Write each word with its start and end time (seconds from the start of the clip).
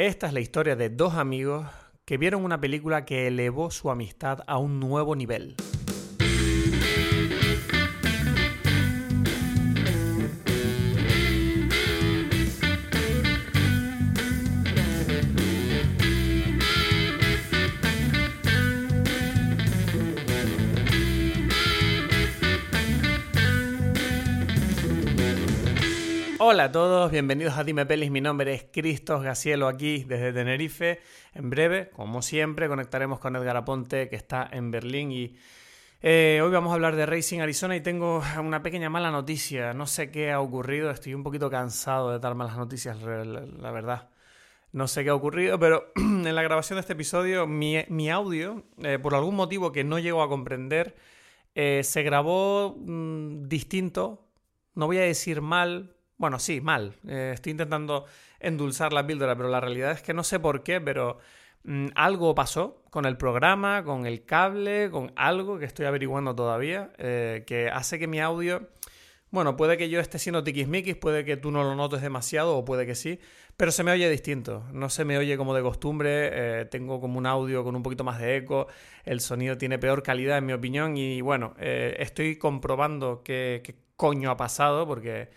Esta 0.00 0.28
es 0.28 0.32
la 0.32 0.40
historia 0.40 0.76
de 0.76 0.88
dos 0.88 1.12
amigos 1.12 1.66
que 2.06 2.16
vieron 2.16 2.42
una 2.42 2.58
película 2.58 3.04
que 3.04 3.26
elevó 3.26 3.70
su 3.70 3.90
amistad 3.90 4.38
a 4.46 4.56
un 4.56 4.80
nuevo 4.80 5.14
nivel. 5.14 5.56
Hola 26.52 26.64
a 26.64 26.72
todos, 26.72 27.12
bienvenidos 27.12 27.56
a 27.58 27.62
Dime 27.62 27.86
Pelis. 27.86 28.10
Mi 28.10 28.20
nombre 28.20 28.52
es 28.52 28.66
Cristos 28.72 29.22
Gacielo 29.22 29.68
aquí 29.68 30.02
desde 30.02 30.32
Tenerife. 30.32 30.98
En 31.32 31.48
breve, 31.48 31.90
como 31.90 32.22
siempre, 32.22 32.66
conectaremos 32.66 33.20
con 33.20 33.36
Edgar 33.36 33.56
Aponte 33.56 34.08
que 34.08 34.16
está 34.16 34.48
en 34.50 34.72
Berlín 34.72 35.12
y 35.12 35.36
eh, 36.02 36.40
hoy 36.42 36.50
vamos 36.50 36.72
a 36.72 36.74
hablar 36.74 36.96
de 36.96 37.06
Racing 37.06 37.38
Arizona 37.38 37.76
y 37.76 37.80
tengo 37.82 38.20
una 38.42 38.64
pequeña 38.64 38.90
mala 38.90 39.12
noticia. 39.12 39.74
No 39.74 39.86
sé 39.86 40.10
qué 40.10 40.32
ha 40.32 40.40
ocurrido, 40.40 40.90
estoy 40.90 41.14
un 41.14 41.22
poquito 41.22 41.48
cansado 41.50 42.10
de 42.10 42.18
dar 42.18 42.34
malas 42.34 42.56
noticias, 42.56 43.00
la 43.00 43.70
verdad. 43.70 44.08
No 44.72 44.88
sé 44.88 45.04
qué 45.04 45.10
ha 45.10 45.14
ocurrido, 45.14 45.56
pero 45.60 45.92
en 45.94 46.34
la 46.34 46.42
grabación 46.42 46.78
de 46.78 46.80
este 46.80 46.94
episodio 46.94 47.46
mi, 47.46 48.10
audio, 48.10 48.64
eh, 48.82 48.98
por 48.98 49.14
algún 49.14 49.36
motivo 49.36 49.70
que 49.70 49.84
no 49.84 50.00
llego 50.00 50.20
a 50.20 50.28
comprender, 50.28 50.96
eh, 51.54 51.82
se 51.84 52.02
grabó 52.02 52.74
mm, 52.76 53.46
distinto. 53.46 54.26
No 54.74 54.86
voy 54.86 54.98
a 54.98 55.02
decir 55.02 55.42
mal, 55.42 55.94
bueno, 56.20 56.38
sí, 56.38 56.60
mal. 56.60 56.96
Eh, 57.08 57.30
estoy 57.32 57.52
intentando 57.52 58.04
endulzar 58.40 58.92
la 58.92 59.06
píldora, 59.06 59.34
pero 59.36 59.48
la 59.48 59.58
realidad 59.58 59.92
es 59.92 60.02
que 60.02 60.12
no 60.12 60.22
sé 60.22 60.38
por 60.38 60.62
qué, 60.62 60.78
pero 60.78 61.16
mm, 61.64 61.86
algo 61.94 62.34
pasó 62.34 62.82
con 62.90 63.06
el 63.06 63.16
programa, 63.16 63.84
con 63.84 64.04
el 64.04 64.26
cable, 64.26 64.90
con 64.90 65.12
algo 65.16 65.58
que 65.58 65.64
estoy 65.64 65.86
averiguando 65.86 66.34
todavía, 66.34 66.92
eh, 66.98 67.44
que 67.46 67.70
hace 67.70 67.98
que 67.98 68.06
mi 68.06 68.20
audio... 68.20 68.68
Bueno, 69.30 69.56
puede 69.56 69.78
que 69.78 69.88
yo 69.88 70.00
esté 70.00 70.18
siendo 70.18 70.44
tiquismiquis, 70.44 70.96
puede 70.96 71.24
que 71.24 71.36
tú 71.38 71.52
no 71.52 71.62
lo 71.62 71.74
notes 71.76 72.02
demasiado 72.02 72.58
o 72.58 72.64
puede 72.64 72.84
que 72.84 72.96
sí, 72.96 73.20
pero 73.56 73.70
se 73.70 73.84
me 73.84 73.92
oye 73.92 74.10
distinto. 74.10 74.64
No 74.72 74.90
se 74.90 75.04
me 75.06 75.16
oye 75.16 75.38
como 75.38 75.54
de 75.54 75.62
costumbre, 75.62 76.60
eh, 76.60 76.64
tengo 76.66 77.00
como 77.00 77.16
un 77.16 77.26
audio 77.26 77.64
con 77.64 77.76
un 77.76 77.82
poquito 77.82 78.04
más 78.04 78.18
de 78.18 78.36
eco, 78.36 78.66
el 79.04 79.20
sonido 79.20 79.56
tiene 79.56 79.78
peor 79.78 80.02
calidad 80.02 80.36
en 80.36 80.46
mi 80.46 80.52
opinión 80.52 80.96
y 80.98 81.20
bueno, 81.22 81.54
estoy 81.58 82.36
comprobando 82.36 83.22
qué, 83.22 83.62
qué 83.64 83.76
coño 83.96 84.30
ha 84.30 84.36
pasado 84.36 84.86
porque 84.86 85.30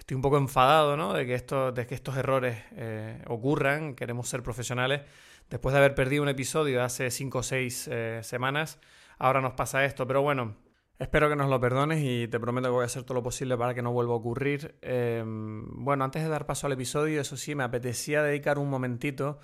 estoy 0.00 0.14
un 0.14 0.22
poco 0.22 0.38
enfadado 0.38 0.96
¿no? 0.96 1.12
de, 1.12 1.26
que 1.26 1.34
esto, 1.34 1.72
de 1.72 1.86
que 1.86 1.94
estos 1.94 2.16
errores 2.16 2.58
eh, 2.72 3.22
ocurran. 3.28 3.94
Queremos 3.94 4.28
ser 4.28 4.42
profesionales. 4.42 5.02
Después 5.50 5.72
de 5.74 5.78
haber 5.78 5.94
perdido 5.94 6.22
un 6.22 6.28
episodio 6.28 6.82
hace 6.82 7.10
5 7.10 7.38
o 7.38 7.42
6 7.42 7.88
eh, 7.92 8.20
semanas, 8.22 8.78
ahora 9.18 9.40
nos 9.40 9.52
pasa 9.52 9.84
esto. 9.84 10.06
Pero 10.06 10.22
bueno, 10.22 10.56
espero 10.98 11.28
que 11.28 11.36
nos 11.36 11.50
lo 11.50 11.60
perdones 11.60 12.00
y 12.02 12.28
te 12.28 12.40
prometo 12.40 12.68
que 12.68 12.72
voy 12.72 12.82
a 12.82 12.86
hacer 12.86 13.02
todo 13.02 13.14
lo 13.14 13.22
posible 13.22 13.58
para 13.58 13.74
que 13.74 13.82
no 13.82 13.92
vuelva 13.92 14.14
a 14.14 14.16
ocurrir. 14.16 14.74
Em, 14.80 15.66
bueno, 15.84 16.04
antes 16.04 16.22
de 16.22 16.30
dar 16.30 16.46
paso 16.46 16.66
al 16.66 16.72
episodio, 16.72 17.20
eso 17.20 17.36
sí, 17.36 17.54
me 17.54 17.64
apetecía 17.64 18.22
dedicar 18.22 18.58
un 18.58 18.70
momentito 18.70 19.38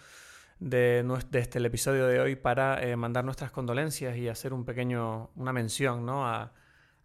de, 0.59 1.05
este, 1.33 1.59
el 1.59 1.67
episodio 1.67 2.07
de 2.07 2.19
hoy 2.19 2.35
para 2.35 2.83
eh, 2.83 2.97
mandar 2.97 3.25
nuestras 3.27 3.51
condolencias 3.51 4.17
y 4.17 4.29
hacer 4.29 4.55
un 4.55 4.65
pequeño, 4.65 5.31
una 5.35 5.53
mención 5.53 6.07
¿no? 6.07 6.27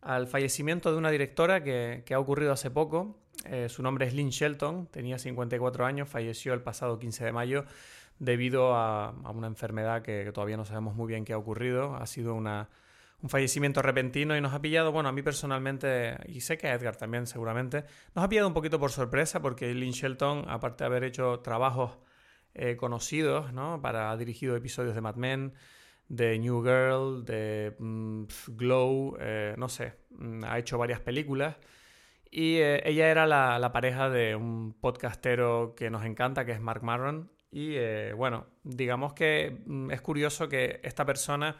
Al 0.02 0.28
fallecimiento 0.28 0.92
de 0.92 0.98
una 0.98 1.12
directora 1.12 1.64
que, 1.64 2.04
ha 2.14 2.20
ocurrido 2.20 2.52
hace 2.52 2.72
poco 2.72 3.22
eh, 3.46 3.70
su 3.70 3.82
nombre 3.82 4.06
es 4.06 4.14
Lynn 4.14 4.30
Shelton, 4.30 4.88
tenía 4.88 5.18
54 5.18 5.86
años, 5.86 6.08
falleció 6.08 6.54
el 6.54 6.62
pasado 6.62 7.00
15 7.00 7.26
de 7.26 7.32
mayo 7.32 7.66
debido 8.20 8.76
a, 8.76 9.12
una 9.34 9.48
enfermedad 9.48 10.04
que, 10.04 10.32
todavía 10.32 10.58
no 10.58 10.66
sabemos 10.66 10.96
muy 10.96 11.08
bien 11.08 11.26
qué 11.26 11.34
ha 11.34 11.38
ocurrido. 11.38 11.96
Ha 11.96 12.06
sido 12.06 12.36
un 12.36 12.68
fallecimiento 13.28 13.82
repentino 13.82 14.38
y 14.38 14.42
nos 14.42 14.54
ha 14.54 14.62
pillado, 14.62 14.92
bueno, 14.92 15.10
a 15.10 15.12
mí 15.12 15.24
personalmente, 15.24 16.18
y 16.28 16.42
sé 16.42 16.58
que 16.58 16.68
a 16.68 16.74
Edgar 16.74 16.96
también 16.96 17.26
seguramente, 17.26 17.84
nos 18.14 18.24
ha 18.24 18.30
pillado 18.30 18.48
un 18.48 18.54
poquito 18.54 18.80
por 18.80 18.92
sorpresa 18.92 19.42
porque 19.42 19.74
Lynn 19.74 19.92
Shelton, 19.92 20.46
aparte 20.48 20.84
de 20.84 20.86
haber 20.86 21.04
hecho 21.04 21.40
trabajos 21.40 21.98
eh, 22.54 22.76
conocidos, 22.76 23.54
¿no? 23.54 23.82
Para, 23.82 24.12
ha 24.12 24.18
dirigido 24.18 24.56
episodios 24.56 24.94
de 24.94 25.02
Mad 25.02 25.16
Men, 25.16 25.54
de 26.08 26.38
New 26.40 26.62
Girl, 26.62 27.24
de 27.26 27.76
mm, 27.80 28.24
Glow, 28.50 29.18
eh, 29.20 29.56
no 29.58 29.70
sé, 29.70 29.94
mm, 30.10 30.44
ha 30.44 30.60
hecho 30.60 30.78
varias 30.78 31.00
películas. 31.00 31.58
Y 32.30 32.58
eh, 32.58 32.82
ella 32.86 33.10
era 33.10 33.28
la, 33.28 33.72
pareja 33.74 34.10
de 34.10 34.36
un 34.36 34.74
podcastero 34.74 35.74
que 35.76 35.90
nos 35.90 36.06
encanta, 36.06 36.46
que 36.46 36.54
es 36.54 36.62
Mark 36.62 36.84
Maron. 36.84 37.32
Y 37.52 37.76
eh, 37.76 38.14
bueno, 38.14 38.48
digamos 38.64 39.14
que 39.14 39.62
mm, 39.66 39.92
es 39.92 40.02
curioso 40.02 40.48
que 40.48 40.80
esta 40.84 41.06
persona 41.06 41.58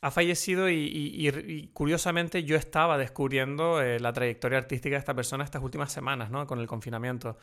ha 0.00 0.10
fallecido 0.10 0.68
y, 0.70 1.70
curiosamente 1.72 2.44
yo 2.44 2.56
estaba 2.56 2.98
descubriendo 2.98 3.80
la 3.82 4.12
trayectoria 4.12 4.58
artística 4.58 4.94
de 4.94 5.00
esta 5.00 5.14
persona 5.14 5.42
estas 5.42 5.62
últimas 5.62 5.90
semanas, 5.90 6.30
¿no? 6.30 6.46
Con 6.46 6.60
el 6.60 6.66
confinamiento. 6.66 7.38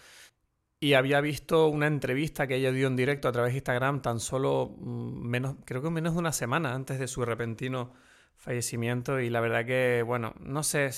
Y 0.83 0.95
había 0.95 1.21
visto 1.21 1.69
una 1.69 1.87
entrevista 1.87 2.45
que 2.45 2.57
ella 2.57 2.73
dio 2.73 2.87
en 2.87 2.97
directo 2.97 3.29
a 3.29 3.31
través 3.31 3.53
de 3.53 3.59
Instagram 3.59 4.01
tan 4.01 4.19
solo 4.19 4.75
mm, 4.77 5.25
menos, 5.25 5.55
creo 5.63 5.81
que 5.81 5.89
menos 5.89 6.11
de 6.11 6.19
una 6.19 6.33
semana 6.33 6.73
antes 6.73 6.99
de 6.99 7.07
su 7.07 7.23
repentino 7.23 7.93
fallecimiento 8.35 9.21
y 9.21 9.29
la 9.29 9.39
verdad 9.39 9.65
que, 9.65 10.03
bueno, 10.05 10.33
no 10.41 10.61
sé, 10.61 10.89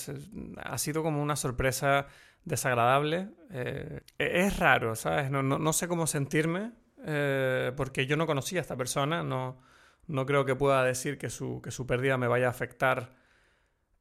ha 0.56 0.78
sido 0.78 1.04
como 1.04 1.22
una 1.22 1.36
sorpresa 1.36 2.08
desagradable. 2.44 3.28
Eh, 3.52 4.00
e-, 4.18 4.46
es 4.46 4.58
raro, 4.58 4.96
¿sabes? 4.96 5.30
No, 5.30 5.72
sé 5.72 5.86
cómo 5.86 6.08
sentirme 6.08 6.72
eh, 7.04 7.70
porque 7.76 8.08
yo 8.08 8.16
no 8.16 8.26
conocía 8.26 8.58
a 8.58 8.62
esta 8.62 8.76
persona, 8.76 9.22
no, 9.22 9.62
no 10.08 10.26
creo 10.26 10.44
que 10.44 10.56
pueda 10.56 10.82
decir 10.82 11.16
que 11.16 11.30
su, 11.30 11.62
que 11.62 11.70
su 11.70 11.86
pérdida 11.86 12.18
me 12.18 12.26
vaya 12.26 12.48
a 12.48 12.50
afectar 12.50 13.14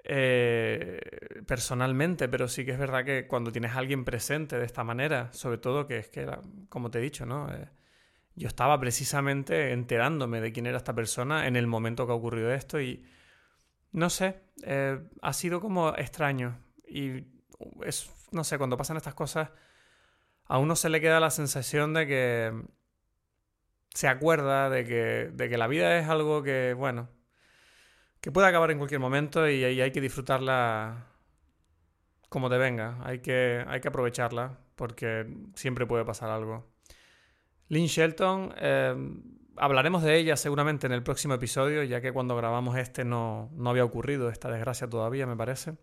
eh, 0.07 0.99
personalmente, 1.47 2.29
pero 2.29 2.47
sí 2.47 2.63
que 2.63 2.71
es 2.71 2.77
verdad 2.77 3.03
que 3.03 3.27
cuando 3.27 3.51
tienes 3.51 3.71
a 3.71 3.79
alguien 3.79 4.05
presente 4.05 4.57
de 4.57 4.65
esta 4.65 4.83
manera, 4.83 5.33
sobre 5.33 5.57
todo 5.57 5.87
que 5.87 5.97
es 5.97 6.09
que, 6.09 6.29
como 6.69 6.91
te 6.91 6.99
he 6.99 7.01
dicho, 7.01 7.25
¿no? 7.25 7.49
yo 8.35 8.47
estaba 8.47 8.79
precisamente 8.79 9.71
enterándome 9.71 10.41
de 10.41 10.51
quién 10.51 10.65
era 10.65 10.77
esta 10.77 10.93
persona 10.93 11.47
en 11.47 11.55
el 11.55 11.67
momento 11.67 12.05
que 12.05 12.11
ha 12.11 12.15
ocurrido 12.15 12.51
esto 12.51 12.81
y 12.81 13.03
no 13.91 14.09
sé, 14.09 14.41
eh, 14.63 14.99
ha 15.21 15.33
sido 15.33 15.61
como 15.61 15.95
extraño. 15.95 16.59
Y 16.85 17.23
es, 17.83 18.11
no 18.31 18.43
sé, 18.43 18.57
cuando 18.57 18.77
pasan 18.77 18.97
estas 18.97 19.15
cosas, 19.15 19.49
a 20.45 20.57
uno 20.59 20.75
se 20.75 20.89
le 20.89 21.01
queda 21.01 21.19
la 21.19 21.31
sensación 21.31 21.93
de 21.93 22.05
que 22.05 22.53
se 23.93 24.09
acuerda 24.09 24.69
de 24.69 24.83
que, 24.83 25.31
de 25.33 25.49
que 25.49 25.57
la 25.57 25.67
vida 25.67 25.97
es 25.97 26.09
algo 26.09 26.43
que, 26.43 26.73
bueno, 26.73 27.07
que 28.25 28.31
puede 28.31 28.47
acabar 28.47 28.71
en 28.71 28.79
cualquier 28.79 28.99
momento 28.99 29.47
y, 29.47 29.63
y 29.63 29.81
hay 29.81 29.91
que 29.91 30.01
disfrutarla 30.01 31.05
como 32.27 32.49
te 32.49 32.57
venga. 32.57 32.97
Hay 33.03 33.19
que, 33.19 33.63
hay 33.67 33.79
que 33.81 33.89
aprovecharla 33.89 34.57
porque 34.73 35.27
siempre 35.53 35.85
puede 35.85 36.05
pasar 36.05 36.31
algo. 36.31 36.65
Lynn 37.67 37.85
Shelton 37.85 38.51
eh, 38.57 38.95
hablaremos 39.57 40.01
de 40.01 40.17
ella 40.17 40.37
seguramente 40.37 40.87
en 40.87 40.93
el 40.93 41.03
próximo 41.03 41.35
episodio, 41.35 41.83
ya 41.83 42.01
que 42.01 42.11
cuando 42.13 42.35
grabamos 42.35 42.75
este 42.77 43.05
no, 43.05 43.51
había 43.63 43.85
ocurrido 43.85 44.29
esta 44.29 44.49
desgracia 44.49 44.89
todavía, 44.89 45.27
me 45.27 45.37
parece. 45.37 45.75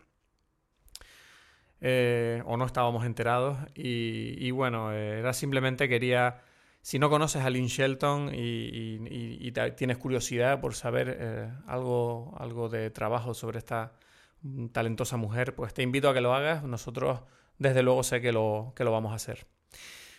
Eh, 1.81 2.43
o 2.45 2.57
no 2.57 2.67
estábamos 2.67 3.07
enterados. 3.07 3.57
Y, 3.77 4.51
bueno, 4.51 4.93
eh, 4.93 5.21
era 5.21 5.33
simplemente 5.33 5.89
quería, 5.89 6.43
si 6.83 6.99
no 6.99 7.09
conoces 7.09 7.45
a 7.45 7.51
Lynn 7.51 7.69
Shelton 7.69 8.31
y, 8.35 9.53
tienes 9.77 9.99
curiosidad 9.99 10.61
por 10.61 10.75
saber 10.75 11.17
eh, 11.19 11.51
algo, 11.67 12.35
algo 12.39 12.69
de 12.69 12.91
trabajo 12.91 13.35
sobre 13.35 13.59
esta 13.59 13.93
talentosa 14.73 15.17
mujer, 15.17 15.55
pues 15.55 15.73
te 15.73 15.83
invito 15.83 16.09
a 16.09 16.15
que 16.15 16.21
lo 16.21 16.35
hagas. 16.35 16.65
Nosotros, 16.65 17.21
desde 17.59 17.85
luego, 17.85 18.03
sé 18.03 18.21
que 18.21 18.33
lo, 18.33 18.73
que 18.75 18.83
lo 18.83 18.91
vamos 18.91 19.13
a 19.13 19.15
hacer. 19.15 19.47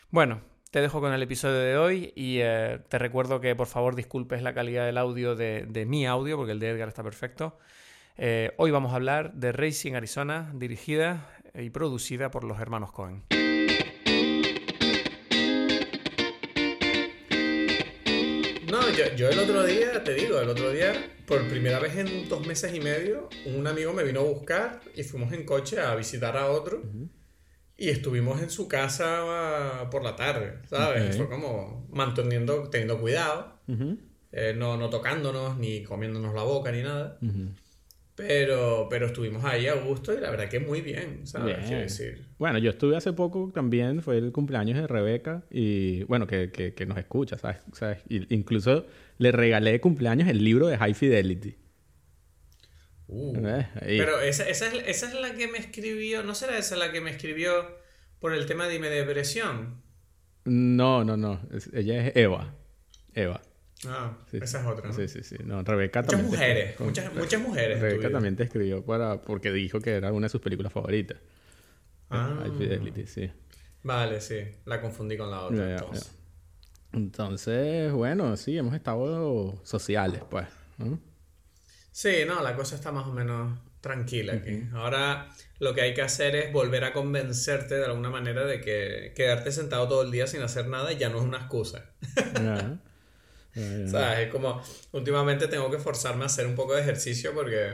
Bueno, 0.10 0.42
te 0.72 0.80
dejo 0.80 1.02
con 1.02 1.12
el 1.12 1.22
episodio 1.22 1.60
de 1.60 1.78
hoy 1.78 2.14
y 2.16 2.40
eh, 2.40 2.80
te 2.88 2.98
recuerdo 2.98 3.42
que 3.42 3.56
por 3.56 3.68
favor 3.68 3.96
disculpes 3.96 4.42
la 4.42 4.54
calidad 4.54 4.86
del 4.86 4.98
audio 4.98 5.36
de, 5.36 5.86
mi 5.86 6.06
audio, 6.06 6.38
porque 6.38 6.54
el 6.54 6.60
de 6.60 6.70
Edgar 6.70 6.88
está 6.88 7.04
perfecto. 7.04 7.58
Eh, 8.16 8.54
hoy 8.58 8.72
vamos 8.72 8.94
a 8.94 8.96
hablar 8.96 9.34
de 9.34 9.52
Racing 9.52 9.96
Arizona, 9.96 10.50
dirigida 10.56 11.30
y 11.56 11.72
producida 11.72 12.32
por 12.32 12.46
los 12.46 12.60
hermanos 12.60 12.94
Cohen. 12.94 13.26
Yo, 19.16 19.30
el 19.30 19.40
otro 19.40 19.64
día, 19.64 20.04
te 20.04 20.14
digo, 20.14 20.40
el 20.40 20.50
otro 20.50 20.72
día, 20.72 20.94
por 21.26 21.48
primera 21.48 21.80
vez 21.80 21.96
en 21.98 22.30
dos 22.30 22.46
meses 22.46 22.74
y 22.76 22.80
medio, 22.80 23.30
un 23.46 23.66
amigo 23.66 23.92
me 23.94 24.04
vino 24.04 24.20
a 24.20 24.24
buscar 24.24 24.82
y 24.96 25.04
fuimos 25.04 25.34
en 25.34 25.46
coche 25.46 25.80
a 25.80 25.96
visitar 25.96 26.38
a 26.38 26.50
otro. 26.52 26.82
Y 27.76 27.90
estuvimos 27.90 28.42
en 28.42 28.50
su 28.50 28.68
casa 28.68 29.88
por 29.90 30.04
la 30.04 30.16
tarde, 30.16 30.60
¿sabes? 30.70 31.18
Fue 31.18 31.28
como 31.28 31.88
manteniendo, 31.92 32.70
teniendo 32.70 33.00
cuidado, 33.00 33.60
eh, 34.32 34.54
no, 34.56 34.78
no 34.78 34.90
tocándonos, 34.90 35.58
ni 35.58 35.84
comiéndonos 35.84 36.34
la 36.36 36.44
boca, 36.44 36.72
ni 36.72 36.84
nada. 36.84 37.18
Pero, 38.16 38.88
pero 38.92 39.08
estuvimos 39.08 39.44
ahí 39.44 39.66
a 39.68 39.74
gusto 39.74 40.14
y 40.14 40.20
la 40.20 40.30
verdad 40.30 40.48
que 40.48 40.60
muy 40.60 40.82
bien, 40.82 41.26
¿sabes? 41.26 41.58
Bien. 41.58 41.68
Quiero 41.68 41.82
decir. 41.82 42.28
Bueno, 42.38 42.60
yo 42.60 42.70
estuve 42.70 42.96
hace 42.96 43.12
poco 43.14 43.52
también, 43.54 44.04
fue 44.04 44.18
el 44.18 44.32
cumpleaños 44.32 44.80
de 44.80 44.86
Rebeca 44.86 45.44
y 45.50 46.04
bueno, 46.04 46.28
que, 46.28 46.52
que, 46.52 46.76
que 46.76 46.86
nos 46.86 46.98
escucha, 47.00 47.40
¿sabes? 47.40 47.58
¿sabes? 47.74 48.00
Y 48.08 48.34
incluso 48.34 48.86
le 49.18 49.32
regalé 49.32 49.72
de 49.72 49.82
cumpleaños 49.82 50.28
el 50.28 50.44
libro 50.44 50.68
de 50.68 50.78
High 50.78 50.94
Fidelity. 50.94 51.58
Uh. 53.08 53.34
Pero 53.80 54.22
esa, 54.22 54.48
esa, 54.48 54.68
es, 54.68 54.88
esa 54.88 55.08
es 55.08 55.14
la 55.20 55.34
que 55.34 55.48
me 55.48 55.58
escribió, 55.58 56.24
¿no 56.24 56.36
será 56.36 56.58
esa 56.58 56.76
la 56.76 56.92
que 56.92 57.02
me 57.02 57.12
escribió 57.12 57.78
por 58.20 58.34
el 58.34 58.46
tema 58.46 58.68
de 58.68 58.80
mi 58.80 58.88
depresión? 58.88 59.82
No, 60.46 61.04
no, 61.04 61.18
no, 61.18 61.42
ella 61.74 62.08
es 62.08 62.16
Eva. 62.16 62.56
Eva. 63.14 63.42
Ah, 63.88 64.18
Sí, 64.30 64.38
esa 64.42 64.62
es 64.62 64.66
otra. 64.68 64.88
¿no? 64.88 64.94
Sí, 64.94 65.08
sí, 65.08 65.24
sí. 65.24 65.36
No, 65.44 65.64
Rebeca 65.64 66.02
Muchas 66.02 66.12
también. 66.12 66.32
mujeres, 66.32 66.80
muchas, 66.80 67.14
muchas 67.14 67.42
mujeres. 67.42 67.80
Rebeca 67.80 68.12
también 68.12 68.36
te 68.36 68.44
escribió 68.44 68.84
para, 68.86 69.22
porque 69.22 69.52
dijo 69.52 69.80
que 69.80 69.92
era 69.92 70.12
una 70.12 70.26
de 70.26 70.30
sus 70.30 70.42
películas 70.42 70.72
favoritas. 70.72 71.18
Ah. 72.10 72.40
High 72.42 72.52
Fidelity, 72.58 73.08
sí. 73.08 73.32
Vale, 73.84 74.22
sí, 74.22 74.40
la 74.66 74.80
confundí 74.82 75.18
con 75.18 75.30
la 75.32 75.42
otra. 75.42 75.72
Entonces. 75.72 76.12
Entonces, 76.94 77.92
bueno, 77.92 78.38
sí, 78.38 78.58
hemos 78.58 78.76
estado 78.76 79.60
sociales, 79.64 80.22
pues. 80.30 80.48
Sí, 81.92 82.18
no, 82.28 82.42
la 82.42 82.56
cosa 82.56 82.76
está 82.76 82.92
más 82.92 83.08
o 83.08 83.14
menos 83.14 83.60
tranquila 83.82 84.34
aquí. 84.34 84.64
Ahora 84.74 85.28
lo 85.60 85.74
que 85.74 85.82
hay 85.82 85.94
que 85.94 86.02
hacer 86.02 86.36
es 86.36 86.54
volver 86.54 86.84
a 86.86 86.94
convencerte 86.94 87.76
de 87.76 87.86
alguna 87.86 88.10
manera 88.10 88.46
de 88.46 88.62
que 88.62 89.14
quedarte 89.16 89.52
sentado 89.52 89.88
todo 89.88 90.02
el 90.04 90.12
día 90.12 90.26
sin 90.28 90.42
hacer 90.42 90.68
nada 90.68 90.92
ya 90.94 91.10
no 91.10 91.18
es 91.18 91.24
una 91.24 91.38
excusa. 91.38 91.92
Ya. 93.56 93.88
¿Sabes? 93.88 94.20
Es 94.20 94.32
como, 94.32 94.62
últimamente 94.92 95.48
tengo 95.48 95.70
que 95.70 95.78
forzarme 95.78 96.24
a 96.24 96.26
hacer 96.28 96.48
un 96.48 96.56
poco 96.56 96.74
de 96.74 96.82
ejercicio 96.82 97.34
porque, 97.34 97.74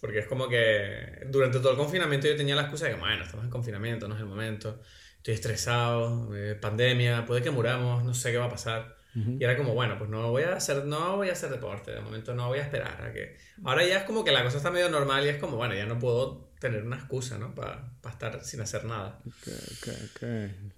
porque 0.00 0.20
es 0.20 0.26
como 0.26 0.48
que 0.48 1.24
durante 1.28 1.58
todo 1.58 1.72
el 1.72 1.76
confinamiento 1.76 2.28
yo 2.28 2.36
tenía 2.36 2.54
la 2.54 2.62
excusa 2.62 2.86
de 2.86 2.94
que, 2.94 3.00
bueno, 3.00 3.24
estamos 3.24 3.44
en 3.44 3.50
confinamiento, 3.50 4.08
no 4.08 4.14
es 4.14 4.20
el 4.20 4.26
momento, 4.26 4.80
estoy 5.16 5.34
estresado, 5.34 6.34
eh, 6.36 6.54
pandemia, 6.54 7.24
puede 7.24 7.42
que 7.42 7.50
muramos, 7.50 8.04
no 8.04 8.14
sé 8.14 8.30
qué 8.30 8.38
va 8.38 8.46
a 8.46 8.50
pasar. 8.50 8.96
Y 9.16 9.44
era 9.44 9.56
como, 9.56 9.74
bueno, 9.74 9.96
pues 9.96 10.10
no 10.10 10.28
voy 10.32 10.42
a 10.42 10.56
hacer, 10.56 10.86
no 10.86 11.16
voy 11.16 11.28
a 11.28 11.32
hacer 11.34 11.48
deporte, 11.48 11.92
de 11.92 12.00
momento 12.00 12.34
no 12.34 12.48
voy 12.48 12.58
a 12.58 12.62
esperar 12.62 13.00
a 13.00 13.12
que... 13.12 13.36
Ahora 13.62 13.86
ya 13.86 13.98
es 13.98 14.02
como 14.02 14.24
que 14.24 14.32
la 14.32 14.42
cosa 14.42 14.56
está 14.56 14.72
medio 14.72 14.90
normal 14.90 15.24
y 15.24 15.28
es 15.28 15.36
como, 15.36 15.56
bueno, 15.56 15.72
ya 15.72 15.86
no 15.86 16.00
puedo 16.00 16.50
tener 16.58 16.82
una 16.82 16.96
excusa, 16.96 17.38
¿no? 17.38 17.54
Para 17.54 17.92
estar 18.10 18.44
sin 18.44 18.60
hacer 18.60 18.84
nada. 18.84 19.20
Ok, 19.24 19.48
ok, 19.70 19.88
ok. 20.10 20.28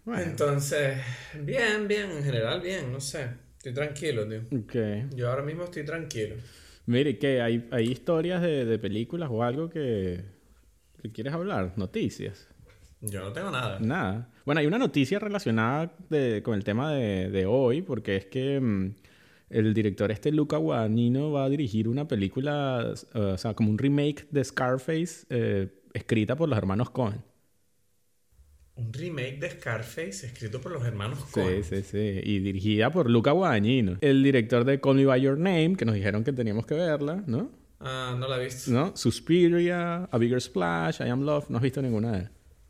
Bueno, 0.04 0.22
Entonces, 0.22 0.98
bien, 1.34 1.88
bien, 1.88 2.10
en 2.10 2.24
general 2.24 2.60
bien, 2.60 2.92
no 2.92 3.00
sé. 3.00 3.30
Estoy 3.66 3.84
tranquilo, 3.84 4.28
tío. 4.28 4.42
ok. 4.60 5.12
Yo 5.16 5.28
ahora 5.28 5.42
mismo 5.42 5.64
estoy 5.64 5.84
tranquilo. 5.84 6.36
Mire, 6.86 7.18
¿qué? 7.18 7.40
¿Hay, 7.42 7.66
hay 7.72 7.90
historias 7.90 8.40
de, 8.40 8.64
de 8.64 8.78
películas 8.78 9.28
o 9.32 9.42
algo 9.42 9.68
que, 9.68 10.20
que 11.02 11.10
quieres 11.10 11.32
hablar? 11.32 11.72
¿Noticias? 11.74 12.48
Yo 13.00 13.22
no 13.22 13.32
tengo 13.32 13.50
nada. 13.50 13.80
Nada. 13.80 14.30
Bueno, 14.44 14.60
hay 14.60 14.66
una 14.68 14.78
noticia 14.78 15.18
relacionada 15.18 15.92
de- 16.08 16.42
con 16.44 16.54
el 16.54 16.62
tema 16.62 16.92
de, 16.92 17.28
de 17.28 17.44
hoy, 17.46 17.82
porque 17.82 18.14
es 18.16 18.26
que 18.26 18.60
mm, 18.60 18.94
el 19.50 19.74
director 19.74 20.12
este 20.12 20.30
Luca 20.30 20.58
Guadagnino 20.58 21.32
va 21.32 21.44
a 21.44 21.48
dirigir 21.48 21.88
una 21.88 22.06
película, 22.06 22.94
eh, 23.14 23.18
o 23.18 23.36
sea, 23.38 23.54
como 23.54 23.70
un 23.70 23.78
remake 23.78 24.28
de 24.30 24.44
Scarface, 24.44 25.26
eh, 25.28 25.68
escrita 25.92 26.36
por 26.36 26.48
los 26.48 26.56
hermanos 26.56 26.90
Cohen. 26.90 27.20
Un 28.76 28.92
remake 28.92 29.38
de 29.40 29.50
Scarface 29.50 30.26
escrito 30.26 30.60
por 30.60 30.70
los 30.72 30.84
hermanos 30.84 31.18
Sí, 31.26 31.32
Coen. 31.40 31.64
sí, 31.64 31.82
sí. 31.82 32.20
Y 32.22 32.40
dirigida 32.40 32.90
por 32.90 33.08
Luca 33.10 33.30
Guadagnino. 33.32 33.96
El 34.02 34.22
director 34.22 34.64
de 34.64 34.80
Call 34.80 34.96
Me 34.96 35.06
By 35.06 35.20
Your 35.22 35.38
Name, 35.38 35.76
que 35.78 35.84
nos 35.86 35.94
dijeron 35.94 36.24
que 36.24 36.32
teníamos 36.32 36.66
que 36.66 36.74
verla, 36.74 37.22
¿no? 37.26 37.50
Ah, 37.80 38.14
no 38.18 38.28
la 38.28 38.36
he 38.40 38.44
visto. 38.44 38.70
¿No? 38.70 38.94
Suspiria, 38.96 40.04
A 40.04 40.18
Bigger 40.18 40.40
Splash, 40.40 41.00
I 41.00 41.08
Am 41.08 41.22
Love. 41.22 41.46
No 41.48 41.56
has 41.56 41.62
visto 41.62 41.80
ninguna 41.80 42.12
de. 42.12 42.28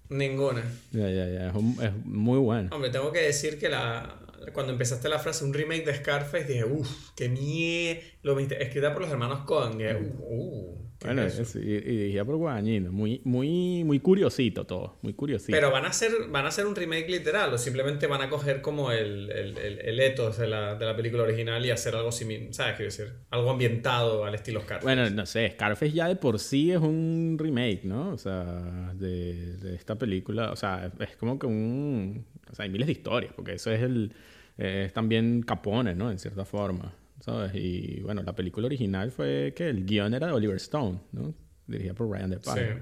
Ninguna. 0.08 0.62
Ya, 0.92 1.10
ya, 1.10 1.28
ya. 1.28 1.48
Es, 1.48 1.54
un- 1.54 1.76
es 1.82 1.90
muy 2.04 2.38
buena. 2.38 2.70
Hombre, 2.72 2.90
tengo 2.90 3.10
que 3.10 3.20
decir 3.22 3.58
que 3.58 3.68
la, 3.68 4.20
cuando 4.52 4.72
empezaste 4.72 5.08
la 5.08 5.18
frase 5.18 5.44
un 5.44 5.52
remake 5.52 5.84
de 5.84 5.94
Scarface, 5.96 6.44
dije, 6.44 6.64
uff, 6.64 7.10
qué 7.16 7.28
mie... 7.28 8.00
Lo 8.22 8.36
viste, 8.36 8.62
escrita 8.62 8.92
por 8.92 9.02
los 9.02 9.10
hermanos 9.10 9.40
Coen. 9.40 9.76
Dije, 9.78 9.96
uh, 9.96 10.14
uh, 10.20 10.78
¿qué 10.78 10.85
Bueno, 11.06 11.22
es 11.22 11.38
eso? 11.38 11.58
es- 11.58 11.64
y, 11.64 11.70
y 11.70 11.96
dirigida 11.96 12.24
por 12.24 12.36
Guadagnino. 12.36 12.92
Muy, 12.92 13.20
muy, 13.24 13.82
muy 13.84 14.00
curiosito 14.00 14.66
todo. 14.66 14.98
Muy 15.02 15.14
curiosito. 15.14 15.52
Pero 15.52 15.70
van 15.70 15.84
a, 15.84 15.88
hacer, 15.88 16.10
van 16.30 16.44
a 16.44 16.48
hacer 16.48 16.66
un 16.66 16.76
remake 16.76 17.08
literal 17.08 17.52
o 17.54 17.58
simplemente 17.58 18.06
van 18.06 18.22
a 18.22 18.28
coger 18.28 18.60
como 18.60 18.92
el, 18.92 19.30
el, 19.30 19.58
el, 19.58 19.78
el 19.80 20.00
ethos 20.00 20.38
de 20.38 20.48
la, 20.48 20.74
de 20.74 20.84
la 20.84 20.94
película 20.96 21.22
original 21.22 21.64
y 21.64 21.70
hacer 21.70 21.94
algo 21.94 22.12
similar, 22.12 22.52
¿sabes? 22.52 22.76
Quiero 22.76 22.90
decir, 22.90 23.12
algo 23.30 23.50
ambientado 23.50 24.24
al 24.24 24.34
estilo 24.34 24.60
Scarface. 24.60 24.84
Bueno, 24.86 25.08
no 25.10 25.26
sé, 25.26 25.50
Scarface 25.52 25.92
ya 25.92 26.08
de 26.08 26.16
por 26.16 26.38
sí 26.38 26.72
es 26.72 26.78
un 26.78 27.36
remake, 27.38 27.84
¿no? 27.84 28.10
O 28.10 28.18
sea, 28.18 28.92
de, 28.94 29.56
de 29.56 29.74
esta 29.74 29.96
película. 29.96 30.52
O 30.52 30.56
sea, 30.56 30.90
es 31.00 31.16
como 31.16 31.38
que 31.38 31.46
un... 31.46 32.24
O 32.50 32.54
sea, 32.54 32.64
hay 32.64 32.70
miles 32.70 32.86
de 32.86 32.92
historias, 32.92 33.32
porque 33.34 33.54
eso 33.54 33.70
es 33.72 33.82
el... 33.82 34.12
eh, 34.58 34.84
es 34.86 34.92
también 34.92 35.42
Capone, 35.42 35.94
¿no? 35.94 36.10
En 36.10 36.18
cierta 36.18 36.44
forma, 36.44 36.94
¿sabes? 37.20 37.52
Y 37.54 38.00
bueno, 38.02 38.22
la 38.22 38.34
película 38.34 38.66
original 38.66 39.10
fue 39.10 39.52
que 39.56 39.68
el 39.68 39.84
guion 39.86 40.14
era 40.14 40.26
de 40.28 40.32
Oliver 40.32 40.56
Stone, 40.56 41.00
¿no? 41.12 41.34
Dirigida 41.66 41.94
por 41.94 42.08
Brian 42.08 42.30
De 42.30 42.38
Palma. 42.38 42.74
Sí. 42.74 42.80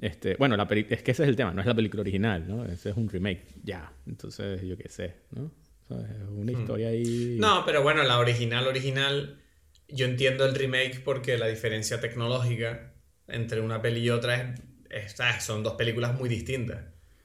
Este, 0.00 0.36
bueno, 0.36 0.56
la 0.56 0.66
peli- 0.68 0.86
es 0.88 1.02
que 1.02 1.10
ese 1.10 1.24
es 1.24 1.28
el 1.28 1.36
tema, 1.36 1.52
no 1.52 1.60
es 1.60 1.66
la 1.66 1.74
película 1.74 2.02
original, 2.02 2.46
¿no? 2.46 2.64
Ese 2.64 2.90
es 2.90 2.96
un 2.96 3.08
remake, 3.08 3.46
ya. 3.64 3.92
Entonces, 4.06 4.62
yo 4.62 4.76
qué 4.76 4.88
sé, 4.88 5.16
¿no? 5.32 5.50
¿Sabes? 5.88 6.10
Es 6.10 6.28
Una 6.28 6.52
historia 6.52 6.88
ahí... 6.88 7.36
Hmm. 7.36 7.40
No, 7.40 7.64
pero 7.66 7.82
bueno, 7.82 8.02
la 8.04 8.18
original, 8.18 8.66
original, 8.68 9.40
yo 9.88 10.06
entiendo 10.06 10.44
el 10.46 10.54
remake 10.54 11.00
porque 11.04 11.36
la 11.36 11.46
diferencia 11.48 12.00
tecnológica 12.00 12.92
entre 13.26 13.60
una 13.60 13.82
peli 13.82 14.00
y 14.00 14.10
otra 14.10 14.36
es, 14.36 14.60
es- 14.90 15.12
¿sabes? 15.12 15.42
son 15.42 15.62
dos 15.64 15.74
películas 15.74 16.14
muy 16.18 16.28
distintas. 16.28 16.84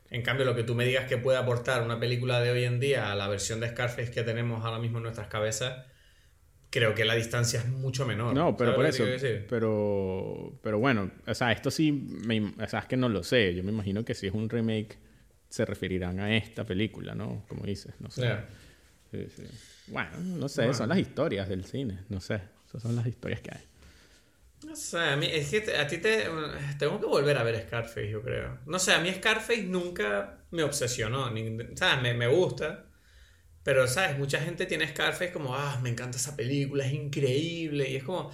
En 0.10 0.22
cambio, 0.22 0.46
lo 0.46 0.56
que 0.56 0.64
tú 0.64 0.76
me 0.76 0.86
digas 0.86 1.08
que 1.08 1.18
puede 1.18 1.38
aportar 1.38 1.82
una 1.84 2.00
película 2.00 2.40
de 2.42 2.52
hoy 2.52 2.64
en 2.66 2.80
día 2.80 3.12
a 3.12 3.16
la 3.16 3.28
versión 3.28 3.60
de 3.60 3.70
Scarface 3.70 4.12
que 4.12 4.24
tenemos 4.24 4.64
ahora 4.64 4.80
mismo 4.80 4.98
en 4.98 5.04
nuestras 5.04 5.28
cabezas, 5.28 5.86
creo 6.74 6.96
que 6.96 7.06
la 7.06 7.14
distancia 7.14 7.60
es 7.60 7.68
mucho 7.70 8.04
menor. 8.08 8.34
No, 8.34 8.58
pero 8.58 8.72
¿Sabes 8.74 8.98
por 8.98 9.06
eso. 9.06 9.46
Pero, 9.48 10.60
pero 10.64 10.80
bueno, 10.80 11.12
o 11.28 11.34
sea, 11.36 11.52
esto 11.52 11.70
sí, 11.70 11.92
me, 11.92 12.42
o 12.42 12.68
sea, 12.68 12.80
es 12.80 12.86
que 12.88 12.98
no 12.98 13.10
lo 13.10 13.24
sé. 13.24 13.54
Yo 13.54 13.64
me 13.64 13.72
imagino 13.72 14.04
que 14.04 14.16
si 14.16 14.26
es 14.26 14.34
un 14.34 14.50
remake, 14.50 14.98
se 15.50 15.66
referirán 15.66 16.20
a 16.20 16.36
esta 16.36 16.66
película, 16.66 17.14
¿no? 17.14 17.46
Como 17.48 17.64
dices, 17.64 17.94
no 18.00 18.10
sé. 18.10 18.22
Ya. 18.24 18.48
Sí, 19.12 19.28
sí. 19.36 19.44
Bueno, 19.88 20.10
no 20.18 20.50
sé, 20.50 20.62
Bueno. 20.64 20.74
son 20.74 20.90
las 20.90 20.98
historias 20.98 21.48
del 21.48 21.64
cine, 21.66 22.00
no 22.10 22.20
sé. 22.20 22.42
Esas 22.68 22.82
son 22.82 22.96
las 22.96 23.06
historias 23.06 23.42
que 23.42 23.52
hay. 23.52 23.62
No 24.66 24.76
sé, 24.76 24.98
a 24.98 25.16
mí, 25.18 25.28
es 25.30 25.50
que 25.52 25.76
a 25.78 25.86
ti 25.86 25.98
te... 26.00 26.26
Tengo 26.80 27.00
que 27.00 27.06
volver 27.06 27.38
a 27.38 27.44
ver 27.44 27.62
Scarface, 27.68 28.10
yo 28.10 28.22
creo. 28.24 28.58
No 28.66 28.80
sé, 28.80 28.94
a 28.94 29.00
mí 29.00 29.12
Scarface 29.14 29.64
nunca 29.64 30.40
me 30.52 30.64
obsesionó, 30.64 31.30
ni- 31.30 31.58
¿sabes? 31.76 32.02
Me, 32.02 32.14
me 32.14 32.28
gusta. 32.28 32.86
Pero, 33.64 33.88
¿sabes? 33.88 34.18
Mucha 34.18 34.40
gente 34.42 34.66
tiene 34.66 34.88
Scarface 34.88 35.32
como, 35.32 35.56
ah, 35.56 35.80
me 35.82 35.90
encanta 35.90 36.18
esa 36.18 36.36
película, 36.36 36.86
es 36.86 36.94
increíble. 36.94 37.90
Y 37.90 37.96
es 37.96 38.04
como, 38.04 38.30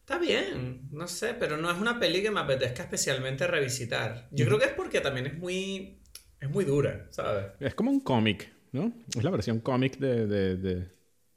está 0.00 0.18
bien, 0.18 0.88
no 0.90 1.06
sé, 1.06 1.34
pero 1.34 1.56
no 1.58 1.70
es 1.70 1.78
una 1.78 1.98
peli 2.00 2.22
que 2.22 2.30
me 2.30 2.40
apetezca 2.40 2.82
especialmente 2.84 3.46
revisitar. 3.46 4.28
Yo 4.32 4.46
creo 4.46 4.58
que 4.58 4.64
es 4.66 4.72
porque 4.72 5.00
también 5.00 5.26
es 5.26 5.38
muy... 5.38 5.98
Es 6.40 6.48
muy 6.48 6.64
dura, 6.64 7.06
¿sabes? 7.10 7.46
Es 7.60 7.74
como 7.74 7.90
un 7.90 8.00
cómic, 8.00 8.50
¿no? 8.72 8.90
Es 9.14 9.22
la 9.22 9.30
versión 9.30 9.60
cómic 9.60 9.98
de, 9.98 10.26
de, 10.26 10.56
de- 10.56 10.78
Es 10.78 10.88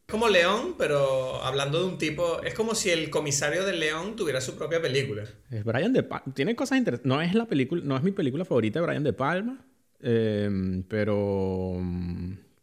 como 0.09 0.29
León, 0.29 0.75
pero 0.77 1.43
hablando 1.43 1.79
de 1.81 1.85
un 1.87 1.97
tipo... 1.97 2.41
Es 2.41 2.53
como 2.53 2.73
si 2.73 2.89
el 2.91 3.09
comisario 3.09 3.65
de 3.65 3.73
León 3.73 4.15
tuviera 4.15 4.39
su 4.39 4.55
propia 4.55 4.81
película. 4.81 5.25
Es 5.51 5.65
Brian 5.65 5.91
De 5.91 6.03
Palma. 6.03 6.33
Tiene 6.33 6.55
cosas 6.55 6.77
interesantes. 6.77 7.05
No 7.09 7.21
es 7.21 7.33
la 7.35 7.45
película, 7.45 7.81
no 7.83 7.97
es 7.97 8.03
mi 8.03 8.11
película 8.11 8.45
favorita 8.45 8.79
de 8.79 8.85
Brian 8.85 9.03
De 9.03 9.11
Palma. 9.11 9.65
eh, 9.99 10.49
pero. 10.87 11.81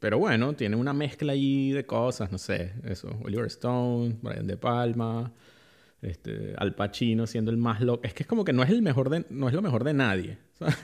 Pero 0.01 0.19
bueno, 0.19 0.55
tiene 0.55 0.77
una 0.77 0.95
mezcla 0.95 1.33
ahí 1.33 1.73
de 1.73 1.85
cosas, 1.85 2.33
no 2.33 2.39
sé. 2.39 2.73
Eso. 2.85 3.11
Oliver 3.23 3.47
Stone, 3.47 4.17
Brian 4.23 4.47
De 4.47 4.57
Palma. 4.57 5.33
Este, 6.01 6.55
Al 6.57 6.75
Pacino 6.75 7.27
siendo 7.27 7.51
el 7.51 7.59
más 7.59 7.83
loco. 7.83 8.01
Es 8.03 8.15
que 8.15 8.23
es 8.23 8.27
como 8.27 8.43
que 8.43 8.55
no 8.55 8.63
es 8.63 8.71
el 8.71 8.81
mejor 8.81 9.11
de, 9.11 9.27
no 9.29 9.49
es 9.49 9.55
lo 9.55 9.61
mejor 9.61 9.85
de 9.85 9.93
nadie. 9.93 10.39
¿sabes? 10.59 10.77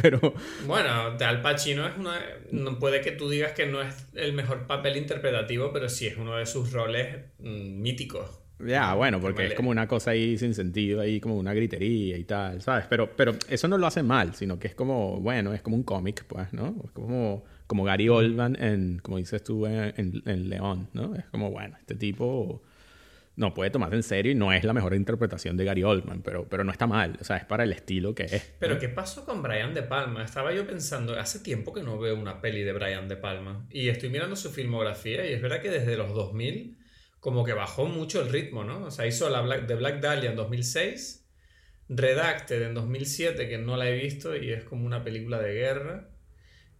Pero. 0.00 0.34
Bueno, 0.66 1.16
de 1.16 1.24
Al 1.24 1.40
Pacino 1.40 1.88
es 1.88 1.96
una. 1.96 2.20
No 2.52 2.78
puede 2.78 3.00
que 3.00 3.12
tú 3.12 3.30
digas 3.30 3.52
que 3.52 3.66
no 3.66 3.80
es 3.80 4.08
el 4.14 4.34
mejor 4.34 4.66
papel 4.66 4.98
interpretativo, 4.98 5.72
pero 5.72 5.88
sí 5.88 6.06
es 6.06 6.18
uno 6.18 6.36
de 6.36 6.44
sus 6.44 6.70
roles 6.72 7.16
mm, 7.38 7.80
míticos. 7.80 8.40
Ya, 8.66 8.94
bueno, 8.94 9.22
porque 9.22 9.46
es 9.46 9.54
como 9.54 9.70
una 9.70 9.88
cosa 9.88 10.10
ahí 10.10 10.36
sin 10.36 10.54
sentido, 10.54 11.00
ahí 11.00 11.18
como 11.18 11.38
una 11.38 11.54
gritería 11.54 12.18
y 12.18 12.24
tal, 12.24 12.60
¿sabes? 12.60 12.84
Pero, 12.90 13.16
pero 13.16 13.34
eso 13.48 13.68
no 13.68 13.78
lo 13.78 13.86
hace 13.86 14.02
mal, 14.02 14.34
sino 14.34 14.58
que 14.58 14.68
es 14.68 14.74
como, 14.74 15.18
bueno, 15.18 15.54
es 15.54 15.62
como 15.62 15.76
un 15.76 15.82
cómic, 15.82 16.24
pues, 16.26 16.52
¿no? 16.52 16.76
Es 16.84 16.90
como, 16.90 17.44
como 17.70 17.84
Gary 17.84 18.08
Oldman 18.08 18.60
en, 18.60 18.98
como 18.98 19.18
dices 19.18 19.44
tú, 19.44 19.64
en, 19.64 19.94
en- 19.96 20.22
en 20.26 20.48
León, 20.50 20.88
¿no? 20.92 21.14
Es 21.14 21.24
como, 21.26 21.52
bueno, 21.52 21.76
este 21.78 21.94
tipo 21.94 22.64
no 23.36 23.54
puede 23.54 23.70
tomarse 23.70 23.94
en 23.94 24.02
serio 24.02 24.32
y 24.32 24.34
no 24.34 24.52
es 24.52 24.64
la 24.64 24.72
mejor 24.72 24.92
interpretación 24.92 25.56
de 25.56 25.64
Gary 25.64 25.84
Oldman, 25.84 26.20
pero, 26.22 26.48
pero 26.48 26.64
no 26.64 26.72
está 26.72 26.88
mal, 26.88 27.16
o 27.20 27.24
sea, 27.24 27.36
es 27.36 27.44
para 27.44 27.62
el 27.62 27.70
estilo 27.72 28.12
que 28.12 28.24
es. 28.24 28.54
Pero. 28.58 28.76
¿qué 28.80 28.88
pasó 28.88 29.24
con 29.24 29.40
Brian 29.40 29.72
De 29.72 29.84
Palma? 29.84 30.24
Estaba 30.24 30.52
yo 30.52 30.66
pensando, 30.66 31.16
hace 31.16 31.38
tiempo 31.38 31.72
que 31.72 31.84
no 31.84 31.96
veo 31.96 32.18
una 32.18 32.40
peli 32.40 32.64
de 32.64 32.72
Brian 32.72 33.06
De 33.06 33.16
Palma. 33.16 33.68
Y 33.70 33.88
estoy 33.88 34.10
mirando 34.10 34.34
su 34.34 34.50
filmografía 34.50 35.24
y 35.30 35.32
es 35.32 35.40
verdad 35.40 35.62
que 35.62 35.70
desde 35.70 35.96
los 35.96 36.12
2000 36.12 36.76
como 37.20 37.44
que 37.44 37.52
bajó 37.52 37.86
mucho 37.86 38.20
el 38.20 38.30
ritmo, 38.30 38.64
¿no? 38.64 38.84
O 38.86 38.90
sea, 38.90 39.06
hizo 39.06 39.30
la 39.30 39.42
Black, 39.42 39.68
The 39.68 39.76
Black 39.76 40.00
Dahlia 40.00 40.30
en 40.30 40.36
2006, 40.36 41.18
Redacted 41.88 42.62
en 42.62 42.74
2007, 42.74 43.48
que 43.48 43.58
no 43.58 43.76
la 43.76 43.88
he 43.88 43.94
visto 43.96 44.36
y 44.36 44.50
es 44.52 44.64
como 44.64 44.84
una 44.86 45.02
película 45.04 45.38
de 45.40 45.54
guerra. 45.54 46.08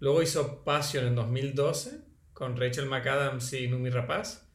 Luego 0.00 0.23
hizo 0.23 0.64
Passion 0.64 1.07
en 1.07 1.14
2012 1.14 2.00
con 2.33 2.57
Rachel 2.57 2.87
McAdams 2.87 3.52
y 3.52 3.69
Numi 3.69 3.90
Rapaz. 3.90 4.50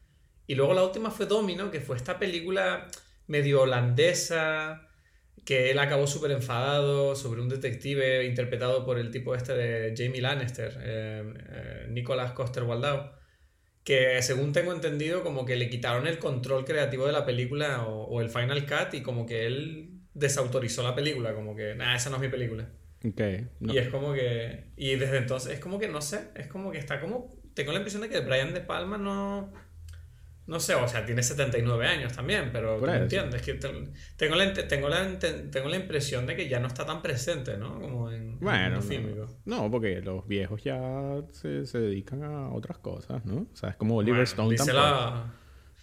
Y 0.48 0.56
luego 0.56 0.74
la 0.74 0.84
última 0.84 1.10
fue 1.10 1.26
Domino, 1.26 1.70
que 1.70 1.80
fue 1.80 1.96
esta 1.96 2.18
película 2.18 2.88
medio 3.28 3.62
holandesa, 3.62 4.88
que 5.44 5.70
él 5.70 5.78
acabó 5.78 6.08
súper 6.08 6.32
enfadado 6.32 7.14
sobre 7.14 7.40
un 7.40 7.48
detective 7.48 8.24
interpretado 8.24 8.84
por 8.84 8.98
el 8.98 9.10
tipo 9.12 9.34
este 9.34 9.54
de 9.54 9.94
Jamie 9.96 10.20
Lannister, 10.20 10.76
eh, 10.80 11.34
eh, 11.48 11.86
Nicolas 11.90 12.32
Coster-Waldau, 12.32 13.12
que 13.84 14.20
según 14.22 14.52
tengo 14.52 14.72
entendido 14.72 15.22
como 15.22 15.44
que 15.44 15.54
le 15.54 15.70
quitaron 15.70 16.08
el 16.08 16.18
control 16.18 16.64
creativo 16.64 17.06
de 17.06 17.12
la 17.12 17.24
película 17.24 17.86
o, 17.86 18.20
el 18.20 18.30
Final 18.30 18.66
Cut 18.66 18.94
y 18.94 19.02
como 19.02 19.26
que 19.26 19.46
él 19.46 20.00
desautorizó 20.14 20.82
la 20.82 20.96
película, 20.96 21.34
como 21.34 21.54
que, 21.54 21.76
nada, 21.76 21.94
esa 21.94 22.10
no 22.10 22.16
es 22.16 22.22
mi 22.22 22.28
película. 22.28 22.68
Okay, 23.12 23.48
Y 23.60 23.78
es 23.78 23.88
como 23.88 24.12
que, 24.12 24.70
y 24.76 24.96
desde 24.96 25.18
entonces 25.18 25.52
es 25.52 25.60
como 25.60 25.78
que 25.78 25.88
no 25.88 26.00
sé, 26.00 26.28
es 26.34 26.46
como 26.46 26.72
que 26.72 26.78
está 26.78 27.00
como, 27.00 27.34
tengo 27.54 27.72
la 27.72 27.78
impresión 27.78 28.02
de 28.02 28.08
que 28.08 28.20
Brian 28.20 28.54
De 28.54 28.60
Palma 28.60 28.98
no 28.98 29.52
no 30.46 30.60
sé, 30.60 30.76
o 30.76 30.86
sea, 30.86 31.04
tiene 31.04 31.24
79 31.24 31.86
años 31.86 32.12
también, 32.12 32.50
pero 32.52 32.78
¿tú 32.78 32.86
entiendes? 32.86 33.42
Que 33.42 33.54
tengo, 33.54 34.36
la, 34.36 34.52
tengo, 34.52 34.88
la, 34.88 35.18
tengo 35.18 35.68
la 35.68 35.76
impresión 35.76 36.24
de 36.24 36.36
que 36.36 36.48
ya 36.48 36.60
no 36.60 36.68
está 36.68 36.86
tan 36.86 37.02
presente, 37.02 37.56
¿no? 37.56 37.80
Como 37.80 38.12
en, 38.12 38.38
bueno, 38.38 38.80
no, 39.44 39.70
porque 39.70 40.00
los 40.02 40.26
viejos 40.28 40.62
ya 40.62 40.80
se, 41.32 41.66
se, 41.66 41.80
dedican 41.80 42.22
a 42.22 42.50
otras 42.50 42.78
cosas, 42.78 43.24
¿no? 43.24 43.48
O 43.52 43.56
sea, 43.56 43.70
es 43.70 43.76
como 43.76 43.96
Oliver 43.96 44.22
Stone 44.22 44.50
dice 44.50 44.72
La... 44.72 45.32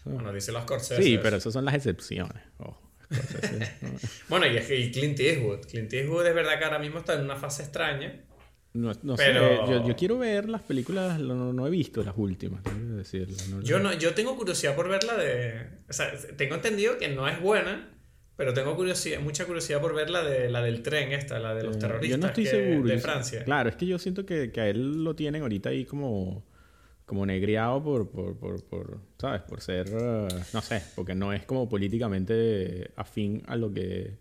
Bueno, 0.06 0.34
dice 0.34 0.52
las 0.52 0.64
Scorsese. 0.64 1.02
Sí, 1.02 1.20
pero 1.22 1.38
esas 1.38 1.54
son 1.54 1.66
las 1.66 1.76
excepciones. 1.76 2.44
bueno, 4.30 4.46
y, 4.48 4.58
y 4.58 4.92
Clint 4.92 5.20
Eastwood. 5.20 5.66
Clint 5.68 5.94
Eastwood 5.94 6.28
es 6.28 6.36
verdad 6.36 6.58
que 6.58 6.66
ahora 6.66 6.80
mismo 6.80 7.00
está 7.00 7.14
en 7.14 7.22
una 7.22 7.36
fase 7.36 7.64
extraña 7.64 8.24
no, 8.74 8.92
no 9.04 9.18
sé, 9.18 9.34
yo, 9.86 9.96
quiero 9.96 10.18
ver 10.18 10.50
las 10.50 10.64
películas, 10.64 11.20
no, 11.20 11.68
he 11.68 11.70
visto 11.70 12.04
las 12.04 12.16
últimas, 12.18 12.64
yo, 13.62 13.80
no, 13.80 13.94
yo 13.94 14.16
tengo 14.16 14.36
curiosidad 14.36 14.76
por 14.76 14.90
ver 14.90 15.04
la 15.04 15.16
de... 15.16 15.68
O 15.88 15.94
sea, 15.94 16.12
tengo 16.38 16.56
entendido 16.56 16.98
que 16.98 17.08
no 17.08 17.28
es 17.28 17.40
buena, 17.40 17.92
pero 18.36 18.52
tengo 18.56 18.76
curiosidad, 18.76 19.20
mucha 19.20 19.46
curiosidad 19.46 19.80
por 19.80 19.94
ver 19.94 20.10
la, 20.10 20.24
de, 20.24 20.50
la 20.50 20.64
del 20.64 20.82
tren 20.82 21.12
esta, 21.12 21.38
la 21.38 21.54
de 21.54 21.64
los 21.64 21.78
terroristas 21.78 22.10
yo 22.10 22.18
no 22.18 22.28
estoy 22.28 22.48
seguro. 22.48 22.90
de 22.90 22.98
Francia. 22.98 23.44
Claro, 23.44 23.70
es 23.70 23.76
que 23.76 23.86
yo 23.86 24.00
siento 24.00 24.26
que, 24.26 24.52
que, 24.52 24.62
a 24.62 24.68
él 24.68 25.04
lo 25.04 25.16
tienen 25.16 25.44
ahorita 25.44 25.70
ahí 25.70 25.86
como, 25.86 26.44
como 27.06 27.26
negriado 27.26 27.84
por, 27.84 28.10
por, 28.10 28.38
por, 28.38 28.64
por 28.64 29.00
¿sabes? 29.18 29.42
Por 29.42 29.62
ser, 29.62 29.94
uh, 29.94 30.28
no 30.54 30.62
sé, 30.62 30.82
porque 30.96 31.16
no 31.16 31.34
es 31.34 31.46
como 31.46 31.68
políticamente 31.68 32.92
afín 32.96 33.44
a 33.48 33.56
lo 33.56 33.72
que... 33.72 34.18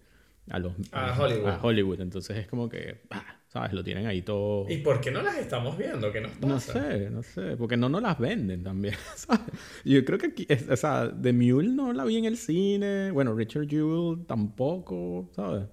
A, 0.51 0.59
los, 0.59 0.75
a, 0.91 1.17
Hollywood. 1.19 1.49
A 1.49 1.61
Hollywood. 1.63 2.01
Entonces 2.01 2.37
es 2.37 2.47
como 2.49 2.69
que... 2.69 3.03
¿Sabes? 3.47 3.75
Lo 3.75 3.85
tienen 3.85 4.07
ahí 4.07 4.23
todo. 4.23 4.67
¿Y 4.69 4.79
por 4.79 5.01
qué 5.03 5.11
no 5.11 5.21
las 5.21 5.37
estamos 5.37 5.77
viendo? 5.77 6.11
¿Qué 6.11 6.23
nos 6.23 6.33
pasa? 6.33 6.47
No 6.47 6.59
sé, 6.59 7.11
no 7.11 7.23
sé. 7.23 7.57
Porque 7.59 7.77
no 7.77 7.91
nos 7.91 8.01
las 8.01 8.19
venden 8.19 8.65
también. 8.65 8.95
¿sabes? 9.15 9.43
Yo 9.85 10.03
creo 10.07 10.19
que 10.19 10.29
aquí, 10.29 10.49
o 10.71 10.77
sea, 10.77 11.13
The 11.21 11.35
Mule 11.35 11.69
no 11.69 11.93
la 11.93 12.07
vi 12.07 12.17
en 12.17 12.25
el 12.25 12.39
cine. 12.39 13.11
Bueno, 13.11 13.35
Richard 13.35 13.69
Jewell 13.69 14.25
tampoco, 14.25 15.29
¿sabes? 15.37 15.67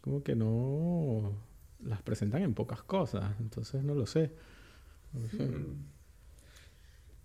Como 0.00 0.22
que 0.22 0.34
no. 0.34 1.38
Las 1.84 2.00
presentan 2.00 2.42
en 2.42 2.54
pocas 2.54 2.82
cosas. 2.82 3.34
Entonces 3.40 3.84
no 3.84 3.94
lo 3.94 4.06
sé. 4.06 4.32
No 5.12 5.28
sé. 5.28 5.44
Hmm. 5.44 5.91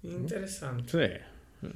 Interesante. 0.08 0.92
Sí. 0.92 1.68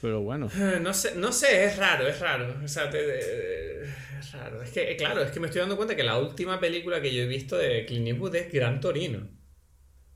Pero 0.00 0.20
bueno. 0.20 0.50
No 0.80 0.92
sé, 0.92 1.14
no 1.14 1.32
sé, 1.32 1.64
es 1.64 1.76
raro, 1.76 2.06
es 2.08 2.18
raro. 2.18 2.56
O 2.62 2.68
sea, 2.68 2.90
es 2.90 4.32
raro. 4.32 4.62
Es 4.62 4.70
que, 4.70 4.96
claro, 4.96 5.22
es 5.22 5.30
que 5.30 5.40
me 5.40 5.46
estoy 5.46 5.60
dando 5.60 5.76
cuenta 5.76 5.94
que 5.94 6.02
la 6.02 6.18
última 6.18 6.58
película 6.58 7.00
que 7.00 7.14
yo 7.14 7.22
he 7.22 7.26
visto 7.26 7.56
de 7.56 7.86
Clint 7.86 8.08
Eastwood 8.08 8.34
es 8.34 8.52
Gran 8.52 8.80
Torino. 8.80 9.28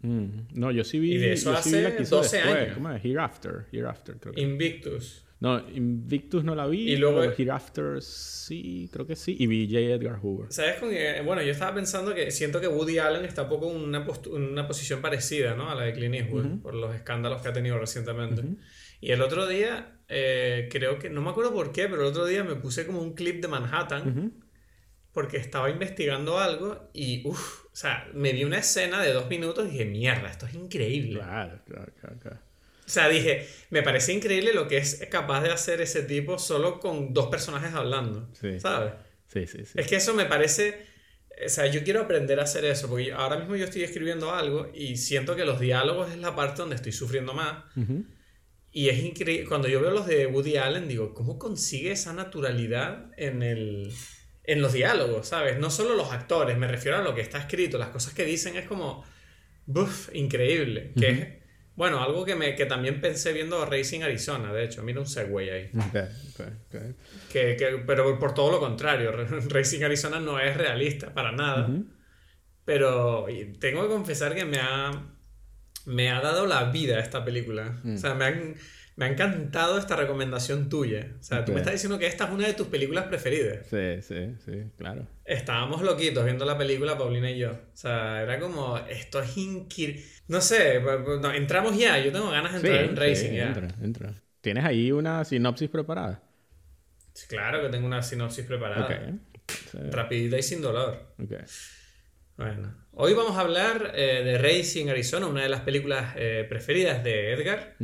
Mm, 0.00 0.28
no, 0.54 0.70
yo 0.70 0.84
sí 0.84 0.98
vi. 0.98 1.14
Y 1.14 1.18
de 1.18 1.32
eso 1.32 1.52
hace 1.52 1.90
12 1.90 2.40
años. 2.40 2.74
¿Cómo 2.74 2.90
es? 2.90 3.04
Hereafter. 3.04 3.66
Hereafter 3.72 4.16
creo 4.16 4.34
que. 4.34 4.40
Invictus. 4.40 5.25
No, 5.38 5.58
Invictus 5.68 6.44
no 6.44 6.54
la 6.54 6.66
vi. 6.66 6.92
Y 6.92 6.96
luego. 6.96 7.22
Hereafter 7.22 8.00
sí, 8.00 8.88
creo 8.92 9.06
que 9.06 9.16
sí. 9.16 9.36
Y 9.38 9.46
vi 9.46 9.66
J. 9.66 9.80
Edgar 9.80 10.18
Hoover. 10.20 10.50
¿Sabes? 10.50 10.80
Bueno, 11.24 11.42
yo 11.42 11.52
estaba 11.52 11.74
pensando 11.74 12.14
que 12.14 12.30
siento 12.30 12.60
que 12.60 12.68
Woody 12.68 12.98
Allen 12.98 13.24
está 13.24 13.42
un 13.42 13.48
poco 13.50 13.70
en 13.70 13.82
una, 13.82 14.06
una 14.30 14.66
posición 14.66 15.02
parecida, 15.02 15.54
¿no? 15.54 15.70
A 15.70 15.74
la 15.74 15.84
de 15.84 15.92
Clint 15.92 16.14
Eastwood, 16.14 16.60
por 16.62 16.74
los 16.74 16.94
escándalos 16.94 17.42
que 17.42 17.48
ha 17.48 17.52
tenido 17.52 17.78
recientemente. 17.78 18.42
Y 19.00 19.12
el 19.12 19.20
otro 19.20 19.46
día, 19.46 19.98
eh, 20.08 20.68
creo 20.70 20.98
que, 20.98 21.10
no 21.10 21.20
me 21.20 21.30
acuerdo 21.30 21.52
por 21.52 21.72
qué, 21.72 21.86
pero 21.88 22.02
el 22.02 22.08
otro 22.08 22.24
día 22.24 22.42
me 22.42 22.54
puse 22.54 22.86
como 22.86 23.02
un 23.02 23.14
clip 23.14 23.42
de 23.42 23.48
Manhattan 23.48 24.32
porque 25.12 25.38
estaba 25.38 25.70
investigando 25.70 26.38
algo 26.38 26.90
y, 26.92 27.26
uff, 27.26 27.64
o 27.64 27.74
sea, 27.74 28.06
me 28.12 28.32
vi 28.32 28.44
una 28.44 28.58
escena 28.58 29.02
de 29.02 29.14
dos 29.14 29.30
minutos 29.30 29.66
y 29.66 29.70
dije, 29.70 29.84
mierda, 29.86 30.28
esto 30.28 30.44
es 30.46 30.54
increíble. 30.54 31.20
Claro, 31.20 31.58
claro, 31.64 31.92
claro. 32.20 32.38
O 32.86 32.88
sea, 32.88 33.08
dije, 33.08 33.46
me 33.70 33.82
parece 33.82 34.12
increíble 34.12 34.54
lo 34.54 34.68
que 34.68 34.76
es 34.76 35.06
capaz 35.10 35.42
de 35.42 35.50
hacer 35.50 35.80
ese 35.80 36.02
tipo 36.02 36.38
solo 36.38 36.78
con 36.78 37.12
dos 37.12 37.26
personajes 37.26 37.74
hablando. 37.74 38.30
¿Sabes? 38.60 38.92
Sí, 39.26 39.46
sí, 39.46 39.64
sí. 39.64 39.72
Es 39.74 39.88
que 39.88 39.96
eso 39.96 40.14
me 40.14 40.26
parece. 40.26 40.86
O 41.44 41.48
sea, 41.48 41.66
yo 41.66 41.82
quiero 41.82 42.00
aprender 42.00 42.38
a 42.38 42.44
hacer 42.44 42.64
eso, 42.64 42.88
porque 42.88 43.12
ahora 43.12 43.38
mismo 43.38 43.56
yo 43.56 43.64
estoy 43.64 43.82
escribiendo 43.82 44.32
algo 44.32 44.70
y 44.72 44.96
siento 44.96 45.34
que 45.36 45.44
los 45.44 45.60
diálogos 45.60 46.10
es 46.10 46.18
la 46.18 46.34
parte 46.34 46.62
donde 46.62 46.76
estoy 46.76 46.92
sufriendo 46.92 47.34
más. 47.34 47.64
Y 48.70 48.88
es 48.88 49.02
increíble, 49.02 49.46
cuando 49.48 49.68
yo 49.68 49.80
veo 49.80 49.90
los 49.90 50.06
de 50.06 50.26
Woody 50.26 50.56
Allen, 50.56 50.86
digo, 50.86 51.12
¿cómo 51.12 51.38
consigue 51.38 51.92
esa 51.92 52.12
naturalidad 52.12 53.10
en, 53.16 53.42
el, 53.42 53.92
en 54.44 54.62
los 54.62 54.72
diálogos, 54.72 55.28
¿sabes? 55.28 55.58
No 55.58 55.70
solo 55.70 55.94
los 55.94 56.12
actores, 56.12 56.56
me 56.56 56.68
refiero 56.68 56.98
a 56.98 57.02
lo 57.02 57.14
que 57.14 57.20
está 57.20 57.38
escrito, 57.38 57.78
las 57.78 57.88
cosas 57.88 58.14
que 58.14 58.24
dicen 58.24 58.56
es 58.56 58.66
como, 58.66 59.04
¡buf! 59.66 60.14
Increíble. 60.14 60.92
Que 60.98 61.10
es, 61.10 61.35
bueno, 61.76 62.02
algo 62.02 62.24
que, 62.24 62.34
me, 62.34 62.54
que 62.54 62.66
también 62.66 63.00
pensé 63.00 63.32
viendo 63.32 63.64
Racing 63.64 64.02
Arizona, 64.02 64.52
de 64.52 64.64
hecho, 64.64 64.82
mira 64.82 65.00
un 65.00 65.06
segue 65.06 65.52
ahí. 65.52 65.70
Que, 67.32 67.56
que, 67.56 67.82
pero 67.86 68.18
por 68.18 68.34
todo 68.34 68.50
lo 68.50 68.58
contrario, 68.58 69.12
Racing 69.48 69.82
Arizona 69.82 70.18
no 70.18 70.40
es 70.40 70.56
realista 70.56 71.12
para 71.12 71.32
nada. 71.32 71.68
Pero 72.64 73.26
tengo 73.60 73.82
que 73.82 73.88
confesar 73.88 74.34
que 74.34 74.44
me 74.44 74.58
ha 74.58 74.90
me 75.86 76.10
ha 76.10 76.20
dado 76.20 76.46
la 76.46 76.64
vida 76.64 76.98
esta 76.98 77.24
película. 77.24 77.80
O 77.94 77.96
sea, 77.96 78.14
me, 78.14 78.54
me 78.96 79.04
ha 79.04 79.08
encantado 79.08 79.78
esta 79.78 79.94
recomendación 79.94 80.70
tuya. 80.70 81.14
O 81.20 81.22
sea, 81.22 81.44
tú 81.44 81.52
me 81.52 81.58
estás 81.58 81.74
diciendo 81.74 81.98
que 81.98 82.06
esta 82.06 82.24
es 82.24 82.30
una 82.30 82.46
de 82.46 82.54
tus 82.54 82.68
películas 82.68 83.04
preferidas. 83.04 83.66
Sí, 83.68 84.00
sí, 84.00 84.34
sí, 84.44 84.70
claro. 84.78 85.06
Estábamos 85.24 85.82
loquitos 85.82 86.24
viendo 86.24 86.46
la 86.46 86.56
película, 86.56 86.96
Paulina 86.96 87.30
y 87.30 87.38
yo. 87.38 87.50
O 87.50 87.76
sea, 87.76 88.22
era 88.22 88.40
como, 88.40 88.78
esto 88.78 89.20
es 89.20 89.36
increíble. 89.36 90.02
No 90.28 90.40
sé, 90.40 90.82
entramos 91.34 91.78
ya. 91.78 91.98
Yo 91.98 92.10
tengo 92.10 92.30
ganas 92.30 92.54
de 92.54 92.68
entrar 92.68 92.84
en 92.84 92.96
Racing 92.96 93.32
ya. 93.32 93.48
Entra, 93.48 93.68
entra. 93.82 94.14
¿Tienes 94.40 94.64
ahí 94.64 94.90
una 94.90 95.24
sinopsis 95.24 95.68
preparada? 95.68 96.22
Sí, 97.12 97.26
claro 97.28 97.62
que 97.62 97.68
tengo 97.68 97.86
una 97.86 98.02
sinopsis 98.02 98.46
preparada. 98.46 98.86
Okay. 98.86 99.90
Rapidita 99.90 100.38
y 100.38 100.42
sin 100.42 100.62
dolor. 100.62 101.14
Okay. 101.22 101.40
Bueno, 102.38 102.74
hoy 102.92 103.12
vamos 103.12 103.36
a 103.36 103.40
hablar 103.40 103.92
eh, 103.94 104.22
de 104.24 104.38
Racing 104.38 104.88
Arizona, 104.88 105.26
una 105.26 105.42
de 105.42 105.48
las 105.48 105.60
películas 105.60 106.14
eh, 106.16 106.46
preferidas 106.48 107.04
de 107.04 107.32
Edgar. 107.32 107.76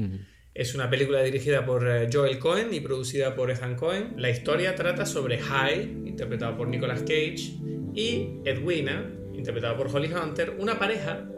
Es 0.54 0.74
una 0.74 0.90
película 0.90 1.22
dirigida 1.22 1.64
por 1.64 1.88
eh, 1.88 2.08
Joel 2.12 2.38
Cohen 2.38 2.74
y 2.74 2.80
producida 2.80 3.34
por 3.34 3.50
Ethan 3.50 3.74
Cohen. 3.74 4.14
La 4.16 4.30
historia 4.30 4.74
trata 4.74 5.06
sobre 5.06 5.38
High, 5.38 5.82
interpretado 6.04 6.56
por 6.56 6.68
Nicolas 6.68 7.00
Cage, 7.00 7.54
y 7.94 8.40
Edwina, 8.44 9.10
interpretada 9.34 9.76
por 9.76 9.94
Holly 9.94 10.12
Hunter, 10.12 10.56
una 10.58 10.78
pareja 10.78 11.28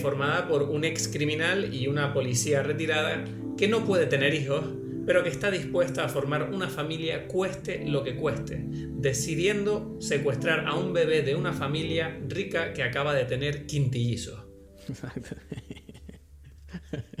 formada 0.00 0.46
por 0.46 0.62
un 0.62 0.84
ex 0.84 1.08
criminal 1.08 1.74
y 1.74 1.88
una 1.88 2.14
policía 2.14 2.62
retirada 2.62 3.24
que 3.58 3.66
no 3.66 3.84
puede 3.84 4.06
tener 4.06 4.32
hijos 4.32 4.62
pero 5.06 5.22
que 5.22 5.28
está 5.28 5.50
dispuesta 5.50 6.04
a 6.04 6.08
formar 6.08 6.50
una 6.50 6.68
familia 6.68 7.28
cueste 7.28 7.86
lo 7.86 8.02
que 8.02 8.16
cueste, 8.16 8.64
decidiendo 8.66 9.96
secuestrar 10.00 10.66
a 10.66 10.74
un 10.74 10.92
bebé 10.92 11.22
de 11.22 11.36
una 11.36 11.52
familia 11.52 12.20
rica 12.26 12.72
que 12.72 12.82
acaba 12.82 13.14
de 13.14 13.24
tener 13.24 13.66
quintillizos. 13.66 14.44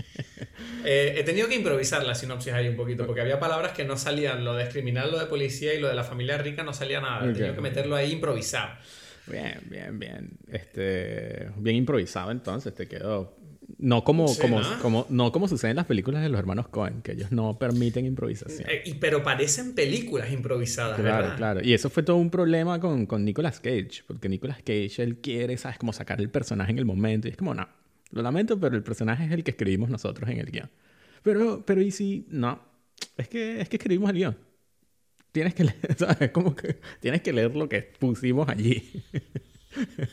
Eh, 0.84 1.14
he 1.16 1.22
tenido 1.24 1.48
que 1.48 1.54
improvisar 1.54 2.04
la 2.04 2.14
sinopsis 2.14 2.52
ahí 2.52 2.68
un 2.68 2.76
poquito, 2.76 3.06
porque 3.06 3.20
había 3.20 3.38
palabras 3.38 3.72
que 3.72 3.84
no 3.84 3.96
salían, 3.96 4.44
lo 4.44 4.54
de 4.54 4.68
criminal, 4.68 5.10
lo 5.10 5.18
de 5.18 5.26
policía 5.26 5.74
y 5.74 5.80
lo 5.80 5.88
de 5.88 5.94
la 5.94 6.04
familia 6.04 6.38
rica 6.38 6.62
no 6.62 6.72
salía 6.72 7.00
nada. 7.00 7.28
He 7.28 7.32
tenido 7.32 7.54
que 7.54 7.60
meterlo 7.60 7.96
ahí 7.96 8.12
improvisado. 8.12 8.70
Bien, 9.26 9.60
bien, 9.68 9.98
bien. 9.98 10.30
Este, 10.48 11.48
bien 11.56 11.76
improvisado 11.76 12.30
entonces, 12.30 12.74
te 12.74 12.86
quedó. 12.86 13.36
No 13.78 14.04
como, 14.04 14.26
como, 14.38 14.60
¿no? 14.60 14.78
como, 14.80 15.06
no 15.10 15.32
como 15.32 15.48
sucede 15.48 15.70
en 15.72 15.76
las 15.76 15.86
películas 15.86 16.22
de 16.22 16.28
los 16.28 16.38
hermanos 16.38 16.68
Cohen, 16.68 17.02
que 17.02 17.12
ellos 17.12 17.32
no 17.32 17.58
permiten 17.58 18.06
improvisación. 18.06 18.70
Eh, 18.70 18.82
y, 18.86 18.94
pero 18.94 19.24
parecen 19.24 19.74
películas 19.74 20.30
improvisadas, 20.30 20.98
claro, 20.98 21.22
¿verdad? 21.22 21.36
Claro, 21.36 21.60
Y 21.62 21.74
eso 21.74 21.90
fue 21.90 22.04
todo 22.04 22.16
un 22.16 22.30
problema 22.30 22.78
con, 22.78 23.06
con 23.06 23.24
Nicolas 23.24 23.58
Cage, 23.58 24.04
porque 24.06 24.28
Nicolas 24.28 24.58
Cage, 24.58 25.02
él 25.02 25.18
quiere, 25.18 25.56
¿sabes? 25.56 25.78
Como 25.78 25.92
sacar 25.92 26.20
el 26.20 26.30
personaje 26.30 26.70
en 26.70 26.78
el 26.78 26.84
momento. 26.84 27.26
Y 27.26 27.32
es 27.32 27.36
como, 27.36 27.54
no, 27.54 27.68
lo 28.12 28.22
lamento, 28.22 28.58
pero 28.60 28.76
el 28.76 28.82
personaje 28.82 29.24
es 29.26 29.32
el 29.32 29.44
que 29.44 29.52
escribimos 29.52 29.90
nosotros 29.90 30.28
en 30.30 30.38
el 30.40 30.50
guion. 30.50 30.70
Pero, 31.22 31.64
pero 31.66 31.80
y 31.82 31.90
si, 31.90 32.26
no, 32.30 32.60
es 33.16 33.28
que, 33.28 33.60
es 33.60 33.68
que 33.68 33.76
escribimos 33.76 34.10
el 34.10 34.16
guion. 34.16 34.38
Tienes 35.32 35.54
que 35.54 35.64
leer, 35.64 35.94
¿sabes? 35.98 36.30
Como 36.32 36.54
que 36.56 36.80
tienes 37.00 37.22
que 37.22 37.32
leer 37.32 37.56
lo 37.56 37.68
que 37.68 37.82
pusimos 37.98 38.48
allí. 38.48 39.04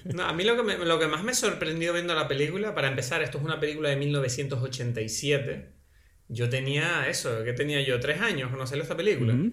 No, 0.09 0.23
a 0.23 0.33
mí 0.33 0.43
lo 0.43 0.55
que, 0.55 0.63
me- 0.63 0.77
lo 0.77 0.99
que 0.99 1.07
más 1.07 1.23
me 1.23 1.33
sorprendió 1.33 1.93
viendo 1.93 2.13
la 2.13 2.27
película, 2.27 2.75
para 2.75 2.87
empezar, 2.89 3.21
esto 3.23 3.37
es 3.39 3.43
una 3.43 3.59
película 3.59 3.89
de 3.89 3.95
1987. 3.95 5.73
Yo 6.27 6.49
tenía 6.49 7.07
eso, 7.09 7.43
que 7.43 7.53
tenía 7.53 7.81
yo 7.81 7.99
tres 7.99 8.21
años 8.21 8.49
cuando 8.49 8.67
salió 8.67 8.83
esta 8.83 8.97
película. 8.97 9.33
Ujú. 9.33 9.51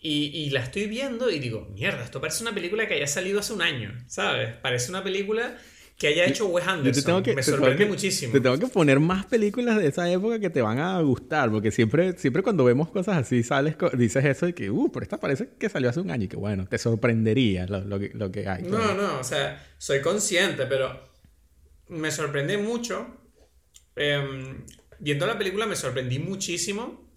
Y, 0.00 0.26
y 0.34 0.50
la 0.50 0.60
estoy 0.60 0.86
viendo 0.86 1.30
y 1.30 1.38
digo, 1.38 1.68
mierda, 1.72 2.04
esto 2.04 2.20
parece 2.20 2.42
una 2.42 2.54
película 2.54 2.86
que 2.86 2.94
haya 2.94 3.06
salido 3.06 3.40
hace 3.40 3.52
un 3.54 3.62
año, 3.62 3.94
¿sabes? 4.06 4.54
Parece 4.56 4.90
una 4.90 5.02
película 5.02 5.56
que 5.96 6.08
haya 6.08 6.24
hecho 6.26 6.46
Wes 6.46 6.66
Anderson. 6.66 7.02
te 7.02 7.06
tengo 7.06 7.22
que, 7.22 7.34
me 7.34 7.42
te 7.42 7.46
tengo 7.46 7.58
sorprende 7.58 7.84
que- 7.84 7.90
muchísimo. 7.90 8.32
Te 8.32 8.40
tengo 8.40 8.58
que 8.58 8.66
poner 8.66 8.98
más 9.00 9.26
películas 9.26 9.76
de 9.78 9.86
esa 9.86 10.10
época 10.10 10.38
que 10.40 10.50
te 10.50 10.60
van 10.60 10.78
a 10.80 11.00
gustar, 11.00 11.50
porque 11.52 11.70
siempre, 11.70 12.18
siempre 12.18 12.42
cuando 12.42 12.64
vemos 12.64 12.90
cosas 12.90 13.18
así 13.18 13.42
sales, 13.44 13.76
dices 13.96 14.24
eso 14.24 14.46
de 14.46 14.54
que, 14.54 14.70
uh, 14.70 14.90
pero 14.92 15.04
esta 15.04 15.20
parece 15.20 15.50
que 15.58 15.68
salió 15.68 15.88
hace 15.90 16.00
un 16.00 16.10
año 16.10 16.24
y 16.24 16.28
que 16.28 16.36
bueno, 16.36 16.66
te 16.66 16.78
sorprendería 16.78 17.66
lo, 17.66 17.80
lo 17.84 17.98
que, 18.00 18.10
lo 18.14 18.30
que 18.32 18.48
hay. 18.48 18.64
No, 18.64 18.94
no, 18.94 19.20
o 19.20 19.24
sea, 19.24 19.64
soy 19.78 20.00
consciente, 20.00 20.66
pero 20.66 20.98
me 21.88 22.10
sorprende 22.10 22.58
mucho. 22.58 23.06
em, 23.96 24.64
viendo 24.98 25.26
la 25.26 25.38
película 25.38 25.66
me 25.66 25.76
sorprendí 25.76 26.18
muchísimo 26.18 27.12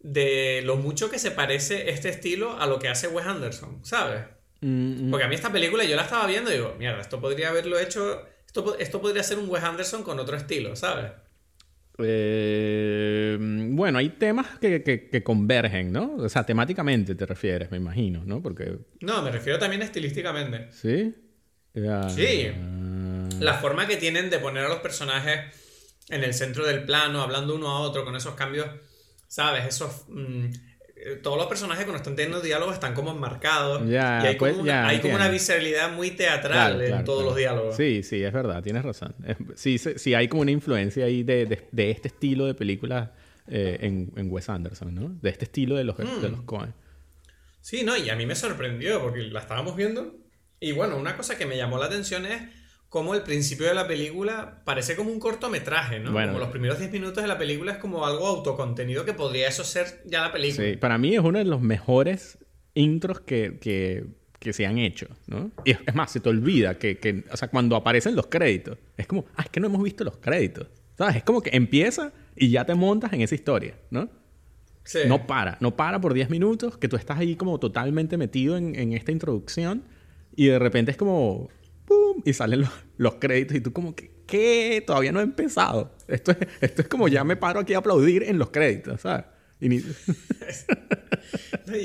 de 0.00 0.62
lo 0.64 0.76
mucho 0.76 1.10
que 1.10 1.18
se 1.18 1.30
parece 1.30 1.90
este 1.90 2.08
estilo 2.08 2.58
a 2.60 2.66
lo 2.66 2.78
que 2.78 2.88
hace 2.88 3.08
Wes 3.08 3.26
Anderson, 3.26 3.84
¿sabes? 3.84 4.22
Mm, 4.60 5.08
mm. 5.08 5.10
Porque 5.10 5.24
a 5.24 5.28
mí 5.28 5.34
esta 5.34 5.52
película 5.52 5.84
yo 5.84 5.96
la 5.96 6.02
estaba 6.02 6.26
viendo 6.26 6.50
y 6.50 6.54
digo, 6.54 6.74
mierda, 6.78 7.00
esto 7.00 7.20
podría 7.20 7.50
haberlo 7.50 7.78
hecho, 7.78 8.26
esto, 8.46 8.76
esto 8.78 9.00
podría 9.00 9.22
ser 9.22 9.38
un 9.38 9.48
Wes 9.50 9.62
Anderson 9.62 10.02
con 10.02 10.18
otro 10.18 10.36
estilo, 10.36 10.74
¿sabes? 10.76 11.12
Eh, 11.98 13.36
bueno, 13.40 13.98
hay 13.98 14.10
temas 14.10 14.58
que, 14.58 14.82
que- 14.82 15.08
que 15.08 15.22
convergen, 15.22 15.92
¿no? 15.92 16.14
O 16.16 16.28
sea, 16.28 16.44
temáticamente 16.44 17.14
te 17.14 17.26
refieres, 17.26 17.70
me 17.70 17.76
imagino, 17.78 18.22
¿no? 18.24 18.42
Porque, 18.42 18.78
No, 19.00 19.22
me 19.22 19.30
refiero 19.30 19.58
también 19.58 19.82
estilísticamente. 19.82 20.70
¿sí? 20.72 21.14
Sí. 22.14 22.50
La 23.40 23.54
forma 23.54 23.86
que 23.86 23.96
tienen 23.96 24.30
de 24.30 24.38
poner 24.38 24.64
a 24.64 24.68
los 24.68 24.78
personajes 24.78 25.54
en 26.08 26.22
el 26.24 26.32
centro 26.32 26.64
del 26.66 26.84
plano, 26.84 27.20
hablando 27.22 27.54
uno 27.54 27.68
a 27.68 27.80
otro, 27.80 28.04
con 28.04 28.16
esos 28.16 28.34
cambios, 28.34 28.66
¿sabes? 29.28 29.66
Esos. 29.66 30.04
mm, 30.08 30.46
todos 31.22 31.36
los 31.36 31.46
personajes 31.46 31.84
cuando 31.84 31.98
están 31.98 32.16
teniendo 32.16 32.40
diálogos 32.40 32.74
están 32.74 32.94
como 32.94 33.10
enmarcados. 33.10 33.86
Ya, 33.88 34.20
y 34.24 34.26
hay 34.28 34.36
como, 34.36 34.50
pues, 34.52 34.62
una, 34.62 34.88
hay 34.88 35.00
como 35.00 35.14
una 35.14 35.28
visceralidad 35.28 35.92
muy 35.92 36.10
teatral 36.12 36.52
Claro, 36.72 36.80
en 36.80 36.86
claro, 36.88 37.04
todos 37.04 37.18
claro. 37.18 37.30
los 37.30 37.36
diálogos. 37.36 37.76
Sí, 37.76 38.02
sí, 38.02 38.22
es 38.22 38.32
verdad, 38.32 38.62
tienes 38.62 38.82
razón. 38.84 39.14
Sí, 39.54 39.78
sí, 39.78 40.14
hay 40.14 40.28
como 40.28 40.42
una 40.42 40.50
influencia 40.52 41.04
ahí 41.04 41.22
de, 41.22 41.46
de- 41.46 41.68
de 41.70 41.90
este 41.90 42.08
estilo 42.08 42.46
de 42.46 42.54
películas 42.54 43.10
eh, 43.48 43.78
en, 43.82 44.12
en 44.16 44.30
Wes 44.32 44.48
Anderson, 44.48 44.94
¿no? 44.94 45.08
De 45.22 45.30
este 45.30 45.44
estilo 45.44 45.76
de 45.76 45.84
los, 45.84 45.96
Mm. 45.98 46.20
de 46.22 46.28
los 46.30 46.42
Coen. 46.42 46.74
Sí, 47.60 47.82
no, 47.84 47.96
y 47.96 48.08
a 48.10 48.16
mí 48.16 48.26
me 48.26 48.34
sorprendió 48.34 49.00
porque 49.02 49.22
la 49.22 49.40
estábamos 49.40 49.76
viendo. 49.76 50.16
Y 50.60 50.72
bueno, 50.72 50.96
una 50.96 51.16
cosa 51.16 51.36
que 51.36 51.46
me 51.46 51.56
llamó 51.56 51.78
la 51.78 51.86
atención 51.86 52.24
es 52.26 52.42
cómo 52.96 53.14
el 53.14 53.20
principio 53.20 53.66
de 53.66 53.74
la 53.74 53.86
película 53.86 54.62
parece 54.64 54.96
como 54.96 55.10
un 55.10 55.20
cortometraje, 55.20 56.00
¿no? 56.00 56.12
Bueno. 56.12 56.28
como 56.28 56.38
los 56.38 56.48
primeros 56.48 56.78
10 56.78 56.92
minutos 56.92 57.22
de 57.22 57.28
la 57.28 57.36
película 57.36 57.72
es 57.72 57.76
como 57.76 58.06
algo 58.06 58.26
autocontenido 58.26 59.04
que 59.04 59.12
podría 59.12 59.48
eso 59.48 59.64
ser 59.64 60.00
ya 60.06 60.22
la 60.22 60.32
película. 60.32 60.66
Sí, 60.66 60.76
para 60.78 60.96
mí 60.96 61.14
es 61.14 61.20
uno 61.20 61.38
de 61.38 61.44
los 61.44 61.60
mejores 61.60 62.38
intros 62.72 63.20
que, 63.20 63.58
que, 63.60 64.06
que 64.38 64.54
se 64.54 64.64
han 64.64 64.78
hecho, 64.78 65.08
¿no? 65.26 65.50
Y 65.66 65.72
es, 65.72 65.78
es 65.86 65.94
más, 65.94 66.10
se 66.10 66.20
te 66.20 66.30
olvida 66.30 66.78
que, 66.78 66.96
que, 66.96 67.24
o 67.30 67.36
sea, 67.36 67.48
cuando 67.48 67.76
aparecen 67.76 68.16
los 68.16 68.28
créditos, 68.28 68.78
es 68.96 69.06
como, 69.06 69.26
ah, 69.36 69.42
es 69.42 69.50
que 69.50 69.60
no 69.60 69.66
hemos 69.66 69.82
visto 69.82 70.02
los 70.02 70.16
créditos, 70.16 70.66
¿sabes? 70.96 71.16
Es 71.16 71.22
como 71.22 71.42
que 71.42 71.50
empieza 71.52 72.14
y 72.34 72.48
ya 72.48 72.64
te 72.64 72.74
montas 72.74 73.12
en 73.12 73.20
esa 73.20 73.34
historia, 73.34 73.74
¿no? 73.90 74.08
Sí. 74.84 75.00
No 75.06 75.26
para, 75.26 75.58
no 75.60 75.76
para 75.76 76.00
por 76.00 76.14
10 76.14 76.30
minutos, 76.30 76.78
que 76.78 76.88
tú 76.88 76.96
estás 76.96 77.18
ahí 77.18 77.36
como 77.36 77.60
totalmente 77.60 78.16
metido 78.16 78.56
en, 78.56 78.74
en 78.74 78.94
esta 78.94 79.12
introducción 79.12 79.82
y 80.34 80.46
de 80.46 80.58
repente 80.58 80.92
es 80.92 80.96
como, 80.96 81.50
¡pum! 81.86 82.22
Y 82.24 82.32
salen 82.32 82.66
los, 82.98 83.14
créditos 83.14 83.56
y 83.56 83.60
tú 83.60 83.72
como, 83.72 83.94
que, 83.94 84.10
¿qué? 84.26 84.82
Todavía 84.86 85.12
no 85.12 85.20
he 85.20 85.24
empezado. 85.24 85.94
Esto 86.08 86.32
es, 86.32 86.38
esto 86.60 86.82
es 86.82 86.88
como 86.88 87.08
ya 87.08 87.24
me 87.24 87.36
paro 87.36 87.60
aquí 87.60 87.74
a 87.74 87.78
aplaudir 87.78 88.24
en 88.24 88.38
los 88.38 88.50
créditos, 88.50 89.00
¿sabes? 89.00 89.24
Y 89.60 89.76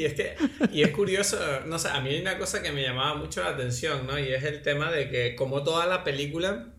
es 0.05 0.13
que, 0.13 0.35
y 0.71 0.83
es 0.83 0.91
curioso, 0.91 1.37
no 1.65 1.79
sé, 1.79 1.87
a 1.87 2.01
mí 2.01 2.09
hay 2.09 2.21
una 2.21 2.37
cosa 2.37 2.61
que 2.61 2.71
me 2.71 2.83
llamaba 2.83 3.15
mucho 3.15 3.41
la 3.41 3.49
atención, 3.49 4.05
¿no? 4.05 4.19
Y 4.19 4.27
es 4.27 4.43
el 4.43 4.61
tema 4.61 4.91
de 4.91 5.09
que 5.09 5.35
como 5.35 5.63
toda 5.63 5.87
la 5.87 6.03
película, 6.03 6.73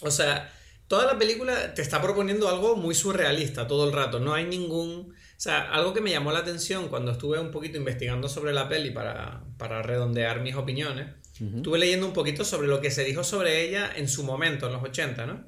o 0.00 0.10
sea, 0.10 0.52
toda 0.86 1.06
la 1.06 1.18
película 1.18 1.74
te 1.74 1.82
está 1.82 2.00
proponiendo 2.00 2.48
algo 2.48 2.76
muy 2.76 2.94
surrealista 2.94 3.66
todo 3.66 3.88
el 3.88 3.92
rato, 3.92 4.20
no 4.20 4.34
hay 4.34 4.44
ningún, 4.44 5.10
o 5.10 5.40
sea, 5.40 5.72
algo 5.72 5.94
que 5.94 6.00
me 6.00 6.10
llamó 6.10 6.30
la 6.30 6.40
atención 6.40 6.88
cuando 6.88 7.12
estuve 7.12 7.40
un 7.40 7.50
poquito 7.50 7.76
investigando 7.76 8.28
sobre 8.28 8.52
la 8.52 8.68
peli 8.68 8.90
para, 8.90 9.42
para 9.58 9.82
redondear 9.82 10.42
mis 10.42 10.54
opiniones, 10.54 11.08
estuve 11.56 11.78
leyendo 11.78 12.06
un 12.06 12.12
poquito 12.12 12.44
sobre 12.44 12.66
lo 12.68 12.80
que 12.80 12.90
se 12.90 13.04
dijo 13.04 13.22
sobre 13.24 13.62
ella 13.62 13.90
en 13.94 14.08
su 14.08 14.22
momento, 14.24 14.66
en 14.66 14.72
los 14.72 14.82
80, 14.82 15.26
¿no? 15.26 15.44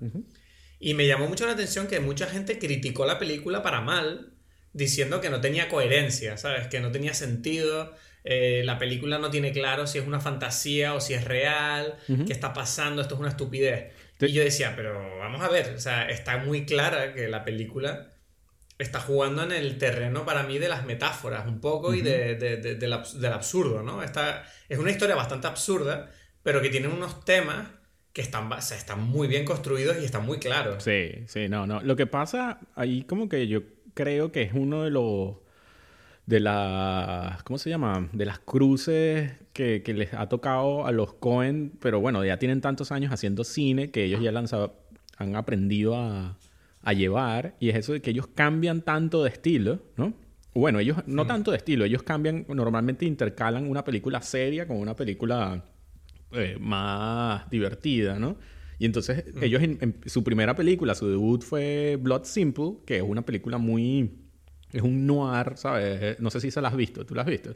Y 0.80 0.94
me 0.94 1.06
llamó 1.06 1.26
mucho 1.28 1.46
la 1.46 1.52
atención 1.52 1.86
que 1.86 1.98
mucha 2.00 2.26
gente 2.26 2.58
criticó 2.58 3.04
la 3.06 3.18
película 3.18 3.62
para 3.62 3.80
mal, 3.80 4.32
diciendo 4.72 5.20
que 5.20 5.30
no 5.30 5.40
tenía 5.40 5.68
coherencia, 5.68 6.36
¿sabes? 6.36 6.68
Que 6.68 6.80
no 6.80 6.90
tenía 6.92 7.14
sentido, 7.14 7.94
eh, 8.24 8.62
la 8.64 8.78
película 8.78 9.18
no 9.18 9.30
tiene 9.30 9.52
claro 9.52 9.86
si 9.86 9.98
es 9.98 10.06
una 10.06 10.20
fantasía 10.20 10.94
o 10.94 11.00
si 11.00 11.14
es 11.14 11.24
real, 11.24 11.96
qué 12.26 12.32
está 12.32 12.52
pasando, 12.52 13.00
esto 13.02 13.14
es 13.14 13.20
una 13.20 13.30
estupidez. 13.30 13.92
Te- 14.18 14.28
Y 14.28 14.32
yo 14.32 14.44
decía, 14.44 14.74
pero 14.76 15.18
vamos 15.18 15.40
a 15.42 15.48
ver, 15.48 15.74
o 15.74 15.80
sea, 15.80 16.08
está 16.08 16.36
muy 16.38 16.66
clara 16.66 17.14
que 17.14 17.28
la 17.28 17.44
película 17.44 18.12
está 18.78 19.00
jugando 19.00 19.42
en 19.42 19.52
el 19.52 19.76
terreno 19.78 20.24
para 20.24 20.44
mí 20.44 20.58
de 20.58 20.68
las 20.68 20.84
metáforas 20.86 21.46
un 21.48 21.60
poco 21.60 21.94
y 21.94 22.00
de, 22.00 22.36
de- 22.36 22.56
de- 22.58 22.74
del, 22.76 22.92
abs- 22.92 23.14
del 23.18 23.32
absurdo, 23.32 23.82
¿no? 23.82 24.02
Esta, 24.02 24.44
es 24.68 24.78
una 24.78 24.90
historia 24.90 25.16
bastante 25.16 25.46
absurda, 25.48 26.10
pero 26.42 26.60
que 26.62 26.70
tiene 26.70 26.88
unos 26.88 27.24
temas 27.24 27.68
que 28.12 28.22
están, 28.22 28.48
ba- 28.48 28.58
o 28.58 28.62
sea, 28.62 28.76
están 28.76 29.02
muy 29.02 29.26
bien 29.28 29.44
construidos 29.44 29.96
y 30.00 30.04
están 30.04 30.24
muy 30.24 30.38
claros. 30.38 30.82
Sí, 30.84 31.10
sí, 31.26 31.48
no, 31.48 31.66
no. 31.66 31.80
Lo 31.82 31.96
que 31.96 32.06
pasa 32.06 32.60
ahí 32.76 33.02
como 33.02 33.28
que 33.28 33.48
yo 33.48 33.62
creo 33.94 34.30
que 34.32 34.42
es 34.42 34.52
uno 34.54 34.84
de 34.84 34.90
los 34.90 35.36
de 36.26 36.40
las 36.40 37.42
¿cómo 37.44 37.58
se 37.58 37.70
llama? 37.70 38.08
de 38.12 38.26
las 38.26 38.38
cruces 38.38 39.32
que, 39.54 39.82
que 39.82 39.94
les 39.94 40.12
ha 40.14 40.28
tocado 40.28 40.86
a 40.86 40.92
los 40.92 41.14
Cohen, 41.14 41.72
pero 41.80 42.00
bueno, 42.00 42.24
ya 42.24 42.38
tienen 42.38 42.60
tantos 42.60 42.92
años 42.92 43.12
haciendo 43.12 43.44
cine 43.44 43.90
que 43.90 44.04
ellos 44.04 44.20
ya 44.20 44.30
han 45.16 45.36
aprendido 45.36 45.96
a, 45.96 46.36
a 46.88 46.94
llevar 46.94 47.54
y 47.60 47.68
es 47.68 47.76
eso 47.76 47.92
de 47.92 48.00
que 48.00 48.10
ellos 48.10 48.28
cambian 48.28 48.80
tanto 48.80 49.22
de 49.22 49.28
estilo, 49.28 49.82
¿no? 49.96 50.14
Bueno, 50.54 50.78
ellos 50.78 50.96
no 51.06 51.26
tanto 51.26 51.50
de 51.50 51.58
estilo, 51.58 51.84
ellos 51.84 52.02
cambian, 52.02 52.46
normalmente 52.48 53.04
intercalan 53.04 53.68
una 53.68 53.84
película 53.84 54.22
seria 54.22 54.66
con 54.66 54.78
una 54.78 54.96
película 54.96 55.66
eh, 56.32 56.56
más 56.58 57.48
divertida, 57.50 58.18
¿no? 58.18 58.38
Y 58.78 58.86
entonces 58.86 59.24
ellos 59.42 59.62
en, 59.62 59.76
en 59.82 59.96
su 60.06 60.24
primera 60.24 60.56
película, 60.56 60.94
su 60.94 61.08
debut 61.08 61.42
fue 61.42 61.98
Blood 62.00 62.24
Simple, 62.24 62.78
que 62.86 62.96
es 62.96 63.02
una 63.02 63.22
película 63.22 63.58
muy... 63.58 64.10
Es 64.72 64.82
un 64.82 65.06
noir, 65.06 65.52
¿sabes? 65.56 66.18
No 66.20 66.30
sé 66.30 66.40
si 66.40 66.50
se 66.50 66.60
la 66.62 66.68
has 66.68 66.76
visto. 66.76 67.04
¿Tú 67.04 67.14
la 67.14 67.22
has 67.22 67.28
visto? 67.28 67.54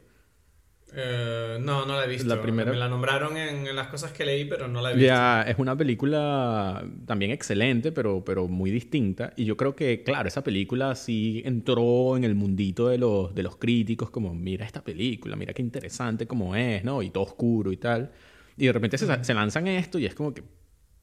Eh, 0.95 1.57
no, 1.59 1.85
no 1.85 1.97
la 1.97 2.05
he 2.05 2.07
visto. 2.07 2.27
La 2.27 2.41
primera- 2.41 2.71
Me 2.71 2.77
la 2.77 2.87
nombraron 2.87 3.35
en, 3.35 3.65
en 3.67 3.75
las 3.75 3.87
cosas 3.87 4.11
que 4.11 4.25
leí, 4.25 4.45
pero 4.45 4.67
no 4.67 4.81
la 4.81 4.91
he 4.91 4.93
visto. 4.95 5.07
Ya, 5.07 5.41
es 5.43 5.57
una 5.57 5.75
película 5.75 6.85
también 7.05 7.31
excelente, 7.31 7.91
pero, 7.91 8.23
pero 8.23 8.47
muy 8.47 8.69
distinta. 8.69 9.33
Y 9.35 9.45
yo 9.45 9.57
creo 9.57 9.75
que, 9.75 10.03
claro, 10.03 10.27
esa 10.27 10.43
película 10.43 10.93
sí 10.95 11.41
entró 11.45 12.15
en 12.15 12.23
el 12.23 12.35
mundito 12.35 12.89
de 12.89 12.97
los, 12.99 13.33
de 13.33 13.43
los 13.43 13.57
críticos, 13.57 14.09
como, 14.11 14.33
mira 14.35 14.65
esta 14.65 14.83
película, 14.83 15.35
mira 15.35 15.53
qué 15.53 15.61
interesante 15.63 16.27
como 16.27 16.55
es, 16.55 16.83
¿no? 16.83 17.01
Y 17.01 17.09
todo 17.09 17.23
oscuro 17.23 17.71
y 17.71 17.77
tal. 17.77 18.11
Y 18.55 18.67
de 18.67 18.71
repente 18.73 18.97
se, 18.99 19.23
se 19.23 19.33
lanzan 19.33 19.67
esto 19.67 19.97
y 19.97 20.05
es 20.05 20.13
como 20.13 20.33
que 20.33 20.43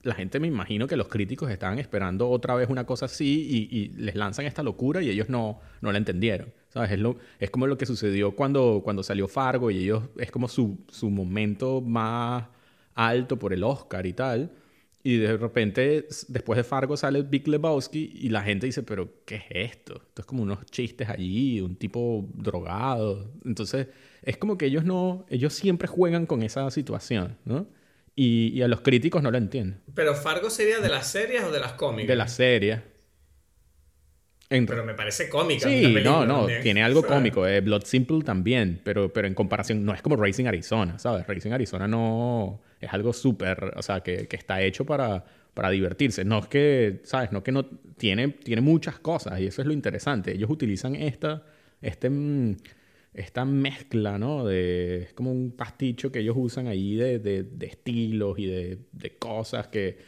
la 0.02 0.14
gente 0.14 0.38
me 0.40 0.46
imagino 0.46 0.86
que 0.86 0.96
los 0.96 1.08
críticos 1.08 1.50
estaban 1.50 1.78
esperando 1.78 2.30
otra 2.30 2.54
vez 2.54 2.70
una 2.70 2.84
cosa 2.86 3.06
así 3.06 3.68
y, 3.70 3.76
y 3.76 3.88
les 4.00 4.14
lanzan 4.14 4.46
esta 4.46 4.62
locura 4.62 5.02
y 5.02 5.10
ellos 5.10 5.28
no, 5.28 5.60
no 5.80 5.90
la 5.92 5.98
entendieron. 5.98 6.52
¿Sabes? 6.72 6.92
Es, 6.92 6.98
lo, 7.00 7.16
es 7.38 7.50
como 7.50 7.66
lo 7.66 7.76
que 7.76 7.84
sucedió 7.84 8.34
cuando, 8.36 8.80
cuando 8.82 9.02
salió 9.02 9.26
Fargo 9.28 9.70
y 9.70 9.78
ellos 9.78 10.04
es 10.16 10.30
como 10.30 10.48
su, 10.48 10.78
su 10.88 11.10
momento 11.10 11.80
más 11.80 12.46
alto 12.94 13.38
por 13.38 13.52
el 13.52 13.64
Oscar 13.64 14.06
y 14.06 14.12
tal. 14.12 14.52
Y 15.02 15.16
de 15.16 15.36
repente, 15.36 16.06
después 16.28 16.58
de 16.58 16.64
Fargo 16.64 16.96
sale 16.96 17.22
Big 17.22 17.48
Lebowski 17.48 18.12
y 18.14 18.28
la 18.28 18.42
gente 18.42 18.66
dice, 18.66 18.82
pero 18.82 19.24
¿qué 19.24 19.36
es 19.36 19.44
esto? 19.48 19.94
Esto 19.94 20.22
es 20.22 20.26
como 20.26 20.42
unos 20.42 20.64
chistes 20.66 21.08
allí, 21.08 21.60
un 21.60 21.74
tipo 21.76 22.28
drogado. 22.34 23.32
Entonces, 23.44 23.88
es 24.22 24.36
como 24.36 24.58
que 24.58 24.66
ellos 24.66 24.84
no, 24.84 25.24
ellos 25.30 25.54
siempre 25.54 25.88
juegan 25.88 26.26
con 26.26 26.42
esa 26.42 26.70
situación, 26.70 27.38
¿no? 27.46 27.66
Y, 28.14 28.48
y 28.48 28.60
a 28.60 28.68
los 28.68 28.82
críticos 28.82 29.22
no 29.22 29.30
lo 29.30 29.38
entienden. 29.38 29.80
Pero 29.94 30.14
Fargo 30.14 30.50
sería 30.50 30.80
de 30.80 30.90
las 30.90 31.06
series 31.06 31.44
o 31.44 31.50
de 31.50 31.60
las 31.60 31.72
cómicas. 31.72 32.08
De 32.08 32.16
la 32.16 32.28
serie. 32.28 32.82
En- 34.50 34.66
Pero 34.66 34.84
me 34.84 34.94
parece 34.94 35.28
cómica. 35.28 35.68
Sí, 35.68 35.80
película 35.80 36.02
no, 36.02 36.26
no, 36.26 36.38
también. 36.40 36.60
tiene 36.62 36.82
algo 36.82 37.00
O 37.00 37.02
sea, 37.02 37.14
cómico. 37.16 37.46
eh, 37.46 37.60
Blood 37.60 37.84
Simple 37.84 38.22
también, 38.22 38.80
pero, 38.82 39.12
pero 39.12 39.28
en 39.28 39.34
comparación 39.34 39.84
no 39.84 39.94
es 39.94 40.02
como 40.02 40.16
Racing 40.16 40.46
Arizona, 40.46 40.98
¿sabes? 40.98 41.26
Racing 41.26 41.52
Arizona 41.52 41.86
no 41.86 42.60
es 42.80 42.92
algo 42.92 43.12
súper, 43.12 43.72
o 43.76 43.82
sea, 43.82 44.00
que, 44.00 44.26
que 44.26 44.36
está 44.36 44.60
hecho 44.60 44.84
para, 44.84 45.24
para 45.54 45.70
divertirse. 45.70 46.24
No 46.24 46.38
es 46.40 46.48
que, 46.48 47.00
¿sabes? 47.04 47.30
No 47.30 47.44
que 47.44 47.52
no 47.52 47.64
tiene, 47.96 48.28
tiene 48.28 48.60
muchas 48.60 48.98
cosas 48.98 49.38
y 49.40 49.46
eso 49.46 49.62
es 49.62 49.68
lo 49.68 49.72
interesante. 49.72 50.32
Ellos 50.32 50.50
utilizan 50.50 50.96
esta, 50.96 51.44
este, 51.80 52.10
mm, 52.10 52.56
esta 53.14 53.44
mezcla, 53.44 54.18
¿no? 54.18 54.44
De, 54.46 55.02
es 55.02 55.12
como 55.12 55.30
un 55.30 55.52
pasticho 55.52 56.10
que 56.10 56.20
ellos 56.20 56.34
usan 56.36 56.66
ahí 56.66 56.96
de, 56.96 57.18
de, 57.20 57.44
de 57.44 57.66
estilos 57.66 58.38
y 58.38 58.46
de, 58.46 58.78
de 58.90 59.10
cosas 59.16 59.68
que, 59.68 59.98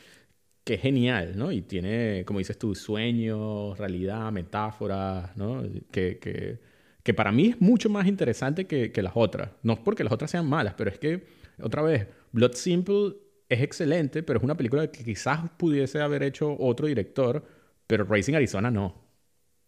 que 0.64 0.75
es 0.75 0.81
genial, 0.81 1.37
¿no? 1.37 1.53
Y 1.53 1.62
tiene, 1.62 2.25
como 2.25 2.38
dices 2.38 2.59
tú, 2.59 2.75
sueños, 2.75 3.79
realidad, 3.79 4.31
metáforas, 4.33 5.37
¿no? 5.37 5.62
Que, 5.90 6.18
que, 6.18 6.61
que 7.03 7.14
para 7.14 7.33
mí 7.33 7.48
es 7.51 7.61
mucho 7.61 7.88
más 7.90 8.07
interesante 8.07 8.66
que, 8.66 8.92
que 8.92 9.03
las 9.03 9.12
otras. 9.16 9.51
No 9.62 9.83
porque 9.83 10.05
las 10.05 10.12
otras 10.12 10.31
sean 10.31 10.48
malas, 10.48 10.75
pero 10.77 10.90
es 10.90 10.98
que, 10.98 11.27
otra 11.61 11.83
vez, 11.83 12.07
Blood 12.33 12.53
Simple 12.55 13.14
es 13.48 13.61
excelente, 13.62 14.22
pero 14.22 14.38
es 14.38 14.44
una 14.44 14.57
película 14.57 14.90
que 14.90 15.05
quizás 15.05 15.51
pudiese 15.59 16.01
haber 16.01 16.22
hecho 16.22 16.57
otro 16.59 16.87
director, 16.87 17.44
pero 17.87 18.05
Racing 18.05 18.35
Arizona 18.35 18.70
no. 18.70 19.03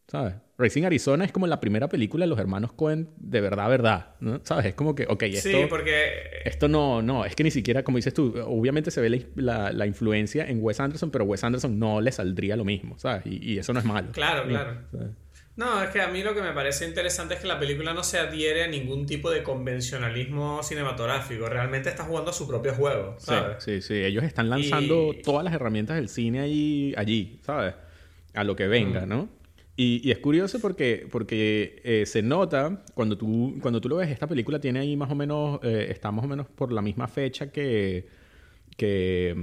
¿Sabes? 0.09 0.35
Racing 0.57 0.85
Arizona 0.85 1.25
es 1.25 1.33
como 1.33 1.47
la 1.47 1.61
primera 1.61 1.89
película 1.89 2.25
de 2.25 2.29
los 2.29 2.39
hermanos 2.39 2.73
Cohen 2.73 3.09
de 3.17 3.41
verdad, 3.41 3.69
verdad, 3.69 4.15
¿no? 4.21 4.41
¿Sabes? 4.45 4.67
Es 4.67 4.75
como 4.75 4.95
que, 4.95 5.07
ok, 5.09 5.23
esto... 5.25 5.49
Sí, 5.49 5.67
porque... 5.69 6.43
Esto 6.45 6.69
no, 6.69 7.03
no, 7.03 7.25
es 7.25 7.35
que 7.35 7.43
ni 7.43 7.51
siquiera, 7.51 7.83
como 7.83 7.99
dices 7.99 8.15
tú, 8.15 8.35
obviamente 8.47 8.91
se 8.91 9.01
ve 9.01 9.11
la, 9.11 9.19
la, 9.35 9.73
la 9.73 9.87
influencia 9.87 10.47
en 10.47 10.59
Wes 10.63 10.79
Anderson, 10.79 11.11
pero 11.11 11.25
Wes 11.25 11.43
Anderson 11.43 11.79
no 11.79 12.01
le 12.01 12.13
saldría 12.13 12.57
lo 12.57 12.65
mismo, 12.65 12.99
¿sabes? 12.99 13.27
Y, 13.27 13.55
y 13.55 13.59
eso 13.59 13.73
no 13.73 13.81
es 13.81 13.85
malo. 13.85 14.13
Claro, 14.13 14.47
claro. 14.47 14.79
¿sabes? 14.93 15.11
No, 15.57 15.81
es 15.83 15.91
que 15.91 16.01
a 16.01 16.09
mí 16.09 16.23
lo 16.23 16.35
que 16.35 16.43
me 16.43 16.53
parece 16.53 16.85
interesante 16.85 17.35
es 17.35 17.41
que 17.41 17.47
la 17.47 17.61
película 17.61 17.95
no 17.95 18.03
se 18.03 18.19
adhiere 18.19 18.65
a 18.65 18.67
ningún 18.67 19.07
tipo 19.07 19.31
de 19.31 19.45
convencionalismo 19.45 20.63
cinematográfico. 20.65 21.49
Realmente 21.49 21.89
está 21.89 22.03
jugando 22.05 22.33
a 22.33 22.35
su 22.35 22.49
propio 22.49 22.75
juego, 22.75 23.15
¿sabes? 23.19 23.63
Sí, 23.63 23.81
sí, 23.81 23.83
sí. 23.83 23.95
Ellos 23.95 24.25
están 24.25 24.51
lanzando 24.51 25.13
y... 25.13 25.23
todas 25.23 25.45
las 25.45 25.55
herramientas 25.55 25.95
del 25.95 26.09
cine 26.09 26.41
allí, 26.41 26.93
allí, 26.97 27.39
¿sabes? 27.43 27.75
A 28.35 28.43
lo 28.43 28.57
que 28.57 28.67
venga, 28.67 29.07
mm. 29.07 29.09
¿no? 29.09 29.29
Y, 29.77 30.01
y, 30.09 30.13
es 30.13 30.19
curioso 30.19 30.61
porque, 30.61 31.09
porque 31.11 31.81
eh, 31.85 32.07
se 32.07 32.23
nota, 32.23 32.85
cuando 32.95 33.19
tú, 33.19 33.59
cuando 33.61 33.81
tú 33.81 33.89
lo 33.89 33.97
ves, 33.97 34.11
esta 34.11 34.29
película 34.29 34.61
tiene 34.61 34.81
ahí 34.81 34.97
más 34.97 35.11
o 35.11 35.17
menos, 35.17 35.59
eh, 35.65 35.89
está 35.91 36.13
más 36.13 36.25
o 36.25 36.29
menos 36.29 36.47
por 36.47 36.73
la 36.73 36.81
misma 36.81 37.09
fecha 37.09 37.51
que, 37.51 38.07
que 38.77 39.35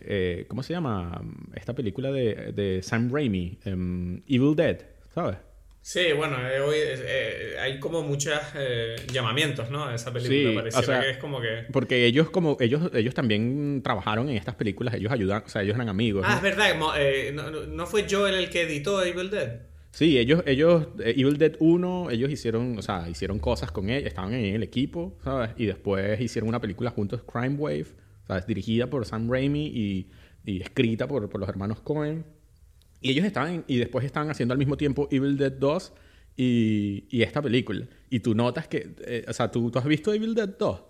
eh, 0.00 0.46
¿cómo 0.48 0.62
se 0.62 0.72
llama? 0.72 1.20
Esta 1.54 1.74
película 1.74 2.10
de, 2.10 2.52
de 2.52 2.82
Sam 2.82 3.10
Raimi, 3.12 3.58
um, 3.66 4.22
Evil 4.26 4.56
Dead, 4.56 4.78
¿sabes? 5.14 5.36
Sí, 5.82 6.12
bueno, 6.16 6.38
eh, 6.48 6.60
hoy 6.60 6.76
eh, 6.78 7.56
hay 7.60 7.78
como 7.78 8.02
muchos 8.02 8.32
llamamientos, 9.12 9.70
¿no? 9.70 9.84
A 9.84 9.94
esa 9.94 10.10
película. 10.14 10.50
Sí, 10.50 10.56
Pareciera 10.56 10.80
o 10.80 10.82
sea, 10.82 11.00
que 11.02 11.10
es 11.10 11.18
como 11.18 11.42
que. 11.42 11.66
Porque 11.70 12.06
ellos, 12.06 12.30
como, 12.30 12.56
ellos, 12.58 12.90
ellos 12.94 13.12
también 13.12 13.82
trabajaron 13.84 14.30
en 14.30 14.36
estas 14.38 14.54
películas, 14.54 14.94
ellos 14.94 15.12
ayudan, 15.12 15.42
o 15.44 15.48
sea, 15.50 15.60
ellos 15.60 15.74
eran 15.74 15.90
amigos. 15.90 16.24
Ah, 16.24 16.30
¿no? 16.30 16.36
es 16.36 16.42
verdad, 16.42 16.70
eh, 16.96 17.32
no, 17.34 17.50
no, 17.50 17.86
fue 17.86 18.06
Joel 18.10 18.34
el 18.34 18.48
que 18.48 18.62
editó 18.62 19.04
Evil 19.04 19.28
Dead? 19.28 19.60
Sí, 19.94 20.18
ellos, 20.18 20.42
ellos, 20.44 20.88
Evil 20.98 21.38
Dead 21.38 21.52
1, 21.60 22.10
ellos 22.10 22.28
hicieron, 22.28 22.76
o 22.76 22.82
sea, 22.82 23.08
hicieron 23.08 23.38
cosas 23.38 23.70
con 23.70 23.90
él, 23.90 24.04
estaban 24.08 24.34
en 24.34 24.56
el 24.56 24.64
equipo, 24.64 25.16
¿sabes? 25.22 25.50
Y 25.56 25.66
después 25.66 26.20
hicieron 26.20 26.48
una 26.48 26.60
película 26.60 26.90
juntos, 26.90 27.22
Crime 27.22 27.54
Wave, 27.54 27.86
¿sabes? 28.26 28.44
Dirigida 28.44 28.90
por 28.90 29.06
Sam 29.06 29.30
Raimi 29.30 29.66
y, 29.68 30.10
y 30.44 30.60
escrita 30.62 31.06
por, 31.06 31.30
por 31.30 31.38
los 31.38 31.48
hermanos 31.48 31.80
Cohen. 31.80 32.24
Y 33.00 33.12
ellos 33.12 33.24
estaban, 33.24 33.64
y 33.68 33.76
después 33.76 34.04
estaban 34.04 34.30
haciendo 34.30 34.50
al 34.50 34.58
mismo 34.58 34.76
tiempo 34.76 35.06
Evil 35.12 35.36
Dead 35.36 35.52
2 35.52 35.92
y, 36.36 37.04
y 37.08 37.22
esta 37.22 37.40
película. 37.40 37.86
Y 38.10 38.18
tú 38.18 38.34
notas 38.34 38.66
que, 38.66 38.96
eh, 39.06 39.24
o 39.28 39.32
sea, 39.32 39.52
¿tú, 39.52 39.70
¿tú 39.70 39.78
has 39.78 39.84
visto 39.84 40.12
Evil 40.12 40.34
Dead 40.34 40.48
2? 40.58 40.82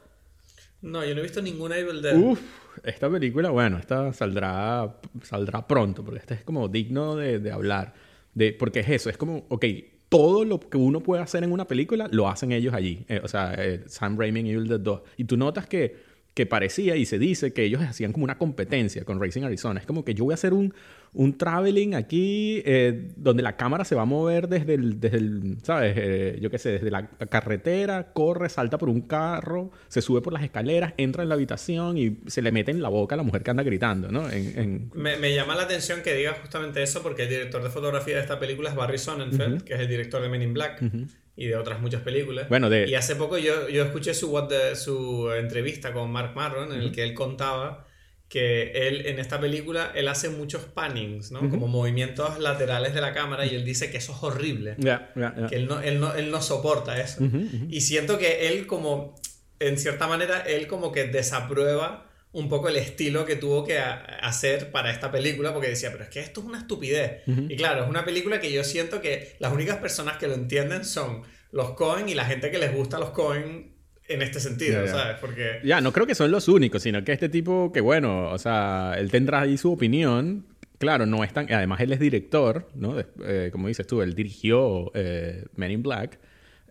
No, 0.80 1.04
yo 1.04 1.14
no 1.14 1.20
he 1.20 1.24
visto 1.24 1.42
ninguna 1.42 1.76
Evil 1.76 2.00
Dead. 2.00 2.16
Uf, 2.16 2.40
esta 2.82 3.10
película, 3.10 3.50
bueno, 3.50 3.76
esta 3.76 4.14
saldrá, 4.14 4.98
saldrá 5.22 5.66
pronto, 5.66 6.02
porque 6.02 6.20
esta 6.20 6.32
es 6.32 6.42
como 6.42 6.68
digno 6.68 7.16
de, 7.16 7.38
de 7.38 7.52
hablar. 7.52 8.13
De, 8.34 8.52
porque 8.52 8.80
es 8.80 8.88
eso, 8.88 9.10
es 9.10 9.16
como, 9.16 9.44
ok, 9.48 9.64
todo 10.08 10.44
lo 10.44 10.60
que 10.60 10.76
uno 10.76 11.00
puede 11.00 11.22
hacer 11.22 11.42
en 11.44 11.52
una 11.52 11.66
película 11.66 12.08
lo 12.10 12.28
hacen 12.28 12.52
ellos 12.52 12.74
allí. 12.74 13.04
Eh, 13.08 13.20
o 13.22 13.28
sea, 13.28 13.54
eh, 13.58 13.82
Sam 13.86 14.18
Raimi 14.18 14.40
en 14.40 14.46
Evil 14.46 14.68
Dead 14.68 14.80
2. 14.80 15.00
Y 15.16 15.24
tú 15.24 15.36
notas 15.36 15.66
que, 15.66 15.96
que 16.34 16.46
parecía 16.46 16.96
y 16.96 17.06
se 17.06 17.18
dice 17.18 17.52
que 17.52 17.62
ellos 17.62 17.80
hacían 17.80 18.12
como 18.12 18.24
una 18.24 18.38
competencia 18.38 19.04
con 19.04 19.20
Racing 19.20 19.42
Arizona. 19.42 19.78
Es 19.78 19.86
como 19.86 20.04
que 20.04 20.14
yo 20.14 20.24
voy 20.24 20.32
a 20.32 20.34
hacer 20.34 20.52
un, 20.52 20.74
un 21.12 21.38
traveling 21.38 21.94
aquí 21.94 22.60
eh, 22.66 23.12
donde 23.14 23.44
la 23.44 23.56
cámara 23.56 23.84
se 23.84 23.94
va 23.94 24.02
a 24.02 24.04
mover 24.04 24.48
desde 24.48 24.74
el, 24.74 24.98
desde 24.98 25.18
el 25.18 25.58
¿sabes? 25.62 25.94
Eh, 25.96 26.38
yo 26.42 26.50
qué 26.50 26.58
sé, 26.58 26.72
desde 26.72 26.90
la 26.90 27.06
carretera, 27.06 28.12
corre, 28.12 28.48
salta 28.48 28.78
por 28.78 28.88
un 28.88 29.02
carro, 29.02 29.70
se 29.86 30.02
sube 30.02 30.20
por 30.22 30.32
las 30.32 30.42
escaleras, 30.42 30.92
entra 30.96 31.22
en 31.22 31.28
la 31.28 31.36
habitación 31.36 31.96
y 31.96 32.18
se 32.26 32.42
le 32.42 32.50
mete 32.50 32.72
en 32.72 32.82
la 32.82 32.88
boca 32.88 33.14
a 33.14 33.16
la 33.16 33.22
mujer 33.22 33.44
que 33.44 33.52
anda 33.52 33.62
gritando, 33.62 34.10
¿no? 34.10 34.28
En, 34.28 34.58
en... 34.58 34.90
Me, 34.92 35.16
me, 35.16 35.32
llama 35.36 35.54
la 35.54 35.62
atención 35.62 36.02
que 36.02 36.14
digas 36.14 36.38
justamente 36.40 36.82
eso 36.82 37.00
porque 37.00 37.22
el 37.22 37.28
director 37.28 37.62
de 37.62 37.70
fotografía 37.70 38.16
de 38.16 38.22
esta 38.22 38.40
película 38.40 38.70
es 38.70 38.74
Barry 38.76 38.98
Sonnenfeld, 38.98 39.54
uh 39.54 39.56
-huh. 39.58 39.64
que 39.64 39.74
es 39.74 39.80
el 39.80 39.88
director 39.88 40.20
de 40.20 40.28
Men 40.28 40.42
in 40.42 40.52
Black. 40.52 40.82
Uh 40.82 40.86
-huh 40.86 41.06
y 41.36 41.46
de 41.46 41.56
otras 41.56 41.80
muchas 41.80 42.02
películas. 42.02 42.48
Bueno, 42.48 42.70
de... 42.70 42.88
Y 42.88 42.94
hace 42.94 43.16
poco 43.16 43.38
yo, 43.38 43.68
yo 43.68 43.84
escuché 43.84 44.14
su, 44.14 44.30
what 44.30 44.48
the, 44.48 44.76
su 44.76 45.30
entrevista 45.32 45.92
con 45.92 46.10
Mark 46.10 46.32
Maron 46.34 46.72
en 46.72 46.80
el 46.80 46.92
que 46.92 47.02
él 47.02 47.14
contaba 47.14 47.86
que 48.28 48.72
él 48.88 49.06
en 49.06 49.18
esta 49.18 49.38
película 49.38 49.92
él 49.94 50.08
hace 50.08 50.28
muchos 50.28 50.62
pannings, 50.62 51.30
¿no? 51.30 51.40
Uh 51.40 51.42
-huh. 51.44 51.50
Como 51.50 51.68
movimientos 51.68 52.38
laterales 52.38 52.94
de 52.94 53.00
la 53.00 53.12
cámara 53.12 53.46
y 53.46 53.54
él 53.54 53.64
dice 53.64 53.90
que 53.90 53.98
eso 53.98 54.12
es 54.12 54.22
horrible. 54.22 54.76
Yeah, 54.78 55.12
yeah, 55.14 55.34
yeah. 55.36 55.46
Que 55.46 55.56
él 55.56 55.66
no, 55.66 55.80
él, 55.80 56.00
no, 56.00 56.14
él 56.14 56.30
no 56.30 56.40
soporta 56.40 57.00
eso. 57.00 57.22
Uh 57.22 57.26
-huh, 57.26 57.66
y 57.68 57.80
siento 57.82 58.18
que 58.18 58.48
él 58.48 58.66
como, 58.66 59.14
en 59.60 59.78
cierta 59.78 60.06
manera, 60.08 60.40
él 60.40 60.66
como 60.66 60.90
que 60.90 61.04
desaprueba 61.04 62.10
un 62.34 62.48
poco 62.48 62.68
el 62.68 62.76
estilo 62.76 63.24
que 63.24 63.36
tuvo 63.36 63.64
que 63.64 63.78
hacer 63.78 64.70
para 64.72 64.90
esta 64.90 65.10
película, 65.10 65.52
porque 65.52 65.68
decía, 65.68 65.90
pero 65.92 66.04
es 66.04 66.10
que 66.10 66.20
esto 66.20 66.40
es 66.40 66.46
una 66.46 66.58
estupidez. 66.58 67.22
Uh 67.26 67.30
-huh. 67.30 67.52
Y 67.52 67.56
claro, 67.56 67.84
es 67.84 67.88
una 67.88 68.04
película 68.04 68.40
que 68.40 68.52
yo 68.52 68.64
siento 68.64 69.00
que 69.00 69.36
las 69.38 69.52
únicas 69.52 69.76
personas 69.78 70.18
que 70.18 70.26
lo 70.26 70.34
entienden 70.34 70.84
son 70.84 71.22
los 71.52 71.70
Cohen 71.70 72.08
y 72.08 72.14
la 72.14 72.24
gente 72.24 72.50
que 72.50 72.58
les 72.58 72.74
gusta 72.74 72.98
los 72.98 73.10
Cohen 73.10 73.72
en 74.08 74.20
este 74.20 74.40
sentido, 74.40 74.82
yeah, 74.82 74.84
yeah. 74.84 74.92
¿sabes? 74.92 75.16
Porque... 75.20 75.60
Ya, 75.64 75.80
no 75.80 75.92
creo 75.92 76.06
que 76.06 76.16
son 76.16 76.30
los 76.32 76.48
únicos, 76.48 76.82
sino 76.82 77.04
que 77.04 77.12
este 77.12 77.28
tipo, 77.28 77.72
que 77.72 77.80
bueno, 77.80 78.30
o 78.30 78.38
sea, 78.38 78.96
él 78.98 79.10
tendrá 79.10 79.42
ahí 79.42 79.56
su 79.56 79.72
opinión. 79.72 80.46
Claro, 80.78 81.06
no 81.06 81.22
es 81.22 81.32
tan... 81.32 81.50
Además, 81.52 81.80
él 81.80 81.92
es 81.92 82.00
director, 82.00 82.68
¿no? 82.74 82.96
Eh, 82.98 83.50
como 83.52 83.68
dices 83.68 83.86
tú, 83.86 84.02
él 84.02 84.14
dirigió 84.14 84.90
eh, 84.94 85.44
Men 85.54 85.70
in 85.70 85.82
Black. 85.84 86.18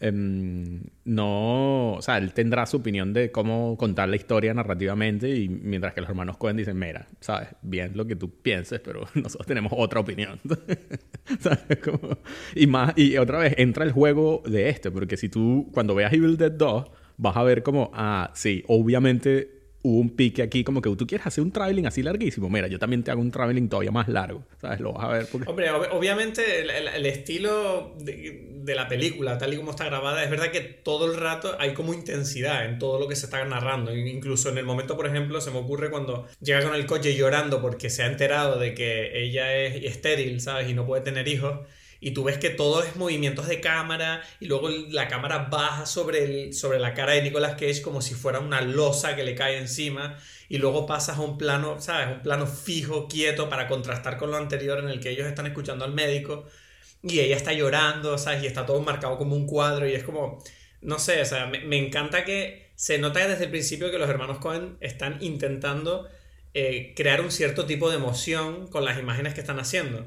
Um, 0.02 0.82
no, 1.06 1.94
o 1.94 2.02
sea, 2.02 2.18
él 2.18 2.34
tendrá 2.34 2.66
su 2.66 2.78
opinión 2.78 3.14
de 3.14 3.32
cómo 3.32 3.78
contar 3.78 4.10
la 4.10 4.16
historia 4.16 4.54
narrativamente 4.54 5.30
y 5.30 5.48
mientras 5.48 5.94
que 5.94 6.02
los 6.02 6.10
hermanos 6.10 6.38
Cohen 6.38 6.58
dicen, 6.58 6.78
mira, 6.78 7.08
sabes, 7.22 7.50
bien 7.62 7.92
lo 7.96 8.06
que 8.06 8.16
tú 8.16 8.30
pienses, 8.30 8.80
pero 8.82 9.06
nosotros 9.16 9.48
tenemos 9.48 9.72
otra 9.76 10.02
opinión. 10.02 10.40
¿Sabes? 11.40 11.80
Como... 11.84 12.18
Y 12.56 12.68
más, 12.68 12.98
y 12.98 13.18
otra 13.18 13.40
vez 13.40 13.56
entra 13.58 13.86
el 13.86 13.92
juego 13.92 14.44
de 14.46 14.70
este, 14.70 14.92
porque 14.92 15.16
si 15.16 15.30
tú, 15.30 15.70
cuando 15.74 15.96
veas 15.96 16.12
Evil 16.12 16.38
Dead 16.38 16.52
2, 16.52 16.86
vas 17.18 17.38
a 17.38 17.44
ver 17.44 17.64
como, 17.64 17.92
ah, 17.94 18.32
sí, 18.34 18.64
obviamente 18.68 19.63
hubo 19.84 20.00
un 20.00 20.10
pique 20.10 20.42
aquí, 20.42 20.64
como 20.64 20.82
que 20.82 20.90
tú 20.96 21.06
quieres 21.06 21.28
hacer 21.28 21.44
un 21.44 21.52
traveling 21.52 21.86
así 21.86 22.02
larguísimo. 22.02 22.50
Mira, 22.50 22.68
yo 22.68 22.80
también 22.80 23.04
te 23.04 23.12
hago 23.12 23.22
un 23.22 23.32
traveling 23.32 23.68
todavía 23.68 23.92
más 23.92 24.08
largo, 24.08 24.44
¿sabes? 24.60 24.80
Lo 24.80 24.94
vas 24.94 25.04
a 25.04 25.08
ver. 25.10 25.28
Porque... 25.32 25.50
Hombre, 25.50 25.70
ob 25.72 25.88
obviamente 25.92 26.62
el, 26.62 26.70
el, 26.70 27.06
estilo 27.06 27.94
de, 28.00 28.50
de, 28.64 28.76
la 28.76 28.88
película, 28.88 29.38
tal 29.38 29.54
y 29.54 29.58
como 29.58 29.72
está 29.72 29.86
grabada, 29.86 30.24
es 30.24 30.30
verdad 30.30 30.52
que 30.52 30.62
todo 30.62 31.12
el 31.12 31.20
rato 31.20 31.56
hay 31.60 31.74
como 31.74 31.94
intensidad 31.94 32.66
en 32.66 32.80
todo 32.80 32.98
lo 33.00 33.08
que 33.08 33.16
se 33.16 33.26
está 33.26 33.44
narrando. 33.44 33.96
Incluso 33.96 34.50
en 34.50 34.58
el 34.58 34.66
momento, 34.66 34.96
por 34.96 35.06
ejemplo, 35.06 35.42
se 35.42 35.52
me 35.52 35.58
ocurre 35.58 35.92
cuando 35.92 36.28
llega 36.40 36.64
con 36.64 36.76
el 36.76 36.86
coche 36.86 37.16
llorando 37.16 37.62
porque 37.62 37.90
se 37.90 38.04
ha 38.04 38.08
enterado 38.08 38.60
de 38.60 38.74
que 38.74 39.22
ella 39.22 39.54
es 39.56 39.84
estéril, 39.84 40.40
¿sabes? 40.40 40.70
Y 40.70 40.74
no 40.74 40.86
puede 40.86 41.04
tener 41.04 41.28
hijos 41.28 41.60
y 42.04 42.12
tú 42.12 42.26
ves 42.26 42.38
que 42.38 42.50
todo 42.50 42.84
es 42.84 42.98
movimientos 42.98 43.48
de 43.48 43.62
cámara 43.62 44.22
y 44.42 44.48
luego 44.48 44.68
la 44.70 45.08
cámara 45.08 45.48
baja 45.50 45.86
sobre, 45.86 46.26
el, 46.26 46.54
sobre 46.54 46.78
la 46.78 46.94
cara 46.94 47.14
de 47.14 47.22
Nicolas 47.22 47.54
Cage 47.54 47.82
como 47.82 48.02
si 48.02 48.14
fuera 48.14 48.40
una 48.40 48.60
losa 48.60 49.16
que 49.16 49.24
le 49.24 49.36
cae 49.36 49.58
encima 49.58 50.18
y 50.50 50.58
luego 50.58 50.86
pasas 50.86 51.18
a 51.18 51.22
un 51.22 51.38
plano, 51.38 51.80
¿sabes? 51.80 52.18
Un 52.18 52.22
plano 52.22 52.46
fijo, 52.46 53.08
quieto 53.08 53.48
para 53.50 53.70
contrastar 53.70 54.18
con 54.18 54.32
lo 54.32 54.38
anterior 54.38 54.80
en 54.80 54.90
el 54.90 55.00
que 55.00 55.12
ellos 55.12 55.28
están 55.28 55.46
escuchando 55.46 55.86
al 55.86 55.94
médico 55.94 56.46
y 57.02 57.22
ella 57.22 57.38
está 57.38 57.54
llorando, 57.54 58.18
¿sabes? 58.18 58.44
Y 58.44 58.48
está 58.48 58.66
todo 58.66 58.82
marcado 58.82 59.18
como 59.18 59.38
un 59.38 59.48
cuadro 59.48 59.88
y 59.88 59.94
es 59.94 60.04
como, 60.04 60.44
no 60.82 61.00
sé, 61.00 61.22
o 61.22 61.26
sea, 61.26 61.46
me, 61.46 61.78
encanta 61.78 62.26
que 62.26 62.70
se 62.76 62.98
nota 62.98 63.26
desde 63.26 63.46
el 63.46 63.50
principio 63.50 63.92
que 63.92 63.98
los 63.98 64.10
hermanos 64.10 64.40
Cohen 64.40 64.76
están 64.82 65.20
intentando 65.22 66.10
eh, 66.54 66.94
crear 66.98 67.22
un 67.22 67.32
cierto 67.32 67.66
tipo 67.66 67.90
de 67.90 67.96
emoción 67.96 68.68
con 68.68 68.84
las 68.84 69.00
imágenes 69.00 69.34
que 69.34 69.40
están 69.40 69.62
haciendo. 69.62 70.06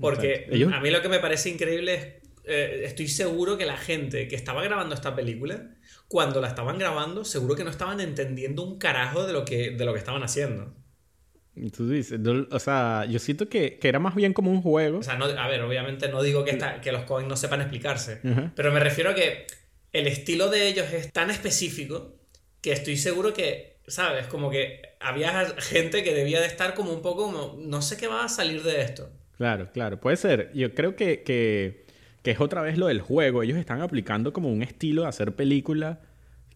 Porque 0.00 0.48
a 0.72 0.80
mí 0.80 0.90
lo 0.90 1.02
que 1.02 1.08
me 1.08 1.18
parece 1.18 1.50
increíble 1.50 1.94
es, 1.94 2.04
eh, 2.44 2.82
estoy 2.84 3.08
seguro 3.08 3.58
que 3.58 3.66
la 3.66 3.76
gente 3.76 4.28
que 4.28 4.36
estaba 4.36 4.62
grabando 4.62 4.94
esta 4.94 5.14
película, 5.14 5.70
cuando 6.06 6.40
la 6.40 6.48
estaban 6.48 6.78
grabando, 6.78 7.24
seguro 7.24 7.56
que 7.56 7.64
no 7.64 7.70
estaban 7.70 8.00
entendiendo 8.00 8.62
un 8.62 8.78
carajo 8.78 9.26
de 9.26 9.32
lo 9.32 9.44
que, 9.44 9.70
de 9.72 9.84
lo 9.84 9.92
que 9.92 9.98
estaban 9.98 10.22
haciendo. 10.22 10.74
Tú 11.76 11.88
dices, 11.88 12.20
o 12.50 12.58
sea, 12.60 13.04
yo 13.08 13.18
siento 13.18 13.48
que, 13.48 13.78
que, 13.80 13.88
era 13.88 13.98
más 13.98 14.14
bien 14.14 14.32
como 14.32 14.52
un 14.52 14.62
juego. 14.62 14.98
O 14.98 15.02
sea, 15.02 15.16
no, 15.16 15.24
a 15.24 15.48
ver, 15.48 15.60
obviamente 15.62 16.08
no 16.08 16.22
digo 16.22 16.44
que, 16.44 16.52
esta, 16.52 16.80
que 16.80 16.92
los 16.92 17.02
Cohen 17.02 17.26
no 17.26 17.36
sepan 17.36 17.60
explicarse, 17.60 18.20
uh 18.22 18.28
-huh. 18.28 18.52
pero 18.54 18.70
me 18.72 18.78
refiero 18.78 19.10
a 19.10 19.14
que 19.14 19.46
el 19.92 20.06
estilo 20.06 20.48
de 20.50 20.68
ellos 20.68 20.92
es 20.92 21.12
tan 21.12 21.30
específico 21.30 22.14
que 22.60 22.70
estoy 22.70 22.96
seguro 22.96 23.32
que 23.32 23.78
¿sabes? 23.88 24.26
Como 24.26 24.50
que 24.50 24.82
había 25.00 25.46
gente 25.60 26.04
que 26.04 26.14
debía 26.14 26.40
de 26.40 26.46
estar 26.46 26.74
como 26.74 26.92
un 26.92 27.02
poco 27.02 27.24
como, 27.24 27.56
no 27.58 27.82
sé 27.82 27.96
qué 27.96 28.06
va 28.06 28.24
a 28.24 28.28
salir 28.28 28.62
de 28.62 28.82
esto. 28.82 29.10
Claro, 29.38 29.70
claro, 29.72 30.00
puede 30.00 30.16
ser. 30.16 30.50
Yo 30.54 30.74
creo 30.74 30.96
que, 30.96 31.22
que, 31.22 31.86
que 32.22 32.30
es 32.32 32.40
otra 32.40 32.60
vez 32.60 32.76
lo 32.76 32.88
del 32.88 33.00
juego. 33.00 33.42
Ellos 33.42 33.56
están 33.56 33.80
aplicando 33.80 34.32
como 34.32 34.50
un 34.50 34.62
estilo 34.62 35.02
de 35.02 35.08
hacer 35.08 35.34
película 35.34 36.00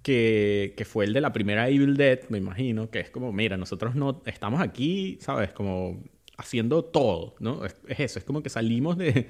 que, 0.03 0.75
que, 0.77 0.85
fue 0.85 1.05
el 1.05 1.13
de 1.13 1.21
la 1.21 1.33
primera 1.33 1.69
Evil 1.69 1.97
Dead, 1.97 2.21
me 2.29 2.39
imagino, 2.39 2.91
que 2.91 3.01
es 3.01 3.11
como, 3.11 3.33
mira, 3.33 3.57
nosotros 3.57 3.95
no 3.95 4.21
estamos 4.27 4.61
aquí, 4.61 5.17
¿sabes? 5.21 5.53
Como 5.53 6.03
haciendo 6.37 6.85
todo, 6.85 7.37
¿no? 7.39 7.65
Es, 7.65 7.77
es 7.87 8.01
eso, 8.01 8.19
es 8.19 8.25
como 8.25 8.43
que 8.43 8.51
salimos 8.51 8.99
de, 8.99 9.29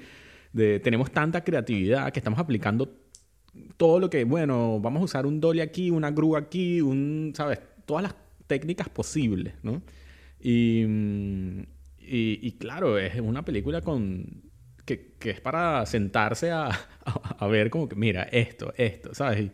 de, 0.53 0.79
tenemos 0.79 1.11
tanta 1.11 1.43
creatividad 1.43 2.11
que 2.11 2.19
estamos 2.19 2.39
aplicando 2.39 2.89
todo 3.77 3.99
lo 3.99 4.09
que, 4.09 4.23
bueno, 4.23 4.79
vamos 4.79 5.01
a 5.01 5.05
usar 5.05 5.25
un 5.27 5.39
dolly 5.39 5.61
aquí, 5.61 5.91
una 5.91 6.09
grúa 6.11 6.39
aquí, 6.39 6.81
un, 6.81 7.33
¿sabes? 7.35 7.59
Todas 7.85 8.03
las 8.03 8.15
técnicas 8.47 8.89
posibles, 8.89 9.53
¿no? 9.61 9.83
Y, 10.41 10.85
y, 12.15 12.57
claro, 12.57 12.97
es 12.97 13.19
una 13.19 13.43
película 13.43 13.81
con 13.81 14.51
que, 14.85 15.15
es 15.21 15.41
para 15.41 15.85
sentarse 15.85 16.51
a, 16.51 16.69
a, 17.39 17.47
ver 17.47 17.69
como 17.69 17.89
que, 17.89 17.95
mira, 17.95 18.23
esto, 18.23 18.73
esto, 18.77 19.13
¿sabes? 19.13 19.49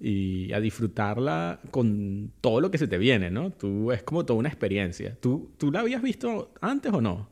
Y, 0.00 0.46
y, 0.48 0.52
a 0.52 0.60
disfrutarla 0.60 1.60
con 1.70 2.32
todo 2.40 2.60
lo 2.60 2.70
que 2.70 2.78
se 2.78 2.88
te 2.88 2.98
viene, 2.98 3.30
¿no? 3.30 3.52
Tú, 3.52 3.92
es 3.92 4.02
como 4.02 4.24
toda 4.24 4.38
una 4.38 4.48
experiencia. 4.48 5.16
¿Tú, 5.20 5.54
¿Tú 5.58 5.70
la 5.70 5.80
habías 5.80 6.02
visto 6.02 6.54
antes 6.60 6.92
o 6.92 7.00
no? 7.00 7.30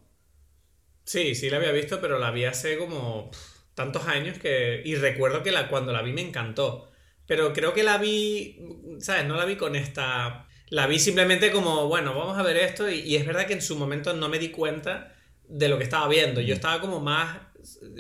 Sí, 1.05 1.35
sí 1.35 1.49
la 1.49 1.57
había 1.57 1.73
visto, 1.73 2.01
pero 2.01 2.19
la 2.19 2.31
vi 2.31 2.45
hace 2.45 2.77
como 2.77 3.31
tantos 3.75 4.07
años 4.07 4.39
que... 4.39 4.83
Y 4.85 4.97
recuerdo 4.97 5.43
que 5.43 5.53
la, 5.53 5.69
cuando 5.69 5.93
la 5.93 6.03
vi 6.03 6.13
me 6.13 6.21
encantó. 6.21 6.91
Pero 7.27 7.53
creo 7.53 7.73
que 7.73 7.83
la 7.83 7.97
vi, 7.99 8.59
¿sabes? 8.99 9.27
No 9.27 9.37
la 9.37 9.47
vi 9.47 9.57
con 9.57 9.75
esta... 9.77 10.48
La 10.71 10.87
vi 10.87 10.99
simplemente 10.99 11.51
como, 11.51 11.89
bueno, 11.89 12.15
vamos 12.15 12.39
a 12.39 12.43
ver 12.43 12.57
esto. 12.57 12.91
Y, 12.91 13.01
y 13.01 13.17
es 13.17 13.27
verdad 13.27 13.47
que 13.47 13.55
en 13.55 13.63
su 13.63 13.77
momento 13.77 14.13
no 14.15 14.29
me 14.29 14.39
di 14.39 14.51
cuenta 14.51 15.15
de 15.49 15.69
lo 15.69 15.79
que 15.79 15.85
estaba 15.85 16.09
viendo. 16.09 16.41
Yo 16.41 16.55
estaba 16.55 16.81
como 16.81 17.01
más 17.01 17.39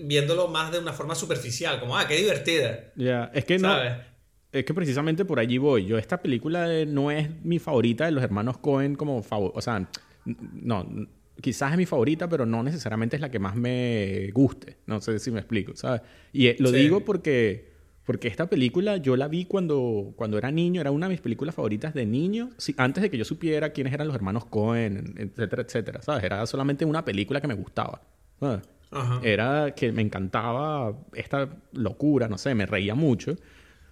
viéndolo 0.02 0.48
más 0.48 0.72
de 0.72 0.78
una 0.78 0.92
forma 0.92 1.14
superficial, 1.14 1.81
como, 1.81 1.96
ah, 1.96 2.07
qué 2.07 2.16
divertida. 2.16 2.92
Ya, 2.96 3.04
yeah. 3.04 3.31
es 3.35 3.44
que 3.44 3.59
no. 3.59 3.68
¿sabes? 3.68 3.94
Es 4.50 4.64
que 4.64 4.72
precisamente 4.72 5.24
por 5.24 5.38
allí 5.38 5.59
voy. 5.59 5.87
Yo, 5.87 5.98
esta 5.98 6.22
película 6.22 6.66
no 6.87 7.11
es 7.11 7.28
mi 7.44 7.59
favorita 7.59 8.07
de 8.07 8.12
los 8.12 8.24
hermanos 8.24 8.59
Cohen 8.59 8.94
como 8.94 9.22
favor. 9.22 9.52
O 9.54 9.61
sea, 9.61 9.87
no, 10.24 10.88
quizás 11.40 11.72
es 11.72 11.76
mi 11.76 11.85
favorita, 11.85 12.28
pero 12.28 12.46
no 12.46 12.62
necesariamente 12.62 13.16
es 13.16 13.22
la 13.22 13.31
que 13.31 13.38
más 13.38 13.57
me 13.57 14.31
guste. 14.33 14.78
No 14.87 15.00
sé 15.00 15.18
si 15.18 15.31
me 15.31 15.40
explico, 15.40 15.76
¿sabes? 15.76 16.00
Y 16.33 16.61
lo 16.62 16.70
sí. 16.70 16.76
digo 16.76 17.04
porque, 17.04 17.67
porque 18.09 18.27
esta 18.27 18.49
película 18.49 18.97
yo 18.97 19.18
la 19.18 19.29
vi 19.29 19.44
cuando, 19.44 20.14
cuando 20.16 20.38
era 20.38 20.51
niño, 20.51 20.81
era 20.81 20.90
una 20.90 21.09
de 21.09 21.11
mis 21.11 21.21
películas 21.21 21.55
favoritas 21.55 21.92
de 21.92 22.07
niño, 22.07 22.49
antes 22.79 23.03
de 23.03 23.11
que 23.11 23.18
yo 23.18 23.25
supiera 23.27 23.68
quiénes 23.75 23.92
eran 23.92 24.07
los 24.07 24.16
hermanos 24.16 24.47
Cohen, 24.47 25.14
etcétera, 25.18 25.61
etcétera, 25.61 26.01
¿sabes? 26.01 26.25
Era 26.25 26.47
solamente 26.47 26.87
una 26.87 27.05
película 27.05 27.38
que 27.42 27.47
me 27.47 27.53
gustaba. 27.53 28.01
¿sabes? 28.40 28.62
Ajá. 28.90 29.21
Era 29.23 29.75
que 29.75 29.92
me 29.92 30.01
encantaba 30.01 30.97
esta 31.12 31.51
locura, 31.75 32.29
no 32.29 32.38
sé, 32.38 32.55
me 32.55 32.64
reía 32.64 32.94
mucho. 32.94 33.37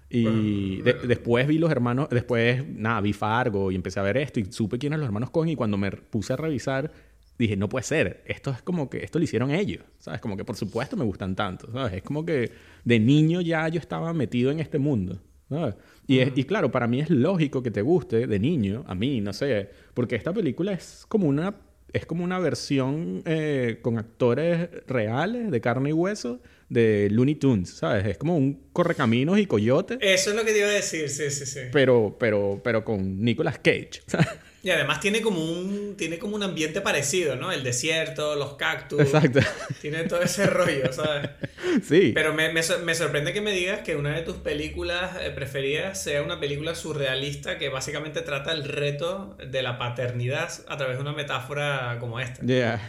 Y 0.09 0.81
de, 0.81 0.95
después 0.95 1.47
vi 1.47 1.59
los 1.59 1.71
hermanos, 1.71 2.09
después, 2.09 2.67
nada, 2.67 3.03
vi 3.03 3.13
Fargo 3.13 3.71
y 3.71 3.75
empecé 3.75 4.01
a 4.01 4.03
ver 4.03 4.17
esto 4.17 4.41
y 4.41 4.47
supe 4.51 4.79
quiénes 4.79 4.95
eran 4.95 5.01
los 5.01 5.09
hermanos 5.09 5.29
Cohen 5.29 5.51
y 5.51 5.57
cuando 5.57 5.77
me 5.77 5.91
puse 5.91 6.33
a 6.33 6.37
revisar 6.37 6.91
dije, 7.39 7.57
no 7.57 7.69
puede 7.69 7.85
ser, 7.85 8.23
esto 8.27 8.51
es 8.51 8.63
como 8.63 8.89
que, 8.89 9.05
esto 9.05 9.19
lo 9.19 9.25
hicieron 9.25 9.51
ellos, 9.51 9.85
¿sabes? 9.99 10.21
Como 10.21 10.37
que 10.37 10.45
por 10.45 10.57
supuesto 10.57 10.97
me 10.97 11.05
gustan 11.05 11.37
tanto, 11.37 11.71
¿sabes? 11.73 11.95
Es 11.95 12.03
como 12.03 12.25
que 12.25 12.51
de 12.85 12.99
niño 12.99 13.41
ya 13.41 13.69
yo 13.69 13.79
estaba 13.79 14.13
metido 14.13 14.51
en 14.51 14.61
este 14.61 14.79
mundo, 14.79 15.21
¿sabes? 15.49 15.75
Y, 16.07 16.21
es, 16.21 16.33
y 16.35 16.45
claro, 16.45 16.71
para 16.71 16.87
mí 16.87 17.01
es 17.01 17.11
lógico 17.11 17.63
que 17.63 17.71
te 17.71 17.83
guste 17.83 18.27
de 18.27 18.39
niño, 18.39 18.85
a 18.87 18.95
mí, 18.95 19.21
no 19.21 19.33
sé, 19.33 19.71
porque 19.95 20.17
esta 20.17 20.33
película 20.33 20.73
es 20.73 21.05
como 21.09 21.27
una, 21.27 21.57
es 21.93 22.07
como 22.07 22.25
una 22.25 22.39
versión 22.39 23.23
eh, 23.27 23.79
con 23.83 23.99
actores 23.99 24.69
reales, 24.87 25.51
de 25.51 25.61
carne 25.61 25.91
y 25.91 25.93
hueso, 25.93 26.41
de 26.69 27.09
Looney 27.11 27.37
Tunes, 27.37 27.71
¿sabes? 27.71 28.07
Es 28.07 28.19
como 28.19 28.37
un 28.37 28.69
correcaminos 28.73 29.39
y 29.39 29.47
coyote. 29.47 29.99
Eso 30.01 30.31
es 30.31 30.37
lo 30.37 30.45
que 30.45 30.53
te 30.53 30.59
iba 30.59 30.69
a 30.69 30.73
decir, 30.73 31.09
sí, 31.09 31.31
sí, 31.31 31.47
sí. 31.47 31.61
Pero, 31.73 32.17
pero, 32.19 32.61
pero 32.63 32.85
con 32.85 33.21
Nicolas 33.23 33.59
Cage, 33.59 34.03
¿sabes? 34.07 34.29
Y 34.63 34.71
además 34.71 35.01
tiene 35.01 35.23
como 35.23 35.45
un 35.45 35.97
tiene 35.97 36.19
como 36.19 36.37
un 36.37 36.43
ambiente 36.43 36.81
parecido, 36.81 37.37
¿no? 37.37 37.53
El 37.53 37.63
desierto, 37.63 38.35
los 38.37 38.55
cactus. 38.55 39.01
Exacto. 39.01 39.41
Tiene 39.81 40.05
todo 40.05 40.23
ese 40.23 40.47
rollo, 40.47 40.93
¿sabes? 40.93 41.31
Sí. 41.83 42.13
Pero 42.15 42.33
me, 42.33 42.53
me, 42.53 42.63
me, 42.85 42.95
sorprende 42.95 43.35
que 43.35 43.43
me 43.43 43.53
digas 43.53 43.81
que 43.81 43.97
una 43.97 44.15
de 44.15 44.23
tus 44.23 44.37
películas 44.37 45.17
eh, 45.21 45.31
preferidas 45.31 46.03
sea 46.03 46.23
una 46.23 46.41
película 46.41 46.75
surrealista 46.75 47.59
que 47.59 47.69
básicamente 47.69 48.23
trata 48.23 48.53
el 48.53 48.65
reto 48.65 49.37
de 49.47 49.63
la 49.63 49.77
paternidad 49.77 50.51
a 50.69 50.77
través 50.79 50.97
de 50.97 51.03
una 51.03 51.13
metáfora 51.13 51.99
como 52.01 52.19
esta. 52.19 52.45
Yeah. 52.47 52.81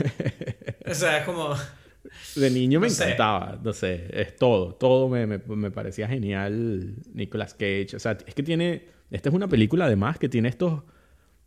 o 0.86 0.94
sea, 0.94 1.20
es 1.20 1.26
como... 1.26 1.56
De 2.36 2.50
niño 2.50 2.80
me 2.80 2.88
no 2.88 2.94
encantaba, 2.94 3.52
sé. 3.52 3.60
no 3.64 3.74
sé, 3.74 4.08
es 4.14 4.36
todo, 4.38 4.74
todo 4.76 5.10
me, 5.10 5.28
me, 5.28 5.40
me 5.40 5.72
parecía 5.72 6.08
genial 6.08 6.96
Nicolas 7.14 7.54
Cage. 7.54 7.96
O 7.96 8.00
sea, 8.00 8.18
es 8.26 8.34
que 8.34 8.44
tiene, 8.44 8.86
esta 9.12 9.30
es 9.30 9.36
una 9.36 9.48
película 9.48 9.86
además 9.86 10.18
que 10.18 10.30
tiene 10.30 10.48
estos 10.48 10.84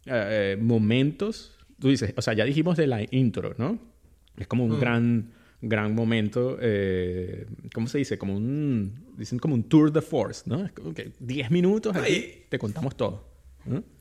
eh, 0.06 0.56
momentos, 0.60 1.52
tú 1.78 1.88
dices, 1.88 2.14
o 2.16 2.22
sea, 2.22 2.34
ya 2.34 2.44
dijimos 2.44 2.76
de 2.76 2.86
la 2.86 3.02
intro, 3.10 3.54
¿no? 3.58 3.78
Es 4.36 4.46
como 4.46 4.64
un 4.64 4.76
mm. 4.76 4.80
gran, 4.80 5.32
gran 5.60 5.94
momento, 5.94 6.58
eh, 6.60 7.46
¿cómo 7.74 7.86
se 7.86 7.98
dice? 7.98 8.18
Como 8.18 8.36
un, 8.36 9.14
dicen 9.16 9.38
como 9.38 9.54
un 9.54 9.64
tour 9.64 9.92
de 9.92 10.00
force, 10.00 10.44
¿no? 10.46 10.64
Es 10.64 10.72
como 10.72 10.94
que 10.94 11.12
10 11.20 11.50
minutos 11.50 11.94
aquí 11.96 12.12
Ay. 12.12 12.46
te 12.48 12.58
contamos 12.58 12.96
todo. 12.96 13.28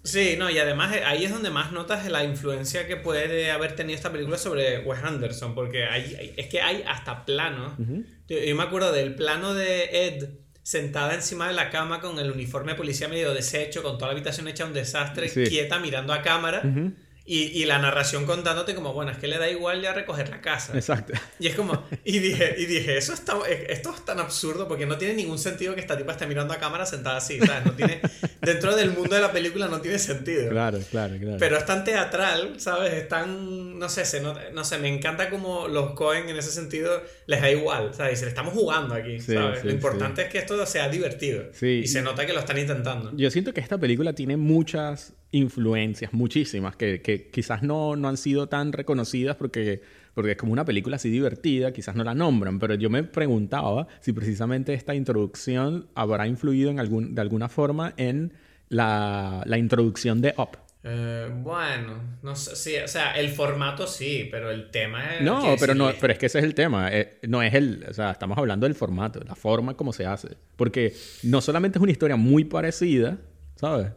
Sí, 0.03 0.35
no, 0.38 0.49
y 0.49 0.57
además 0.57 0.95
eh, 0.95 1.03
ahí 1.03 1.25
es 1.25 1.31
donde 1.31 1.49
más 1.49 1.73
notas 1.73 2.09
la 2.09 2.23
influencia 2.23 2.88
que 2.88 2.95
puede 2.95 3.51
haber 3.51 3.75
tenido 3.75 3.97
esta 3.97 4.09
película 4.09 4.38
sobre 4.38 4.79
Wes 4.79 5.03
Anderson, 5.03 5.53
porque 5.53 5.83
hay, 5.83 6.33
es 6.38 6.47
que 6.47 6.62
hay 6.62 6.83
hasta 6.88 7.25
planos. 7.25 7.77
Uh 7.77 7.83
-huh. 7.83 8.05
yo, 8.29 8.39
yo 8.39 8.55
me 8.55 8.63
acuerdo 8.63 8.93
del 8.93 9.15
plano 9.15 9.53
de 9.53 10.07
Ed 10.07 10.29
sentada 10.63 11.13
encima 11.15 11.48
de 11.48 11.54
la 11.54 11.69
cama 11.69 12.00
con 12.00 12.19
el 12.19 12.32
uniforme 12.32 12.74
de 12.74 12.78
policía 12.78 13.08
medio 13.08 13.34
deshecho, 13.34 13.82
con 13.84 13.98
toda 13.98 14.08
la 14.08 14.13
habitación 14.13 14.48
hecha 14.48 14.65
un 14.65 14.74
desastre, 14.74 15.30
sí. 15.30 15.43
quieta, 15.43 15.80
mirando 15.80 16.13
a 16.13 16.22
cámara. 16.22 16.62
Uh 16.63 16.67
-huh. 16.67 16.93
Y, 17.32 17.62
y, 17.62 17.65
la 17.65 17.78
narración 17.78 18.26
contándote 18.26 18.74
como, 18.74 18.92
bueno, 18.92 19.12
es 19.12 19.20
que 19.20 19.28
le 19.28 19.38
da 19.38 19.48
igual 19.48 19.84
ya 19.84 19.94
recoger 19.94 20.30
la 20.30 20.42
casa. 20.42 20.74
Exacto. 20.76 21.13
Y 21.38 21.46
es 21.46 21.54
como, 21.54 21.86
y 22.04 22.18
dije, 22.18 22.56
y 22.58 22.65
dije 22.65 22.98
eso 22.98 23.13
está, 23.13 23.38
esto 23.48 23.94
es 23.94 24.04
tan 24.04 24.20
absurdo 24.20 24.68
porque 24.68 24.88
no 24.88 24.98
tiene 24.98 25.13
ningún 25.13 25.38
sentido 25.38 25.76
que 25.76 25.82
esta 25.82 25.96
tipa 25.96 26.13
esté 26.13 26.26
mirando 26.26 26.56
a 26.56 26.58
cámara 26.58 26.88
sentada 26.88 27.18
así, 27.18 27.38
¿sabes? 27.38 27.68
No 27.68 27.74
tiene, 27.74 28.02
dentro 28.42 28.76
del 28.76 28.89
mundo 28.89 29.13
de 29.13 29.22
la 29.22 29.32
película 29.32 29.68
no 29.68 29.80
tiene 29.80 30.00
sentido. 30.00 30.50
Claro, 30.50 30.80
claro, 30.89 31.20
claro. 31.20 31.38
Pero 31.38 31.56
es 31.56 31.65
tan 31.68 31.84
teatral, 31.84 32.60
¿sabes? 32.60 32.94
Es 32.94 33.08
tan, 33.08 33.78
no 33.78 33.89
sé, 33.89 34.06
se, 34.06 34.22
no, 34.22 34.34
no 34.52 34.63
sé, 34.63 34.80
me 34.80 34.88
encanta 34.88 35.30
como 35.30 35.68
los 35.68 35.92
Cohen 35.92 36.30
en 36.30 36.36
ese 36.36 36.50
sentido 36.50 37.00
les 37.28 37.42
da 37.42 37.52
igual, 37.52 37.94
¿sabes? 37.94 38.20
Y 38.22 38.24
le 38.24 38.30
estamos 38.30 38.56
jugando 38.56 38.96
aquí, 38.96 39.20
sí, 39.20 39.36
¿sabes? 39.36 39.60
Sí, 39.60 39.68
Lo 39.68 39.74
importante 39.74 40.24
sí. 40.24 40.26
es 40.26 40.32
que 40.32 40.39
esto 40.39 40.65
sea 40.65 40.89
divertido. 40.89 41.44
Y 41.62 41.86
se 41.86 42.02
nota 42.02 42.26
que 42.26 42.34
lo 42.34 42.39
están 42.39 42.58
intentando. 42.58 43.12
Yo 43.15 43.30
siento 43.30 43.54
que 43.54 43.62
esta 43.62 43.78
película 43.78 44.13
tiene 44.13 44.36
muchas 44.36 45.13
influencias, 45.32 46.13
muchísimas, 46.13 46.76
que, 46.76 47.02
que 47.02 47.30
quizás 47.30 47.62
no, 47.62 47.96
no, 47.96 48.08
han 48.08 48.18
sido 48.18 48.48
tan 48.48 48.74
reconocidas 48.74 49.36
porque, 49.36 49.82
porque 50.13 50.32
es 50.32 50.38
como 50.38 50.54
una 50.54 50.65
película 50.65 50.96
así 50.96 51.10
divertida, 51.10 51.72
quizás 51.72 51.96
no 51.96 52.04
la 52.04 52.15
nombran, 52.15 52.60
pero 52.60 52.76
yo 52.76 52.89
me 52.89 53.04
preguntaba 53.04 53.88
si 54.00 54.13
precisamente 54.13 54.74
esta 54.74 54.96
introducción 54.96 55.88
habrá 55.94 56.28
influido 56.28 56.72
en 56.72 56.80
algún, 56.80 57.13
de 57.13 57.22
alguna 57.22 57.50
forma 57.50 57.94
en 57.98 58.34
la, 58.70 59.44
la 59.46 59.58
introducción 59.58 60.22
de 60.22 60.34
Up. 60.38 60.58
Eh, 60.82 61.30
bueno, 61.44 62.02
no 62.24 62.36
sé, 62.36 62.56
sí, 62.56 62.76
o 62.78 62.88
sea, 62.88 63.12
el 63.12 63.30
formato 63.30 63.86
sí, 63.86 64.28
pero 64.32 64.50
el 64.50 64.72
tema 64.72 65.18
es... 65.18 65.22
No, 65.22 65.56
pero, 65.60 65.76
no 65.76 65.92
pero 66.00 66.13
es 66.13 66.20
que 66.20 66.28
ese 66.28 66.39
es 66.39 66.46
el 66.46 66.56
tema, 66.56 66.89
eh, 66.92 67.20
no 67.28 67.44
es 67.44 67.54
el, 67.54 67.86
o 67.89 67.94
sea, 67.94 68.12
estamos 68.12 68.38
hablando 68.38 68.65
del 68.65 68.76
formato, 68.76 69.20
la 69.28 69.36
forma 69.36 69.76
como 69.76 69.92
se 69.92 70.06
hace, 70.06 70.38
porque 70.56 70.94
no 71.24 71.42
solamente 71.42 71.78
es 71.78 71.84
una 71.84 71.92
historia 71.92 72.15
muy 72.15 72.46
parecida, 72.46 73.18
¿sabes? 73.56 73.92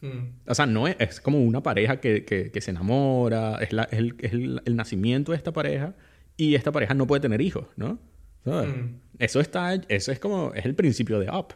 Hmm. 0.00 0.38
O 0.46 0.54
sea, 0.54 0.66
no 0.66 0.88
es, 0.88 0.96
es, 0.98 1.20
como 1.20 1.40
una 1.40 1.62
pareja 1.62 2.00
que, 2.00 2.24
que, 2.24 2.50
que 2.50 2.60
se 2.60 2.70
enamora, 2.70 3.56
es, 3.56 3.72
la, 3.72 3.84
es, 3.84 3.98
el, 3.98 4.14
es 4.18 4.32
el, 4.32 4.62
el, 4.64 4.76
nacimiento 4.76 5.32
de 5.32 5.38
esta 5.38 5.52
pareja 5.52 5.94
y 6.36 6.54
esta 6.54 6.72
pareja 6.72 6.94
no 6.94 7.06
puede 7.06 7.20
tener 7.20 7.40
hijos, 7.40 7.66
¿no? 7.76 7.98
Hmm. 8.44 9.00
Eso 9.18 9.40
está, 9.40 9.74
eso 9.74 10.12
es 10.12 10.18
como, 10.18 10.54
es 10.54 10.64
el 10.64 10.74
principio 10.74 11.18
de 11.18 11.30
Up. 11.30 11.54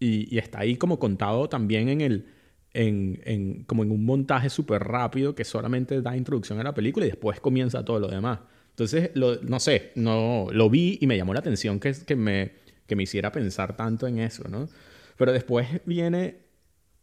Y, 0.00 0.32
y 0.34 0.38
está 0.38 0.60
ahí 0.60 0.76
como 0.76 0.98
contado 0.98 1.48
también 1.48 1.88
en 1.88 2.00
el, 2.02 2.26
en, 2.74 3.20
en 3.24 3.64
como 3.64 3.82
en 3.82 3.90
un 3.90 4.04
montaje 4.04 4.50
súper 4.50 4.82
rápido 4.82 5.34
que 5.34 5.44
solamente 5.44 6.00
da 6.02 6.16
introducción 6.16 6.60
a 6.60 6.62
la 6.62 6.74
película 6.74 7.06
y 7.06 7.10
después 7.10 7.40
comienza 7.40 7.84
todo 7.84 7.98
lo 8.00 8.08
demás. 8.08 8.40
Entonces, 8.70 9.10
lo, 9.14 9.40
no 9.42 9.58
sé, 9.58 9.90
no, 9.96 10.46
lo 10.52 10.70
vi 10.70 10.98
y 11.00 11.06
me 11.06 11.16
llamó 11.16 11.32
la 11.34 11.40
atención 11.40 11.80
que, 11.80 11.92
que, 12.06 12.14
me, 12.14 12.52
que 12.86 12.94
me 12.94 13.02
hiciera 13.02 13.32
pensar 13.32 13.76
tanto 13.76 14.06
en 14.06 14.18
eso, 14.20 14.46
¿no? 14.48 14.68
Pero 15.16 15.32
después 15.32 15.66
viene 15.84 16.47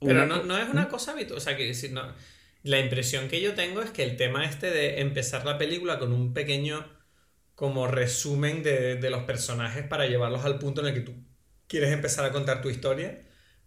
pero 0.03 0.25
no, 0.25 0.43
no, 0.43 0.57
es 0.57 0.69
una 0.69 0.87
cosa 0.89 1.11
habitual. 1.13 1.37
O 1.37 1.41
sea, 1.41 1.55
que 1.57 1.73
si 1.73 1.89
no, 1.89 2.03
la 2.63 2.79
impresión 2.79 3.27
que 3.27 3.41
yo 3.41 3.53
tengo 3.55 3.81
es 3.81 3.91
que 3.91 4.03
el 4.03 4.17
tema 4.17 4.45
este 4.45 4.69
de 4.71 5.01
empezar 5.01 5.45
la 5.45 5.57
película 5.57 5.99
con 5.99 6.13
un 6.13 6.33
pequeño 6.33 6.85
como 7.55 7.87
resumen 7.87 8.63
de, 8.63 8.95
de 8.95 9.09
los 9.09 9.23
personajes 9.23 9.87
para 9.87 10.07
llevarlos 10.07 10.45
al 10.45 10.59
punto 10.59 10.81
en 10.81 10.87
el 10.87 10.93
que 10.93 11.01
tú 11.01 11.13
quieres 11.67 11.91
empezar 11.93 12.25
a 12.25 12.31
contar 12.31 12.61
tu 12.61 12.69
historia, 12.69 13.21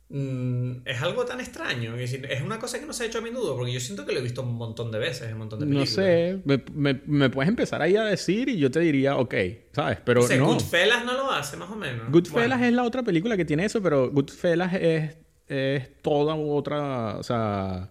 mm, 0.08 0.86
es 0.86 1.02
algo 1.02 1.24
tan 1.24 1.40
extraño. 1.40 1.94
Es, 1.96 2.10
decir, 2.12 2.26
es 2.30 2.42
una 2.42 2.58
cosa 2.58 2.78
que 2.80 2.86
no 2.86 2.92
se 2.92 3.04
ha 3.04 3.06
hecho 3.06 3.18
a 3.18 3.22
menudo, 3.22 3.56
porque 3.56 3.72
yo 3.72 3.80
siento 3.80 4.06
que 4.06 4.12
lo 4.12 4.20
he 4.20 4.22
visto 4.22 4.42
un 4.42 4.54
montón 4.56 4.90
de 4.92 4.98
veces, 4.98 5.32
un 5.32 5.38
montón 5.38 5.60
de 5.60 5.66
películas. 5.66 5.88
No 5.88 6.02
sé, 6.02 6.42
me, 6.44 6.62
me- 6.74 7.00
me 7.06 7.30
puedes 7.30 7.48
empezar 7.48 7.82
ahí 7.82 7.96
a 7.96 8.04
decir 8.04 8.48
y 8.48 8.58
yo 8.58 8.70
te 8.70 8.80
diría, 8.80 9.16
ok, 9.16 9.34
¿sabes? 9.72 9.98
Pero 10.04 10.20
O 10.20 10.22
sea, 10.24 10.36
no. 10.38 10.46
Goodfellas 10.46 11.04
no 11.04 11.12
lo 11.14 11.30
hace, 11.30 11.56
más 11.56 11.70
o 11.70 11.76
menos. 11.76 12.10
Goodfellas 12.12 12.48
Bueno, 12.48 12.64
es 12.66 12.72
la 12.72 12.84
otra 12.84 13.02
película 13.02 13.36
que 13.36 13.44
tiene 13.44 13.64
eso, 13.64 13.82
pero 13.82 14.10
Goodfellas 14.10 14.74
es, 14.74 15.16
es 15.48 16.02
toda 16.02 16.34
otra, 16.34 17.18
o 17.18 17.22
sea, 17.22 17.90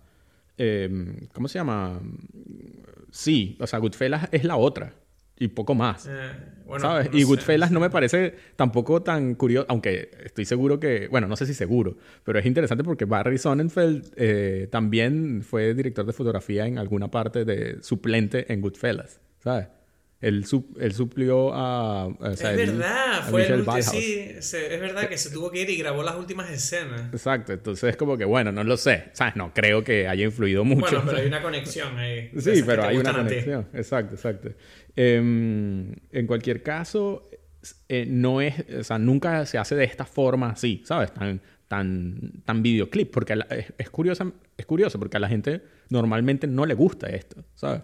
em, 0.58 1.28
¿cómo 1.34 1.48
se 1.48 1.60
llama? 1.60 2.00
Sí, 3.12 3.58
o 3.60 3.68
sea, 3.68 3.80
Goodfellas 3.80 4.30
es 4.32 4.44
la 4.44 4.58
otra 4.58 4.94
y 5.40 5.48
poco 5.50 5.76
más. 5.76 6.08
eh, 6.08 6.32
bueno, 6.66 6.82
¿Sabes? 6.82 7.12
no 7.12 7.18
y 7.18 7.24
sé, 7.24 7.26
Goodfellas 7.26 7.72
no 7.72 7.80
sé. 7.80 7.80
me 7.80 7.90
parece 7.90 8.36
tampoco 8.56 9.02
tan 9.02 9.36
curioso, 9.36 9.66
aunque 9.70 10.10
estoy 10.24 10.46
seguro 10.46 10.80
que, 10.80 11.08
bueno, 11.08 11.28
no 11.28 11.36
sé 11.36 11.46
si 11.46 11.54
seguro, 11.54 11.98
pero 12.24 12.40
es 12.40 12.46
interesante 12.46 12.84
porque 12.84 13.06
Barry 13.06 13.38
Sonnenfeld 13.38 14.14
eh, 14.18 14.68
también 14.72 15.42
fue 15.44 15.74
director 15.74 16.06
de 16.06 16.14
fotografía 16.14 16.66
en 16.68 16.78
alguna 16.78 17.10
parte 17.10 17.46
de 17.46 17.82
suplente 17.82 18.52
en 18.52 18.62
Goodfellas, 18.62 19.22
¿sabes? 19.40 19.68
Él, 20.20 20.46
su- 20.46 20.76
él 20.80 20.94
suplió 20.94 21.52
a... 21.54 22.10
sea, 22.36 22.54
Es 22.54 22.60
él- 22.60 22.72
verdad, 22.72 23.20
a 23.20 23.22
fue 23.24 23.46
el. 23.48 23.64
Sí, 23.84 24.32
se- 24.40 24.74
es 24.74 24.82
verdad 24.82 25.08
que 25.08 25.18
se 25.18 25.30
tuvo 25.30 25.52
que 25.52 25.62
ir 25.62 25.70
y 25.70 25.78
grabó 25.78 26.02
las 26.02 26.16
últimas 26.16 26.50
escenas. 26.50 27.14
Exacto, 27.14 27.54
entonces 27.54 27.92
es 27.92 27.98
como 27.98 28.18
que, 28.18 28.26
bueno, 28.26 28.52
no 28.52 28.64
lo 28.64 28.78
sé, 28.78 29.06
¿sabes? 29.14 29.36
No 29.36 29.54
creo 29.54 29.84
que 29.84 30.08
haya 30.08 30.26
influido 30.26 30.64
mucho. 30.66 30.82
Bueno, 30.90 31.04
pero 31.06 31.18
hay 31.20 31.28
una 31.28 31.42
conexión 31.44 31.98
ahí. 32.00 32.32
Sí, 32.40 32.64
pero 32.66 32.84
hay 32.86 32.98
una 32.98 33.14
conexión. 33.14 33.68
Exacto, 33.74 34.16
exacto. 34.16 34.50
Em, 34.96 35.94
en 36.12 36.26
cualquier 36.26 36.64
caso, 36.64 37.30
eh, 37.88 38.06
no 38.08 38.42
es, 38.42 38.56
o 38.80 38.84
sea, 38.84 38.98
nunca 38.98 39.46
se 39.46 39.60
hace 39.60 39.76
de 39.76 39.84
esta 39.84 40.06
forma 40.06 40.50
así, 40.50 40.82
¿sabes? 40.86 41.14
Tan, 41.14 41.40
tan, 41.68 42.42
tan 42.44 42.64
videoclip, 42.64 43.12
porque 43.12 43.36
la- 43.36 43.46
es, 43.52 43.72
es 43.78 43.90
curiosa, 43.92 44.32
es 44.58 44.66
curioso 44.66 44.98
porque 44.98 45.18
a 45.18 45.20
la 45.20 45.28
gente 45.30 45.62
normalmente 45.90 46.48
no 46.48 46.66
le 46.66 46.74
gusta 46.74 47.08
esto, 47.08 47.44
¿sabes? 47.54 47.82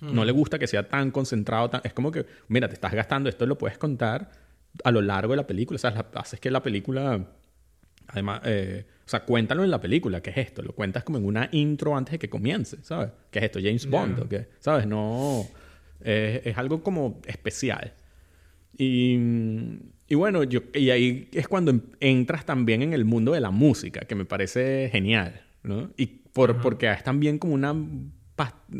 No 0.00 0.24
le 0.24 0.32
gusta 0.32 0.58
que 0.58 0.66
sea 0.66 0.88
tan 0.88 1.10
concentrado, 1.10 1.70
tan- 1.70 1.80
es 1.84 1.92
como 1.92 2.10
que, 2.10 2.26
mira, 2.48 2.68
te 2.68 2.74
estás 2.74 2.92
gastando, 2.92 3.28
esto 3.28 3.46
lo 3.46 3.56
puedes 3.56 3.78
contar 3.78 4.30
a 4.82 4.90
lo 4.90 5.00
largo 5.00 5.32
de 5.32 5.36
la 5.38 5.46
película, 5.46 5.76
o 5.76 5.78
sea, 5.78 5.90
la- 5.92 6.06
haces 6.20 6.40
que 6.40 6.50
la 6.50 6.62
película 6.62 7.26
Además, 8.08 8.42
eh, 8.44 8.84
o 9.06 9.08
sea, 9.08 9.24
cuéntalo 9.24 9.64
en 9.64 9.70
la 9.70 9.80
película, 9.80 10.20
¿qué 10.20 10.28
es 10.28 10.36
esto? 10.36 10.60
Lo 10.62 10.74
cuentas 10.74 11.04
como 11.04 11.16
en 11.16 11.24
una 11.24 11.48
intro 11.52 11.96
antes 11.96 12.12
de 12.12 12.18
que 12.18 12.28
comience, 12.28 12.76
¿sabes? 12.82 13.08
¿Qué 13.30 13.38
es 13.38 13.46
esto? 13.46 13.60
James 13.62 13.86
Bond, 13.88 14.18
¿o 14.20 14.28
qué? 14.28 14.48
¿Sabes? 14.60 14.86
No. 14.86 15.46
eh, 16.02 16.42
es 16.44 16.58
algo 16.58 16.82
como 16.82 17.22
especial. 17.26 17.94
Y, 18.76 19.16
y 20.08 20.14
bueno, 20.14 20.42
yo, 20.44 20.60
y 20.74 20.90
ahí 20.90 21.28
es 21.32 21.48
cuando 21.48 21.72
entras 22.00 22.44
también 22.44 22.82
en 22.82 22.92
el 22.92 23.06
mundo 23.06 23.32
de 23.32 23.40
la 23.40 23.50
música, 23.50 24.00
que 24.00 24.14
me 24.14 24.26
parece 24.26 24.90
genial, 24.92 25.40
¿no? 25.62 25.90
Y 25.96 26.06
por, 26.06 26.60
porque 26.60 26.90
es 26.92 27.02
también 27.04 27.38
como 27.38 27.54
una. 27.54 27.74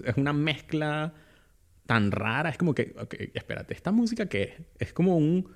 Es 0.04 0.16
una 0.16 0.32
mezcla 0.32 1.12
tan 1.86 2.10
rara. 2.10 2.50
Es 2.50 2.58
como 2.58 2.74
que. 2.74 2.94
ok, 2.98 3.14
espérate, 3.34 3.74
¿esta 3.74 3.92
música 3.92 4.26
qué 4.26 4.42
es? 4.42 4.52
Es 4.88 4.92
como 4.92 5.16
un, 5.16 5.52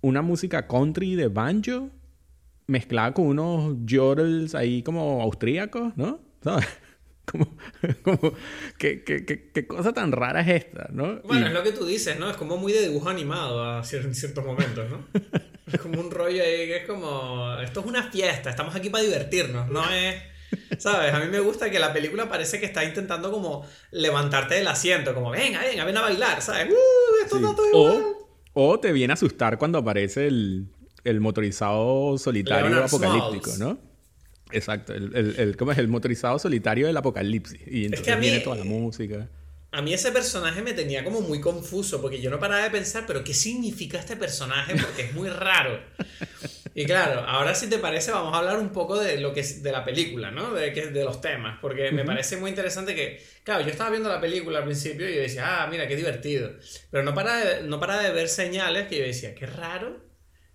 una 0.00 0.22
música 0.22 0.66
country 0.66 1.14
de 1.14 1.28
banjo 1.28 1.90
mezclada 2.66 3.14
con 3.14 3.26
unos 3.26 3.76
yodels 3.84 4.54
ahí 4.54 4.82
como 4.82 5.22
austríacos, 5.22 5.96
¿no? 5.96 6.20
¿Sabes? 6.42 6.66
Como, 7.28 7.58
como 8.04 8.32
¿qué, 8.78 9.04
qué, 9.04 9.26
qué, 9.26 9.50
qué 9.52 9.66
cosa 9.66 9.92
tan 9.92 10.12
rara 10.12 10.40
es 10.40 10.64
esta, 10.64 10.88
¿no? 10.90 11.20
Bueno, 11.24 11.44
Y- 11.44 11.48
es 11.48 11.52
lo 11.52 11.62
que 11.62 11.72
tú 11.72 11.84
dices, 11.84 12.18
¿no? 12.18 12.30
Es 12.30 12.38
como 12.38 12.56
muy 12.56 12.72
de 12.72 12.88
dibujo 12.88 13.10
animado 13.10 13.62
a 13.62 13.84
ciertos 13.84 14.42
momentos, 14.42 14.88
¿no? 14.88 15.04
Es 15.70 15.78
como 15.78 16.00
un 16.00 16.10
rollo 16.10 16.42
ahí 16.42 16.66
que 16.66 16.76
es 16.78 16.86
como... 16.86 17.54
Esto 17.60 17.80
es 17.80 17.86
una 17.86 18.04
fiesta, 18.10 18.48
estamos 18.48 18.74
aquí 18.74 18.88
para 18.88 19.04
divertirnos, 19.04 19.68
no 19.68 19.84
es... 19.90 20.14
¿Sabes? 20.78 21.12
A 21.12 21.20
mí 21.20 21.26
me 21.30 21.40
gusta 21.40 21.70
que 21.70 21.78
la 21.78 21.92
película 21.92 22.28
parece 22.28 22.58
que 22.60 22.66
está 22.66 22.84
intentando 22.84 23.30
como 23.30 23.66
levantarte 23.90 24.54
del 24.54 24.66
asiento, 24.68 25.14
como 25.14 25.30
venga, 25.30 25.60
venga, 25.60 25.84
ven 25.84 25.96
a 25.96 26.02
bailar, 26.02 26.40
¿sabes? 26.42 26.68
¡Uh! 26.70 27.28
Sí. 27.30 27.36
igual. 27.38 28.04
O, 28.54 28.70
o 28.70 28.80
te 28.80 28.92
viene 28.92 29.12
a 29.12 29.14
asustar 29.14 29.58
cuando 29.58 29.78
aparece 29.78 30.26
el, 30.26 30.68
el 31.04 31.20
motorizado 31.20 32.16
solitario 32.18 32.66
Leonard 32.68 32.84
apocalíptico, 32.86 33.50
Smalls. 33.50 33.58
¿no? 33.58 33.78
Exacto, 34.50 34.94
el, 34.94 35.14
el, 35.14 35.34
el- 35.38 35.56
¿cómo 35.56 35.72
es? 35.72 35.78
El 35.78 35.88
motorizado 35.88 36.38
solitario 36.38 36.86
del 36.86 36.96
apocalipsis. 36.96 37.60
Y 37.66 37.84
entonces 37.84 38.06
que 38.06 38.12
a 38.12 38.16
mí- 38.16 38.22
viene 38.22 38.40
toda 38.40 38.56
la 38.56 38.64
música. 38.64 39.28
A 39.70 39.82
mí 39.82 39.92
ese 39.92 40.12
personaje 40.12 40.62
me 40.62 40.72
tenía 40.72 41.04
como 41.04 41.20
muy 41.20 41.40
confuso 41.40 42.00
porque 42.00 42.22
yo 42.22 42.30
no 42.30 42.40
paraba 42.40 42.62
de 42.62 42.70
pensar, 42.70 43.04
pero 43.06 43.22
¿qué 43.22 43.34
significa 43.34 43.98
este 43.98 44.16
personaje? 44.16 44.74
Porque 44.80 45.02
es 45.02 45.12
muy 45.12 45.28
raro. 45.28 45.78
Y 46.74 46.86
claro, 46.86 47.20
ahora 47.20 47.54
si 47.54 47.68
te 47.68 47.78
parece 47.78 48.12
vamos 48.12 48.32
a 48.32 48.38
hablar 48.38 48.58
un 48.58 48.70
poco 48.70 48.98
de 48.98 49.20
lo 49.20 49.34
que 49.34 49.40
es 49.40 49.62
de 49.62 49.72
la 49.72 49.84
película, 49.84 50.30
¿no? 50.30 50.54
De, 50.54 50.72
que, 50.72 50.86
de 50.86 51.04
los 51.04 51.20
temas, 51.20 51.58
porque 51.60 51.90
me 51.90 52.04
parece 52.04 52.36
muy 52.36 52.50
interesante 52.50 52.94
que, 52.94 53.22
claro, 53.42 53.62
yo 53.62 53.70
estaba 53.70 53.90
viendo 53.90 54.08
la 54.08 54.20
película 54.20 54.58
al 54.60 54.64
principio 54.64 55.08
y 55.08 55.14
yo 55.16 55.20
decía, 55.20 55.62
ah, 55.62 55.66
mira, 55.66 55.86
qué 55.86 55.96
divertido. 55.96 56.52
Pero 56.90 57.02
no 57.02 57.14
para 57.14 57.36
de, 57.36 57.62
no 57.64 57.78
para 57.78 57.98
de 57.98 58.10
ver 58.12 58.28
señales 58.28 58.86
que 58.86 58.98
yo 58.98 59.04
decía, 59.04 59.34
qué 59.34 59.46
raro. 59.46 60.00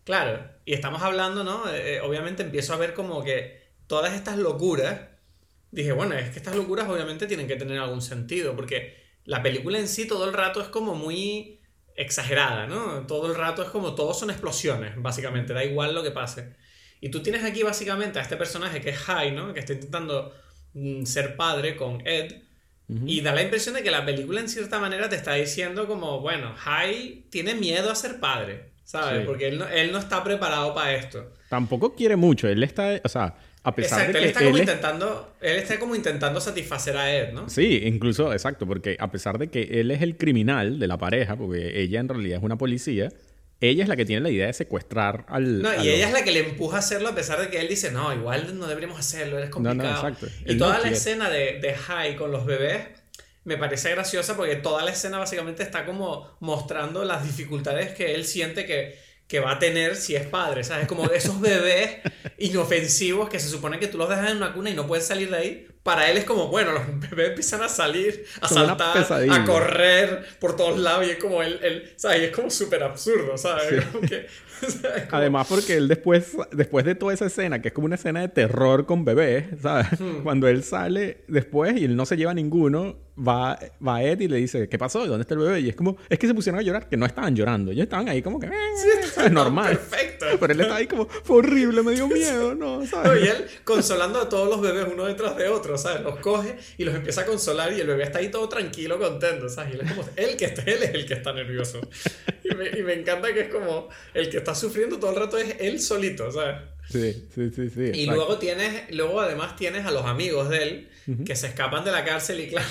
Claro, 0.06 0.50
y 0.66 0.74
estamos 0.74 1.02
hablando, 1.04 1.44
¿no? 1.44 1.70
Eh, 1.72 2.02
obviamente 2.02 2.42
empiezo 2.42 2.74
a 2.74 2.78
ver 2.78 2.94
como 2.94 3.24
que 3.24 3.62
todas 3.88 4.14
estas 4.14 4.38
locuras 4.38 5.02
dije, 5.72 5.92
bueno, 5.92 6.16
es 6.16 6.30
que 6.30 6.38
estas 6.38 6.56
locuras 6.56 6.88
obviamente 6.88 7.28
tienen 7.28 7.48
que 7.48 7.56
tener 7.56 7.80
algún 7.80 8.02
sentido, 8.02 8.56
porque 8.56 9.03
la 9.26 9.42
película 9.42 9.80
en 9.80 9.88
sí 9.88 10.08
todo 10.08 10.26
el 10.26 10.34
rato 10.34 10.62
es 10.62 10.68
como 10.68 10.96
muy 10.96 11.60
exagerada, 11.96 12.68
¿no? 12.68 13.06
Todo 13.08 13.28
el 13.28 13.36
rato 13.36 13.64
es 13.64 13.70
como, 13.70 13.96
todos 13.96 14.20
son 14.20 14.30
explosiones, 14.30 14.94
básicamente, 14.98 15.54
da 15.54 15.64
igual 15.64 15.94
lo 15.94 16.04
que 16.04 16.12
pase. 16.12 16.56
Y 17.00 17.10
tú 17.10 17.22
tienes 17.22 17.44
aquí 17.44 17.64
básicamente 17.64 18.20
a 18.20 18.22
este 18.22 18.38
personaje 18.38 18.82
que 18.82 18.92
es 18.92 18.98
High, 18.98 19.32
¿no? 19.32 19.54
Que 19.54 19.60
está 19.60 19.74
intentando 19.74 20.34
mm, 20.74 21.04
ser 21.04 21.36
padre 21.36 21.76
con 21.76 22.06
Ed. 22.08 22.42
Y 23.06 23.22
da 23.22 23.34
la 23.34 23.42
impresión 23.42 23.74
de 23.74 23.82
que 23.82 23.90
la 23.90 24.06
película 24.06 24.40
en 24.40 24.48
cierta 24.48 24.78
manera 24.78 25.10
te 25.10 25.16
está 25.16 25.34
diciendo 25.34 25.88
como, 25.88 26.20
bueno, 26.20 26.54
High 26.56 27.26
tiene 27.32 27.56
miedo 27.56 27.90
a 27.90 27.96
ser 27.96 28.20
padre, 28.20 28.72
¿sabes? 28.84 29.22
Sí. 29.22 29.26
Porque 29.26 29.48
él 29.48 29.58
no, 29.58 29.68
él 29.68 29.92
no 29.92 29.98
está 29.98 30.24
preparado 30.24 30.76
para 30.76 30.94
esto. 30.94 31.34
Tampoco 31.50 31.96
quiere 31.96 32.18
mucho. 32.18 32.48
Él 32.48 32.62
está, 32.62 33.02
o 33.04 33.10
sea, 33.10 33.36
a 33.66 33.74
pesar 33.76 34.00
Exacto, 34.02 34.18
de 34.18 34.24
él 34.24 34.30
está 34.30 34.40
como 34.42 34.50
él 34.50 34.56
es- 34.56 34.62
intentando, 34.62 35.34
él 35.42 35.56
está 35.58 35.80
como 35.80 35.96
intentando 35.96 36.42
satisfacer 36.42 36.98
a 36.98 37.16
Ed, 37.16 37.32
¿no? 37.34 37.48
Sí, 37.50 37.82
incluso, 37.86 38.34
exacto, 38.34 38.68
porque 38.68 38.98
a 39.00 39.10
pesar 39.12 39.38
de 39.38 39.48
que 39.48 39.80
él 39.80 39.90
es 39.92 40.02
el 40.02 40.18
criminal 40.18 40.80
de 40.80 40.88
la 40.88 40.98
pareja, 40.98 41.36
porque 41.38 41.82
ella 41.82 42.00
en 42.02 42.10
realidad 42.10 42.40
es 42.40 42.44
una 42.44 42.58
policía, 42.58 43.10
ella 43.62 43.84
es 43.84 43.88
la 43.88 43.96
que 43.96 44.04
tiene 44.04 44.22
la 44.22 44.30
idea 44.30 44.48
de 44.48 44.54
secuestrar 44.54 45.26
al... 45.30 45.62
No, 45.62 45.74
y 45.82 45.88
ella 45.88 46.08
es 46.08 46.12
la 46.14 46.26
que 46.26 46.32
le 46.34 46.40
empuja 46.40 46.76
a 46.76 46.80
hacerlo 46.80 47.08
a 47.08 47.16
pesar 47.16 47.40
de 47.40 47.48
que 47.48 47.62
él 47.62 47.70
dice, 47.70 47.92
no, 47.92 48.14
igual 48.14 48.60
no 48.60 48.68
deberíamos 48.68 49.00
hacerlo, 49.00 49.40
es 49.40 49.50
No, 49.52 49.60
no, 49.60 49.70
complicado. 49.70 50.08
exacto. 50.10 50.28
Y 50.46 50.52
Él 50.52 50.58
no 50.58 50.66
toda 50.66 50.76
la 50.76 50.82
quiere. 50.82 50.98
escena 50.98 51.30
de, 51.30 51.60
de 51.62 51.74
High 51.74 52.18
con 52.18 52.32
los 52.34 52.46
bebés 52.46 52.82
me 53.46 53.58
parece 53.58 53.92
graciosa 53.92 54.36
porque 54.36 54.56
toda 54.58 54.84
la 54.84 54.92
escena 54.92 55.18
básicamente 55.20 55.64
está 55.64 55.86
como 55.86 56.36
mostrando 56.42 57.06
las 57.06 57.26
dificultades 57.26 57.94
que 57.94 58.14
él 58.16 58.26
siente 58.26 58.66
que, 58.66 58.98
que 59.34 59.40
va 59.40 59.54
a 59.54 59.58
tener 59.58 59.96
si 59.96 60.16
es 60.16 60.28
padre, 60.28 60.64
¿sabes? 60.64 60.88
Como 60.88 61.10
esos 61.10 61.42
bebés 61.42 62.02
inofensivos 62.38 63.30
que 63.30 63.40
se 63.40 63.50
supone 63.50 63.80
que 63.80 63.88
tú 63.88 63.98
los 63.98 64.08
dejas 64.08 64.30
en 64.30 64.38
una 64.38 64.54
cuna 64.54 64.70
y 64.70 64.76
no 64.76 64.86
puedes 64.86 65.08
salir 65.08 65.32
de 65.32 65.38
ahí. 65.38 65.68
Para 65.82 66.08
él 66.12 66.18
es 66.18 66.24
como, 66.24 66.50
bueno, 66.50 66.72
los 66.72 66.84
bebés 67.10 67.30
empiezan 67.30 67.64
a 67.64 67.68
salir, 67.68 68.28
a 68.42 68.48
Como 68.48 68.64
saltar, 68.68 69.32
a 69.32 69.44
correr 69.44 70.24
por 70.40 70.56
todos 70.56 70.78
lados 70.78 71.08
y 71.08 71.10
es 71.10 71.18
como 71.18 71.42
él, 71.42 71.60
él 71.64 71.94
¿sabes? 71.96 72.22
Y 72.22 72.26
es 72.26 72.32
como 72.32 72.52
súper 72.52 72.84
absurdo, 72.84 73.36
¿sabes? 73.36 73.84
Como 73.92 74.08
que- 74.08 74.28
Como- 75.10 75.22
Además, 75.24 75.48
porque 75.50 75.76
él 75.76 75.88
después, 75.88 76.36
después 76.52 76.86
de 76.86 76.96
toda 76.96 77.14
esa 77.14 77.26
escena, 77.26 77.62
que 77.62 77.70
es 77.70 77.74
como 77.74 77.86
una 77.86 77.96
escena 77.96 78.22
de 78.22 78.28
terror 78.30 78.86
con 78.86 79.06
bebés, 79.06 79.46
¿sabes? 79.62 80.00
Hmm. 80.00 80.24
Cuando 80.24 80.48
él 80.48 80.64
sale 80.64 81.24
después 81.28 81.76
y 81.78 81.86
él 81.86 81.96
no 81.96 82.06
se 82.06 82.18
lleva 82.18 82.32
a 82.32 82.36
ninguno, 82.36 82.98
va, 83.16 83.60
va 83.86 84.02
Ed 84.04 84.20
y 84.22 84.28
le 84.28 84.38
dice, 84.38 84.68
¿qué 84.68 84.78
pasó? 84.78 85.06
¿Y 85.06 85.08
¿Dónde 85.08 85.22
está 85.22 85.36
el 85.36 85.40
bebé? 85.42 85.60
Y 85.60 85.70
es 85.70 85.76
como, 85.76 85.98
es 86.10 86.18
que 86.18 86.28
se 86.28 86.34
pusieron 86.34 86.60
a 86.60 86.64
llorar, 86.64 86.90
que 86.90 86.98
no 86.98 87.06
estaban 87.06 87.36
llorando. 87.36 87.72
Ellos 87.72 87.84
estaban 87.84 88.10
ahí 88.10 88.22
como 88.22 88.40
que, 88.40 88.48
eh, 88.48 88.52
¿sabes? 89.14 89.32
Normal. 89.32 89.78
Perfecto. 89.78 90.26
Pero 90.40 90.54
él 90.54 90.62
estaba 90.62 90.80
ahí 90.80 90.88
como, 90.88 91.08
fue 91.08 91.38
horrible, 91.38 91.84
me 91.84 91.92
dio 91.92 92.08
miedo, 92.08 92.56
¿no? 92.56 92.80
No, 92.80 92.86
¿Sabes? 92.88 93.24
y 93.24 93.28
él 93.28 93.46
consolando 93.64 94.20
a 94.22 94.30
todos 94.30 94.50
los 94.50 94.62
bebés 94.62 94.88
uno 94.92 95.06
detrás 95.06 95.36
de 95.38 95.48
otro, 95.50 95.78
¿sabes? 95.78 96.02
Los 96.02 96.18
coge 96.20 96.56
y 96.78 96.86
los 96.86 96.96
empieza 96.96 97.22
a 97.22 97.26
consolar 97.26 97.74
y 97.74 97.82
el 97.82 97.88
bebé 97.88 98.04
está 98.04 98.20
ahí 98.20 98.30
todo 98.32 98.48
tranquilo, 98.50 98.98
contento, 98.98 99.48
¿sabes? 99.50 99.72
Y 99.74 99.76
él 99.76 99.82
es 99.86 99.92
como, 99.92 100.08
él 100.16 100.38
que 100.38 100.46
está, 100.46 100.62
él 100.64 100.82
es 100.82 100.94
el 100.94 101.06
que 101.06 101.14
está 101.14 101.34
nervioso. 101.34 101.82
Y 102.44 102.56
me, 102.56 102.70
y 102.80 102.84
me 102.84 102.94
encanta 102.94 103.34
que 103.34 103.42
es 103.42 103.50
como, 103.50 103.90
el 104.14 104.30
que 104.30 104.38
está 104.38 104.53
sufriendo 104.56 105.00
todo 105.00 105.12
el 105.12 105.18
rato 105.18 105.38
es 105.38 105.56
él 105.60 105.80
solito, 105.80 106.32
¿sabes? 106.32 106.58
Sí, 106.90 107.28
sí, 107.34 107.50
sí, 107.50 107.70
sí. 107.70 107.92
Y 107.94 108.06
luego 108.06 108.38
tienes, 108.38 108.92
luego 108.92 109.22
además 109.22 109.56
tienes 109.56 109.86
a 109.86 109.92
los 109.92 110.06
amigos 110.06 110.50
de 110.50 110.64
él 110.64 110.90
que 111.26 111.36
se 111.36 111.48
escapan 111.48 111.84
de 111.84 111.92
la 111.92 112.06
cárcel 112.06 112.40
y 112.40 112.48
claro, 112.50 112.68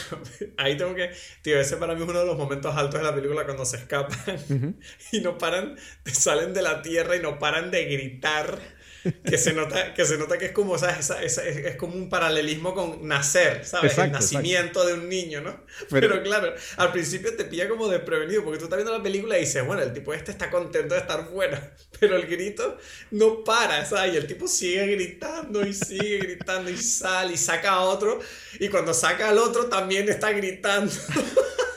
ahí 0.57 0.77
tengo 0.77 0.95
que, 0.95 1.11
tío, 1.43 1.59
ese 1.61 1.77
para 1.77 1.95
mí 1.95 2.03
es 2.03 2.09
uno 2.09 2.21
de 2.21 2.27
los 2.27 2.37
momentos 2.37 2.75
altos 2.75 3.01
de 3.01 3.07
la 3.07 3.15
película 3.15 3.45
cuando 3.45 3.65
se 3.65 3.77
escapan 3.77 4.19
y 5.13 5.21
no 5.21 5.39
paran, 5.39 5.77
salen 6.05 6.55
de 6.55 6.63
la 6.63 6.83
tierra 6.83 7.17
y 7.17 7.21
no 7.21 7.39
paran 7.39 7.71
de 7.71 7.85
gritar. 7.85 8.59
que 9.25 9.39
se 9.39 9.53
nota 9.53 9.95
que, 9.95 10.05
se 10.05 10.17
nota 10.17 10.39
que 10.39 10.47
es 10.47 10.53
como, 10.53 10.79
¿sabes? 10.79 11.11
es, 11.41 11.77
como 11.77 11.95
un 11.95 12.09
paralelismo 12.09 12.75
con 12.75 13.07
nacer, 13.07 13.65
¿sabes? 13.65 13.97
el 13.99 14.13
nacimiento 14.13 14.85
de 14.85 14.95
un 14.95 15.09
niño, 15.09 15.41
¿no? 15.41 15.65
Pero, 15.91 16.23
claro, 16.23 16.55
al 16.77 16.93
principio 16.93 17.35
te 17.35 17.45
pilla 17.45 17.69
como 17.69 17.89
desprevenido, 17.89 18.45
porque 18.45 18.59
tú 18.59 18.65
estás 18.65 18.77
viendo 18.77 18.97
la 18.97 19.03
película 19.03 19.37
y 19.37 19.41
dices, 19.41 19.67
bueno, 19.67 19.83
el 19.83 19.93
tipo 19.93 20.15
este 20.15 20.31
está 20.31 20.51
contento 20.51 20.95
de 20.95 21.01
estar 21.01 21.29
fuera, 21.29 21.75
pero 22.01 22.17
el 22.17 22.27
grito 22.27 22.79
no 23.11 23.43
para, 23.45 23.85
¿sabes? 23.85 24.15
Y 24.15 24.17
el 24.17 24.27
tipo 24.27 24.47
sigue 24.47 24.87
gritando 24.87 25.67
y 25.67 25.75
sigue 25.75 26.19
gritando 26.19 26.71
y 26.71 26.77
sale 26.77 27.35
y 27.35 27.37
saca 27.37 27.73
a 27.73 27.81
otro, 27.81 28.21
y 28.61 28.69
cuando 28.69 28.95
saca 28.95 29.31
al 29.31 29.39
otro 29.39 29.67
también 29.67 30.09
está 30.09 30.33
gritando. 30.33 30.93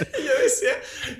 Y 0.00 0.22
yo 0.26 0.32
decía, 0.42 0.72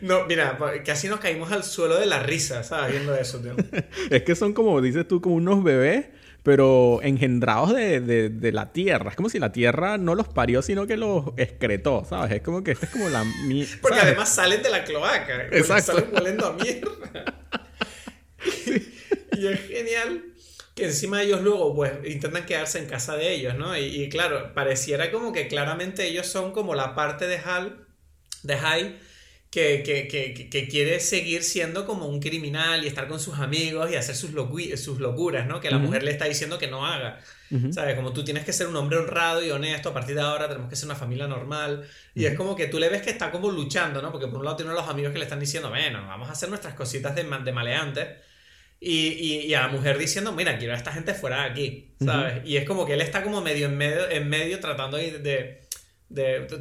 no, 0.02 0.26
mira, 0.26 0.58
casi 0.84 1.08
nos 1.08 1.20
caímos 1.20 1.52
al 1.52 1.64
suelo 1.64 1.98
de 1.98 2.06
la 2.06 2.22
risa, 2.22 2.62
¿sabes? 2.62 2.92
Viendo 2.92 3.14
eso, 3.14 3.40
tío. 3.40 3.54
es 4.10 4.22
que 4.22 4.34
son 4.34 4.52
como, 4.52 4.80
dices 4.80 5.06
tú, 5.06 5.20
como 5.20 5.36
unos 5.36 5.62
bebés, 5.62 6.06
pero 6.42 7.00
engendrados 7.02 7.74
de, 7.74 8.00
de, 8.00 8.52
la 8.52 8.72
tierra. 8.72 9.10
Es 9.10 9.16
como 9.16 9.28
si 9.28 9.40
la 9.40 9.50
tierra 9.50 9.98
no 9.98 10.14
los 10.14 10.28
parió, 10.28 10.62
sino 10.62 10.86
que 10.86 10.96
los 10.96 11.32
excretó, 11.36 12.04
¿sabes? 12.08 12.36
Es 12.36 12.42
como 12.42 12.62
que 12.62 12.70
esta 12.70 12.86
es 12.86 12.92
como 12.92 13.08
la... 13.08 13.24
Porque 13.82 13.98
además 13.98 14.32
salen 14.32 14.62
de 14.62 14.70
la 14.70 14.84
cloaca. 14.84 15.46
Exacto. 15.50 15.94
Salen 15.94 16.10
volviendo 16.12 16.46
a 16.46 16.52
mierda. 16.52 17.44
y 19.32 19.46
es 19.46 19.60
genial 19.66 20.24
que 20.76 20.84
encima 20.84 21.22
ellos 21.22 21.40
luego 21.40 21.74
pues 21.74 21.92
intentan 22.04 22.46
quedarse 22.46 22.78
en 22.78 22.86
casa 22.86 23.16
de 23.16 23.32
ellos, 23.32 23.56
¿no? 23.56 23.76
Y, 23.76 23.84
y, 23.84 24.08
claro, 24.08 24.52
pareciera 24.54 25.10
como 25.10 25.32
que 25.32 25.48
claramente 25.48 26.06
ellos 26.06 26.26
son 26.26 26.52
como 26.52 26.76
la 26.76 26.94
parte 26.94 27.26
de 27.26 27.38
Hal 27.38 27.85
de 28.46 28.56
High 28.56 28.96
que, 29.50 30.48
que, 30.50 30.68
quiere 30.68 31.00
seguir 31.00 31.42
siendo 31.42 31.86
como 31.86 32.06
un 32.06 32.20
criminal 32.20 32.84
y 32.84 32.88
estar 32.88 33.08
con 33.08 33.18
sus 33.18 33.38
amigos 33.38 33.90
y 33.90 33.96
hacer 33.96 34.14
sus, 34.14 34.30
sus 34.78 35.00
locuras, 35.00 35.46
¿no? 35.46 35.60
Que 35.60 35.70
la 35.70 35.78
mujer 35.78 36.02
le 36.02 36.10
está 36.10 36.26
diciendo 36.26 36.58
que 36.58 36.66
no 36.66 36.84
haga. 36.84 37.20
¿Sabes? 37.70 37.94
Como 37.94 38.12
tú 38.12 38.24
tienes 38.24 38.44
que 38.44 38.52
ser 38.52 38.66
un 38.66 38.76
hombre 38.76 38.98
honrado 38.98 39.42
y 39.42 39.50
honesto, 39.50 39.90
a 39.90 39.94
partir 39.94 40.14
de 40.14 40.20
ahora 40.20 40.48
tenemos 40.48 40.68
que 40.68 40.76
ser 40.76 40.86
una 40.86 40.96
familia 40.96 41.26
normal. 41.26 41.88
Y 42.14 42.26
es 42.26 42.34
como 42.34 42.54
que 42.54 42.66
tú 42.66 42.78
le 42.78 42.88
ves 42.88 43.02
que 43.02 43.10
está 43.10 43.30
como 43.30 43.50
luchando, 43.50 44.02
¿no? 44.02 44.12
Porque 44.12 44.26
por 44.26 44.40
un 44.40 44.44
lado 44.44 44.56
tiene 44.56 44.72
los 44.72 44.88
amigos 44.88 45.12
que 45.12 45.18
le 45.18 45.24
están 45.24 45.40
diciendo, 45.40 45.70
bueno, 45.70 46.06
vamos 46.06 46.28
a 46.28 46.32
hacer 46.32 46.48
nuestras 46.48 46.74
cositas 46.74 47.14
de, 47.14 47.22
de 47.22 47.52
maleantes. 47.52 48.08
Y, 48.78 49.46
y, 49.46 49.54
a 49.54 49.62
la 49.62 49.68
mujer 49.68 49.96
diciendo, 49.96 50.32
mira, 50.32 50.58
quiero 50.58 50.74
a 50.74 50.76
esta 50.76 50.92
gente 50.92 51.14
fuera 51.14 51.44
de 51.44 51.50
aquí, 51.50 51.94
¿sabes? 52.04 52.42
Y 52.44 52.58
es 52.58 52.66
como 52.66 52.84
que 52.84 52.92
él 52.92 53.00
está 53.00 53.22
como 53.22 53.40
medio 53.40 53.66
en 53.68 53.76
medio, 53.78 54.10
en 54.10 54.28
medio 54.28 54.60
tratando 54.60 54.98
de 54.98 55.65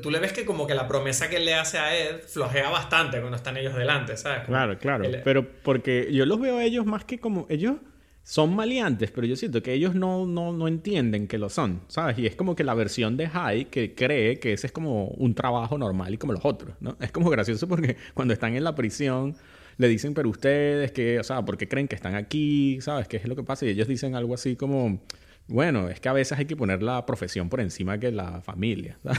tú 0.02 0.12
le 0.12 0.20
ves 0.20 0.34
que 0.34 0.46
como 0.46 0.66
que 0.66 0.74
la 0.74 0.88
promesa 0.88 1.30
que 1.30 1.38
él 1.38 1.46
le 1.46 1.54
hace 1.54 1.78
a 1.78 1.96
Ed 1.96 2.22
flojea 2.22 2.70
bastante 2.70 3.20
cuando 3.20 3.38
están 3.38 3.58
ellos 3.58 3.76
delante, 3.76 4.18
¿sabes? 4.18 4.46
claro, 4.46 4.78
claro. 4.78 5.06
Pero 5.24 5.48
porque 5.64 6.10
yo 6.12 6.26
los 6.26 6.40
veo 6.40 6.58
a 6.58 6.64
ellos 6.64 6.86
más 6.86 7.06
que 7.06 7.20
como 7.20 7.46
ellos 7.50 7.78
son 8.24 8.56
maleantes, 8.56 9.12
pero 9.12 9.28
yo 9.28 9.36
siento 9.36 9.62
que 9.62 9.74
ellos 9.74 9.94
no, 9.94 10.26
no, 10.26 10.52
no 10.52 10.68
entienden 10.68 11.28
que 11.28 11.38
lo 11.38 11.48
son, 11.48 11.82
¿sabes? 11.88 12.18
Y 12.18 12.26
es 12.26 12.36
como 12.36 12.56
que 12.56 12.64
la 12.64 12.74
versión 12.74 13.18
de 13.18 13.28
High 13.28 13.66
que 13.66 13.94
cree 13.94 14.40
que 14.40 14.54
ese 14.54 14.66
es 14.66 14.74
como 14.74 15.10
un 15.10 15.36
trabajo 15.36 15.78
normal 15.78 16.16
y 16.16 16.18
como 16.18 16.34
los 16.34 16.44
otros, 16.44 16.74
¿no? 16.80 16.98
Es 17.00 17.12
como 17.12 17.30
gracioso 17.30 17.68
porque 17.68 17.98
cuando 18.16 18.34
están 18.34 18.56
en 18.56 18.64
la 18.64 18.74
prisión 18.74 19.36
le 19.78 19.88
dicen, 19.88 20.16
pero 20.16 20.30
ustedes, 20.30 20.92
que, 20.92 21.20
o 21.20 21.24
sea, 21.24 21.44
¿por 21.44 21.56
qué 21.56 21.68
creen 21.68 21.88
que 21.88 21.96
están 21.96 22.16
aquí? 22.16 22.80
¿Sabes? 22.82 23.08
¿Qué 23.08 23.18
es 23.18 23.28
lo 23.28 23.36
que 23.36 23.44
pasa? 23.44 23.68
Y 23.68 23.70
ellos 23.70 23.88
dicen 23.88 24.16
algo 24.16 24.34
así 24.34 24.56
como 24.56 25.02
bueno, 25.48 25.90
es 25.90 26.00
que 26.00 26.10
a 26.10 26.14
veces 26.14 26.38
hay 26.38 26.46
que 26.46 26.56
poner 26.56 26.82
la 26.82 27.06
profesión 27.06 27.50
por 27.50 27.62
encima 27.62 28.00
que 28.00 28.12
la 28.12 28.42
familia. 28.42 29.00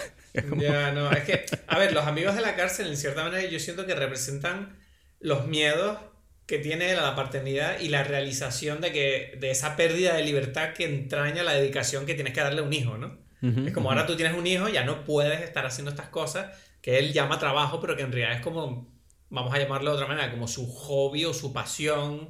Ya, 0.58 0.92
no, 0.92 1.10
es 1.10 1.24
que, 1.24 1.46
a 1.66 1.78
ver, 1.78 1.94
los 1.94 2.04
amigos 2.04 2.34
de 2.34 2.42
la 2.42 2.56
cárcel, 2.56 2.88
en 2.88 2.98
cierta 2.98 3.24
manera, 3.24 3.48
yo 3.48 3.58
siento 3.58 3.86
que 3.86 3.94
representan 3.94 4.76
los 5.18 5.46
miedos 5.46 5.98
que 6.44 6.58
tiene 6.58 6.94
la 6.94 7.16
paternidad 7.16 7.80
y 7.80 7.88
la 7.88 8.04
realización 8.04 8.82
de 8.82 8.92
que 8.92 9.38
de 9.40 9.50
esa 9.50 9.76
pérdida 9.76 10.14
de 10.14 10.24
libertad 10.24 10.74
que 10.74 10.84
entraña 10.84 11.42
la 11.42 11.54
dedicación 11.54 12.04
que 12.04 12.14
tienes 12.14 12.34
que 12.34 12.40
darle 12.40 12.60
a 12.60 12.64
un 12.64 12.72
hijo, 12.74 12.98
¿no? 12.98 13.24
es 13.42 13.72
como 13.72 13.90
ahora 13.90 14.06
tú 14.06 14.16
tienes 14.16 14.36
un 14.36 14.46
hijo, 14.46 14.68
ya 14.68 14.84
no 14.84 15.04
puedes 15.04 15.40
estar 15.42 15.64
haciendo 15.64 15.90
estas 15.90 16.08
cosas 16.08 16.58
que 16.80 16.98
él 16.98 17.12
llama 17.12 17.38
trabajo, 17.38 17.80
pero 17.80 17.96
que 17.96 18.02
en 18.02 18.12
realidad 18.12 18.36
es 18.38 18.42
como, 18.42 18.92
vamos 19.30 19.54
a 19.54 19.58
llamarlo 19.58 19.90
de 19.90 19.96
otra 19.96 20.08
manera, 20.08 20.30
como 20.30 20.48
su 20.48 20.66
hobby 20.66 21.24
o 21.24 21.32
su 21.32 21.52
pasión 21.52 22.28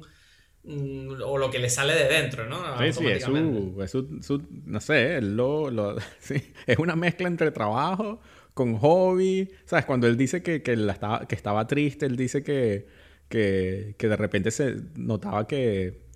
o 1.23 1.37
lo 1.37 1.49
que 1.49 1.59
le 1.59 1.69
sale 1.69 1.93
de 1.93 2.07
dentro, 2.07 2.45
¿no? 2.47 2.57
Sí, 2.79 2.93
sí, 2.93 3.07
es 3.07 3.23
su, 3.23 4.43
no 4.65 4.79
sé, 4.81 5.21
lo, 5.21 5.69
lo 5.71 5.95
sí, 6.19 6.53
es 6.65 6.77
una 6.77 6.95
mezcla 6.95 7.27
entre 7.27 7.51
trabajo 7.51 8.19
con 8.53 8.77
hobby, 8.77 9.49
¿sabes? 9.65 9.85
Cuando 9.85 10.07
él 10.07 10.17
dice 10.17 10.41
que, 10.41 10.61
que, 10.61 10.73
estaba, 10.73 11.27
que 11.27 11.35
estaba 11.35 11.67
triste, 11.67 12.05
él 12.05 12.17
dice 12.17 12.43
que, 12.43 12.87
que, 13.29 13.95
que 13.97 14.07
de 14.07 14.15
repente 14.15 14.51
se 14.51 14.77
notaba 14.95 15.47
que, 15.47 16.06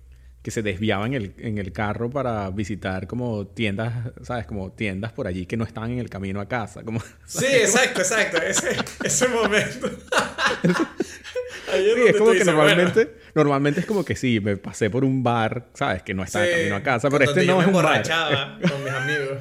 que 0.42 0.50
se 0.50 0.62
desviaba 0.62 1.06
en 1.06 1.14
el, 1.14 1.34
en 1.38 1.58
el 1.58 1.72
carro 1.72 2.10
para 2.10 2.50
visitar 2.50 3.06
como 3.06 3.46
tiendas, 3.46 4.12
¿sabes? 4.22 4.44
Como 4.46 4.72
tiendas 4.72 5.12
por 5.12 5.28
allí 5.28 5.46
que 5.46 5.56
no 5.56 5.64
estaban 5.64 5.92
en 5.92 5.98
el 6.00 6.10
camino 6.10 6.40
a 6.40 6.48
casa. 6.48 6.82
Como, 6.82 7.00
Sí, 7.26 7.46
exacto, 7.46 8.00
exacto. 8.00 8.42
Ese, 8.42 8.76
ese 9.04 9.28
momento. 9.28 9.88
sí, 10.62 11.86
es 12.08 12.16
como 12.16 12.32
que 12.32 12.44
normalmente, 12.44 13.14
normalmente 13.34 13.80
es 13.80 13.86
como 13.86 14.04
que 14.04 14.16
sí, 14.16 14.40
me 14.40 14.56
pasé 14.56 14.90
por 14.90 15.04
un 15.04 15.22
bar, 15.22 15.68
¿sabes? 15.74 16.02
Que 16.02 16.12
no 16.12 16.24
está 16.24 16.44
en 16.44 16.56
camino 16.56 16.76
a 16.76 16.82
casa, 16.82 17.08
pero 17.08 17.24
este 17.24 17.46
no 17.46 17.60
es 17.60 17.68
un 17.68 17.74
bar. 17.74 18.02
con 18.68 18.84
mis 18.84 18.92
amigos. 18.92 19.38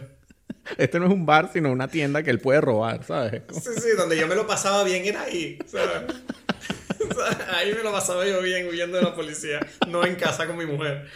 Este 0.78 1.00
no 1.00 1.08
es 1.08 1.12
un 1.12 1.26
bar, 1.26 1.50
sino 1.52 1.72
una 1.72 1.88
tienda 1.88 2.22
que 2.22 2.30
él 2.30 2.40
puede 2.40 2.62
robar, 2.62 3.04
¿sabes? 3.04 3.42
Sí, 3.52 3.72
sí, 3.76 3.90
donde 3.98 4.18
yo 4.18 4.28
me 4.28 4.36
lo 4.36 4.46
pasaba 4.46 4.84
bien 4.84 5.04
era 5.04 5.24
ahí, 5.24 5.58
¿sabes? 5.66 6.14
Ahí 7.56 7.74
me 7.74 7.84
lo 7.84 7.92
pasaba 7.92 8.26
yo 8.26 8.42
bien 8.42 8.68
huyendo 8.68 8.98
de 8.98 9.04
la 9.04 9.16
policía, 9.16 9.60
no 9.88 10.06
en 10.06 10.16
casa 10.16 10.48
con 10.48 10.58
mi 10.58 10.66
mujer. 10.66 11.08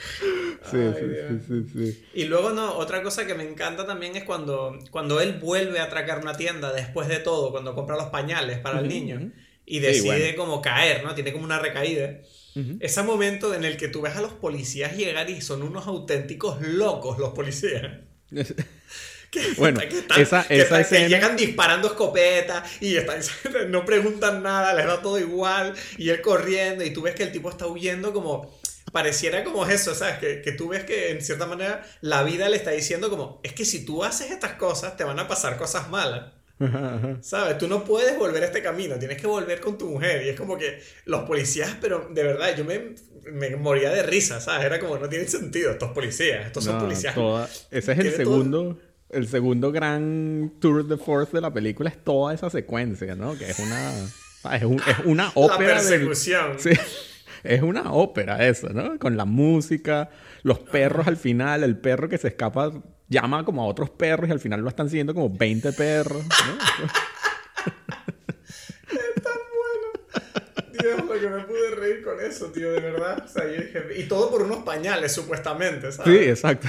Sí, 0.69 0.77
sí, 0.97 1.39
sí, 1.47 1.65
sí, 1.73 2.05
Y 2.13 2.25
luego, 2.25 2.51
no, 2.51 2.73
otra 2.75 3.03
cosa 3.03 3.25
que 3.25 3.35
me 3.35 3.47
encanta 3.47 3.85
también 3.85 4.15
es 4.15 4.23
cuando, 4.23 4.79
cuando 4.91 5.21
él 5.21 5.33
vuelve 5.33 5.79
a 5.79 5.83
atracar 5.83 6.19
una 6.19 6.35
tienda 6.35 6.73
después 6.73 7.07
de 7.07 7.19
todo, 7.19 7.51
cuando 7.51 7.75
compra 7.75 7.95
los 7.95 8.07
pañales 8.07 8.59
para 8.59 8.79
el 8.79 8.87
niño 8.87 9.31
y 9.65 9.79
decide 9.79 10.35
como 10.35 10.61
caer, 10.61 11.03
¿no? 11.03 11.15
Tiene 11.15 11.33
como 11.33 11.45
una 11.45 11.59
recaída. 11.59 12.19
Ese 12.79 13.03
momento 13.03 13.53
en 13.53 13.65
el 13.65 13.75
que 13.75 13.89
tú 13.89 14.01
ves 14.01 14.15
a 14.15 14.21
los 14.21 14.31
policías 14.31 14.95
llegar 14.95 15.29
y 15.29 15.41
son 15.41 15.61
unos 15.61 15.87
auténticos 15.87 16.61
locos 16.61 17.19
los 17.19 17.33
policías. 17.33 17.99
bueno, 19.57 19.81
esa, 20.17 20.41
esa 20.49 20.83
que 20.87 21.09
llegan 21.09 21.35
disparando 21.35 21.87
escopetas 21.87 22.81
y 22.81 22.95
están, 22.95 23.19
no 23.69 23.85
preguntan 23.85 24.43
nada, 24.43 24.73
les 24.73 24.85
da 24.85 25.01
todo 25.01 25.19
igual 25.19 25.73
y 25.97 26.09
él 26.09 26.21
corriendo 26.21 26.83
y 26.83 26.91
tú 26.91 27.01
ves 27.01 27.15
que 27.15 27.23
el 27.23 27.31
tipo 27.31 27.49
está 27.49 27.67
huyendo 27.67 28.13
como 28.13 28.53
pareciera 28.91 29.43
como 29.43 29.65
eso, 29.65 29.93
¿sabes? 29.93 30.19
Que, 30.19 30.41
que 30.41 30.53
tú 30.53 30.69
ves 30.69 30.85
que 30.85 31.11
en 31.11 31.21
cierta 31.21 31.45
manera 31.45 31.85
la 32.01 32.23
vida 32.23 32.47
le 32.47 32.55
está 32.55 32.71
diciendo 32.71 33.09
como, 33.09 33.41
es 33.43 33.53
que 33.53 33.65
si 33.65 33.83
tú 33.83 34.03
haces 34.03 34.31
estas 34.31 34.53
cosas 34.53 34.95
te 34.95 35.03
van 35.03 35.19
a 35.19 35.27
pasar 35.27 35.57
cosas 35.57 35.89
malas. 35.89 36.31
¿Sabes? 37.21 37.57
Tú 37.57 37.67
no 37.67 37.83
puedes 37.83 38.17
volver 38.17 38.43
a 38.43 38.45
este 38.45 38.61
camino, 38.61 38.97
tienes 38.97 39.19
que 39.19 39.27
volver 39.27 39.59
con 39.59 39.77
tu 39.77 39.89
mujer. 39.89 40.25
Y 40.25 40.29
es 40.29 40.39
como 40.39 40.57
que 40.57 40.81
los 41.05 41.23
policías, 41.23 41.75
pero 41.81 42.07
de 42.11 42.23
verdad, 42.23 42.55
yo 42.55 42.63
me, 42.63 42.95
me 43.31 43.55
moría 43.57 43.91
de 43.91 44.03
risa, 44.03 44.39
¿sabes? 44.39 44.65
Era 44.65 44.79
como, 44.79 44.97
no 44.97 45.09
tiene 45.09 45.27
sentido 45.27 45.71
estos 45.71 45.91
policías, 45.91 46.45
estos 46.45 46.63
son 46.63 46.79
policías. 46.79 47.15
Ese 47.71 47.91
es 47.91 47.99
el 47.99 48.15
segundo, 48.15 48.79
el 49.09 49.27
segundo 49.27 49.71
gran 49.71 50.53
tour 50.59 50.85
de 50.85 50.97
force 50.97 51.33
de 51.33 51.41
la 51.41 51.53
película, 51.53 51.89
es 51.89 52.03
toda 52.03 52.33
esa 52.33 52.49
secuencia, 52.49 53.15
¿no? 53.15 53.37
Que 53.37 53.49
es 53.49 53.59
una, 53.59 53.91
es, 54.55 54.63
una 55.05 55.31
ópera. 55.35 55.75
La 55.75 55.81
persecución. 55.81 56.59
sí, 56.59 56.71
es 57.43 57.61
una 57.61 57.93
ópera 57.93 58.47
eso, 58.47 58.69
¿no? 58.69 58.97
Con 58.99 59.17
la 59.17 59.25
música, 59.25 60.09
los 60.43 60.59
perros 60.59 61.07
al 61.07 61.17
final, 61.17 61.63
el 61.63 61.77
perro 61.77 62.09
que 62.09 62.17
se 62.17 62.29
escapa 62.29 62.71
llama 63.07 63.45
como 63.45 63.61
a 63.63 63.67
otros 63.67 63.91
perros 63.91 64.27
y 64.29 64.31
al 64.31 64.39
final 64.39 64.61
lo 64.61 64.69
están 64.69 64.89
siguiendo 64.89 65.13
como 65.13 65.29
20 65.29 65.73
perros. 65.73 66.23
¿no? 66.23 66.55
es 68.91 69.13
tan 69.21 69.39
bueno. 69.55 70.71
Dios, 70.71 71.05
lo 71.05 71.19
que 71.19 71.29
me 71.29 71.43
pude 71.43 71.71
reír 71.71 72.03
con 72.03 72.19
eso, 72.19 72.47
tío, 72.47 72.71
de 72.71 72.79
verdad. 72.79 73.23
O 73.23 73.27
sea, 73.27 73.45
yo 73.45 73.61
dije, 73.61 73.83
y 73.97 74.03
todo 74.07 74.31
por 74.31 74.41
unos 74.41 74.63
pañales, 74.63 75.11
supuestamente, 75.13 75.91
¿sabes? 75.91 76.11
Sí, 76.11 76.29
exacto. 76.29 76.67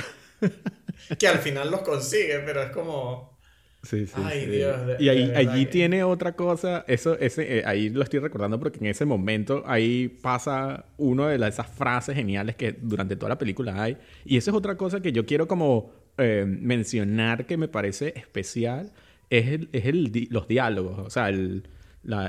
que 1.19 1.29
al 1.29 1.39
final 1.39 1.71
los 1.71 1.83
consigue, 1.83 2.41
pero 2.45 2.63
es 2.63 2.71
como... 2.71 3.37
Sí, 3.83 4.05
sí, 4.07 4.15
Ay, 4.17 4.47
Dios. 4.47 4.77
y 4.99 5.09
ahí, 5.09 5.33
allí 5.37 5.67
tiene 5.67 6.03
otra 6.03 6.35
cosa, 6.35 6.85
eso, 6.89 7.17
ese, 7.21 7.59
eh, 7.59 7.63
ahí 7.65 7.89
lo 7.89 8.03
estoy 8.03 8.19
recordando 8.19 8.59
porque 8.59 8.81
en 8.81 8.87
ese 8.87 9.05
momento 9.05 9.63
ahí 9.65 10.09
pasa 10.09 10.87
una 10.97 11.29
de 11.29 11.49
esas 11.49 11.69
frases 11.69 12.17
geniales 12.17 12.57
que 12.57 12.73
durante 12.73 13.15
toda 13.15 13.29
la 13.29 13.39
película 13.39 13.81
hay. 13.81 13.97
Y 14.25 14.39
eso 14.39 14.51
es 14.51 14.57
otra 14.57 14.77
cosa 14.77 15.01
que 15.01 15.13
yo 15.13 15.25
quiero 15.25 15.47
como 15.47 15.93
eh, 16.19 16.45
mencionar 16.47 17.47
que 17.47 17.57
me 17.57 17.69
parece 17.69 18.13
especial 18.17 18.93
es, 19.31 19.47
el, 19.49 19.69
es 19.73 19.85
el, 19.87 20.29
los 20.31 20.49
diálogos, 20.49 20.99
o 20.99 21.11
sea, 21.11 21.29
el, 21.29 21.69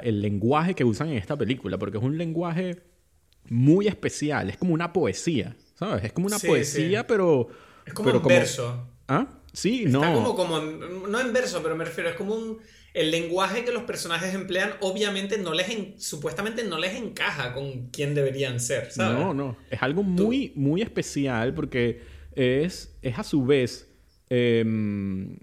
el 0.04 0.22
lenguaje 0.22 0.74
que 0.74 0.84
usan 0.84 1.10
en 1.10 1.18
esta 1.18 1.38
película, 1.38 1.78
porque 1.78 1.98
es 1.98 2.04
un 2.04 2.18
lenguaje 2.18 2.84
muy 3.50 3.88
especial, 3.88 4.50
es 4.50 4.58
como 4.58 4.74
una 4.74 4.94
poesía, 4.94 5.56
¿sabes? 5.76 6.04
Es 6.04 6.14
como 6.14 6.28
una 6.28 6.40
poesía, 6.40 7.08
pero... 7.08 7.48
Es 7.88 7.94
como 7.94 8.12
un 8.12 8.24
verso. 8.24 8.88
¿Ah? 9.08 9.28
Sí, 9.54 9.86
Está 9.86 10.12
no. 10.12 10.14
como, 10.14 10.36
como, 10.36 10.60
no 10.62 11.20
en 11.20 11.34
verso, 11.34 11.64
pero 11.64 11.76
me 11.76 11.86
refiero, 11.86 12.10
es 12.10 12.16
como 12.16 12.36
un 12.36 12.60
el 12.98 13.12
lenguaje 13.12 13.64
que 13.64 13.72
los 13.72 13.84
personajes 13.84 14.34
emplean 14.34 14.72
obviamente 14.80 15.38
no 15.38 15.54
les 15.54 15.68
supuestamente 16.04 16.64
no 16.64 16.80
les 16.80 16.96
encaja 16.96 17.54
con 17.54 17.90
quién 17.90 18.16
deberían 18.16 18.60
ser, 18.60 18.92
¿sabes? 18.92 19.20
No, 19.20 19.36
no, 19.36 19.56
es 19.70 19.84
algo 19.84 20.02
muy, 20.02 20.52
muy 20.56 20.82
especial 20.82 21.54
porque 21.54 22.02
es, 22.34 22.98
es 23.04 23.20
a 23.20 23.24
su 23.24 23.46
vez, 23.46 23.88
em, 24.30 25.38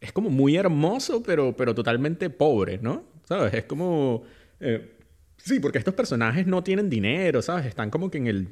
es 0.00 0.12
como 0.12 0.30
muy 0.30 0.56
hermoso, 0.56 1.22
pero, 1.22 1.56
pero 1.56 1.76
totalmente 1.76 2.28
pobre, 2.28 2.78
¿no? 2.82 3.04
¿Sabes? 3.22 3.54
Es 3.54 3.64
como... 3.64 4.24
Eh, 4.58 4.96
sí, 5.36 5.60
porque 5.60 5.78
estos 5.78 5.94
personajes 5.94 6.44
no 6.48 6.64
tienen 6.64 6.90
dinero, 6.90 7.40
¿sabes? 7.40 7.66
Están 7.66 7.90
como 7.90 8.10
que 8.10 8.18
en 8.18 8.26
el, 8.26 8.48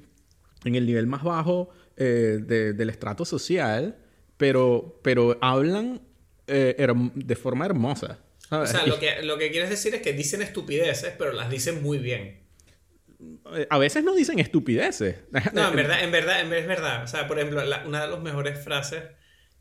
en 0.65 0.77
el 0.77 0.87
nivel 0.87 1.09
más 1.09 1.25
bajo 1.25 1.71
eh, 2.01 2.39
del 2.75 2.91
estrato 2.91 3.25
social, 3.25 3.99
pero, 4.37 5.01
pero 5.03 5.37
hablan 5.41 6.01
eh, 6.47 6.77
de 7.15 7.37
forma 7.37 7.67
hermosa. 7.67 8.21
O 8.51 8.67
sea, 8.67 8.87
lo 8.87 8.99
que, 9.01 9.23
lo 9.23 9.37
que 9.37 9.51
quieres 9.51 9.69
decir 9.69 9.95
es 9.95 10.03
que 10.03 10.13
dicen 10.13 10.41
estupideces, 10.41 11.15
pero 11.19 11.33
las 11.33 11.51
dicen 11.51 11.83
muy 11.83 11.99
bien. 11.99 12.41
A 13.69 13.79
veces 13.79 14.05
no 14.05 14.15
dicen 14.15 14.39
estupideces. 14.39 15.17
No, 15.53 15.69
en 15.71 15.77
verdad, 15.77 16.05
en 16.05 16.13
verdad, 16.13 16.41
es 16.41 16.67
verdad. 16.69 17.03
O 17.03 17.09
sea, 17.09 17.27
por 17.27 17.39
ejemplo, 17.39 17.63
una 17.87 18.03
de 18.03 18.09
las 18.09 18.21
mejores 18.21 18.63
frases 18.63 19.03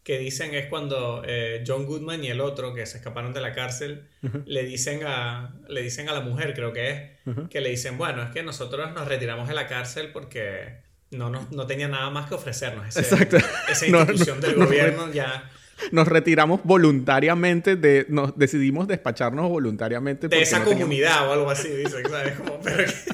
que 0.03 0.19
dicen 0.19 0.53
es 0.53 0.67
cuando 0.67 1.23
eh, 1.25 1.63
John 1.67 1.85
Goodman 1.85 2.23
y 2.23 2.27
el 2.27 2.39
otro, 2.39 2.73
que 2.73 2.85
se 2.85 2.97
escaparon 2.97 3.33
de 3.33 3.41
la 3.41 3.51
cárcel, 3.51 4.07
le, 4.45 4.63
dicen 4.63 5.01
a, 5.05 5.59
le 5.67 5.81
dicen 5.81 6.07
a 6.07 6.13
la 6.13 6.21
mujer, 6.21 6.53
creo 6.53 6.71
que 6.71 6.91
es, 6.91 7.01
que 7.49 7.59
le 7.59 7.71
dicen, 7.71 7.97
bueno, 7.97 8.23
es 8.23 8.29
que 8.29 8.43
nosotros 8.43 8.93
nos 8.93 9.07
retiramos 9.07 9.49
de 9.49 9.55
la 9.55 9.67
cárcel 9.67 10.11
porque 10.13 10.86
no, 11.11 11.29
no, 11.29 11.47
no 11.51 11.67
tenía 11.67 11.87
nada 11.87 12.09
más 12.09 12.27
que 12.27 12.35
ofrecernos. 12.35 12.95
Exacto. 12.95 13.37
Esa 13.69 13.87
institución 13.87 14.41
del 14.41 14.55
gobierno 14.55 15.11
ya 15.11 15.49
nos 15.91 16.07
retiramos 16.07 16.61
voluntariamente 16.63 17.75
de, 17.75 18.05
nos 18.09 18.37
decidimos 18.37 18.87
despacharnos 18.87 19.49
voluntariamente 19.49 20.27
de 20.27 20.41
esa 20.41 20.63
comunidad 20.63 21.29
o 21.29 21.33
algo 21.33 21.51
así, 21.51 21.69
dicen, 21.69 22.03
¿sabes? 22.09 22.33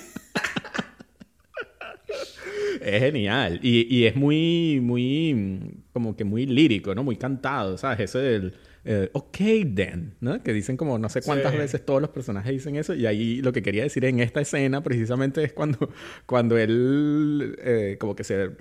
es 2.82 3.00
genial 3.00 3.60
y, 3.62 3.94
y, 3.94 4.06
es 4.06 4.16
muy, 4.16 4.80
muy, 4.82 5.82
como 5.91 6.16
que 6.16 6.24
muy 6.24 6.46
lírico, 6.46 6.96
¿no? 6.96 7.04
Muy 7.04 7.18
cantado, 7.18 7.78
¿sabes? 7.78 8.00
Ese 8.00 8.20
del 8.20 8.54
eh, 8.86 9.09
ok 9.13 9.38
then, 9.75 10.15
¿no? 10.19 10.43
Que 10.43 10.51
dicen 10.53 10.75
como 10.75 10.97
no 10.97 11.09
sé 11.09 11.21
cuántas 11.21 11.55
veces 11.55 11.86
todos 11.86 12.01
los 12.01 12.09
personajes 12.09 12.51
dicen 12.51 12.75
eso 12.75 12.93
y 12.93 13.05
ahí 13.05 13.41
lo 13.41 13.53
que 13.53 13.61
quería 13.61 13.84
decir 13.84 14.03
en 14.05 14.19
esta 14.19 14.41
escena 14.41 14.84
precisamente 14.84 15.43
es 15.43 15.53
cuando, 15.53 15.89
cuando 16.25 16.57
él 16.57 17.55
eh, 17.59 17.97
como 17.99 18.15
que 18.15 18.23
se, 18.23 18.51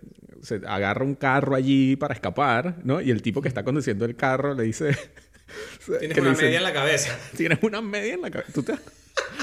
se, 0.43 0.61
agarra 0.67 1.05
un 1.05 1.15
carro 1.15 1.55
allí 1.55 1.97
para 1.97 2.15
escapar, 2.15 2.79
¿no? 2.85 3.01
Y 3.01 3.11
el 3.11 3.23
tipo 3.23 3.43
que 3.43 3.49
está 3.49 3.65
conduciendo 3.65 4.05
el 4.05 4.17
carro 4.17 4.55
le 4.55 4.65
dice... 4.65 4.97
Tienes 5.99 6.17
una 6.17 6.33
media 6.33 6.59
en 6.59 6.63
la 6.63 6.73
cabeza. 6.73 7.19
Tienes 7.37 7.59
una 7.63 7.83
media 7.83 8.15
en 8.15 8.23
la 8.23 8.31
cabeza. 8.31 8.53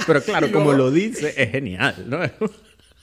Pero 0.08 0.22
claro, 0.24 0.52
como 0.54 0.74
lo 0.74 0.92
dice, 0.92 1.34
es 1.38 1.52
genial, 1.52 2.06
¿no? 2.08 2.20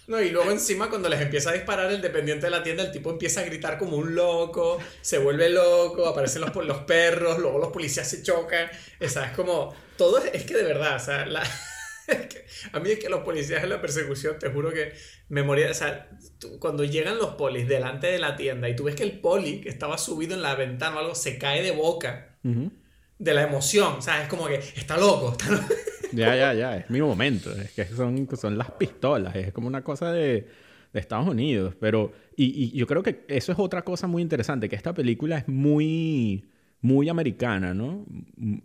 No, 0.07 0.21
y 0.23 0.31
luego 0.31 0.53
encima 0.53 0.89
cuando 0.89 1.09
les 1.09 1.21
empieza 1.21 1.51
a 1.51 1.53
disparar 1.53 1.91
el 1.91 2.01
dependiente 2.01 2.47
de 2.47 2.51
la 2.51 2.63
tienda, 2.63 2.85
el 2.85 2.93
tipo 2.93 3.11
empieza 3.11 3.41
a 3.41 3.45
gritar 3.45 3.77
como 3.77 3.97
un 3.97 4.15
loco, 4.15 4.79
se 5.01 5.19
vuelve 5.19 5.51
loco, 5.51 6.07
aparecen 6.07 6.43
los, 6.43 6.55
los 6.65 6.79
perros, 6.79 7.39
luego 7.39 7.59
los 7.59 7.73
policías 7.73 8.09
se 8.09 8.23
chocan. 8.23 8.71
O 9.01 9.09
sea, 9.09 9.27
es 9.27 9.33
como, 9.33 9.75
todo 9.97 10.19
es, 10.19 10.45
que 10.45 10.55
de 10.55 10.63
verdad, 10.63 10.97
o 10.97 11.01
sea, 11.01 11.27
la, 11.27 11.43
a 12.73 12.81
mí 12.81 12.91
es 12.91 12.99
que 13.01 13.09
los 13.09 13.21
policías 13.25 13.65
en 13.65 13.71
la 13.71 13.81
persecución, 13.81 14.39
te 14.39 14.49
juro 14.51 14.73
que 14.73 14.93
me 15.29 15.43
moría, 15.43 15.71
o 15.71 15.75
sea, 15.75 16.09
cuando 16.61 16.85
llegan 16.85 17.19
los 17.19 17.35
polis 17.35 17.67
delante 17.67 18.07
de 18.07 18.21
la 18.21 18.37
tienda 18.37 18.69
y 18.69 18.77
tú 18.77 18.85
ves 18.85 18.95
que 18.95 19.03
el 19.03 19.19
poli 19.19 19.61
que 19.61 19.69
estaba 19.69 19.99
subido 19.99 20.35
en 20.35 20.43
la 20.43 20.55
ventana 20.55 20.97
o 20.97 20.99
algo 21.01 21.15
se 21.17 21.37
cae 21.37 21.63
de 21.63 21.73
boca 21.73 22.39
de 23.19 23.35
la 23.35 23.43
emoción, 23.43 23.95
o 23.95 24.03
sea, 24.03 24.23
es 24.23 24.29
como 24.29 24.47
que 24.47 24.55
está 24.77 24.97
loco, 24.97 25.33
está 25.33 25.51
loco. 25.51 25.75
Ya, 26.17 26.37
ya, 26.37 26.55
ya, 26.55 26.77
es 26.79 26.91
mi 26.91 27.01
momento. 27.01 27.51
Es 27.53 27.73
que 27.73 27.85
son, 27.85 28.29
son 28.37 28.59
las 28.59 28.71
pistolas, 28.73 29.35
es 29.37 29.53
como 29.53 29.69
una 29.69 29.83
cosa 29.83 30.13
de, 30.13 30.47
de 30.93 31.01
Estados 31.01 31.29
Unidos. 31.29 31.75
Pero, 31.79 32.13
y, 32.37 32.65
y, 32.65 32.71
yo 32.77 32.87
creo 32.87 33.03
que 33.03 33.25
eso 33.29 33.53
es 33.53 33.59
otra 33.59 33.83
cosa 33.83 34.07
muy 34.07 34.23
interesante, 34.23 34.69
que 34.69 34.77
esta 34.77 34.95
película 34.95 35.39
es 35.39 35.49
muy, 35.49 36.45
muy 36.81 37.09
americana, 37.09 37.75
¿no? 37.75 38.07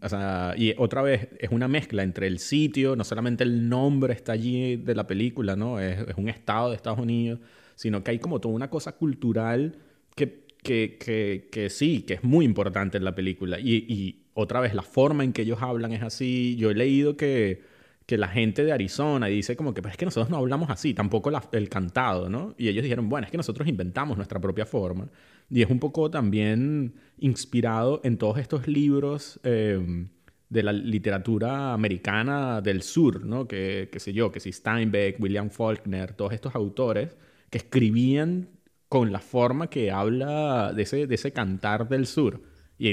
O 0.02 0.10
sea, 0.10 0.54
y 0.58 0.74
otra 0.78 1.02
vez 1.02 1.30
es 1.40 1.52
una 1.52 1.68
mezcla 1.68 2.04
entre 2.04 2.28
el 2.28 2.40
sitio, 2.40 2.96
no 2.96 3.04
solamente 3.04 3.44
el 3.44 3.68
nombre 3.70 4.14
está 4.14 4.34
allí 4.34 4.78
de 4.78 4.96
la 4.96 5.08
película, 5.08 5.56
¿no? 5.56 5.80
Es, 5.80 6.08
es 6.08 6.16
un 6.16 6.30
estado 6.30 6.70
de 6.70 6.76
Estados 6.76 7.00
Unidos, 7.00 7.40
sino 7.76 8.04
que 8.04 8.12
hay 8.12 8.20
como 8.20 8.40
toda 8.40 8.54
una 8.54 8.70
cosa 8.70 8.94
cultural 8.94 9.76
que, 10.16 10.46
que, 10.62 10.98
que, 11.00 11.50
que 11.52 11.70
sí, 11.70 12.04
que 12.04 12.16
es 12.16 12.24
muy 12.24 12.46
importante 12.46 12.98
en 12.98 13.06
la 13.06 13.16
película. 13.16 13.60
Y, 13.60 13.86
y 13.88 14.21
otra 14.34 14.60
vez, 14.62 14.74
la 14.74 14.84
forma 14.84 15.24
en 15.24 15.34
que 15.34 15.42
ellos 15.42 15.62
hablan 15.62 15.92
es 15.94 16.04
así. 16.04 16.56
Yo 16.58 16.72
he 16.72 16.76
leído 16.76 17.18
que, 17.18 17.64
que 18.06 18.18
la 18.18 18.28
gente 18.28 18.64
de 18.64 18.72
Arizona 18.72 19.28
dice 19.28 19.56
como 19.56 19.74
que, 19.74 19.82
pero 19.82 19.92
es 19.92 19.98
que 19.98 20.06
nosotros 20.06 20.30
no 20.30 20.38
hablamos 20.38 20.70
así, 20.70 20.94
tampoco 20.94 21.32
el 21.52 21.70
cantado, 21.70 22.30
¿no? 22.30 22.56
Y 22.58 22.68
ellos 22.70 22.84
dijeron, 22.84 23.10
bueno, 23.10 23.26
es 23.26 23.32
que 23.32 23.38
nosotros 23.38 23.68
inventamos 23.68 24.18
nuestra 24.18 24.40
propia 24.40 24.66
forma. 24.66 25.10
Y 25.50 25.62
es 25.62 25.70
un 25.70 25.80
poco 25.80 26.10
también 26.10 26.96
inspirado 27.18 28.02
en 28.04 28.18
todos 28.18 28.38
estos 28.38 28.68
libros 28.68 29.40
em, 29.44 30.10
de 30.50 30.64
la 30.64 30.72
literatura 30.74 31.74
americana 31.74 32.62
del 32.62 32.84
sur, 32.84 33.26
¿no? 33.26 33.48
Que, 33.48 33.90
qué 33.92 34.00
sé 34.00 34.14
yo, 34.14 34.32
que 34.32 34.40
si 34.40 34.52
Steinbeck, 34.52 35.20
William 35.20 35.50
Faulkner, 35.50 36.14
todos 36.14 36.34
estos 36.34 36.56
autores 36.56 37.16
que 37.50 37.58
escribían 37.58 38.50
con 38.88 39.12
la 39.12 39.20
forma 39.20 39.70
que 39.70 39.92
habla 39.92 40.74
de 40.74 40.84
ese, 40.84 41.08
de 41.08 41.16
ese 41.16 41.32
cantar 41.34 41.88
del 41.90 42.08
sur 42.08 42.51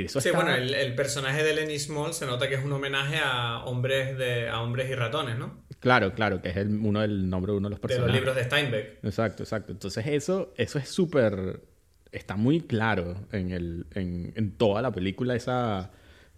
sí, 0.09 0.31
bueno, 0.35 0.55
el, 0.55 0.95
personaje 0.95 1.43
de 1.43 1.55
Lenny 1.55 1.79
Small 1.79 2.13
se 2.13 2.27
nota 2.27 2.49
que 2.49 2.57
es 2.57 2.65
un 2.65 2.73
homenaje 2.73 3.17
a 3.23 3.65
hombres, 3.65 4.19
de, 4.19 4.49
a 4.49 4.61
hombres 4.61 4.91
y 4.91 4.95
ratones, 4.95 5.39
¿no? 5.39 5.65
Claro, 5.81 6.13
claro, 6.13 6.43
que 6.43 6.51
es 6.51 6.57
el, 6.57 6.69
uno 6.69 7.01
del 7.01 7.31
nombre 7.31 7.53
de 7.53 7.59
uno 7.59 7.69
de 7.69 7.71
los 7.71 7.81
personajes. 7.81 8.13
De 8.13 8.21
los 8.21 8.21
libros 8.21 8.37
de 8.37 8.45
Steinbeck. 8.45 9.05
Exacto, 9.05 9.43
exacto. 9.45 9.73
Entonces 9.73 10.07
eso, 10.07 10.53
eso 10.57 10.79
es 10.79 10.89
súper... 10.89 11.63
Está 12.11 12.37
muy 12.37 12.61
claro 12.61 13.27
en, 13.33 13.51
el, 13.51 13.87
en, 13.95 14.33
en, 14.35 14.53
toda 14.57 14.81
la 14.83 14.91
película 14.91 15.35
esa, 15.35 15.91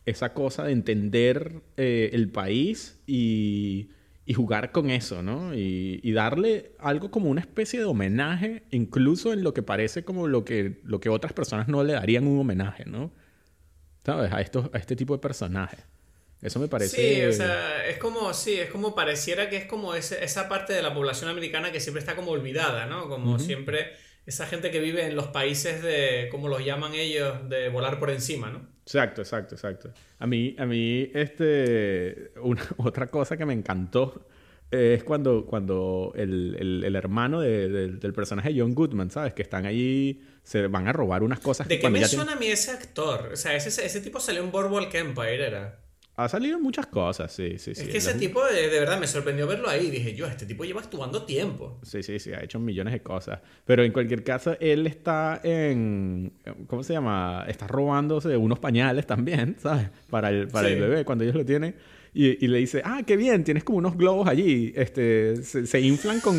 esa 0.05 0.35
cosa 0.35 0.65
de 0.65 0.73
entender 0.73 1.63
eh, 1.77 2.11
el 2.13 2.31
país 2.31 3.01
y, 3.07 3.91
y, 4.27 4.35
jugar 4.35 4.73
con 4.73 4.91
eso, 4.91 5.23
¿no? 5.23 5.55
Y, 5.55 6.01
y, 6.03 6.13
darle 6.13 6.73
algo 6.81 7.13
como 7.13 7.31
una 7.31 7.41
especie 7.41 7.79
de 7.79 7.85
homenaje, 7.85 8.65
incluso 8.73 9.33
en 9.33 9.45
lo 9.45 9.55
que 9.55 9.63
parece 9.63 10.03
como 10.03 10.27
lo 10.27 10.45
que, 10.45 10.81
lo 10.83 10.99
que 10.99 11.09
otras 11.09 11.33
personas 11.33 11.69
no 11.69 11.85
le 11.85 11.93
darían 11.93 12.27
un 12.27 12.41
homenaje, 12.41 12.85
¿no? 12.85 13.13
¿Sabes? 14.05 14.33
A, 14.33 14.41
estos, 14.41 14.71
a 14.73 14.79
este 14.79 14.97
tipo 14.97 15.15
de 15.15 15.21
personajes. 15.21 15.81
Eso 16.43 16.59
me 16.59 16.69
parece... 16.69 16.97
Sí, 16.97 17.23
o 17.27 17.33
sea, 17.33 17.87
es 17.87 17.99
como, 17.99 18.33
sí, 18.33 18.55
es 18.55 18.71
como 18.71 18.95
pareciera 18.95 19.51
que 19.51 19.59
es 19.59 19.67
como 19.67 19.95
ese, 19.95 20.25
esa 20.25 20.49
parte 20.49 20.73
de 20.73 20.83
la 20.83 20.95
población 20.95 21.29
americana 21.29 21.71
que 21.71 21.81
siempre 21.81 22.01
está 22.01 22.17
como 22.17 22.31
olvidada, 22.31 22.87
¿no? 22.87 23.09
Como 23.09 23.39
siempre 23.39 23.93
esa 24.25 24.47
gente 24.47 24.71
que 24.71 24.81
vive 24.81 25.05
en 25.05 25.17
los 25.17 25.27
países 25.27 25.83
de, 25.83 26.29
como 26.31 26.49
los 26.49 26.65
llaman 26.65 26.95
ellos, 26.95 27.49
de 27.49 27.69
volar 27.69 27.99
por 27.99 28.11
encima, 28.11 28.51
¿no? 28.51 28.67
Exacto, 28.85 29.21
exacto, 29.21 29.55
exacto. 29.55 29.93
A 30.19 30.27
mí, 30.27 30.57
a 30.59 30.67
mí, 30.67 31.11
este, 31.15 32.33
una, 32.43 32.63
otra 32.79 33.09
cosa 33.09 33.37
que 33.37 33.45
me 33.45 33.53
encantó 33.53 34.27
es 34.71 35.03
cuando, 35.03 35.47
cuando 35.47 36.13
el, 36.15 36.83
el, 36.85 36.97
hermano 36.97 37.41
del 37.41 38.13
personaje 38.15 38.55
John 38.57 38.75
Goodman, 38.75 39.11
¿sabes? 39.11 39.35
Que 39.35 39.43
están 39.43 39.67
ahí, 39.67 40.21
se 40.45 40.67
van 40.69 40.87
a 40.87 40.93
robar 40.93 41.23
unas 41.23 41.41
cosas. 41.41 41.67
¿De 41.67 41.79
qué 41.79 41.91
me 41.91 42.05
suena 42.05 42.33
a 42.33 42.37
mí 42.37 42.47
ese 42.47 42.71
actor? 42.71 43.31
O 43.33 43.37
sea, 43.37 43.55
ese, 43.55 43.85
ese 43.85 44.01
tipo 44.01 44.21
salió 44.21 44.43
en 44.43 44.51
Boardwalk 44.53 44.95
Empire, 44.95 45.47
¿era? 45.47 45.81
Ha 46.17 46.29
salido 46.29 46.59
muchas 46.59 46.87
cosas, 46.87 47.33
sí, 47.33 47.59
sí, 47.59 47.75
sí. 47.75 47.81
Es 47.81 47.89
que 47.89 47.97
ese 47.97 48.13
tipo, 48.13 48.45
de, 48.45 48.69
de, 48.69 48.79
verdad, 48.79 49.01
me 49.01 49.07
sorprendió 49.07 49.47
verlo 49.47 49.71
ahí. 49.71 49.91
Dije, 49.91 50.15
yo, 50.15 50.27
este 50.27 50.45
tipo 50.45 50.65
lleva 50.65 50.83
actuando 50.83 51.23
tiempo. 51.25 51.81
Sí, 51.83 52.03
sí, 52.03 52.19
sí, 52.19 52.33
ha 52.35 52.43
hecho 52.45 52.59
millones 52.59 52.93
de 52.93 53.03
cosas. 53.03 53.41
Pero 53.65 53.85
en 53.85 53.91
cualquier 53.91 54.23
caso, 54.23 54.55
él 54.61 54.87
está 54.87 55.41
en... 55.43 56.35
¿Cómo 56.67 56.83
se 56.83 56.93
llama? 56.93 57.47
Está 57.49 57.67
robándose 57.67 58.37
unos 58.37 58.59
pañales 58.59 59.07
también, 59.07 59.57
¿sabes? 59.63 59.89
Para 60.11 60.29
el, 60.29 60.49
para 60.49 60.69
el 60.69 60.79
bebé, 60.79 61.05
cuando 61.07 61.25
ellos 61.25 61.37
lo 61.37 61.45
tienen. 61.47 61.75
Y, 62.13 62.49
le 62.49 62.59
dice, 62.59 62.83
ah, 62.85 63.03
qué 63.07 63.17
bien, 63.17 63.45
tienes 63.45 63.63
como 63.63 63.79
unos 63.79 63.97
globos 63.97 64.27
allí, 64.27 64.73
este, 64.75 65.43
se, 65.45 65.81
inflan 65.81 66.21
con, 66.21 66.37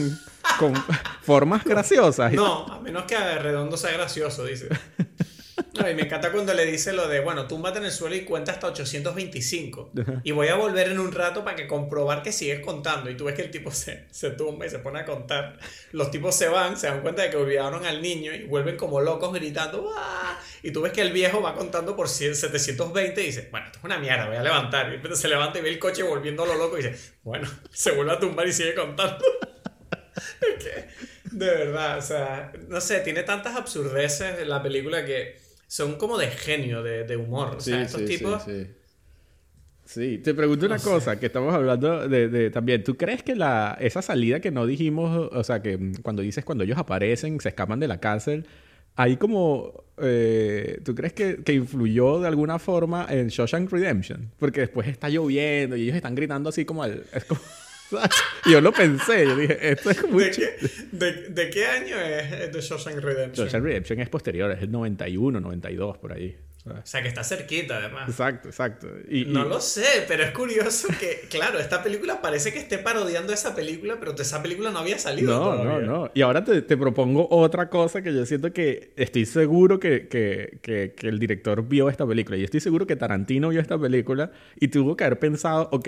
con 0.59 0.73
formas 1.21 1.63
graciosas. 1.63 2.33
No, 2.33 2.65
a 2.65 2.79
menos 2.81 3.03
que 3.03 3.17
redondo 3.17 3.77
sea 3.77 3.91
gracioso, 3.91 4.45
dice. 4.45 4.67
y 5.73 5.93
me 5.95 6.01
encanta 6.01 6.31
cuando 6.31 6.53
le 6.53 6.65
dice 6.65 6.91
lo 6.91 7.07
de, 7.07 7.21
bueno, 7.21 7.47
túmbate 7.47 7.79
en 7.79 7.85
el 7.85 7.91
suelo 7.91 8.15
y 8.15 8.25
cuenta 8.25 8.51
hasta 8.51 8.67
825. 8.67 9.91
Y 10.23 10.31
voy 10.31 10.49
a 10.49 10.55
volver 10.55 10.89
en 10.89 10.99
un 10.99 11.11
rato 11.13 11.45
para 11.45 11.55
que 11.55 11.65
comprobar 11.65 12.21
que 12.23 12.33
sigues 12.33 12.59
contando. 12.59 13.09
Y 13.09 13.15
tú 13.15 13.25
ves 13.25 13.35
que 13.35 13.43
el 13.43 13.51
tipo 13.51 13.71
se, 13.71 14.05
se 14.11 14.31
tumba 14.31 14.65
y 14.65 14.69
se 14.69 14.79
pone 14.79 14.99
a 14.99 15.05
contar. 15.05 15.57
Los 15.93 16.11
tipos 16.11 16.35
se 16.35 16.49
van, 16.49 16.77
se 16.77 16.87
dan 16.87 17.01
cuenta 17.01 17.21
de 17.21 17.29
que 17.29 17.37
olvidaron 17.37 17.85
al 17.85 18.01
niño 18.01 18.33
y 18.33 18.43
vuelven 18.43 18.75
como 18.75 18.99
locos 18.99 19.33
gritando. 19.33 19.93
Y 20.61 20.71
tú 20.71 20.81
ves 20.81 20.91
que 20.91 21.01
el 21.01 21.13
viejo 21.13 21.41
va 21.41 21.55
contando 21.55 21.95
por 21.95 22.09
720 22.09 23.21
y 23.21 23.25
dice, 23.25 23.47
bueno, 23.49 23.67
esto 23.67 23.79
es 23.79 23.85
una 23.85 23.97
mierda, 23.97 24.27
voy 24.27 24.35
a 24.35 24.43
levantar. 24.43 24.93
Y 24.93 25.15
se 25.15 25.27
levanta 25.29 25.59
y 25.59 25.61
ve 25.61 25.69
el 25.69 25.79
coche 25.79 26.03
volviendo 26.03 26.43
a 26.43 26.47
lo 26.47 26.55
loco 26.55 26.77
y 26.77 26.83
dice, 26.83 27.13
bueno, 27.23 27.47
se 27.71 27.91
vuelve 27.91 28.11
a 28.11 28.19
tumbar 28.19 28.45
y 28.45 28.51
sigue 28.51 28.75
contando. 28.75 29.23
es 30.57 30.63
que, 30.63 30.87
de 31.31 31.45
verdad, 31.45 31.97
o 31.97 32.01
sea, 32.01 32.51
no 32.67 32.81
sé, 32.81 32.99
tiene 32.99 33.23
tantas 33.23 33.55
absurdeces 33.55 34.45
la 34.45 34.61
película 34.61 35.05
que 35.05 35.39
son 35.71 35.95
como 35.95 36.17
de 36.17 36.27
genio, 36.27 36.83
de, 36.83 37.15
humor. 37.15 37.55
O 37.55 37.59
sea, 37.61 37.81
estos 37.81 38.03
tipos. 38.03 38.43
Sí, 39.85 40.17
te 40.17 40.33
pregunto 40.33 40.65
una 40.65 40.79
cosa, 40.79 41.17
que 41.17 41.27
estamos 41.27 41.53
hablando 41.53 42.09
de, 42.09 42.27
de, 42.27 42.49
también. 42.49 42.83
¿Tú 42.83 42.97
crees 42.97 43.23
que 43.23 43.37
la, 43.37 43.77
esa 43.79 44.01
salida 44.01 44.41
que 44.41 44.51
no 44.51 44.65
dijimos, 44.65 45.29
o 45.31 45.43
sea, 45.45 45.61
que 45.61 45.93
cuando 46.01 46.23
dices 46.23 46.43
cuando 46.43 46.65
ellos 46.65 46.77
aparecen, 46.77 47.39
se 47.39 47.47
escapan 47.47 47.79
de 47.79 47.87
la 47.87 48.01
cárcel, 48.01 48.45
ahí 48.97 49.15
como, 49.15 49.85
eh, 49.97 50.81
¿tú 50.83 50.93
crees 50.93 51.13
que, 51.13 51.41
que, 51.41 51.53
influyó 51.53 52.19
de 52.19 52.27
alguna 52.27 52.59
forma 52.59 53.07
en 53.09 53.29
Shawshank 53.29 53.71
Redemption? 53.71 54.29
Porque 54.39 54.59
después 54.59 54.89
está 54.89 55.07
lloviendo 55.07 55.77
y 55.77 55.83
ellos 55.83 55.95
están 55.95 56.15
gritando 56.15 56.49
así 56.49 56.65
como 56.65 56.83
al... 56.83 57.05
Es 57.13 57.23
como, 57.23 57.39
yo 58.49 58.61
lo 58.61 58.71
pensé, 58.71 59.25
yo 59.25 59.35
dije, 59.35 59.71
esto 59.71 59.91
es 59.91 60.03
mucho... 60.09 60.25
¿De 60.25 60.31
qué, 60.31 60.67
de, 60.91 61.11
de 61.29 61.49
qué 61.49 61.65
año 61.65 61.97
es 61.97 62.51
The 62.51 62.61
Shawshank 62.61 62.97
Redemption? 62.97 63.47
Shawshank 63.47 63.63
Redemption 63.63 63.99
es 63.99 64.09
posterior, 64.09 64.51
es 64.51 64.61
el 64.61 64.71
91, 64.71 65.39
92, 65.39 65.97
por 65.97 66.13
ahí. 66.13 66.37
O 66.63 66.73
sea, 66.83 67.01
que 67.01 67.07
está 67.07 67.23
cerquita, 67.23 67.77
además. 67.77 68.07
Exacto, 68.07 68.49
exacto. 68.49 68.87
Y, 69.09 69.25
no 69.25 69.45
y... 69.45 69.49
lo 69.49 69.59
sé, 69.59 70.05
pero 70.07 70.23
es 70.23 70.31
curioso 70.31 70.89
que, 70.99 71.27
claro, 71.27 71.57
esta 71.57 71.81
película 71.81 72.21
parece 72.21 72.53
que 72.53 72.59
esté 72.59 72.77
parodiando 72.77 73.33
esa 73.33 73.55
película, 73.55 73.97
pero 73.99 74.13
esa 74.13 74.43
película 74.43 74.69
no 74.69 74.79
había 74.79 74.99
salido. 74.99 75.31
No, 75.31 75.43
todavía. 75.43 75.87
no, 75.87 76.01
no. 76.03 76.11
Y 76.13 76.21
ahora 76.21 76.43
te, 76.43 76.61
te, 76.61 76.77
propongo 76.77 77.27
otra 77.31 77.69
cosa 77.69 78.03
que 78.03 78.13
yo 78.13 78.25
siento 78.27 78.53
que 78.53 78.93
estoy 78.95 79.25
seguro 79.25 79.79
que, 79.79 80.07
que, 80.07 80.59
que, 80.61 80.93
que, 80.95 81.07
el 81.07 81.17
director 81.17 81.67
vio 81.67 81.89
esta 81.89 82.05
película. 82.05 82.37
Y 82.37 82.43
estoy 82.43 82.59
seguro 82.59 82.85
que 82.85 82.95
Tarantino 82.95 83.49
vio 83.49 83.59
esta 83.59 83.79
película 83.79 84.31
y 84.59 84.67
tuvo 84.67 84.95
que 84.95 85.03
haber 85.05 85.17
pensado, 85.17 85.67
ok, 85.71 85.87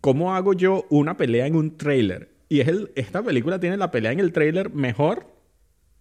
¿cómo 0.00 0.34
hago 0.34 0.54
yo 0.54 0.86
una 0.90 1.16
pelea 1.16 1.46
en 1.46 1.56
un 1.56 1.76
trailer? 1.76 2.30
Y 2.48 2.60
es 2.60 2.68
el, 2.68 2.92
esta 2.94 3.22
película 3.22 3.60
tiene 3.60 3.76
la 3.76 3.90
pelea 3.90 4.12
en 4.12 4.20
el 4.20 4.32
trailer 4.32 4.70
mejor 4.70 5.38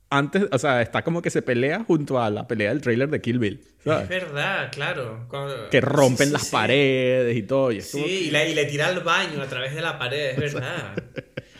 antes, 0.10 0.46
o 0.52 0.60
sea, 0.60 0.82
está 0.82 1.04
como 1.04 1.22
que 1.22 1.30
se 1.30 1.42
pelea 1.42 1.84
junto 1.84 2.22
a 2.22 2.30
la 2.30 2.48
pelea 2.48 2.70
del 2.70 2.82
trailer 2.82 3.10
de 3.10 3.20
Kill 3.22 3.40
Bill. 3.40 3.62
¿sabes? 3.84 4.04
Es 4.04 4.10
verdad, 4.10 4.72
claro. 4.72 5.26
Cuando... 5.28 5.70
Que 5.70 5.82
rompen 5.82 6.18
sí, 6.18 6.26
sí, 6.26 6.32
las 6.32 6.44
sí. 6.46 6.52
paredes 6.52 7.36
y 7.36 7.44
todo. 7.44 7.72
Y 7.72 7.82
sí, 7.82 8.04
y 8.04 8.32
le, 8.32 8.50
y 8.50 8.56
le, 8.56 8.66
tira 8.66 8.88
al 8.88 9.02
baño 9.02 9.42
a 9.42 9.48
través 9.48 9.76
de 9.76 9.82
la 9.82 10.00
pared, 10.00 10.32
es 10.32 10.38
verdad. 10.54 10.96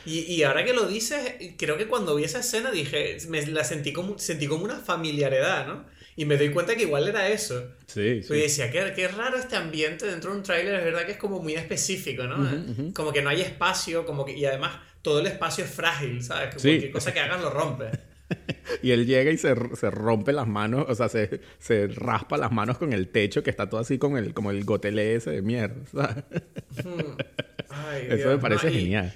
Y, 0.06 0.20
y, 0.20 0.44
ahora 0.44 0.64
que 0.64 0.74
lo 0.74 0.88
dices, 0.88 1.20
creo 1.58 1.78
que 1.78 1.88
cuando 1.88 2.16
vi 2.16 2.24
esa 2.24 2.40
escena 2.40 2.72
dije, 2.72 3.18
me 3.28 3.46
la 3.48 3.66
sentí 3.66 3.92
como, 3.92 4.18
sentí 4.18 4.48
como 4.48 4.64
una 4.64 4.78
familiaridad, 4.78 5.68
¿no? 5.68 5.84
Y 6.18 6.26
me 6.26 6.36
doy 6.36 6.50
cuenta 6.50 6.76
que 6.76 6.82
igual 6.82 7.08
era 7.08 7.30
eso. 7.30 7.76
Sí, 7.86 8.24
sí. 8.24 8.34
Y 8.34 8.42
decía, 8.42 8.72
qué, 8.72 8.92
qué 8.96 9.08
raro 9.08 9.38
este 9.38 9.56
ambiente 9.56 10.08
dentro 10.08 10.32
de 10.32 10.38
un 10.38 10.44
tráiler, 10.44 10.74
es 10.74 10.84
verdad 10.84 11.06
que 11.06 11.12
es 11.12 11.18
como 11.18 11.40
muy 11.40 11.54
específico, 11.54 12.24
¿no? 12.24 12.38
Uh 12.38 12.40
-huh, 12.40 12.70
uh 12.70 12.74
-huh. 12.74 12.94
Como 12.94 13.14
que 13.14 13.22
no 13.22 13.30
hay 13.30 13.42
espacio, 13.42 14.04
como 14.04 14.26
que, 14.26 14.36
y 14.36 14.44
además 14.44 14.80
todo 15.04 15.20
el 15.20 15.28
espacio 15.28 15.64
es 15.64 15.70
frágil, 15.70 16.24
¿sabes? 16.24 16.56
Que 16.56 16.60
sí. 16.60 16.68
Cualquier 16.70 16.92
cosa 16.92 17.14
que 17.14 17.20
hagas 17.20 17.40
lo 17.40 17.52
rompe. 17.52 17.92
y 18.82 18.92
él 18.92 19.06
llega 19.06 19.30
y 19.30 19.38
se, 19.38 19.54
se, 19.76 19.92
rompe 19.92 20.34
las 20.34 20.48
manos, 20.48 20.88
o 20.90 20.96
sea, 20.96 21.08
se, 21.08 21.40
se, 21.60 21.88
raspa 21.88 22.36
las 22.38 22.52
manos 22.52 22.80
con 22.80 22.94
el 22.94 23.10
techo 23.10 23.44
que 23.44 23.52
está 23.52 23.70
todo 23.70 23.80
así 23.80 24.00
con 24.00 24.18
el, 24.18 24.34
como 24.34 24.50
el 24.50 24.66
gotelé 24.66 25.16
ese 25.16 25.30
de 25.30 25.42
mierda. 25.44 25.86
¿sabes? 25.92 26.24
Ay, 27.70 28.06
Eso 28.10 28.16
Dios. 28.16 28.36
me 28.36 28.38
parece 28.40 28.68
no, 28.68 28.74
y, 28.74 28.80
genial. 28.80 29.14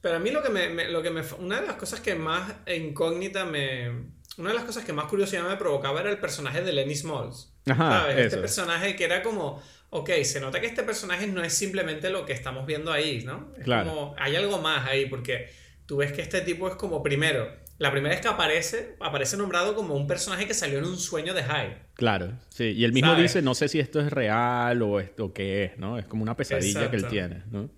Pero 0.00 0.16
a 0.16 0.18
mí 0.20 0.30
lo 0.30 0.42
que 0.42 0.50
me, 0.50 0.68
me, 0.68 0.88
lo 0.88 1.02
que 1.02 1.10
me... 1.10 1.22
Una 1.40 1.60
de 1.60 1.66
las 1.66 1.76
cosas 1.76 2.00
que 2.00 2.14
más 2.14 2.52
incógnita 2.66 3.44
me... 3.44 3.90
Una 4.38 4.50
de 4.50 4.56
las 4.56 4.64
cosas 4.64 4.84
que 4.84 4.92
más 4.92 5.06
curiosidad 5.06 5.48
me 5.48 5.56
provocaba 5.56 6.00
era 6.00 6.10
el 6.10 6.18
personaje 6.18 6.62
de 6.62 6.72
Lenny 6.72 6.94
Smalls. 6.94 7.52
Ajá, 7.66 8.00
¿sabes? 8.00 8.16
eso. 8.16 8.24
Este 8.26 8.38
personaje 8.38 8.96
que 8.96 9.04
era 9.04 9.22
como... 9.22 9.62
Ok, 9.90 10.10
se 10.24 10.40
nota 10.40 10.60
que 10.60 10.66
este 10.66 10.82
personaje 10.82 11.26
no 11.28 11.44
es 11.44 11.52
simplemente 11.52 12.10
lo 12.10 12.26
que 12.26 12.32
estamos 12.32 12.66
viendo 12.66 12.92
ahí, 12.92 13.22
¿no? 13.24 13.52
Es 13.56 13.64
claro. 13.64 13.90
como... 13.90 14.14
Hay 14.18 14.34
algo 14.34 14.58
más 14.60 14.86
ahí, 14.88 15.06
porque 15.06 15.50
tú 15.86 15.98
ves 15.98 16.12
que 16.12 16.22
este 16.22 16.40
tipo 16.40 16.68
es 16.68 16.74
como 16.74 17.02
primero... 17.02 17.62
La 17.78 17.90
primera 17.90 18.14
vez 18.14 18.22
que 18.22 18.28
aparece, 18.28 18.94
aparece 19.00 19.36
nombrado 19.36 19.74
como 19.74 19.96
un 19.96 20.06
personaje 20.06 20.46
que 20.46 20.54
salió 20.54 20.78
en 20.78 20.84
un 20.84 20.96
sueño 20.96 21.34
de 21.34 21.42
Hyde. 21.42 21.76
Claro, 21.94 22.32
sí. 22.48 22.66
Y 22.66 22.84
él 22.84 22.92
mismo 22.92 23.10
¿Sabes? 23.10 23.32
dice, 23.32 23.42
no 23.42 23.56
sé 23.56 23.66
si 23.66 23.80
esto 23.80 24.00
es 24.00 24.12
real 24.12 24.80
o 24.82 25.00
esto 25.00 25.32
qué 25.32 25.64
es, 25.64 25.78
¿no? 25.78 25.98
Es 25.98 26.06
como 26.06 26.22
una 26.22 26.36
pesadilla 26.36 26.84
Exacto. 26.84 26.90
que 26.90 26.96
él 26.96 27.06
tiene, 27.08 27.42
¿no? 27.50 27.68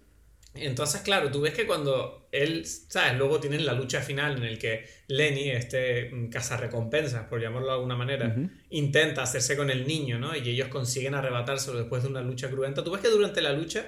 Entonces, 0.59 1.03
claro, 1.03 1.31
tú 1.31 1.41
ves 1.41 1.55
que 1.55 1.67
cuando 1.67 2.29
él, 2.33 2.65
¿sabes? 2.67 3.17
Luego 3.17 3.41
tienen 3.41 3.65
la 3.65 3.73
lucha 3.73 4.01
final 4.01 4.37
en 4.37 4.45
el 4.45 4.59
que 4.59 4.87
Lenny, 5.09 5.51
este 5.51 6.11
mm, 6.11 6.31
cazarrecompensas, 6.31 7.25
por 7.25 7.41
llamarlo 7.41 7.69
de 7.69 7.75
alguna 7.75 7.97
manera, 7.97 8.37
intenta 8.71 9.23
hacerse 9.23 9.57
con 9.57 9.71
el 9.71 9.87
niño, 9.87 10.19
¿no? 10.19 10.37
Y 10.37 10.49
ellos 10.49 10.69
consiguen 10.69 11.15
arrebatárselo 11.15 11.79
después 11.79 12.03
de 12.03 12.09
una 12.09 12.23
lucha 12.23 12.51
cruenta. 12.51 12.83
Tú 12.83 12.91
ves 12.91 13.01
que 13.01 13.09
durante 13.09 13.41
la 13.41 13.53
lucha, 13.53 13.87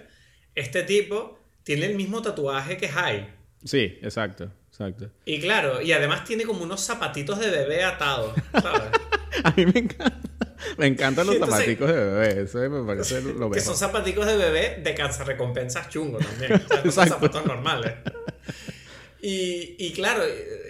este 0.55 0.83
tipo 0.83 1.39
tiene 1.63 1.87
el 1.87 1.97
mismo 1.97 2.23
tatuaje 2.23 2.77
que 2.77 2.89
Hyde. 2.89 3.29
Sí, 3.65 3.99
exacto, 4.03 4.53
exacto. 4.69 5.11
Y 5.25 5.41
claro, 5.41 5.83
y 5.83 5.93
además 5.93 6.25
tiene 6.25 6.45
como 6.45 6.63
unos 6.63 6.81
zapatitos 6.81 7.39
de 7.41 7.51
bebé 7.51 7.85
atados, 7.85 8.35
¿sabes? 8.53 8.91
A 9.45 9.51
mí 9.53 9.67
me 9.67 9.81
encanta. 9.81 10.28
Me 10.77 10.87
encantan 10.87 11.27
los 11.27 11.37
Entonces- 11.37 11.59
zapaticos 11.59 11.89
de 11.89 11.95
bebé. 12.05 12.43
Eso 12.43 12.59
me 12.71 12.87
parece 12.87 13.21
lo 13.23 13.33
mejor. 13.35 13.55
que 13.55 13.61
son 13.61 13.77
zapaticos 13.77 14.27
de 14.27 14.37
bebé 14.37 14.81
de 14.83 14.95
cazarrecompensas 14.95 15.89
chungo 15.89 16.19
también. 16.19 16.53
O 16.55 16.69
sea, 16.69 16.83
no 16.85 16.91
son 16.93 17.09
zapatos 17.09 17.47
normales. 17.47 17.93
Y, 19.21 19.75
y 19.79 19.93
claro, 19.93 20.23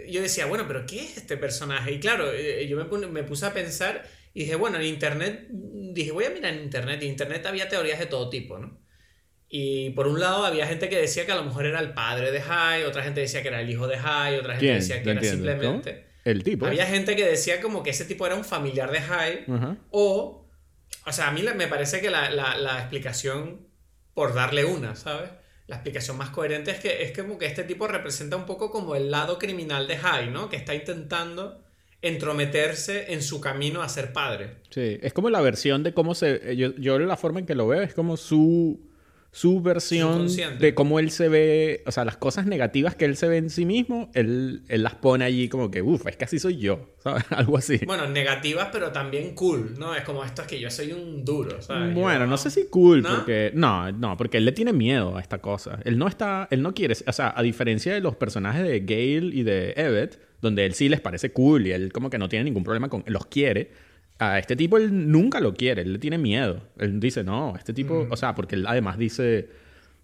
yo 0.08 0.22
decía, 0.22 0.46
bueno, 0.46 0.64
pero 0.66 0.86
¿qué 0.86 1.00
es 1.04 1.16
este 1.18 1.36
personaje? 1.36 1.92
Y 1.92 2.00
claro, 2.00 2.32
eh, 2.32 2.66
yo 2.66 2.82
me, 2.82 3.06
me 3.08 3.22
puse 3.22 3.44
a 3.46 3.52
pensar 3.52 4.06
y 4.32 4.40
dije, 4.44 4.54
bueno, 4.56 4.78
en 4.78 4.84
internet, 4.84 5.46
dije, 5.50 6.12
voy 6.12 6.24
a 6.24 6.30
mirar 6.30 6.54
en 6.54 6.62
internet. 6.62 6.98
Y 7.02 7.06
en 7.06 7.10
internet 7.12 7.44
había 7.46 7.68
teorías 7.68 7.98
de 7.98 8.06
todo 8.06 8.30
tipo, 8.30 8.58
¿no? 8.58 8.80
Y 9.50 9.90
por 9.90 10.06
un 10.06 10.20
lado 10.20 10.44
había 10.44 10.66
gente 10.66 10.88
que 10.88 10.98
decía 10.98 11.24
que 11.26 11.32
a 11.32 11.36
lo 11.36 11.44
mejor 11.44 11.64
era 11.66 11.80
el 11.80 11.94
padre 11.94 12.30
de 12.32 12.40
Hyde, 12.42 12.86
otra 12.86 13.02
gente 13.02 13.20
decía 13.20 13.40
que 13.42 13.48
era 13.48 13.60
el 13.62 13.70
hijo 13.70 13.86
de 13.86 13.96
Hyde, 13.96 14.38
otra 14.40 14.54
gente 14.54 14.58
¿Quién? 14.66 14.74
decía 14.78 14.96
que 15.02 15.10
era 15.10 15.20
entiendo. 15.20 15.46
simplemente... 15.50 16.07
El 16.30 16.42
tipo. 16.44 16.66
Había 16.66 16.86
gente 16.86 17.16
que 17.16 17.24
decía 17.26 17.60
como 17.60 17.82
que 17.82 17.90
ese 17.90 18.04
tipo 18.04 18.26
era 18.26 18.34
un 18.34 18.44
familiar 18.44 18.90
de 18.90 19.00
Hyde 19.00 19.44
o, 19.90 20.48
o 21.06 21.12
sea, 21.12 21.28
a 21.28 21.32
mí 21.32 21.42
me 21.56 21.66
parece 21.68 22.00
que 22.00 22.10
la, 22.10 22.30
la- 22.30 22.56
la 22.56 22.78
explicación, 22.80 23.66
por 24.14 24.34
darle 24.34 24.64
una, 24.64 24.94
¿sabes? 24.96 25.30
La 25.66 25.76
explicación 25.76 26.16
más 26.16 26.30
coherente 26.30 26.70
es 26.70 26.80
que 26.80 27.02
es 27.02 27.16
como 27.18 27.38
que 27.38 27.46
este 27.46 27.62
tipo 27.64 27.86
representa 27.86 28.36
un 28.36 28.46
poco 28.46 28.70
como 28.70 28.96
el 28.96 29.10
lado 29.10 29.38
criminal 29.38 29.86
de 29.86 29.96
Hyde, 29.98 30.30
¿no? 30.30 30.48
Que 30.48 30.56
está 30.56 30.74
intentando 30.74 31.62
entrometerse 32.00 33.12
en 33.12 33.22
su 33.22 33.40
camino 33.40 33.82
a 33.82 33.88
ser 33.88 34.12
padre. 34.12 34.56
Sí, 34.70 34.98
es 35.02 35.12
como 35.12 35.30
la 35.30 35.40
versión 35.40 35.82
de 35.82 35.92
cómo 35.94 36.14
se... 36.14 36.56
Yo, 36.56 36.74
yo 36.76 36.98
la 36.98 37.16
forma 37.16 37.40
en 37.40 37.46
que 37.46 37.54
lo 37.54 37.66
veo 37.68 37.82
es 37.82 37.94
como 37.94 38.16
su, 38.16 38.87
su 39.30 39.60
versión 39.60 40.26
de 40.58 40.74
cómo 40.74 40.98
él 40.98 41.10
se 41.10 41.28
ve, 41.28 41.82
o 41.86 41.92
sea, 41.92 42.04
las 42.04 42.16
cosas 42.16 42.46
negativas 42.46 42.94
que 42.94 43.04
él 43.04 43.16
se 43.16 43.28
ve 43.28 43.36
en 43.36 43.50
sí 43.50 43.66
mismo, 43.66 44.10
él, 44.14 44.62
él 44.68 44.82
las 44.82 44.94
pone 44.94 45.24
allí 45.24 45.48
como 45.48 45.70
que, 45.70 45.82
uff, 45.82 46.06
es 46.06 46.16
que 46.16 46.24
así 46.24 46.38
soy 46.38 46.56
yo, 46.56 46.94
¿sabes? 47.02 47.24
Algo 47.30 47.58
así. 47.58 47.78
Bueno, 47.86 48.08
negativas, 48.08 48.68
pero 48.72 48.90
también 48.90 49.34
cool, 49.34 49.74
¿no? 49.78 49.94
Es 49.94 50.02
como 50.02 50.24
esto 50.24 50.42
es 50.42 50.48
que 50.48 50.58
yo 50.58 50.70
soy 50.70 50.92
un 50.92 51.24
duro, 51.24 51.60
¿sabes? 51.60 51.94
Bueno, 51.94 52.20
Yo- 52.20 52.26
no 52.26 52.38
sé 52.38 52.50
si 52.50 52.66
cool, 52.68 53.02
¿No? 53.02 53.16
porque... 53.16 53.50
No, 53.54 53.92
no, 53.92 54.16
porque 54.16 54.38
él 54.38 54.44
le 54.46 54.52
tiene 54.52 54.72
miedo 54.72 55.16
a 55.16 55.20
esta 55.20 55.38
cosa. 55.38 55.78
Él 55.84 55.98
no 55.98 56.08
está... 56.08 56.48
Él 56.50 56.62
no 56.62 56.72
quiere... 56.74 56.94
O 57.06 57.12
sea, 57.12 57.32
a 57.36 57.42
diferencia 57.42 57.92
de 57.92 58.00
los 58.00 58.16
personajes 58.16 58.62
de 58.62 58.80
Gale 58.80 59.30
y 59.34 59.42
de 59.42 59.74
Evet, 59.76 60.18
donde 60.40 60.64
él 60.64 60.74
sí 60.74 60.88
les 60.88 61.00
parece 61.00 61.32
cool 61.32 61.66
y 61.66 61.72
él 61.72 61.92
como 61.92 62.08
que 62.10 62.18
no 62.18 62.28
tiene 62.28 62.44
ningún 62.46 62.64
problema 62.64 62.88
con... 62.88 63.04
Los 63.06 63.26
quiere. 63.26 63.70
A 64.18 64.38
este 64.38 64.56
tipo 64.56 64.78
él 64.78 65.10
nunca 65.10 65.40
lo 65.40 65.54
quiere. 65.54 65.82
Él 65.82 65.92
le 65.94 65.98
tiene 65.98 66.18
miedo. 66.18 66.62
Él 66.78 66.98
dice, 67.00 67.22
no, 67.24 67.54
este 67.56 67.72
tipo... 67.72 68.06
O 68.10 68.16
sea, 68.16 68.34
porque 68.34 68.56
él 68.56 68.66
además 68.66 68.98
dice... 68.98 69.48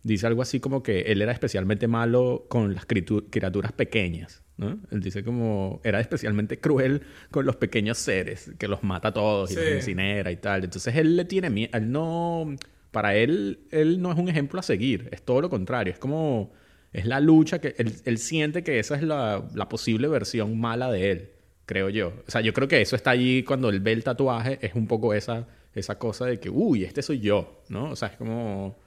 Dice 0.03 0.27
algo 0.27 0.43
así 0.43 0.61
como 0.61 0.83
que 0.83 1.01
él 1.01 1.23
era 1.23 1.33
especialmente 1.33 1.89
malo 1.89 2.45
con 2.51 2.75
las 2.75 2.87
criatu- 2.87 3.25
criaturas 3.31 3.73
pequeñas, 3.73 4.43
¿no? 4.59 4.79
Él 4.91 5.01
dice 5.01 5.25
como 5.25 5.81
era 5.83 5.99
especialmente 5.99 6.61
cruel 6.61 7.01
con 7.31 7.47
los 7.47 7.57
pequeños 7.57 7.97
seres, 7.97 8.53
que 8.59 8.69
los 8.69 8.83
mata 8.83 9.09
a 9.09 9.13
todos 9.15 9.51
y 9.51 9.55
Sí. 9.55 9.61
los 9.65 9.75
incinera 9.77 10.31
y 10.31 10.37
tal. 10.37 10.63
Entonces 10.65 10.95
él 10.97 11.17
le 11.17 11.25
tiene 11.25 11.49
miedo, 11.49 11.71
él 11.73 11.91
no, 11.91 12.55
para 12.91 13.15
él, 13.17 13.61
él 13.71 14.03
no 14.03 14.13
es 14.13 14.19
un 14.19 14.29
ejemplo 14.29 14.61
a 14.61 14.63
seguir, 14.63 15.09
es 15.11 15.23
todo 15.23 15.41
lo 15.41 15.49
contrario, 15.49 15.95
es 15.95 15.99
como, 15.99 16.53
es 16.93 17.07
la 17.07 17.19
lucha 17.21 17.59
que 17.63 17.75
él, 17.79 17.91
él 18.05 18.19
siente 18.19 18.63
que 18.63 18.79
esa 18.81 18.97
es 18.97 19.03
la, 19.03 19.49
la 19.55 19.71
posible 19.71 20.07
versión 20.09 20.61
mala 20.61 20.93
de 20.93 21.13
él, 21.13 21.31
creo 21.67 21.89
yo. 21.89 22.13
O 22.27 22.31
sea, 22.31 22.41
yo 22.41 22.53
creo 22.53 22.69
que 22.69 22.81
eso 22.81 22.97
está 22.97 23.11
allí 23.11 23.43
cuando 23.43 23.69
él 23.69 23.81
ve 23.81 23.93
el 23.93 24.05
tatuaje, 24.05 24.59
es 24.63 24.75
un 24.75 24.87
poco 24.87 25.15
esa, 25.15 25.47
esa 25.75 25.99
cosa 25.99 26.27
de 26.27 26.39
que, 26.41 26.51
uy, 26.51 26.85
este 26.85 27.03
soy 27.03 27.21
yo, 27.21 27.63
¿no? 27.69 27.91
O 27.91 27.97
sea, 27.97 28.09
es 28.09 28.17
como, 28.17 28.79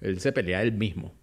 él 0.00 0.20
se 0.20 0.32
pelea 0.32 0.62
él 0.62 0.72
mismo, 0.72 1.14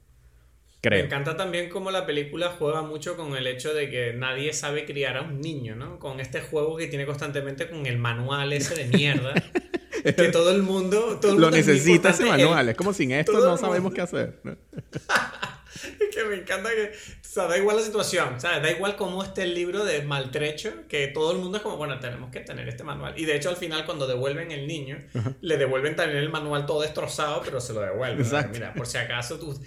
Me 0.76 0.80
creo. 0.82 1.06
encanta 1.06 1.38
también 1.38 1.70
cómo 1.70 1.92
la 1.92 2.06
película 2.06 2.56
juega 2.58 2.82
mucho 2.82 3.16
con 3.16 3.36
el 3.36 3.48
hecho 3.48 3.74
de 3.74 3.90
que 3.90 4.14
nadie 4.14 4.54
sabe 4.54 4.86
criar 4.86 5.18
a 5.18 5.22
un 5.22 5.40
niño, 5.42 5.76
¿no? 5.76 6.00
Con 6.00 6.20
este 6.20 6.42
juego 6.42 6.78
que 6.78 6.88
tiene 6.88 7.06
constantemente 7.06 7.70
con 7.70 7.86
el 7.86 7.98
manual 7.98 8.54
ese 8.54 8.76
de 8.76 8.86
mierda. 8.86 9.34
que 10.04 10.12
todo 10.12 10.52
el 10.52 10.64
mundo... 10.64 11.20
Todo 11.22 11.34
el 11.34 11.42
Lo 11.42 11.50
es 11.50 11.68
necesita 11.68 12.10
ese 12.10 12.26
manual, 12.26 12.70
es 12.70 12.76
como 12.76 12.94
sin 12.94 13.12
esto 13.12 13.32
todo 13.32 13.52
no 13.52 13.58
sabemos 13.58 13.94
qué 13.94 14.02
hacer. 14.02 14.40
¿no? 14.44 14.58
que 16.14 16.24
me 16.26 16.36
encanta 16.36 16.70
que 16.70 16.92
sea, 17.34 17.48
da 17.48 17.58
igual 17.58 17.78
la 17.78 17.82
situación, 17.82 18.40
sea, 18.40 18.60
Da 18.60 18.70
igual 18.70 18.96
cómo 18.96 19.24
esté 19.24 19.44
el 19.44 19.56
libro 19.56 19.84
de 19.84 20.04
maltrecho, 20.04 20.72
que 20.88 21.08
todo 21.08 21.32
el 21.32 21.40
mundo 21.40 21.58
es 21.58 21.64
como, 21.64 21.78
bueno, 21.78 22.00
tenemos 22.00 22.30
que 22.30 22.42
tener 22.42 22.68
este 22.70 22.84
manual. 22.84 23.14
Y 23.18 23.26
de 23.26 23.36
hecho, 23.36 23.50
al 23.50 23.56
final, 23.56 23.86
cuando 23.86 24.06
devuelven 24.06 24.52
el 24.52 24.68
niño, 24.68 25.02
le 25.42 25.58
devuelven 25.58 25.96
también 25.96 26.20
el 26.20 26.30
manual 26.30 26.68
todo 26.68 26.82
destrozado, 26.82 27.42
pero 27.44 27.60
se 27.60 27.74
lo 27.74 27.82
devuelven. 27.82 28.20
Exacto. 28.20 28.52
Mira, 28.54 28.74
por 28.76 28.86
si 28.86 28.98
acaso 28.98 29.40
tú. 29.40 29.60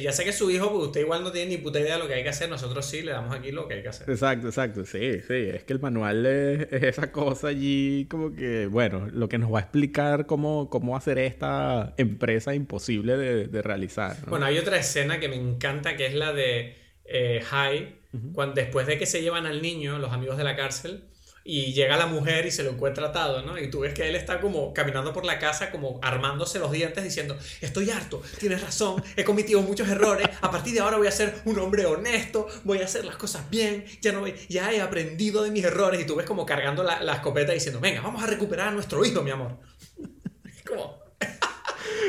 ya 0.00 0.12
sé 0.12 0.22
que 0.22 0.30
es 0.30 0.38
su 0.38 0.48
hijo, 0.50 0.70
pues 0.70 0.86
usted 0.86 1.00
igual 1.00 1.24
no 1.24 1.32
tiene 1.32 1.56
ni 1.56 1.56
puta 1.56 1.80
idea 1.80 1.94
de 1.94 1.98
lo 1.98 2.06
que 2.06 2.14
hay 2.14 2.22
que 2.22 2.28
hacer, 2.28 2.48
nosotros 2.48 2.86
sí 2.86 3.02
le 3.02 3.10
damos 3.10 3.34
aquí 3.34 3.50
lo 3.50 3.66
que 3.66 3.74
hay 3.74 3.82
que 3.82 3.88
hacer. 3.88 4.08
Exacto, 4.08 4.46
exacto. 4.46 4.84
Sí, 4.84 5.20
sí. 5.26 5.34
Es 5.34 5.64
que 5.64 5.72
el 5.72 5.80
manual 5.80 6.24
es, 6.24 6.68
esa 6.70 7.10
cosa 7.10 7.48
allí, 7.48 8.06
como 8.08 8.32
que, 8.32 8.66
bueno, 8.66 9.08
lo 9.12 9.28
que 9.28 9.38
nos 9.38 9.52
va 9.52 9.58
a 9.58 9.62
explicar 9.62 10.26
cómo, 10.26 10.70
cómo 10.70 10.96
hacer 10.96 11.18
esta 11.18 11.94
empresa 11.96 12.54
imposible 12.54 13.16
de, 13.16 13.62
realizar. 13.62 14.16
Bueno, 14.28 14.46
hay 14.46 14.56
otra 14.56 14.76
escena 14.76 15.18
que 15.18 15.28
me 15.28 15.34
encanta, 15.34 15.96
que 15.96 16.06
es 16.06 16.14
la 16.14 16.32
de 16.32 16.87
eh, 17.08 17.42
High, 17.44 17.96
cuando, 18.32 18.54
después 18.54 18.86
de 18.86 18.98
que 18.98 19.06
se 19.06 19.22
llevan 19.22 19.46
al 19.46 19.62
niño, 19.62 19.98
los 19.98 20.12
amigos 20.12 20.36
de 20.36 20.44
la 20.44 20.56
cárcel, 20.56 21.04
y 21.50 21.72
llega 21.72 21.96
la 21.96 22.06
mujer 22.06 22.44
y 22.44 22.50
se 22.50 22.62
lo 22.62 22.68
encuentra 22.68 23.06
atado, 23.06 23.40
¿no? 23.40 23.58
Y 23.58 23.70
tú 23.70 23.80
ves 23.80 23.94
que 23.94 24.06
él 24.06 24.14
está 24.16 24.38
como 24.38 24.74
caminando 24.74 25.14
por 25.14 25.24
la 25.24 25.38
casa, 25.38 25.70
como 25.70 25.98
armándose 26.02 26.58
los 26.58 26.70
dientes, 26.70 27.02
diciendo, 27.02 27.38
estoy 27.62 27.90
harto, 27.90 28.20
tienes 28.38 28.60
razón, 28.60 29.02
he 29.16 29.24
cometido 29.24 29.62
muchos 29.62 29.88
errores, 29.88 30.28
a 30.42 30.50
partir 30.50 30.74
de 30.74 30.80
ahora 30.80 30.98
voy 30.98 31.06
a 31.06 31.10
ser 31.10 31.40
un 31.46 31.58
hombre 31.58 31.86
honesto, 31.86 32.48
voy 32.64 32.82
a 32.82 32.84
hacer 32.84 33.06
las 33.06 33.16
cosas 33.16 33.48
bien, 33.48 33.86
ya, 34.02 34.12
no, 34.12 34.26
ya 34.26 34.70
he 34.74 34.82
aprendido 34.82 35.42
de 35.42 35.50
mis 35.50 35.64
errores, 35.64 36.02
y 36.02 36.04
tú 36.04 36.16
ves 36.16 36.26
como 36.26 36.44
cargando 36.44 36.82
la, 36.82 37.02
la 37.02 37.14
escopeta 37.14 37.52
diciendo, 37.52 37.80
venga, 37.80 38.02
vamos 38.02 38.22
a 38.22 38.26
recuperar 38.26 38.68
a 38.68 38.72
nuestro 38.72 39.02
hijo, 39.02 39.22
mi 39.22 39.30
amor. 39.30 39.56
como... 40.68 40.97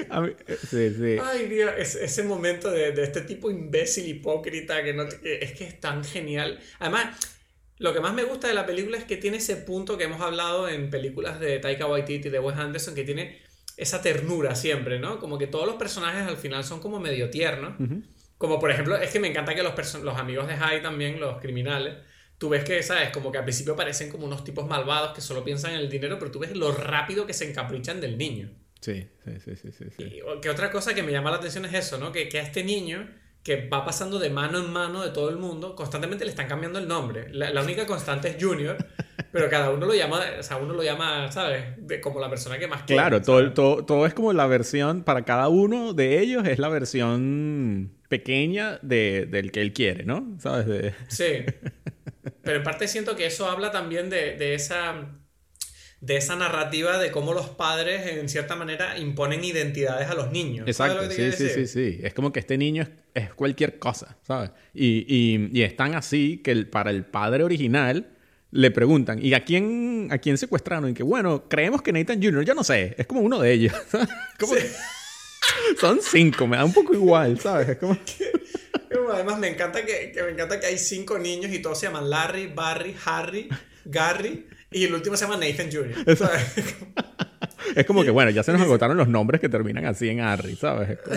sí, 0.70 0.90
sí. 0.92 1.18
Ay, 1.24 1.48
Dios, 1.48 1.72
ese 1.78 2.24
momento 2.24 2.70
de, 2.72 2.90
este 3.02 3.22
tipo 3.22 3.50
imbécil, 3.52 4.08
hipócrita, 4.08 4.84
que, 4.84 4.94
no, 4.94 5.04
es 5.04 5.52
que 5.54 5.66
es 5.66 5.80
tan 5.80 6.04
genial. 6.04 6.60
Además, 6.80 7.18
lo 7.78 7.94
que 7.94 8.02
más 8.02 8.14
me 8.14 8.24
gusta 8.24 8.48
de 8.48 8.54
la 8.54 8.66
película 8.66 8.98
es 8.98 9.06
que 9.06 9.18
tiene 9.18 9.38
ese 9.38 9.56
punto 9.56 9.98
que 9.98 10.04
hemos 10.04 10.22
hablado 10.22 10.68
en 10.68 10.90
películas 10.90 11.40
de 11.40 11.60
Taika 11.60 11.88
Waititi 11.88 12.28
y 12.28 12.32
de 12.32 12.40
Wes 12.40 12.58
Anderson, 12.58 12.94
que 12.94 13.04
tiene 13.04 13.40
esa 13.78 14.02
ternura 14.02 14.54
siempre, 14.56 15.00
¿no? 15.00 15.20
Como 15.20 15.38
que 15.38 15.48
todos 15.48 15.66
los 15.66 15.76
personajes 15.76 16.28
al 16.28 16.36
final 16.36 16.66
son 16.66 16.82
como 16.82 17.00
medio 17.00 17.30
tiernos. 17.30 17.76
Como 18.38 18.60
por 18.60 18.72
ejemplo, 18.72 18.98
es 18.98 19.12
que 19.12 19.20
me 19.20 19.30
encanta 19.30 19.56
que 19.56 19.64
los, 19.64 19.74
los 20.04 20.18
amigos 20.18 20.48
de 20.48 20.56
Hyde 20.58 20.82
también, 20.82 21.20
los 21.22 21.40
criminales, 21.40 21.96
tú 22.38 22.50
ves 22.50 22.66
que, 22.66 22.84
¿sabes? 22.84 23.12
Como 23.12 23.32
que 23.32 23.38
al 23.38 23.46
principio 23.46 23.78
parecen 23.78 24.10
como 24.10 24.26
unos 24.26 24.44
tipos 24.44 24.68
malvados 24.68 25.14
que 25.14 25.22
solo 25.22 25.46
piensan 25.46 25.72
en 25.72 25.80
el 25.80 25.90
dinero, 25.90 26.20
pero 26.20 26.32
tú 26.32 26.40
ves 26.40 26.56
lo 26.56 26.74
rápido 26.74 27.26
que 27.26 27.34
se 27.34 27.50
encaprichan 27.50 28.02
del 28.02 28.18
niño. 28.18 28.50
Sí, 28.82 29.08
sí, 29.26 29.56
sí, 29.56 29.72
sí. 29.72 29.86
sí, 29.96 30.04
Y, 30.04 30.42
que 30.42 30.50
otra 30.50 30.72
cosa 30.72 30.94
que 30.94 31.04
me 31.04 31.12
llama 31.12 31.32
la 31.32 31.38
atención 31.38 31.66
es 31.66 31.74
eso, 31.74 31.98
¿no? 31.98 32.12
Que, 32.12 32.30
que, 32.30 32.40
a 32.40 32.44
este 32.44 32.64
niño 32.64 33.10
que 33.44 33.68
va 33.68 33.86
pasando 33.86 34.20
de 34.20 34.30
mano 34.30 34.60
en 34.60 34.72
mano 34.72 35.04
de 35.04 35.12
todo 35.12 35.30
el 35.30 35.38
mundo, 35.38 35.76
constantemente 35.76 36.26
le 36.26 36.32
están 36.32 36.48
cambiando 36.48 36.80
el 36.80 36.88
nombre. 36.88 37.28
La, 37.32 37.62
única 37.62 37.86
constante 37.86 38.30
es 38.30 38.44
Junior, 38.44 38.78
pero 39.32 39.50
cada 39.50 39.72
uno 39.72 39.86
lo 39.86 39.94
llama, 39.94 40.22
o 40.40 40.44
sea, 40.44 40.58
uno 40.58 40.74
lo 40.74 40.84
llama, 40.84 41.32
¿sabes? 41.32 41.64
como 42.02 42.20
la 42.20 42.30
persona 42.30 42.58
que 42.58 42.68
más 42.68 42.84
quiere. 42.84 43.02
Claro, 43.02 43.22
todo, 43.22 43.54
todo, 43.54 43.86
todo 43.86 44.06
es 44.06 44.14
como 44.14 44.34
la 44.34 44.48
versión, 44.48 45.04
para 45.04 45.24
cada 45.24 45.48
uno 45.48 45.94
de 45.94 46.20
ellos 46.20 46.48
es 46.48 46.60
la 46.60 46.70
versión 46.70 47.92
pequeña 48.10 48.80
de, 48.82 49.26
del 49.30 49.52
que 49.52 49.62
él 49.62 49.72
quiere, 49.74 50.04
¿no? 50.04 50.36
¿Sabes? 50.40 50.68
De... 50.68 50.94
Sí. 51.08 51.46
Pero 52.42 52.58
en 52.58 52.64
parte 52.64 52.88
siento 52.88 53.16
que 53.16 53.26
eso 53.26 53.50
habla 53.50 53.72
también 53.72 54.10
de, 54.10 54.36
de 54.36 54.54
esa 54.54 54.96
de 56.02 56.16
esa 56.16 56.36
narrativa 56.36 56.98
de 56.98 57.12
cómo 57.12 57.34
los 57.34 57.50
padres, 57.50 58.08
en 58.08 58.30
cierta 58.30 58.56
manera, 58.56 58.98
imponen 58.98 59.44
identidades 59.44 60.10
a 60.10 60.14
los 60.14 60.32
niños. 60.32 60.68
Exacto, 60.68 61.10
sí, 61.12 61.32
sí, 61.34 61.50
sí, 61.50 61.68
sí. 61.68 62.00
Es 62.02 62.14
como 62.14 62.32
que 62.32 62.40
este 62.40 62.58
niño 62.58 62.88
es, 63.14 63.34
cualquier 63.34 63.80
cosa, 63.80 64.18
¿sabes? 64.26 64.52
Y, 64.74 65.06
y, 65.08 65.50
y, 65.52 65.64
es 65.64 65.76
tan 65.76 65.96
así 65.96 66.38
que 66.38 66.56
para 66.66 66.92
el 66.92 67.06
padre 67.06 67.44
original 67.44 68.08
le 68.52 68.72
preguntan, 68.72 69.24
¿y 69.24 69.34
a 69.34 69.44
quién, 69.44 70.08
a 70.12 70.18
quién 70.20 70.38
secuestraron? 70.38 70.92
Y 70.92 70.94
que, 70.94 71.04
bueno, 71.04 71.50
creemos 71.50 71.82
que 71.82 71.92
Nathan 71.92 72.24
Jr., 72.24 72.46
yo 72.46 72.56
no 72.56 72.64
sé, 72.64 72.96
es 72.98 73.06
como 73.06 73.20
uno 73.20 73.40
de 73.40 73.52
ellos. 73.52 73.74
son 75.80 76.00
cinco, 76.02 76.48
me 76.48 76.58
da 76.58 76.64
un 76.64 76.74
poco 76.74 76.94
igual, 76.94 77.40
¿sabes? 77.40 77.70
Es 77.70 77.78
como... 77.78 77.98
Además, 79.14 79.40
me 79.40 79.50
encanta 79.50 79.86
que, 79.86 80.12
que, 80.12 80.24
me 80.24 80.32
encanta 80.32 80.60
que 80.60 80.68
hay 80.68 80.78
cinco 80.78 81.18
niños 81.20 81.52
y 81.52 81.60
todos 81.60 81.80
se 81.80 81.88
llaman 81.88 82.10
Larry, 82.10 82.48
Barry, 82.48 82.96
Harry, 83.06 83.50
Gary 83.86 84.46
y 84.72 84.84
el 84.84 84.94
último 84.94 85.18
se 85.18 85.26
llama 85.26 85.38
Nathan 85.38 85.72
Jr. 85.72 85.94
es 87.76 87.86
como 87.86 88.04
que, 88.04 88.12
bueno, 88.12 88.32
ya 88.32 88.44
se 88.44 88.52
nos 88.52 88.62
agotaron 88.62 88.98
los 88.98 89.08
nombres 89.08 89.42
que 89.42 89.50
terminan 89.50 89.86
así 89.86 90.10
en 90.10 90.20
Harry, 90.22 90.56
¿sabes? 90.56 90.98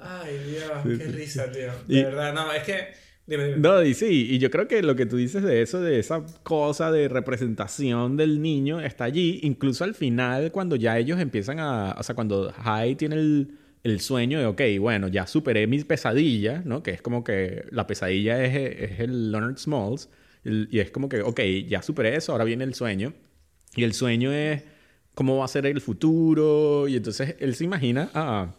Ay, 0.00 0.38
Dios, 0.48 0.98
qué 0.98 1.06
risa, 1.06 1.50
tío. 1.50 1.72
De 1.86 2.04
verdad, 2.04 2.34
no, 2.34 2.52
es 2.52 2.62
que... 2.62 2.88
Dime, 3.26 3.56
No, 3.56 3.82
y 3.82 3.94
sí, 3.94 4.28
y 4.30 4.38
yo 4.38 4.50
creo 4.50 4.66
que 4.66 4.82
lo 4.82 4.96
que 4.96 5.06
tú 5.06 5.16
dices 5.16 5.42
de 5.42 5.62
eso, 5.62 5.80
de 5.80 6.00
esa 6.00 6.24
cosa 6.42 6.90
de 6.90 7.08
representación 7.08 8.16
del 8.16 8.42
niño, 8.42 8.80
está 8.80 9.04
allí, 9.04 9.38
incluso 9.42 9.84
al 9.84 9.94
final, 9.94 10.50
cuando 10.50 10.74
ya 10.74 10.98
ellos 10.98 11.20
empiezan 11.20 11.60
a. 11.60 11.94
O 11.96 12.02
sea, 12.02 12.16
cuando 12.16 12.52
Hai 12.56 12.96
tiene 12.96 13.14
el, 13.14 13.56
el 13.84 14.00
sueño 14.00 14.40
de, 14.40 14.46
ok, 14.46 14.60
bueno, 14.80 15.06
ya 15.06 15.28
superé 15.28 15.68
mi 15.68 15.82
pesadilla, 15.84 16.62
¿no? 16.64 16.82
Que 16.82 16.90
es 16.90 17.02
como 17.02 17.22
que 17.22 17.64
la 17.70 17.86
pesadilla 17.86 18.42
es, 18.44 18.56
es 18.92 19.00
el 19.00 19.30
Leonard 19.30 19.58
Smalls. 19.58 20.08
Y 20.44 20.78
es 20.78 20.90
como 20.90 21.08
que, 21.08 21.22
ok, 21.22 21.40
ya 21.68 21.82
superé 21.82 22.16
eso, 22.16 22.32
ahora 22.32 22.44
viene 22.44 22.64
el 22.64 22.74
sueño. 22.74 23.12
Y 23.74 23.84
el 23.84 23.92
sueño 23.92 24.32
es 24.32 24.62
cómo 25.14 25.38
va 25.38 25.44
a 25.44 25.48
ser 25.48 25.66
el 25.66 25.80
futuro. 25.80 26.88
Y 26.88 26.96
entonces 26.96 27.36
él 27.40 27.54
se 27.54 27.64
imagina 27.64 28.10
a, 28.14 28.54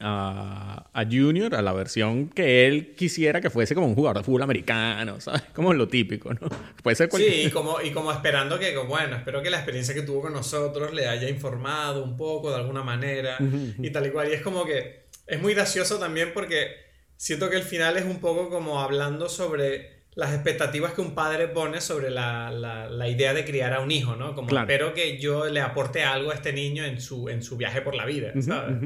a, 0.00 1.04
Junior, 1.10 1.54
a 1.54 1.62
la 1.62 1.72
versión 1.72 2.28
que 2.28 2.66
él 2.66 2.94
quisiera 2.94 3.40
que 3.40 3.50
fuese 3.50 3.74
como 3.74 3.86
un 3.86 3.94
jugador 3.94 4.18
de 4.18 4.24
fútbol 4.24 4.42
americano, 4.42 5.20
¿sabes? 5.20 5.42
Como 5.54 5.72
lo 5.72 5.88
típico, 5.88 6.32
¿no? 6.34 6.48
Puede 6.82 6.96
ser 6.96 7.10
Sí, 7.10 7.44
y 7.46 7.50
como, 7.50 7.80
y 7.80 7.90
como 7.90 8.12
esperando 8.12 8.58
que, 8.58 8.76
bueno, 8.76 9.16
espero 9.16 9.42
que 9.42 9.50
la 9.50 9.58
experiencia 9.58 9.94
que 9.94 10.02
tuvo 10.02 10.22
con 10.22 10.32
nosotros 10.32 10.92
le 10.92 11.08
haya 11.08 11.28
informado 11.28 12.04
un 12.04 12.16
poco 12.16 12.50
de 12.50 12.56
alguna 12.56 12.82
manera 12.82 13.38
y 13.78 13.90
tal 13.90 14.06
y 14.06 14.10
cual. 14.10 14.28
Y 14.28 14.34
es 14.34 14.42
como 14.42 14.64
que 14.64 15.06
es 15.26 15.40
muy 15.40 15.54
gracioso 15.54 15.98
también 15.98 16.32
porque 16.32 16.88
siento 17.16 17.50
que 17.50 17.56
el 17.56 17.62
final 17.62 17.96
es 17.96 18.04
un 18.04 18.20
poco 18.20 18.48
como 18.48 18.80
hablando 18.80 19.28
sobre 19.28 19.97
las 20.18 20.34
expectativas 20.34 20.94
que 20.94 21.00
un 21.00 21.14
padre 21.14 21.46
pone 21.46 21.80
sobre 21.80 22.10
la, 22.10 22.50
la, 22.50 23.08
idea 23.08 23.32
de 23.32 23.44
criar 23.44 23.72
a 23.72 23.78
un 23.78 23.92
hijo, 23.92 24.16
¿no? 24.16 24.34
Como 24.34 24.50
espero 24.58 24.92
que 24.92 25.16
yo 25.16 25.48
le 25.48 25.60
aporte 25.60 26.02
algo 26.02 26.32
a 26.32 26.34
este 26.34 26.52
niño 26.52 26.84
en 26.84 27.00
su, 27.00 27.28
en 27.28 27.40
su 27.40 27.56
viaje 27.56 27.82
por 27.82 27.94
la 27.94 28.04
vida, 28.04 28.32
¿sabes? 28.42 28.78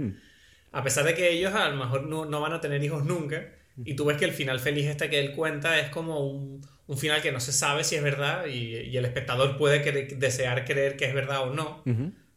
A 0.73 0.83
pesar 0.83 1.07
de 1.07 1.15
que 1.15 1.31
ellos 1.31 1.55
a 1.55 1.71
lo 1.71 1.77
mejor 1.77 2.03
no, 2.03 2.27
no, 2.27 2.43
van 2.43 2.53
a 2.53 2.61
tener 2.61 2.85
hijos 2.85 3.07
nunca, 3.07 3.47
y 3.83 3.95
tú 3.95 4.05
ves 4.05 4.19
que 4.19 4.27
el 4.27 4.33
final 4.33 4.61
feliz 4.61 4.85
este 4.85 5.09
que 5.09 5.21
él 5.21 5.33
cuenta 5.33 5.81
es 5.81 5.89
como 5.89 6.21
un, 6.21 6.61
un 6.87 6.99
final 6.99 7.23
que 7.23 7.33
no 7.33 7.41
se 7.41 7.53
sabe 7.53 7.83
si 7.83 7.97
es 7.97 8.03
verdad, 8.03 8.45
y, 8.45 8.77
y 8.77 8.97
el 8.99 9.07
espectador 9.07 9.57
puede 9.57 9.81
desear 10.15 10.67
creer 10.67 10.99
que 10.99 11.07
es 11.07 11.15
verdad 11.15 11.49
o 11.49 11.55
no, 11.55 11.83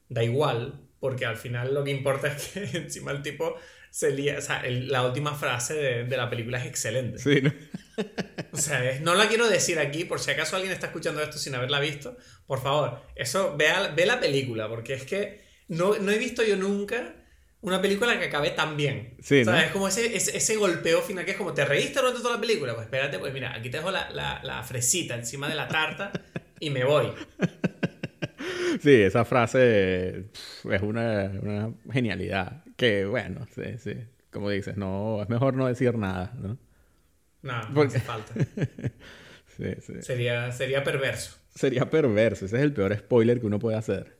da 0.08 0.24
igual, 0.24 0.80
porque 1.02 1.26
al 1.26 1.36
final 1.36 1.74
lo 1.74 1.84
que 1.84 1.92
importa 1.92 2.28
es 2.34 2.48
que 2.48 2.78
encima 2.78 3.12
el 3.12 3.22
tipo 3.22 3.58
se 3.90 4.12
lía, 4.12 4.38
o 4.38 4.42
sea, 4.42 4.64
la 4.66 5.06
última 5.06 5.34
frase 5.36 5.74
de, 5.74 6.04
de, 6.06 6.16
la 6.16 6.30
película 6.30 6.60
es 6.60 6.66
excelente. 6.66 7.20
Sí, 7.20 7.42
¿no? 7.42 7.52
O 8.52 8.58
sea, 8.58 9.00
no 9.02 9.16
la 9.16 9.28
quiero 9.28 9.50
decir 9.50 9.80
aquí, 9.80 10.06
por 10.06 10.20
si 10.20 10.32
acaso 10.32 10.56
alguien 10.56 10.72
está 10.72 10.88
escuchando 10.88 11.22
esto 11.22 11.38
sin 11.38 11.56
haberla 11.56 11.82
visto, 11.82 12.16
por 12.48 12.62
favor, 12.62 13.02
eso, 13.16 13.56
ve, 13.58 13.68
ve 13.94 14.06
la 14.06 14.20
película, 14.20 14.70
porque 14.70 14.94
es 14.94 15.04
que 15.04 15.42
no, 15.68 15.98
no, 15.98 16.12
he 16.12 16.18
visto 16.18 16.42
yo 16.42 16.56
nunca 16.56 17.16
una 17.60 17.82
película 17.82 18.18
que 18.18 18.26
acabe 18.26 18.52
tan 18.52 18.78
bien. 18.78 19.18
Sí, 19.22 19.42
o 19.42 19.46
sea, 19.46 19.66
es 19.66 19.72
como 19.72 19.90
ese, 19.90 20.16
ese, 20.16 20.56
golpeo 20.56 21.02
final 21.02 21.26
que 21.26 21.32
es 21.32 21.38
como, 21.38 21.54
¿te 21.54 21.66
reíste 21.66 22.00
durante 22.00 22.22
toda 22.22 22.36
la 22.36 22.42
película? 22.42 22.76
Pues 22.76 22.86
espérate, 22.86 23.20
pues 23.20 23.34
mira, 23.34 23.54
aquí 23.54 23.70
te 23.70 23.78
dejo 23.78 23.92
la, 23.92 24.10
la, 24.12 24.40
la 24.44 24.64
fresita 24.64 25.16
encima 25.16 25.50
de 25.50 25.56
la 25.56 25.68
tarta 25.68 26.14
y 26.60 26.70
me 26.70 26.86
voy. 26.86 27.12
Sí, 28.82 29.02
esa 29.02 29.26
frase 29.26 30.26
es 30.70 30.82
una, 30.82 31.32
una, 31.42 31.74
genialidad. 31.92 32.64
Que 32.76 33.06
bueno, 33.06 33.48
sí, 33.54 33.78
sí. 33.78 33.94
Como 34.32 34.50
dices, 34.50 34.76
no, 34.78 35.22
es 35.22 35.30
mejor 35.30 35.54
no 35.54 35.68
decir 35.68 35.98
nada, 35.98 36.34
¿no? 36.38 36.58
No, 37.46 37.70
no 37.70 37.82
hace 37.84 38.00
falta. 38.00 38.34
sí, 39.58 39.66
sí. 39.80 39.94
Sería, 40.02 40.52
sería 40.52 40.84
perverso. 40.84 41.38
Sería 41.54 41.90
perverso. 41.90 42.46
Ese 42.46 42.58
es 42.58 42.64
el 42.64 42.74
peor 42.74 42.98
spoiler 42.98 43.40
que 43.40 43.46
uno 43.46 43.60
puede 43.60 43.78
hacer. 43.78 44.18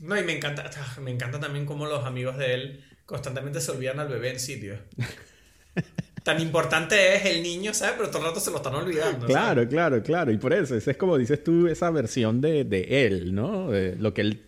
No, 0.00 0.18
y 0.18 0.24
me 0.24 0.36
encanta, 0.36 0.68
me 1.00 1.10
encanta 1.10 1.38
también 1.38 1.66
cómo 1.66 1.86
los 1.86 2.04
amigos 2.04 2.38
de 2.38 2.54
él 2.54 2.84
constantemente 3.04 3.60
se 3.60 3.70
olvidan 3.70 4.00
al 4.00 4.08
bebé 4.08 4.30
en 4.30 4.40
sitio. 4.40 4.78
Tan 6.24 6.40
importante 6.40 7.14
es 7.14 7.26
el 7.26 7.42
niño, 7.42 7.74
¿sabes? 7.74 7.96
Pero 7.98 8.08
todo 8.08 8.22
el 8.22 8.28
rato 8.28 8.40
se 8.40 8.50
lo 8.50 8.56
están 8.56 8.74
olvidando. 8.74 9.26
Claro, 9.26 9.68
claro, 9.68 10.02
claro. 10.02 10.32
Y 10.32 10.38
por 10.38 10.54
eso, 10.54 10.76
es 10.76 10.96
como 10.96 11.18
dices 11.18 11.44
tú, 11.44 11.66
esa 11.68 11.90
versión 11.90 12.40
de, 12.40 12.64
de 12.64 13.06
él, 13.06 13.34
¿no? 13.34 13.70
lo 13.70 14.14
que 14.14 14.22
él, 14.22 14.46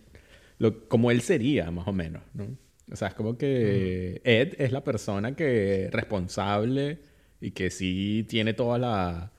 lo, 0.57 0.87
como 0.87 1.11
él 1.11 1.21
sería, 1.21 1.69
más 1.71 1.87
o 1.87 1.93
menos, 1.93 2.23
¿no? 2.33 2.57
O 2.91 2.95
sea, 2.95 3.07
es 3.09 3.13
como 3.13 3.37
que 3.37 4.21
Ed 4.23 4.55
es 4.59 4.71
la 4.71 4.83
persona 4.83 5.35
que 5.35 5.89
responsable 5.91 6.99
y 7.43 7.51
que 7.51 7.69
sí 7.69 8.25
tiene 8.29 8.53
toda 8.53 8.77
la, 8.77 9.31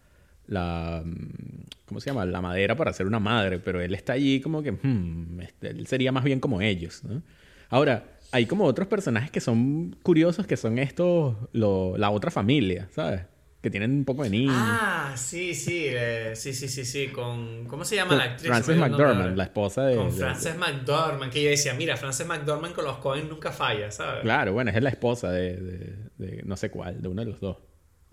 la, 0.46 1.02
¿cómo 1.86 2.00
se 2.00 2.10
llama? 2.10 2.26
La 2.26 2.40
madera 2.40 2.76
para 2.76 2.92
ser 2.92 3.06
una 3.06 3.18
madre, 3.20 3.58
pero 3.58 3.80
él 3.80 3.94
está 3.94 4.12
allí 4.12 4.40
como 4.40 4.62
que, 4.62 4.72
hmm, 4.72 5.40
este, 5.40 5.68
él 5.70 5.86
sería 5.86 6.12
más 6.12 6.22
bien 6.24 6.38
como 6.40 6.60
ellos, 6.60 7.02
¿no? 7.04 7.22
Ahora, 7.70 8.04
hay 8.30 8.46
como 8.46 8.64
otros 8.64 8.88
personajes 8.88 9.30
que 9.30 9.40
son 9.40 9.96
curiosos, 10.02 10.46
que 10.46 10.56
son 10.56 10.78
estos, 10.78 11.34
lo- 11.52 11.96
la 11.96 12.10
otra 12.10 12.30
familia, 12.30 12.88
¿sabes? 12.90 13.22
Que 13.62 13.70
tienen 13.70 13.92
un 13.92 14.04
poco 14.04 14.22
de 14.24 14.28
niños. 14.30 14.52
Ah, 14.52 15.14
sí, 15.16 15.54
sí, 15.54 15.84
eh, 15.86 16.32
sí, 16.34 16.52
sí, 16.52 16.68
sí, 16.68 16.84
sí, 16.84 17.08
con... 17.08 17.64
¿Cómo 17.66 17.84
se 17.86 17.96
llama 17.96 18.10
Con 18.10 18.18
la 18.18 18.24
actriz? 18.24 18.46
Frances 18.48 18.76
McDormand, 18.76 19.36
la 19.36 19.44
esposa 19.44 19.84
de... 19.86 19.96
Con 19.96 20.10
de- 20.10 20.16
Frances 20.18 20.56
McDormand, 20.58 21.32
que 21.32 21.42
yo 21.42 21.48
decía, 21.48 21.72
mira, 21.72 21.96
Frances 21.96 22.26
McDormand 22.26 22.74
con 22.74 22.84
los 22.84 22.98
Cohen 22.98 23.28
nunca 23.30 23.50
falla, 23.52 23.90
¿sabes? 23.90 24.20
Claro, 24.20 24.52
bueno, 24.52 24.70
es 24.70 24.82
la 24.82 24.90
esposa 24.90 25.30
de, 25.32 25.56
de- 25.56 25.96
de 26.18 26.42
no 26.44 26.56
sé 26.58 26.68
cuál, 26.70 27.00
de 27.00 27.08
uno 27.08 27.24
de 27.24 27.30
los 27.30 27.40
dos. 27.40 27.56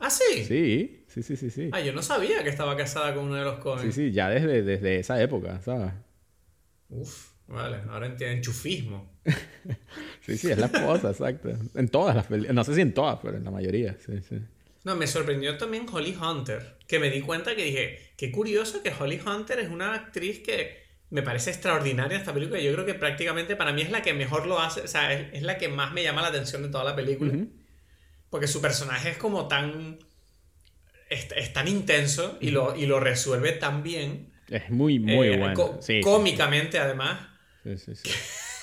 Ah, 0.01 0.09
sí. 0.09 0.43
Sí, 0.43 1.05
sí, 1.07 1.23
sí, 1.23 1.35
sí, 1.37 1.49
sí. 1.51 1.69
Ah, 1.71 1.79
yo 1.79 1.93
no 1.93 2.01
sabía 2.01 2.43
que 2.43 2.49
estaba 2.49 2.75
casada 2.75 3.13
con 3.13 3.25
uno 3.25 3.35
de 3.35 3.45
los 3.45 3.59
Cohen. 3.59 3.79
Sí, 3.79 3.91
sí, 3.91 4.11
ya 4.11 4.29
desde, 4.29 4.63
desde 4.63 4.99
esa 4.99 5.21
época, 5.21 5.61
¿sabes? 5.61 5.93
Uf, 6.89 7.29
vale, 7.47 7.77
ahora 7.89 8.07
entiendo 8.07 8.35
enchufismo. 8.37 9.09
Sí, 10.25 10.37
sí, 10.37 10.49
es 10.51 10.57
la 10.57 10.67
esposa, 10.67 11.09
exacto. 11.09 11.49
En 11.73 11.89
todas 11.89 12.15
las 12.15 12.27
películas, 12.27 12.53
no 12.53 12.63
sé 12.63 12.75
si 12.75 12.81
en 12.81 12.93
todas, 12.93 13.19
pero 13.23 13.37
en 13.37 13.43
la 13.43 13.49
mayoría, 13.51 13.95
sí, 14.05 14.21
sí. 14.21 14.39
No, 14.83 14.95
me 14.95 15.07
sorprendió 15.07 15.57
también 15.57 15.85
Holly 15.91 16.15
Hunter, 16.15 16.77
que 16.87 16.99
me 16.99 17.09
di 17.09 17.21
cuenta 17.21 17.55
que 17.55 17.63
dije, 17.63 18.13
qué 18.17 18.31
curioso 18.31 18.81
que 18.83 18.91
Holly 18.97 19.19
Hunter 19.25 19.59
es 19.59 19.69
una 19.69 19.93
actriz 19.93 20.39
que 20.39 20.81
me 21.09 21.21
parece 21.23 21.49
extraordinaria 21.51 22.17
esta 22.17 22.33
película. 22.33 22.59
Yo 22.59 22.71
creo 22.73 22.85
que 22.85 22.93
prácticamente 22.93 23.55
para 23.55 23.73
mí 23.73 23.81
es 23.81 23.91
la 23.91 24.01
que 24.01 24.13
mejor 24.13 24.45
lo 24.47 24.59
hace, 24.59 24.81
o 24.81 24.87
sea, 24.87 25.11
es, 25.13 25.33
es 25.33 25.43
la 25.43 25.57
que 25.57 25.67
más 25.67 25.91
me 25.93 26.03
llama 26.03 26.21
la 26.21 26.27
atención 26.29 26.61
de 26.63 26.69
toda 26.69 26.83
la 26.83 26.95
película. 26.95 27.33
Ujú. 27.33 27.49
Porque 28.32 28.47
su 28.47 28.61
personaje 28.61 29.09
es 29.11 29.17
como 29.17 29.47
tan... 29.47 29.99
es, 31.09 31.27
es 31.36 31.53
tan 31.53 31.67
intenso 31.67 32.38
y 32.41 32.49
lo, 32.49 32.75
y 32.75 32.88
lo 32.88 32.99
resuelve 32.99 33.51
tan 33.51 33.84
bien. 33.84 34.32
Es 34.49 34.71
muy, 34.71 34.97
muy 34.99 35.27
eh, 35.27 35.38
bueno. 35.38 35.53
có- 35.53 35.77
sí, 35.82 35.95
sí, 35.97 36.01
cómicamente, 36.01 36.79
además. 36.79 37.27
sí, 37.63 37.77
sí, 37.77 38.09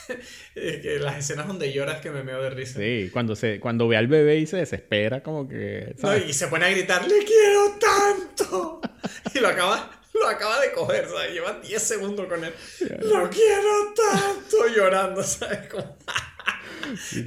que 0.55 0.99
las 1.01 1.19
escenas 1.19 1.47
donde 1.47 1.73
lloras 1.73 2.01
que 2.01 2.11
me 2.11 2.23
meo 2.23 2.43
de 2.43 2.51
risa. 2.51 2.79
Sí, 2.79 3.11
cuando, 3.13 3.37
se, 3.37 3.61
cuando 3.61 3.87
ve 3.89 3.97
al 3.97 4.07
bebé 4.09 4.39
y 4.39 4.47
se 4.47 4.57
desespera, 4.57 5.23
como 5.23 5.47
que. 5.49 5.95
Y 6.27 6.33
se 6.33 6.49
pone 6.49 6.65
a 6.67 6.71
gritar, 6.71 7.07
¡le 7.07 7.25
quiero 7.25 7.79
tanto! 7.79 8.81
Y 9.35 9.39
lo 9.39 9.49
acaba, 9.49 9.98
lo 10.21 10.29
acaba 10.29 10.61
de 10.61 10.73
coger, 10.73 11.09
¿sabes? 11.09 11.33
Lleva 11.33 11.53
10 11.55 11.83
segundos 11.83 12.27
con 12.27 12.45
él. 12.45 12.55
¡Lo 13.03 13.29
quiero 13.31 13.95
tanto! 13.95 14.67
Llorando, 14.75 15.23
¿sabes? 15.23 15.69
Como- 15.69 15.97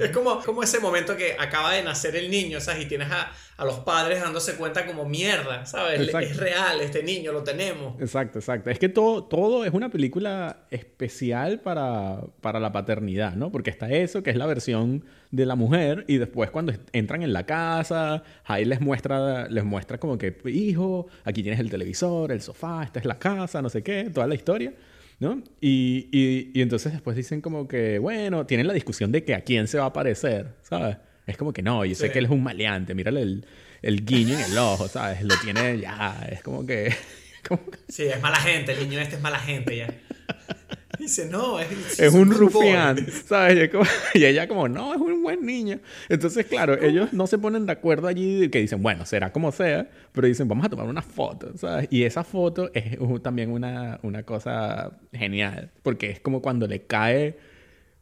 Es 0.00 0.10
como, 0.10 0.42
como 0.42 0.62
ese 0.64 0.80
momento 0.80 1.16
que 1.16 1.36
acaba 1.38 1.72
de 1.74 1.82
nacer 1.84 2.16
el 2.16 2.28
niño, 2.30 2.60
¿sabes? 2.60 2.82
Y 2.82 2.86
tienes 2.86 3.10
a, 3.12 3.30
a 3.62 3.64
los 3.64 3.78
padres 3.80 4.20
dándose 4.20 4.56
cuenta 4.56 4.84
como 4.86 5.04
mierda, 5.04 5.64
¿sabes? 5.66 6.00
Exacto. 6.00 6.28
Es 6.28 6.36
real, 6.36 6.80
este 6.80 7.02
niño 7.02 7.32
lo 7.32 7.44
tenemos. 7.44 8.00
Exacto, 8.00 8.40
exacto. 8.40 8.70
Es 8.70 8.78
que 8.78 8.88
todo, 8.88 9.24
todo 9.24 9.64
es 9.64 9.72
una 9.72 9.88
película 9.88 10.64
especial 10.70 11.60
para, 11.60 12.22
para 12.40 12.58
la 12.58 12.72
paternidad, 12.72 13.34
¿no? 13.36 13.52
Porque 13.52 13.70
está 13.70 13.88
eso, 13.90 14.22
que 14.22 14.30
es 14.30 14.36
la 14.36 14.46
versión 14.46 15.04
de 15.30 15.46
la 15.46 15.54
mujer, 15.54 16.04
y 16.08 16.18
después 16.18 16.50
cuando 16.50 16.72
entran 16.92 17.22
en 17.22 17.32
la 17.32 17.46
casa, 17.46 18.24
ahí 18.44 18.64
les 18.64 18.80
muestra, 18.80 19.48
les 19.48 19.64
muestra 19.64 19.98
como 19.98 20.18
que, 20.18 20.36
hijo, 20.46 21.06
aquí 21.24 21.42
tienes 21.42 21.60
el 21.60 21.70
televisor, 21.70 22.32
el 22.32 22.42
sofá, 22.42 22.82
esta 22.82 22.98
es 22.98 23.06
la 23.06 23.18
casa, 23.18 23.62
no 23.62 23.70
sé 23.70 23.82
qué, 23.82 24.10
toda 24.12 24.26
la 24.26 24.34
historia, 24.34 24.74
¿no? 25.20 25.40
Y, 25.60 26.08
y, 26.10 26.50
y 26.52 26.62
entonces 26.62 26.92
después 26.92 27.16
dicen 27.16 27.40
como 27.40 27.68
que, 27.68 28.00
bueno, 28.00 28.44
tienen 28.44 28.66
la 28.66 28.74
discusión 28.74 29.12
de 29.12 29.24
que 29.24 29.36
a 29.36 29.42
quién 29.42 29.68
se 29.68 29.78
va 29.78 29.86
a 29.86 29.92
parecer, 29.92 30.48
¿sabes? 30.62 30.96
Es 31.26 31.36
como 31.36 31.52
que 31.52 31.62
no, 31.62 31.84
yo 31.84 31.94
sé 31.94 32.06
Sí. 32.06 32.12
que 32.12 32.18
él 32.18 32.24
es 32.26 32.30
un 32.30 32.42
maleante, 32.42 32.94
mírale 32.94 33.22
el, 33.22 33.46
el 33.82 34.04
guiño 34.04 34.34
en 34.38 34.52
el 34.52 34.58
ojo, 34.58 34.88
¿sabes? 34.88 35.22
Lo 35.22 35.34
tiene 35.42 35.78
ya, 35.78 36.26
es 36.30 36.42
como 36.42 36.66
que... 36.66 36.94
como 37.48 37.64
que- 37.70 37.78
Sí, 37.88 38.04
es 38.04 38.20
mala 38.20 38.36
gente, 38.36 38.72
el 38.72 38.88
niño 38.88 39.00
este 39.00 39.16
es 39.16 39.22
mala 39.22 39.38
gente 39.38 39.76
ya. 39.76 39.86
Dice, 40.98 41.26
no, 41.28 41.58
es, 41.58 41.98
es 41.98 42.12
un 42.12 42.28
good 42.28 42.52
boy". 42.52 42.66
rufián, 42.66 43.06
¿sabes? 43.26 43.70
Y, 44.14 44.24
ella 44.24 44.46
como, 44.46 44.68
no, 44.68 44.94
es 44.94 45.00
un 45.00 45.22
buen 45.22 45.44
niño. 45.44 45.80
Entonces, 46.08 46.46
claro, 46.46 46.80
ellos 46.80 47.12
no 47.12 47.26
se 47.26 47.38
ponen 47.38 47.66
de 47.66 47.72
acuerdo 47.72 48.06
allí, 48.06 48.48
que 48.50 48.60
dicen, 48.60 48.82
bueno, 48.82 49.04
será 49.06 49.32
como 49.32 49.50
sea, 49.50 49.88
pero 50.12 50.28
dicen, 50.28 50.46
vamos 50.48 50.66
a 50.66 50.68
tomar 50.68 50.86
una 50.86 51.02
foto, 51.02 51.56
¿sabes? 51.56 51.88
Y 51.90 52.04
esa 52.04 52.22
foto 52.22 52.70
es 52.74 52.98
también 53.22 53.50
una, 53.50 53.98
una 54.02 54.22
cosa 54.22 54.92
genial, 55.12 55.70
porque 55.82 56.10
es 56.10 56.20
como 56.20 56.40
cuando 56.40 56.68
le 56.68 56.82
cae, 56.82 57.36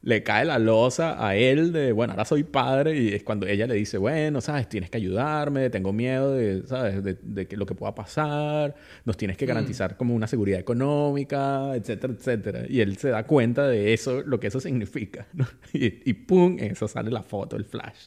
le 0.03 0.23
cae 0.23 0.45
la 0.45 0.59
losa 0.59 1.25
a 1.25 1.37
él 1.37 1.73
de, 1.73 1.93
bueno, 1.93 2.13
ahora 2.13 2.25
soy 2.25 2.43
padre, 2.45 2.97
y 2.97 3.15
es 3.15 3.23
cuando 3.23 3.47
ella 3.47 3.67
le 3.67 3.75
dice, 3.75 3.99
bueno, 3.99 4.41
¿sabes? 4.41 4.69
Tienes 4.69 4.89
que 4.89 4.97
ayudarme, 4.97 5.69
tengo 5.69 5.93
miedo 5.93 6.35
de, 6.35 6.67
¿sabes? 6.67 7.03
De, 7.05 7.19
de 7.21 7.47
que 7.47 7.57
lo 7.57 7.67
que 7.67 7.75
pueda 7.75 7.95
pasar, 7.95 8.75
nos 9.05 9.17
tienes 9.17 9.37
que 9.37 9.45
garantizar 9.47 9.97
como 9.97 10.15
una 10.15 10.27
seguridad 10.27 10.59
económica, 10.59 11.75
etcétera, 11.75 12.15
etcétera. 12.15 12.63
Y 12.69 12.81
él 12.81 12.97
se 12.97 13.11
da 13.11 13.25
cuenta 13.27 13.69
de 13.69 13.93
eso, 13.93 14.23
lo 14.23 14.41
que 14.41 14.47
eso 14.47 14.61
significa, 14.61 15.27
¿no? 15.33 15.47
Y, 15.73 16.11
y 16.11 16.15
pum, 16.15 16.57
eso 16.59 16.89
sale 16.89 17.11
la 17.11 17.23
foto, 17.23 17.57
el 17.57 17.65
flash. 17.65 18.07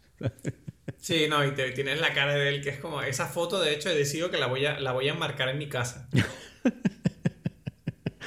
Sí, 0.97 1.27
no, 1.29 1.45
y 1.45 1.51
te, 1.51 1.71
tienes 1.71 1.99
la 1.99 2.13
cara 2.13 2.33
de 2.33 2.49
él 2.49 2.61
que 2.61 2.69
es 2.69 2.79
como 2.79 3.01
esa 3.01 3.27
foto, 3.27 3.61
de 3.61 3.73
hecho, 3.73 3.89
he 3.89 3.95
decidido 3.95 4.31
que 4.31 4.37
la 4.37 4.47
voy 4.47 4.65
a, 4.65 4.79
la 4.79 4.91
voy 4.93 5.07
a 5.09 5.13
enmarcar 5.13 5.49
en 5.49 5.57
mi 5.57 5.67
casa. 5.67 6.09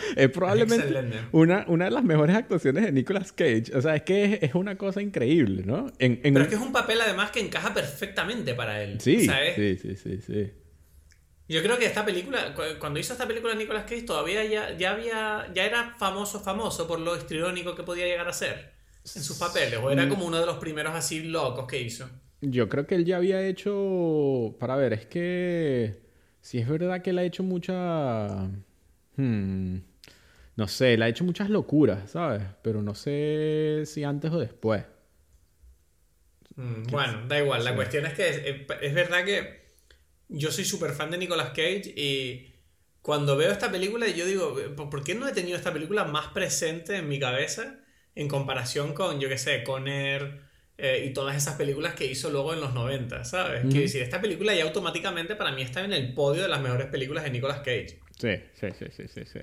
Es 0.17 0.29
probablemente 0.31 1.29
una, 1.33 1.65
una 1.69 1.87
de 1.87 1.91
las 1.91 2.05
mejores 2.05 2.37
actuaciones 2.37 2.85
de 2.85 2.93
Nicolas 2.93 3.33
Cage. 3.33 3.73
O 3.75 3.81
sea, 3.83 3.97
es 3.97 4.03
que 4.03 4.25
es, 4.25 4.43
es 4.43 4.55
una 4.55 4.77
cosa 4.77 5.03
increíble, 5.03 5.63
¿no? 5.65 5.87
En, 5.99 6.21
en 6.23 6.35
Pero 6.35 6.43
es 6.43 6.49
que 6.49 6.55
es 6.57 6.61
un 6.61 6.73
papel 6.73 7.01
además 7.01 7.31
que 7.31 7.41
encaja 7.41 7.73
perfectamente 7.75 8.55
para 8.55 8.83
él. 8.83 9.01
Sí, 9.01 9.21
sí, 9.21 9.77
sí, 9.77 9.97
sí, 9.97 10.21
sí. 10.21 10.51
Yo 11.49 11.63
creo 11.63 11.79
que 11.79 11.87
esta 11.87 12.05
película, 12.05 12.55
cu- 12.55 12.79
cuando 12.81 12.99
hizo 12.99 13.13
esta 13.13 13.27
película 13.27 13.55
Nicolas 13.55 13.85
Cage, 13.85 14.03
todavía 14.03 14.45
ya, 14.45 14.77
ya 14.77 14.93
había, 14.93 15.47
ya 15.55 15.65
era 15.65 15.95
famoso, 15.97 16.41
famoso 16.41 16.89
por 16.89 16.99
lo 16.99 17.17
histriónico 17.17 17.75
que 17.77 17.85
podía 17.85 18.05
llegar 18.07 18.27
a 18.29 18.33
ser 18.33 18.73
en 19.15 19.23
sus 19.23 19.39
papeles. 19.39 19.79
O 19.81 19.91
era 19.91 20.09
como 20.09 20.27
uno 20.27 20.41
de 20.41 20.47
los 20.47 20.59
primeros 20.59 20.95
así 20.95 21.23
locos 21.23 21.67
que 21.69 21.81
hizo. 21.81 22.09
Yo 22.41 22.69
creo 22.69 22.87
que 22.87 22.97
él 22.97 23.05
ya 23.05 23.17
había 23.19 23.41
hecho. 23.47 24.57
Para 24.59 24.77
ver, 24.77 24.93
es 24.93 25.07
que. 25.07 26.01
Si 26.41 26.59
es 26.59 26.69
verdad 26.69 27.01
que 27.03 27.11
él 27.11 27.19
ha 27.19 27.25
hecho 27.25 27.43
mucha. 27.43 28.49
hmm, 29.17 29.77
no 30.57 30.69
sé, 30.69 30.95
él 30.95 31.03
ha 31.03 31.09
hecho 31.09 31.25
muchas 31.25 31.51
locuras, 31.51 32.11
¿sabes? 32.11 32.43
Pero 32.63 32.83
no 32.83 32.95
sé 32.95 33.83
si 33.85 34.05
antes 34.05 34.33
o 34.33 34.39
después. 34.39 34.85
Mm, 36.57 36.85
bueno, 36.85 37.27
da 37.29 37.39
igual. 37.39 37.63
La 37.65 37.75
cuestión 37.75 38.07
es 38.07 38.15
que 38.15 38.29
es, 38.29 38.41
es 38.81 38.95
verdad 38.95 39.25
que 39.25 39.67
yo 40.29 40.51
soy 40.51 40.65
súper 40.65 40.93
fan 40.93 41.11
de 41.11 41.19
Nicolas 41.19 41.51
Cage 41.51 41.93
y 41.95 42.55
cuando 43.03 43.37
veo 43.37 43.53
esta 43.53 43.71
película 43.71 44.09
yo 44.09 44.27
digo, 44.27 44.57
¿por 44.77 44.89
por 44.91 45.05
qué 45.05 45.15
no 45.15 45.29
he 45.29 45.33
tenido 45.33 45.57
esta 45.57 45.73
película 45.73 46.05
más 46.05 46.29
presente 46.29 46.97
en 46.97 47.09
mi 47.09 47.21
cabeza 47.21 47.81
en 48.15 48.29
comparación 48.29 48.95
con, 48.95 49.21
yo 49.21 49.29
qué 49.29 49.37
sé, 49.37 49.63
Conner 49.63 50.41
eh, 50.79 51.05
y 51.07 51.13
todas 51.13 51.37
esas 51.37 51.57
películas 51.57 51.95
que 51.95 52.07
hizo 52.07 52.31
luego 52.31 52.55
en 52.55 52.61
los 52.61 52.73
90, 52.73 53.25
¿sabes? 53.25 53.61
Quiero 53.63 53.81
decir, 53.81 54.03
esta 54.03 54.21
película 54.23 54.55
ya 54.55 54.65
automáticamente 54.65 55.37
para 55.37 55.53
mí 55.53 55.61
está 55.63 55.85
en 55.85 55.93
el 55.93 56.15
podio 56.15 56.43
de 56.43 56.49
las 56.49 56.63
mejores 56.63 56.87
películas 56.87 57.25
de 57.25 57.31
Nicolas 57.31 57.59
Cage. 57.59 58.01
Sí, 58.19 58.31
sí, 58.55 58.69
sí, 58.79 58.87
sí, 58.91 59.07
sí. 59.07 59.25
sí. 59.27 59.41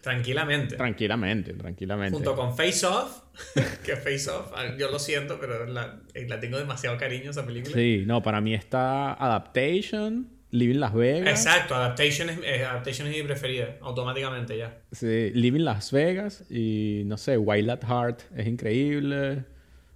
Tranquilamente. 0.00 0.76
Tranquilamente, 0.76 1.52
tranquilamente. 1.54 2.14
Junto 2.14 2.34
con 2.34 2.56
Face 2.56 2.86
Off, 2.86 3.20
que 3.84 3.96
Face 3.96 4.30
Off, 4.30 4.50
ah, 4.54 4.74
yo 4.78 4.90
lo 4.90 4.98
siento, 4.98 5.38
pero 5.38 5.66
la, 5.66 6.00
eh, 6.14 6.26
la 6.28 6.40
tengo 6.40 6.58
demasiado 6.58 6.96
cariño 6.96 7.30
esa 7.30 7.44
película. 7.44 7.74
Sí, 7.74 8.04
no, 8.06 8.22
para 8.22 8.40
mí 8.40 8.54
está 8.54 9.12
Adaptation, 9.12 10.28
Living 10.52 10.78
Las 10.80 10.94
Vegas. 10.94 11.28
Exacto, 11.28 11.74
Adaptation 11.74 12.30
es, 12.30 12.38
eh, 12.44 12.64
Adaptation 12.64 13.08
es 13.08 13.16
mi 13.16 13.22
preferida, 13.22 13.76
automáticamente 13.82 14.56
ya. 14.56 14.78
Sí, 14.90 15.30
Living 15.34 15.64
Las 15.64 15.92
Vegas 15.92 16.50
y 16.50 17.02
no 17.06 17.16
sé, 17.18 17.36
Wild 17.36 17.70
at 17.70 17.82
Heart 17.84 18.22
es 18.36 18.46
increíble. 18.46 19.44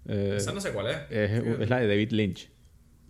Eh, 0.07 0.35
Esa 0.37 0.53
no 0.53 0.61
sé 0.61 0.71
cuál 0.73 0.89
es. 0.89 0.97
es, 1.11 1.31
es 1.61 1.71
la 1.71 1.81
de 1.81 1.89
David 1.89 2.11
Lynch. 2.11 2.51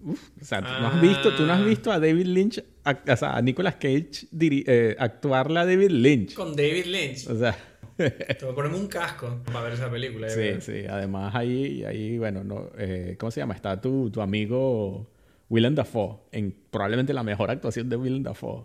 Uf, 0.00 0.20
o 0.40 0.44
sea, 0.44 0.58
tú 0.60 0.68
no 0.68 0.86
Ah. 0.86 0.92
has 0.94 1.00
visto, 1.00 1.34
tú 1.34 1.44
no 1.44 1.52
has 1.54 1.64
visto 1.64 1.90
a 1.90 1.98
David 1.98 2.26
Lynch, 2.26 2.62
ac- 2.84 3.12
o 3.12 3.16
sea, 3.16 3.36
a 3.36 3.42
Nicolas 3.42 3.74
Cage 3.74 4.28
diri- 4.32 4.64
eh, 4.66 4.96
actuarle 4.98 5.60
a 5.60 5.64
David 5.66 5.90
Lynch. 5.90 6.34
Con 6.34 6.54
David 6.54 6.86
Lynch. 6.86 7.26
O 7.28 7.38
sea, 7.38 7.56
Te 7.96 8.38
voy 8.42 8.52
a 8.52 8.54
ponerme 8.54 8.76
un 8.78 8.88
casco 8.88 9.40
para 9.46 9.62
ver 9.62 9.72
esa 9.74 9.90
película. 9.90 10.28
sí, 10.28 10.34
creo. 10.36 10.60
sí. 10.60 10.84
Además 10.88 11.34
ahí, 11.34 11.84
ahí 11.84 12.18
bueno, 12.18 12.42
no, 12.44 12.70
eh, 12.76 13.16
¿cómo 13.18 13.30
se 13.30 13.40
llama? 13.40 13.54
Está 13.54 13.80
tu, 13.80 14.10
tu 14.10 14.20
amigo 14.20 15.10
Willem 15.48 15.74
Dafoe, 15.74 16.18
en 16.32 16.54
probablemente 16.70 17.12
la 17.14 17.22
mejor 17.22 17.50
actuación 17.50 17.88
de 17.88 17.96
Willem 17.96 18.22
Dafoe. 18.22 18.64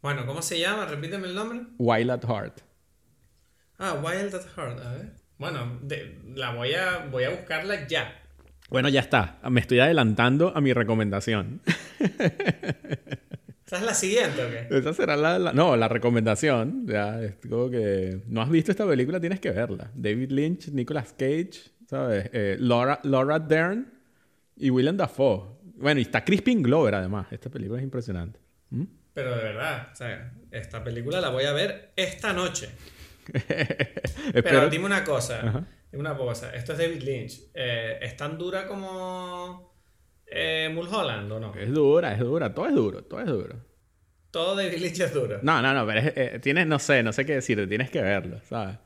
Bueno, 0.00 0.24
¿cómo 0.26 0.40
se 0.42 0.58
llama? 0.58 0.86
Repíteme 0.86 1.28
el 1.28 1.34
nombre. 1.34 1.60
Wild 1.78 2.10
at 2.10 2.24
Heart. 2.24 2.60
Ah, 3.78 3.94
Wild 4.02 4.34
at 4.34 4.46
Heart. 4.56 4.78
A 4.80 4.92
ver. 4.92 5.12
Bueno, 5.38 5.78
de- 5.82 6.18
la 6.34 6.54
voy 6.54 6.72
a, 6.74 7.06
voy 7.10 7.24
a 7.24 7.30
buscarla 7.30 7.86
ya. 7.86 8.18
Bueno, 8.70 8.88
ya 8.88 9.00
está. 9.00 9.38
Me 9.50 9.60
estoy 9.60 9.80
adelantando 9.80 10.56
a 10.56 10.60
mi 10.60 10.72
recomendación. 10.72 11.60
¿Esa 13.66 13.76
es 13.78 13.82
la 13.82 13.94
siguiente 13.94 14.44
o 14.44 14.50
qué? 14.50 14.76
Esa 14.78 14.92
será 14.92 15.16
la, 15.16 15.38
la- 15.38 15.52
No, 15.52 15.76
la 15.76 15.88
recomendación. 15.88 16.86
Ya, 16.86 17.22
es 17.22 17.36
como 17.48 17.70
que... 17.70 18.20
No 18.26 18.42
has 18.42 18.50
visto 18.50 18.70
esta 18.70 18.86
película, 18.86 19.18
tienes 19.20 19.40
que 19.40 19.50
verla. 19.50 19.90
David 19.94 20.30
Lynch, 20.30 20.68
Nicolas 20.68 21.14
Cage, 21.18 21.52
¿sabes? 21.88 22.28
Eh, 22.32 22.56
Laura, 22.60 23.00
Laura 23.04 23.38
Dern 23.38 23.90
y 24.56 24.68
Willem 24.70 24.96
Dafoe. 24.96 25.56
Bueno, 25.76 26.00
y 26.00 26.02
está 26.02 26.22
Crispin 26.24 26.62
Glover, 26.62 26.94
además. 26.96 27.28
Esta 27.30 27.48
película 27.48 27.78
es 27.78 27.84
impresionante. 27.84 28.38
¿Mm? 28.70 28.84
Pero 29.14 29.36
de 29.36 29.42
verdad, 29.42 29.88
o 29.92 29.96
sea, 29.96 30.32
esta 30.50 30.84
película 30.84 31.20
la 31.20 31.30
voy 31.30 31.44
a 31.44 31.52
ver 31.52 31.92
esta 31.96 32.32
noche. 32.32 32.68
Pero 34.32 34.68
dime 34.68 34.84
una 34.86 35.04
cosa. 35.04 35.40
Ajá. 35.48 35.66
Una 35.92 36.16
cosa, 36.16 36.54
esto 36.54 36.72
es 36.72 36.78
David 36.78 37.02
Lynch. 37.02 37.40
Eh, 37.54 37.98
¿Es 38.00 38.16
tan 38.16 38.38
dura 38.38 38.66
como 38.66 39.71
eh, 40.34 40.70
Mulholland 40.74 41.30
o 41.32 41.40
no? 41.40 41.54
Es 41.54 41.72
dura, 41.72 42.12
es 42.14 42.18
dura. 42.20 42.52
Todo 42.54 42.66
es 42.68 42.74
duro, 42.74 43.02
todo 43.04 43.20
es 43.20 43.26
duro. 43.26 43.56
Todo 44.30 44.56
David 44.56 44.78
Lynch 44.78 45.00
es 45.00 45.12
duro. 45.12 45.38
No, 45.42 45.60
no, 45.60 45.74
no, 45.74 45.86
pero 45.86 46.00
es- 46.00 46.12
eh, 46.16 46.38
tienes, 46.40 46.66
no 46.66 46.78
sé, 46.78 47.02
no 47.02 47.12
sé 47.12 47.26
qué 47.26 47.34
decirte, 47.34 47.66
tienes 47.66 47.90
que 47.90 48.00
verlo, 48.00 48.40
¿sabes? 48.48 48.78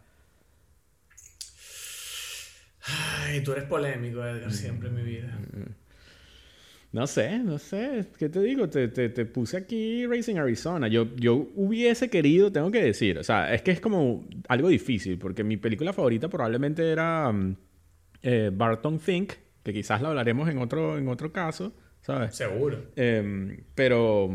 Ay, 2.88 3.40
tú 3.42 3.52
eres 3.52 3.64
polémico, 3.64 4.24
Edgar, 4.24 4.52
siempre 4.52 4.88
en 4.88 4.94
mi 4.94 5.02
vida. 5.02 5.38
No 6.92 7.06
sé, 7.06 7.38
no 7.40 7.58
sé, 7.58 8.06
¿qué 8.18 8.28
te 8.28 8.40
digo? 8.40 8.68
Te, 8.70 8.88
te, 8.88 9.08
te 9.10 9.26
puse 9.26 9.56
aquí 9.56 10.06
Racing 10.06 10.36
Arizona. 10.36 10.88
Yo, 10.88 11.14
yo 11.16 11.48
hubiese 11.56 12.08
querido, 12.08 12.50
tengo 12.52 12.70
que 12.70 12.82
decir, 12.82 13.18
o 13.18 13.24
sea, 13.24 13.52
es 13.52 13.60
que 13.62 13.72
es 13.72 13.80
como 13.80 14.26
algo 14.48 14.68
difícil, 14.68 15.18
porque 15.18 15.44
mi 15.44 15.56
película 15.56 15.92
favorita 15.92 16.28
probablemente 16.28 16.88
era 16.90 17.30
mm, 17.32 17.56
eh, 18.22 18.50
Barton 18.54 18.98
Fink, 19.00 19.32
que 19.66 19.72
quizás 19.72 20.00
la 20.00 20.10
hablaremos 20.10 20.48
en 20.48 20.58
otro, 20.58 20.96
en 20.96 21.08
otro 21.08 21.32
caso, 21.32 21.74
¿sabes? 22.00 22.36
Seguro. 22.36 22.84
Em, 22.94 23.64
pero, 23.74 24.30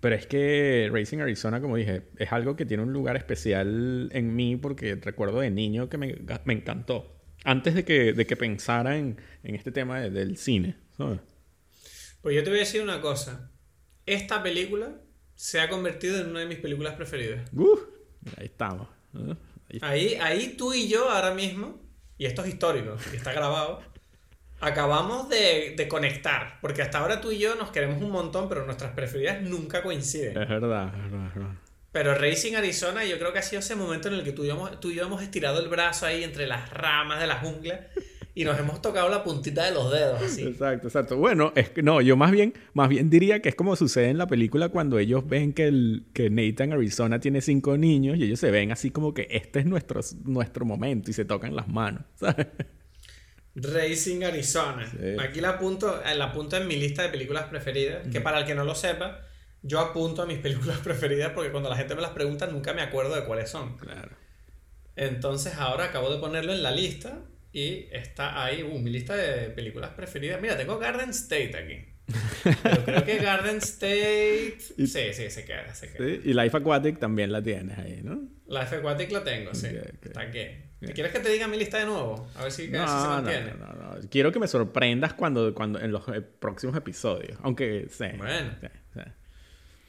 pero 0.00 0.16
es 0.16 0.26
que 0.26 0.90
Racing 0.92 1.18
Arizona, 1.18 1.60
como 1.60 1.76
dije, 1.76 2.02
es 2.18 2.32
algo 2.32 2.56
que 2.56 2.66
tiene 2.66 2.82
un 2.82 2.92
lugar 2.92 3.16
especial 3.16 4.08
en 4.12 4.34
mí 4.34 4.56
porque 4.56 4.96
recuerdo 4.96 5.38
de 5.38 5.50
niño 5.50 5.88
que 5.88 5.96
me, 5.96 6.16
me 6.44 6.54
encantó. 6.54 7.14
Antes 7.44 7.74
de 7.74 7.84
que, 7.84 8.12
de 8.12 8.26
que 8.26 8.36
pensara 8.36 8.98
en, 8.98 9.16
en 9.44 9.54
este 9.54 9.70
tema 9.70 10.00
de- 10.00 10.10
del 10.10 10.36
cine. 10.36 10.74
¿sabes? 10.96 11.20
Pues 12.20 12.34
yo 12.34 12.42
te 12.42 12.50
voy 12.50 12.58
a 12.58 12.62
decir 12.62 12.82
una 12.82 13.00
cosa. 13.00 13.50
Esta 14.06 14.42
película 14.42 14.92
se 15.36 15.60
ha 15.60 15.68
convertido 15.68 16.20
en 16.20 16.30
una 16.30 16.40
de 16.40 16.46
mis 16.46 16.58
películas 16.58 16.94
preferidas. 16.94 17.48
Uh, 17.54 17.78
ahí 18.36 18.46
estamos. 18.46 18.88
Ahí- 19.14 19.78
Ahí, 19.82 20.14
ahí 20.20 20.54
tú 20.58 20.74
y 20.74 20.88
yo 20.88 21.08
ahora 21.10 21.32
mismo, 21.32 21.80
y 22.18 22.26
esto 22.26 22.42
es 22.42 22.48
histórico, 22.50 22.96
y 23.12 23.16
está 23.16 23.32
grabado, 23.32 23.80
acabamos 24.62 25.28
de, 25.28 25.74
de 25.76 25.88
conectar. 25.88 26.58
Porque 26.60 26.80
hasta 26.82 26.98
ahora 26.98 27.20
tú 27.20 27.30
y 27.32 27.38
yo 27.38 27.54
nos 27.56 27.70
queremos 27.70 28.00
un 28.02 28.10
montón, 28.10 28.48
pero 28.48 28.64
nuestras 28.64 28.92
preferidas 28.92 29.42
nunca 29.42 29.82
coinciden. 29.82 30.40
Es 30.40 30.48
verdad, 30.48 30.92
es 30.94 31.02
verdad, 31.10 31.26
es 31.28 31.34
verdad. 31.34 31.50
Pero 31.92 32.14
Racing 32.14 32.54
Arizona 32.54 33.04
yo 33.04 33.18
creo 33.18 33.34
que 33.34 33.40
ha 33.40 33.42
sido 33.42 33.60
ese 33.60 33.74
momento 33.76 34.08
en 34.08 34.14
el 34.14 34.24
que 34.24 34.32
tú 34.32 34.44
y, 34.44 34.46
yo, 34.48 34.54
hemos- 34.54 34.80
tú 34.80 34.90
y 34.90 34.94
yo 34.94 35.04
hemos 35.04 35.22
estirado 35.22 35.60
el 35.60 35.68
brazo 35.68 36.06
ahí 36.06 36.24
entre 36.24 36.46
las 36.46 36.70
ramas 36.70 37.20
de 37.20 37.26
la 37.26 37.34
jungla 37.36 37.80
y 38.34 38.44
nos 38.44 38.58
hemos 38.58 38.80
tocado 38.80 39.10
la 39.10 39.22
puntita 39.22 39.66
de 39.66 39.72
los 39.72 39.92
dedos 39.92 40.22
así. 40.22 40.42
Exacto, 40.42 40.86
exacto. 40.88 41.16
Bueno, 41.18 41.52
es 41.54 41.68
que 41.68 41.82
no, 41.82 42.00
yo 42.00 42.16
más 42.16 42.30
bien, 42.30 42.54
más 42.72 42.88
bien 42.88 43.10
diría 43.10 43.42
que 43.42 43.50
es 43.50 43.54
como 43.54 43.76
sucede 43.76 44.08
en 44.08 44.16
la 44.16 44.26
película 44.26 44.70
cuando 44.70 44.98
ellos 44.98 45.28
ven 45.28 45.52
que, 45.52 45.66
el, 45.66 46.06
que 46.14 46.30
Nathan 46.30 46.72
Arizona 46.72 47.20
tiene 47.20 47.42
cinco 47.42 47.76
niños 47.76 48.16
y 48.16 48.22
ellos 48.24 48.40
se 48.40 48.50
ven 48.50 48.72
así 48.72 48.90
como 48.90 49.12
que 49.12 49.26
este 49.30 49.58
es 49.58 49.66
nuestro, 49.66 50.00
nuestro 50.24 50.64
momento 50.64 51.10
y 51.10 51.12
se 51.12 51.26
tocan 51.26 51.54
las 51.54 51.68
manos. 51.68 52.04
¿sabes? 52.14 52.46
Racing 53.54 54.22
Arizona. 54.24 54.90
Sí. 54.90 55.16
Aquí 55.20 55.40
la 55.40 55.50
apunto, 55.50 56.02
eh, 56.04 56.14
la 56.14 56.26
apunto 56.26 56.56
en 56.56 56.66
mi 56.66 56.76
lista 56.76 57.02
de 57.02 57.08
películas 57.10 57.44
preferidas, 57.46 58.06
que 58.08 58.20
para 58.20 58.38
el 58.40 58.46
que 58.46 58.54
no 58.54 58.64
lo 58.64 58.74
sepa, 58.74 59.20
yo 59.62 59.78
apunto 59.80 60.22
a 60.22 60.26
mis 60.26 60.38
películas 60.46 60.78
preferidas 60.78 61.32
porque 61.34 61.50
cuando 61.50 61.68
la 61.68 61.76
gente 61.76 61.94
me 61.94 62.00
las 62.02 62.12
pregunta 62.12 62.46
nunca 62.46 62.72
me 62.72 62.82
acuerdo 62.82 63.14
de 63.14 63.24
cuáles 63.24 63.50
son. 63.50 63.76
Claro. 63.76 64.10
Entonces 64.96 65.54
ahora 65.56 65.84
acabo 65.86 66.12
de 66.12 66.18
ponerlo 66.20 66.52
en 66.52 66.62
la 66.62 66.70
lista 66.70 67.20
y 67.52 67.86
está 67.92 68.44
ahí, 68.44 68.62
uh, 68.62 68.78
mi 68.78 68.90
lista 68.90 69.14
de 69.16 69.50
películas 69.50 69.90
preferidas. 69.90 70.40
Mira, 70.40 70.56
tengo 70.56 70.78
Garden 70.78 71.10
State 71.10 71.56
aquí. 71.56 71.88
Pero 72.62 72.84
creo 72.84 73.04
que 73.04 73.18
Garden 73.18 73.56
State... 73.58 74.58
Y- 74.76 74.86
Sí, 74.86 75.12
sí, 75.12 75.30
se 75.30 75.44
queda, 75.44 75.74
se 75.74 75.90
queda. 75.92 76.06
Sí, 76.06 76.20
Y 76.24 76.34
Life 76.34 76.56
Aquatic 76.56 76.98
también 76.98 77.30
la 77.32 77.42
tienes 77.42 77.78
ahí, 77.78 78.00
¿no? 78.02 78.22
Life 78.48 78.76
Aquatic 78.76 79.10
la 79.12 79.22
tengo, 79.24 79.54
sí. 79.54 79.68
Está 80.02 80.22
aquí. 80.22 80.40
Bien. 80.82 80.94
¿Quieres 80.94 81.12
que 81.12 81.20
te 81.20 81.28
diga 81.30 81.46
mi 81.46 81.56
lista 81.56 81.78
de 81.78 81.86
nuevo? 81.86 82.26
A 82.34 82.42
ver 82.42 82.50
si, 82.50 82.74
a 82.74 82.80
ver 82.80 82.88
si 82.88 82.94
se 82.94 83.02
No, 83.02 83.04
no, 83.04 83.22
mantiene. 83.22 83.54
no, 83.54 83.66
no, 83.66 83.94
no. 83.94 84.08
Quiero 84.10 84.32
que 84.32 84.40
me 84.40 84.48
sorprendas 84.48 85.14
cuando, 85.14 85.54
cuando 85.54 85.78
en 85.80 85.92
los 85.92 86.08
eh, 86.08 86.20
próximos 86.20 86.76
episodios. 86.76 87.38
Aunque 87.42 87.86
sí. 87.88 88.06
Bueno. 88.18 88.50
sí, 88.60 88.66
sí. 88.94 89.00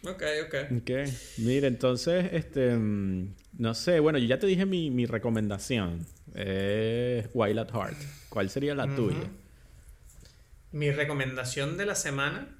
Ok, 0.07 0.23
ok. 0.45 0.55
Ok. 0.81 0.91
Mira, 1.39 1.67
entonces, 1.67 2.29
este, 2.31 2.75
mm, 2.75 3.33
no 3.57 3.73
sé, 3.73 3.99
bueno, 3.99 4.19
yo 4.19 4.27
ya 4.27 4.37
te 4.37 4.45
dije 4.45 4.67
mi, 4.67 4.91
mi 4.91 5.07
recomendación. 5.07 6.05
Es 6.35 7.27
Wild 7.33 7.59
at 7.59 7.71
Heart. 7.71 7.97
¿Cuál 8.29 8.49
sería 8.51 8.75
la 8.75 8.93
tuya? 8.93 9.31
Mi 10.71 10.91
recomendación 10.91 11.77
de 11.77 11.85
la 11.85 11.95
semana 11.95 12.59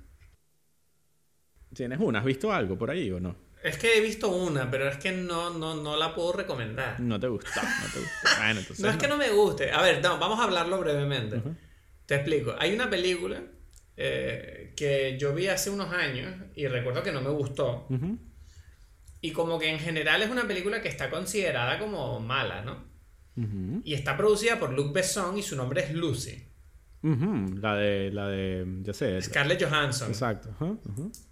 ¿Tienes 1.73 1.99
una? 1.99 2.19
¿Has 2.19 2.25
visto 2.25 2.51
algo 2.53 2.77
por 2.77 2.89
ahí 2.91 3.09
o 3.11 3.19
no? 3.19 3.35
Es 3.63 3.77
que 3.77 3.97
he 3.97 4.01
visto 4.01 4.29
una, 4.29 4.69
pero 4.69 4.89
es 4.89 4.97
que 4.97 5.11
no, 5.11 5.51
no, 5.51 5.75
no 5.75 5.95
la 5.95 6.13
puedo 6.13 6.33
recomendar. 6.33 6.99
No 6.99 7.19
te 7.19 7.27
gustó, 7.27 7.61
no 7.61 7.87
te. 7.93 7.99
Bueno, 8.37 8.59
entonces. 8.59 8.79
No 8.79 8.89
es 8.89 8.97
que 8.97 9.07
no 9.07 9.17
me 9.17 9.29
guste. 9.29 9.71
A 9.71 9.81
ver, 9.81 10.01
no, 10.01 10.19
vamos 10.19 10.39
a 10.39 10.43
hablarlo 10.43 10.79
brevemente. 10.79 11.41
Te 12.05 12.15
explico. 12.15 12.55
Hay 12.59 12.73
una 12.73 12.89
película 12.89 13.41
eh, 13.95 14.73
que 14.75 15.17
yo 15.17 15.33
vi 15.33 15.47
hace 15.47 15.69
unos 15.69 15.93
años 15.93 16.35
y 16.55 16.67
recuerdo 16.67 17.03
que 17.03 17.13
no 17.13 17.21
me 17.21 17.29
gustó. 17.29 17.87
Ujú. 17.89 18.17
Y 19.21 19.31
como 19.31 19.57
que 19.57 19.69
en 19.69 19.79
general 19.79 20.21
es 20.21 20.29
una 20.29 20.45
película 20.45 20.81
que 20.81 20.89
está 20.89 21.09
considerada 21.09 21.79
como 21.79 22.19
mala, 22.19 22.61
¿no? 22.61 22.91
Y 23.83 23.95
está 23.95 24.15
producida 24.15 24.59
por 24.59 24.73
Luc 24.73 24.93
Besson 24.93 25.37
y 25.37 25.41
su 25.41 25.55
nombre 25.55 25.83
es 25.83 25.91
Lucy. 25.91 26.52
Ujú. 27.03 27.57
La 27.59 27.75
de, 27.75 28.11
la 28.11 28.29
de, 28.29 28.65
ya 28.81 28.93
sé. 28.93 29.21
Scarlett 29.21 29.61
Johansson. 29.61 30.07
Exacto. 30.07 30.49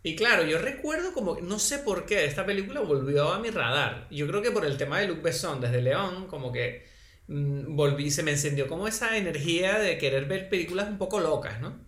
Y 0.03 0.15
claro, 0.17 0.43
yo 0.43 0.57
recuerdo 0.57 1.13
como, 1.13 1.39
no 1.39 1.59
sé 1.59 1.79
por 1.79 2.05
qué, 2.05 2.25
esta 2.25 2.45
película 2.45 2.81
volvió 2.81 3.31
a 3.31 3.39
mi 3.39 3.49
radar. 3.49 4.07
Yo 4.11 4.27
creo 4.27 4.41
que 4.41 4.51
por 4.51 4.65
el 4.65 4.77
tema 4.77 4.99
de 4.99 5.07
Luc 5.07 5.21
Besson 5.21 5.61
desde 5.61 5.81
León, 5.81 6.27
como 6.27 6.51
que 6.51 6.85
mm, 7.27 7.73
volví, 7.73 8.11
se 8.11 8.21
me 8.21 8.31
encendió 8.31 8.67
como 8.67 8.85
esa 8.85 9.15
energía 9.17 9.79
de 9.79 9.97
querer 9.97 10.25
ver 10.25 10.49
películas 10.49 10.89
un 10.89 10.97
poco 10.97 11.21
locas, 11.21 11.61
¿no? 11.61 11.87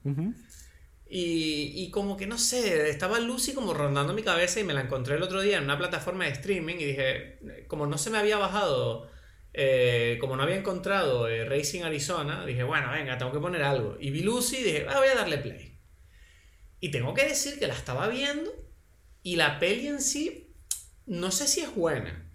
Y, 1.05 1.73
y 1.75 1.91
como 1.91 2.15
que 2.15 2.25
no 2.25 2.37
sé, 2.37 2.89
estaba 2.89 3.19
Lucy 3.19 3.53
como 3.53 3.73
rondando 3.73 4.13
mi 4.13 4.23
cabeza 4.23 4.61
y 4.61 4.63
me 4.63 4.73
la 4.73 4.81
encontré 4.81 5.15
el 5.15 5.23
otro 5.23 5.41
día 5.41 5.57
en 5.57 5.65
una 5.65 5.77
plataforma 5.77 6.23
de 6.23 6.31
streaming 6.31 6.75
y 6.75 6.85
dije, 6.85 7.39
como 7.67 7.85
no 7.85 7.97
se 7.97 8.09
me 8.09 8.17
había 8.17 8.37
bajado, 8.37 9.11
eh, 9.53 10.17
como 10.19 10.35
no 10.35 10.43
había 10.43 10.55
encontrado 10.55 11.27
eh, 11.27 11.45
Racing 11.45 11.83
Arizona, 11.83 12.45
dije, 12.45 12.63
bueno, 12.63 12.91
venga, 12.91 13.17
tengo 13.17 13.31
que 13.31 13.39
poner 13.39 13.61
algo. 13.63 13.97
Y 13.99 14.09
vi 14.09 14.21
Lucy 14.23 14.57
y 14.57 14.63
dije, 14.63 14.85
ah, 14.89 14.97
voy 14.97 15.07
a 15.07 15.15
darle 15.15 15.37
play. 15.37 15.79
Y 16.79 16.89
tengo 16.89 17.13
que 17.13 17.25
decir 17.25 17.59
que 17.59 17.67
la 17.67 17.75
estaba 17.75 18.07
viendo 18.07 18.51
y 19.21 19.35
la 19.35 19.59
peli 19.59 19.87
en 19.87 20.01
sí, 20.01 20.53
no 21.05 21.31
sé 21.31 21.47
si 21.47 21.61
es 21.61 21.73
buena, 21.73 22.29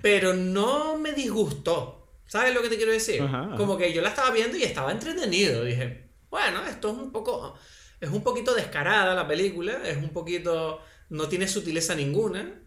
pero 0.00 0.34
no 0.34 0.98
me 0.98 1.12
disgustó. 1.12 1.98
¿Sabes 2.26 2.54
lo 2.54 2.62
que 2.62 2.70
te 2.70 2.76
quiero 2.76 2.92
decir? 2.92 3.20
Ajá, 3.20 3.42
ajá. 3.42 3.56
Como 3.56 3.76
que 3.76 3.92
yo 3.92 4.00
la 4.00 4.08
estaba 4.08 4.30
viendo 4.30 4.56
y 4.56 4.62
estaba 4.62 4.90
entretenido. 4.90 5.64
Dije, 5.64 6.08
bueno, 6.30 6.64
esto 6.64 6.90
es 6.90 6.96
un 6.96 7.12
poco. 7.12 7.54
Es 8.00 8.08
un 8.08 8.22
poquito 8.22 8.54
descarada 8.54 9.14
la 9.14 9.28
película. 9.28 9.82
Es 9.84 9.98
un 9.98 10.08
poquito. 10.08 10.80
No 11.10 11.28
tiene 11.28 11.46
sutileza 11.46 11.94
ninguna. 11.94 12.58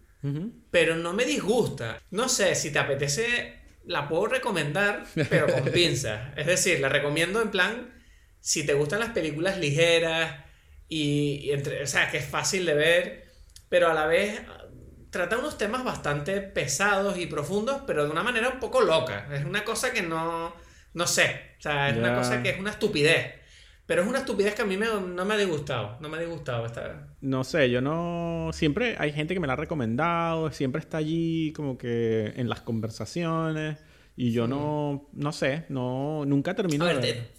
Pero 0.72 0.96
no 0.96 1.14
me 1.14 1.26
disgusta. 1.26 2.02
No 2.12 2.28
sé, 2.30 2.56
si 2.56 2.72
te 2.72 2.80
apetece, 2.80 3.60
la 3.86 4.08
puedo 4.08 4.28
recomendar, 4.28 5.06
pero 5.30 5.48
con 5.52 5.64
pinzas. 5.74 6.36
Es 6.36 6.48
decir, 6.48 6.80
la 6.80 6.90
recomiendo 6.90 7.42
en 7.42 7.52
plan. 7.52 7.94
Si 8.40 8.66
te 8.66 8.74
gustan 8.74 9.00
las 9.00 9.12
películas 9.12 9.58
ligeras 9.58 10.44
y, 10.88 11.42
y 11.44 11.52
entre, 11.52 11.84
o 11.84 11.88
sea, 11.88 12.10
que 12.10 12.18
es 12.18 12.26
fácil 12.26 12.66
de 12.66 12.74
ver, 12.74 13.26
pero 13.70 13.90
a 13.90 13.94
la 13.94 14.06
vez 14.06 14.42
ah, 14.48 14.66
trata 15.10 15.38
unos 15.38 15.58
temas 15.58 15.84
bastante 15.84 16.42
pesados 16.42 17.18
y 17.18 17.26
profundos, 17.26 17.84
pero 17.88 18.04
de 18.04 18.12
una 18.12 18.24
manera 18.24 18.50
un 18.50 18.60
poco 18.60 18.82
loca. 18.82 19.28
Es 19.34 19.46
una 19.46 19.64
cosa 19.64 19.92
que 19.94 20.02
no, 20.02 20.56
no 20.94 21.08
sé, 21.08 21.56
o 21.58 21.62
sea, 21.62 21.90
es 21.90 21.98
una 21.98 22.16
cosa 22.16 22.44
que 22.44 22.50
es 22.50 22.60
una 22.60 22.72
estupidez. 22.72 23.45
Pero 23.86 24.02
es 24.02 24.08
una 24.08 24.20
estupidez 24.20 24.56
que 24.56 24.64
a 24.64 24.66
mí 24.66 24.78
me- 24.78 24.88
no 24.88 25.26
me 25.26 25.34
ha 25.36 25.38
disgustado, 25.38 25.98
no 26.02 26.10
me 26.10 26.18
ha 26.18 26.20
disgustado 26.20 26.66
esta... 26.66 27.08
No 27.22 27.44
sé, 27.44 27.70
yo 27.70 27.82
no. 27.82 28.50
Siempre 28.54 28.96
hay 28.98 29.12
gente 29.14 29.34
que 29.36 29.40
me 29.40 29.48
la 29.48 29.54
ha 29.54 29.58
recomendado, 29.58 30.52
siempre 30.52 30.80
está 30.82 30.98
allí 30.98 31.54
como 31.54 31.78
que 31.78 32.34
en 32.36 32.50
las 32.50 32.62
conversaciones. 32.62 33.78
Y 34.16 34.32
yo 34.32 34.48
no. 34.48 35.10
No 35.14 35.32
sé, 35.32 35.66
no. 35.70 36.24
Nunca 36.26 36.56
termino 36.56 36.86
A 36.86 36.94
ver, 36.94 37.32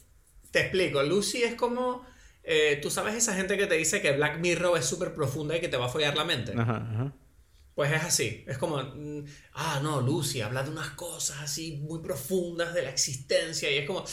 te 0.50 0.60
explico. 0.60 1.02
Lucy 1.02 1.42
es 1.42 1.54
como. 1.54 2.04
eh, 2.44 2.78
Tú 2.82 2.90
sabes 2.90 3.14
esa 3.14 3.34
gente 3.34 3.56
que 3.56 3.66
te 3.66 3.76
dice 3.76 4.00
que 4.02 4.12
Black 4.12 4.38
Mirror 4.40 4.78
es 4.78 4.84
súper 4.84 5.14
profunda 5.14 5.56
y 5.56 5.60
que 5.60 5.68
te 5.68 5.76
va 5.78 5.86
a 5.86 5.88
follar 5.88 6.16
la 6.16 6.24
mente. 6.24 6.52
Ajá, 6.56 6.76
ajá. 6.92 7.12
Pues 7.74 7.92
es 7.92 8.02
así. 8.02 8.44
Es 8.46 8.58
como. 8.58 8.76
mm, 8.82 9.24
ah, 9.54 9.80
no, 9.82 10.00
Lucy 10.00 10.40
habla 10.42 10.62
de 10.62 10.70
unas 10.70 10.90
cosas 10.90 11.38
así 11.42 11.78
muy 11.82 12.00
profundas 12.00 12.74
de 12.74 12.82
la 12.82 12.90
existencia. 12.90 13.70
Y 13.70 13.78
es 13.78 13.86
como. 13.86 14.04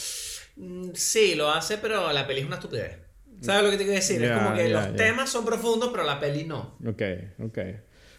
Mm, 0.56 0.90
sí, 0.94 1.34
lo 1.34 1.50
hace, 1.50 1.78
pero 1.78 2.12
la 2.12 2.26
peli 2.26 2.40
es 2.40 2.46
una 2.46 2.56
estupidez. 2.56 2.98
¿Sabes 3.40 3.62
lo 3.64 3.70
que 3.70 3.76
te 3.76 3.84
quiero 3.84 3.96
decir? 3.98 4.22
Es 4.24 4.30
como 4.32 4.54
que 4.54 4.68
los 4.68 4.96
temas 4.96 5.28
son 5.30 5.44
profundos, 5.44 5.90
pero 5.92 6.04
la 6.04 6.18
peli 6.18 6.44
no. 6.44 6.78
Ok, 6.86 7.02
ok. 7.44 7.58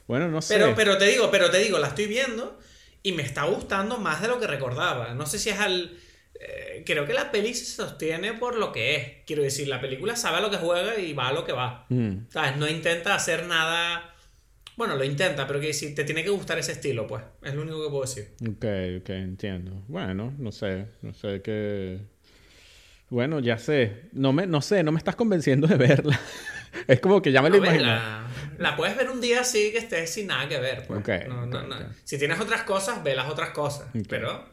Bueno, 0.08 0.28
no 0.30 0.42
sé. 0.42 0.54
Pero, 0.56 0.76
pero 0.76 0.98
te 0.98 1.06
digo, 1.06 1.32
pero 1.32 1.50
te 1.50 1.58
digo, 1.60 1.80
la 1.80 1.88
estoy 1.88 2.06
viendo 2.06 2.60
y 3.02 3.14
me 3.14 3.24
está 3.24 3.44
gustando 3.46 3.98
más 3.98 4.22
de 4.22 4.28
lo 4.28 4.40
que 4.40 4.48
recordaba. 4.48 5.14
No 5.16 5.26
sé 5.26 5.40
si 5.40 5.50
es 5.50 5.60
al. 5.60 5.98
eh, 6.40 6.84
creo 6.86 7.06
que 7.08 7.14
la 7.14 7.32
peli 7.32 7.54
se 7.56 7.66
sostiene 7.66 8.34
por 8.34 8.56
lo 8.58 8.72
que 8.72 8.96
es. 8.96 9.08
Quiero 9.26 9.42
decir, 9.42 9.68
la 9.68 9.82
película 9.82 10.16
sabe 10.16 10.38
a 10.38 10.42
lo 10.42 10.52
que 10.52 10.58
juega 10.58 11.00
y 11.00 11.14
va 11.14 11.30
a 11.30 11.34
lo 11.34 11.44
que 11.46 11.54
va. 11.54 11.86
Mm, 11.90 12.28
¿Sabes? 12.30 12.58
No 12.58 12.68
intenta 12.70 13.16
hacer 13.16 13.46
nada 13.48 14.12
Bueno, 14.78 14.96
lo 14.96 15.04
intenta, 15.06 15.48
pero 15.48 15.60
que 15.62 15.74
si 15.74 15.96
te 15.96 16.04
tiene 16.04 16.24
que 16.24 16.30
gustar 16.30 16.60
ese 16.60 16.74
estilo, 16.74 17.08
pues. 17.08 17.24
Es 17.44 17.54
lo 17.56 17.62
único 17.64 17.82
que 17.84 17.90
puedo 17.90 18.02
decir. 18.04 18.36
Ok, 18.42 18.66
ok, 19.02 19.10
entiendo. 19.10 19.84
Bueno, 19.88 20.34
no 20.38 20.52
sé, 20.52 20.88
no 21.02 21.14
sé 21.14 21.42
qué... 21.42 22.00
Bueno, 23.10 23.40
ya 23.40 23.58
sé. 23.58 24.04
No, 24.14 24.34
me, 24.34 24.48
no 24.48 24.62
sé, 24.62 24.84
no 24.84 24.92
me 24.92 24.98
estás 24.98 25.16
convenciendo 25.16 25.68
de 25.68 25.78
verla. 25.78 26.20
es 26.88 27.00
como 27.00 27.22
que 27.22 27.32
ya 27.32 27.42
me 27.42 27.50
lo 27.50 27.58
imagino. 27.58 27.84
la, 27.84 28.28
la 28.58 28.76
puedes 28.76 28.98
ver 28.98 29.10
un 29.10 29.22
día 29.22 29.42
así 29.42 29.72
que 29.72 29.78
estés 29.78 30.12
sin 30.12 30.28
nada 30.28 30.48
que 30.48 30.60
ver. 30.60 30.86
Pues. 30.88 31.28
No, 31.28 31.46
no. 31.46 31.76
Si 32.04 32.18
tienes 32.18 32.40
otras 32.40 32.64
cosas, 32.64 33.04
ve 33.04 33.16
las 33.16 33.30
otras 33.30 33.50
cosas. 33.52 33.88
Pero, 34.10 34.46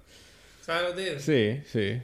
¿sabes 0.60 0.82
lo 0.82 0.88
que 0.90 1.02
te 1.02 1.08
digo? 1.08 1.20
Sí, 1.20 1.62
sí. 1.66 2.02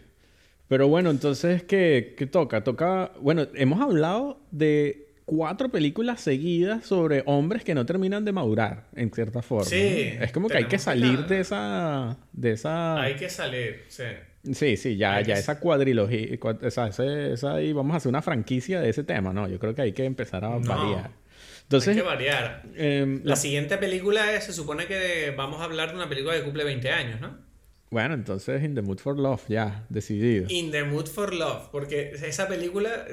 Pero 0.68 0.88
bueno, 0.88 1.10
entonces, 1.10 1.62
¿qué, 1.62 2.14
qué 2.16 2.26
toca? 2.26 2.62
Toca... 2.62 3.12
Bueno, 3.20 3.46
hemos 3.54 3.80
hablado 3.80 4.40
de 4.50 5.08
cuatro 5.24 5.70
películas 5.70 6.20
seguidas 6.20 6.84
sobre 6.84 7.22
hombres 7.26 7.64
que 7.64 7.74
no 7.74 7.86
terminan 7.86 8.24
de 8.24 8.32
madurar, 8.32 8.86
en 8.94 9.10
cierta 9.10 9.40
forma. 9.40 9.64
Sí. 9.64 10.14
Es 10.20 10.30
como 10.30 10.48
que 10.48 10.58
hay 10.58 10.66
que 10.66 10.78
salir 10.78 11.26
de 11.26 11.40
esa... 11.40 12.18
De 12.32 12.52
esa... 12.52 13.00
Hay 13.00 13.16
que 13.16 13.30
salir, 13.30 13.84
sí. 13.88 14.04
Sí, 14.52 14.76
sí, 14.76 14.96
ya, 14.96 15.16
Hay 15.16 15.24
ya 15.24 15.34
esa 15.34 15.58
cuadrilogía, 15.60 16.38
cua- 16.38 16.58
esa, 16.62 16.88
ese- 16.88 17.32
esa 17.32 17.54
ahí 17.54 17.72
vamos 17.72 17.94
a 17.94 17.96
hacer 17.98 18.08
una 18.08 18.22
franquicia 18.22 18.80
de 18.80 18.88
ese 18.90 19.02
tema, 19.04 19.32
¿no? 19.32 19.48
Yo 19.48 19.58
creo 19.58 19.74
que 19.74 19.82
hay 19.82 19.92
que 19.92 20.04
empezar 20.04 20.44
a 20.44 20.50
No. 20.58 20.60
variar. 20.60 21.06
Hay 21.06 21.62
Entonces, 21.64 21.96
que 21.96 22.02
variar. 22.02 22.62
em, 22.76 23.20
La 23.24 23.30
la- 23.30 23.36
siguiente 23.36 23.76
película 23.76 24.32
es, 24.34 24.44
se 24.44 24.52
supone 24.52 24.86
que 24.86 25.34
vamos 25.36 25.60
a 25.60 25.64
hablar 25.64 25.90
de 25.90 25.96
una 25.96 26.08
película 26.08 26.34
que 26.34 26.42
cumple 26.42 26.64
20 26.64 26.90
años, 26.90 27.20
¿no? 27.20 27.46
bueno, 27.90 28.12
entonces 28.14 28.62
In 28.62 28.74
the 28.74 28.82
Mood 28.82 28.98
for 28.98 29.18
Love, 29.18 29.42
ya, 29.48 29.86
decidido. 29.88 30.46
In 30.50 30.70
the 30.70 30.84
Mood 30.84 31.06
for 31.06 31.32
Love, 31.34 31.68
porque 31.72 32.10
esa 32.22 32.46
película 32.46 33.06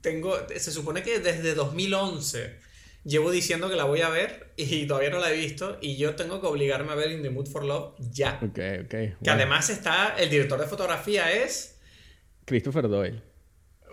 tengo, 0.00 0.34
se 0.56 0.70
supone 0.72 1.02
que 1.02 1.20
desde 1.20 1.54
2011 1.54 2.56
llevo 3.04 3.30
diciendo 3.30 3.68
que 3.68 3.76
la 3.76 3.84
voy 3.84 4.00
a 4.02 4.08
ver 4.08 4.52
y 4.56 4.86
todavía 4.88 5.10
no 5.10 5.18
la 5.18 5.32
he 5.32 5.36
visto 5.36 5.78
y 5.80 5.96
yo 5.96 6.14
tengo 6.14 6.40
que 6.40 6.46
obligarme 6.46 6.92
a 6.92 6.94
ver 6.94 7.10
In 7.10 7.22
the 7.22 7.30
Mood 7.30 7.46
for 7.46 7.64
Love 7.64 7.94
ya. 8.12 8.38
Ok, 8.42 8.58
ok. 8.84 8.94
Que 9.22 9.30
además 9.30 9.70
está, 9.70 10.14
el 10.18 10.30
director 10.30 10.60
de 10.60 10.66
fotografía 10.66 11.32
es, 11.32 11.78
Christopher 12.44 12.88
Doyle. 12.88 13.22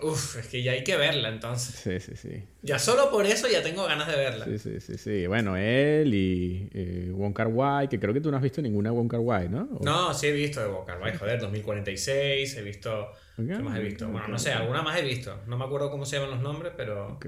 uff, 0.02 0.38
es 0.38 0.48
que 0.48 0.64
ya 0.64 0.72
hay 0.74 0.84
que 0.84 0.96
verla 0.98 1.30
entonces. 1.30 1.76
Sí, 1.76 2.00
sí, 2.00 2.16
sí. 2.16 2.44
Ya 2.62 2.80
solo 2.80 3.10
por 3.12 3.26
eso 3.26 3.48
ya 3.48 3.62
tengo 3.62 3.86
ganas 3.86 4.08
de 4.08 4.16
verla. 4.16 4.46
Sí, 4.46 4.58
sí, 4.58 4.80
sí, 4.80 4.98
sí. 4.98 5.28
Bueno, 5.28 5.56
él 5.58 6.14
y 6.14 6.70
eh, 6.74 7.12
Wong 7.14 7.34
Kar 7.34 7.48
Wai, 7.48 7.88
que 7.90 8.00
creo 8.00 8.14
que 8.14 8.22
tú 8.22 8.32
no 8.32 8.38
has 8.38 8.44
visto 8.44 8.62
ninguna 8.62 8.92
Wong 8.92 9.10
Kar 9.10 9.20
Wai, 9.20 9.50
¿no? 9.50 9.70
O- 9.80 9.84
No, 9.84 10.14
sí 10.14 10.28
he 10.28 10.32
visto 10.32 10.62
de 10.62 10.68
Boca 10.68 10.96
Bay, 10.96 11.16
joder, 11.18 11.40
2046, 11.40 12.56
he 12.58 12.62
visto... 12.62 13.10
¿Qué 13.46 13.56
Ok, 13.56 13.62
más 13.62 13.78
he 13.80 13.84
visto? 13.84 14.08
Bueno, 14.10 14.28
no 14.28 14.40
sé, 14.40 14.52
alguna 14.54 14.82
más 14.82 14.98
he 15.00 15.02
visto. 15.04 15.40
No 15.48 15.58
me 15.58 15.66
acuerdo 15.66 15.90
cómo 15.92 16.06
se 16.06 16.18
llaman 16.18 16.32
los 16.32 16.42
nombres, 16.42 16.74
pero... 16.76 17.20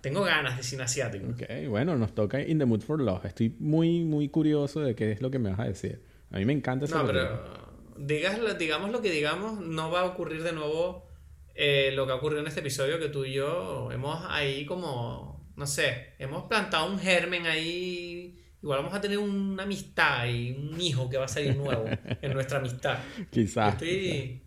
Tengo 0.00 0.22
ganas 0.22 0.56
de 0.56 0.62
cine 0.62 0.82
asiático. 0.84 1.26
Ok, 1.28 1.68
bueno, 1.68 1.96
nos 1.96 2.14
toca 2.14 2.40
In 2.40 2.58
the 2.58 2.64
Mood 2.66 2.80
for 2.82 3.00
Love. 3.00 3.24
Estoy 3.26 3.54
muy, 3.58 4.04
muy 4.04 4.28
curioso 4.28 4.80
de 4.80 4.94
qué 4.94 5.12
es 5.12 5.20
lo 5.22 5.30
que 5.30 5.38
me 5.38 5.50
vas 5.50 5.60
a 5.60 5.64
decir. 5.64 6.02
A 6.30 6.38
mí 6.38 6.44
me 6.44 6.52
encanta 6.52 6.84
esa 6.84 6.98
No, 7.02 7.06
película. 7.06 7.40
pero 7.42 8.06
digas, 8.06 8.38
digamos 8.58 8.90
lo 8.90 9.02
que 9.02 9.10
digamos, 9.10 9.60
no 9.60 9.90
va 9.90 10.00
a 10.00 10.04
ocurrir 10.06 10.42
de 10.42 10.52
nuevo 10.52 11.06
eh, 11.54 11.90
lo 11.94 12.06
que 12.06 12.12
ha 12.12 12.14
ocurrido 12.14 12.40
en 12.40 12.46
este 12.46 12.60
episodio 12.60 12.98
que 12.98 13.08
tú 13.08 13.24
y 13.24 13.32
yo 13.34 13.90
hemos 13.92 14.24
ahí 14.28 14.64
como, 14.64 15.50
no 15.56 15.66
sé, 15.66 16.14
hemos 16.18 16.44
plantado 16.44 16.90
un 16.90 16.98
germen 16.98 17.46
ahí. 17.46 18.36
Igual 18.62 18.80
vamos 18.80 18.94
a 18.94 19.00
tener 19.00 19.18
una 19.18 19.62
amistad 19.64 20.26
y 20.26 20.52
un 20.52 20.80
hijo 20.80 21.08
que 21.08 21.16
va 21.16 21.24
a 21.24 21.28
salir 21.28 21.56
nuevo 21.56 21.84
en 22.22 22.32
nuestra 22.34 22.58
amistad. 22.58 22.98
Quizás. 23.30 23.72
Estoy, 23.74 24.42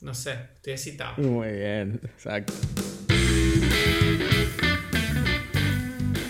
no 0.00 0.14
sé, 0.14 0.38
estoy 0.56 0.72
excitado. 0.74 1.14
Muy 1.18 1.52
bien, 1.52 2.00
exacto. 2.04 2.52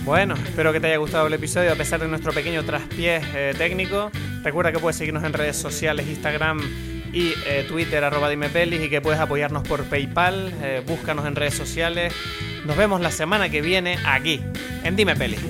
Bueno, 0.05 0.35
espero 0.37 0.73
que 0.73 0.81
te 0.81 0.87
haya 0.87 0.97
gustado 0.97 1.27
el 1.27 1.35
episodio 1.35 1.71
a 1.71 1.77
pesar 1.77 2.01
de 2.01 2.09
nuestro 2.09 2.33
pequeño 2.33 2.65
traspiés 2.65 3.23
eh, 3.35 3.55
técnico. 3.59 4.11
Recuerda 4.43 4.73
que 4.73 4.79
puedes 4.79 4.97
seguirnos 4.97 5.23
en 5.25 5.35
redes 5.35 5.57
sociales, 5.57 6.07
Instagram 6.07 6.61
y 7.13 7.35
eh, 7.47 7.67
Twitter, 7.69 8.03
arroba 8.03 8.31
dime 8.31 8.49
pelis, 8.49 8.81
y 8.83 8.89
que 8.89 9.03
puedes 9.03 9.21
apoyarnos 9.21 9.69
por 9.69 9.85
PayPal. 9.85 10.55
Eh, 10.63 10.83
búscanos 10.87 11.27
en 11.27 11.37
redes 11.37 11.55
sociales. 11.55 12.15
Nos 12.65 12.77
vemos 12.77 13.03
la 13.03 13.11
semana 13.11 13.51
que 13.51 13.61
viene 13.61 13.99
aquí, 14.07 14.41
en 14.83 14.97
Dime 14.97 15.15
Pelis. 15.15 15.41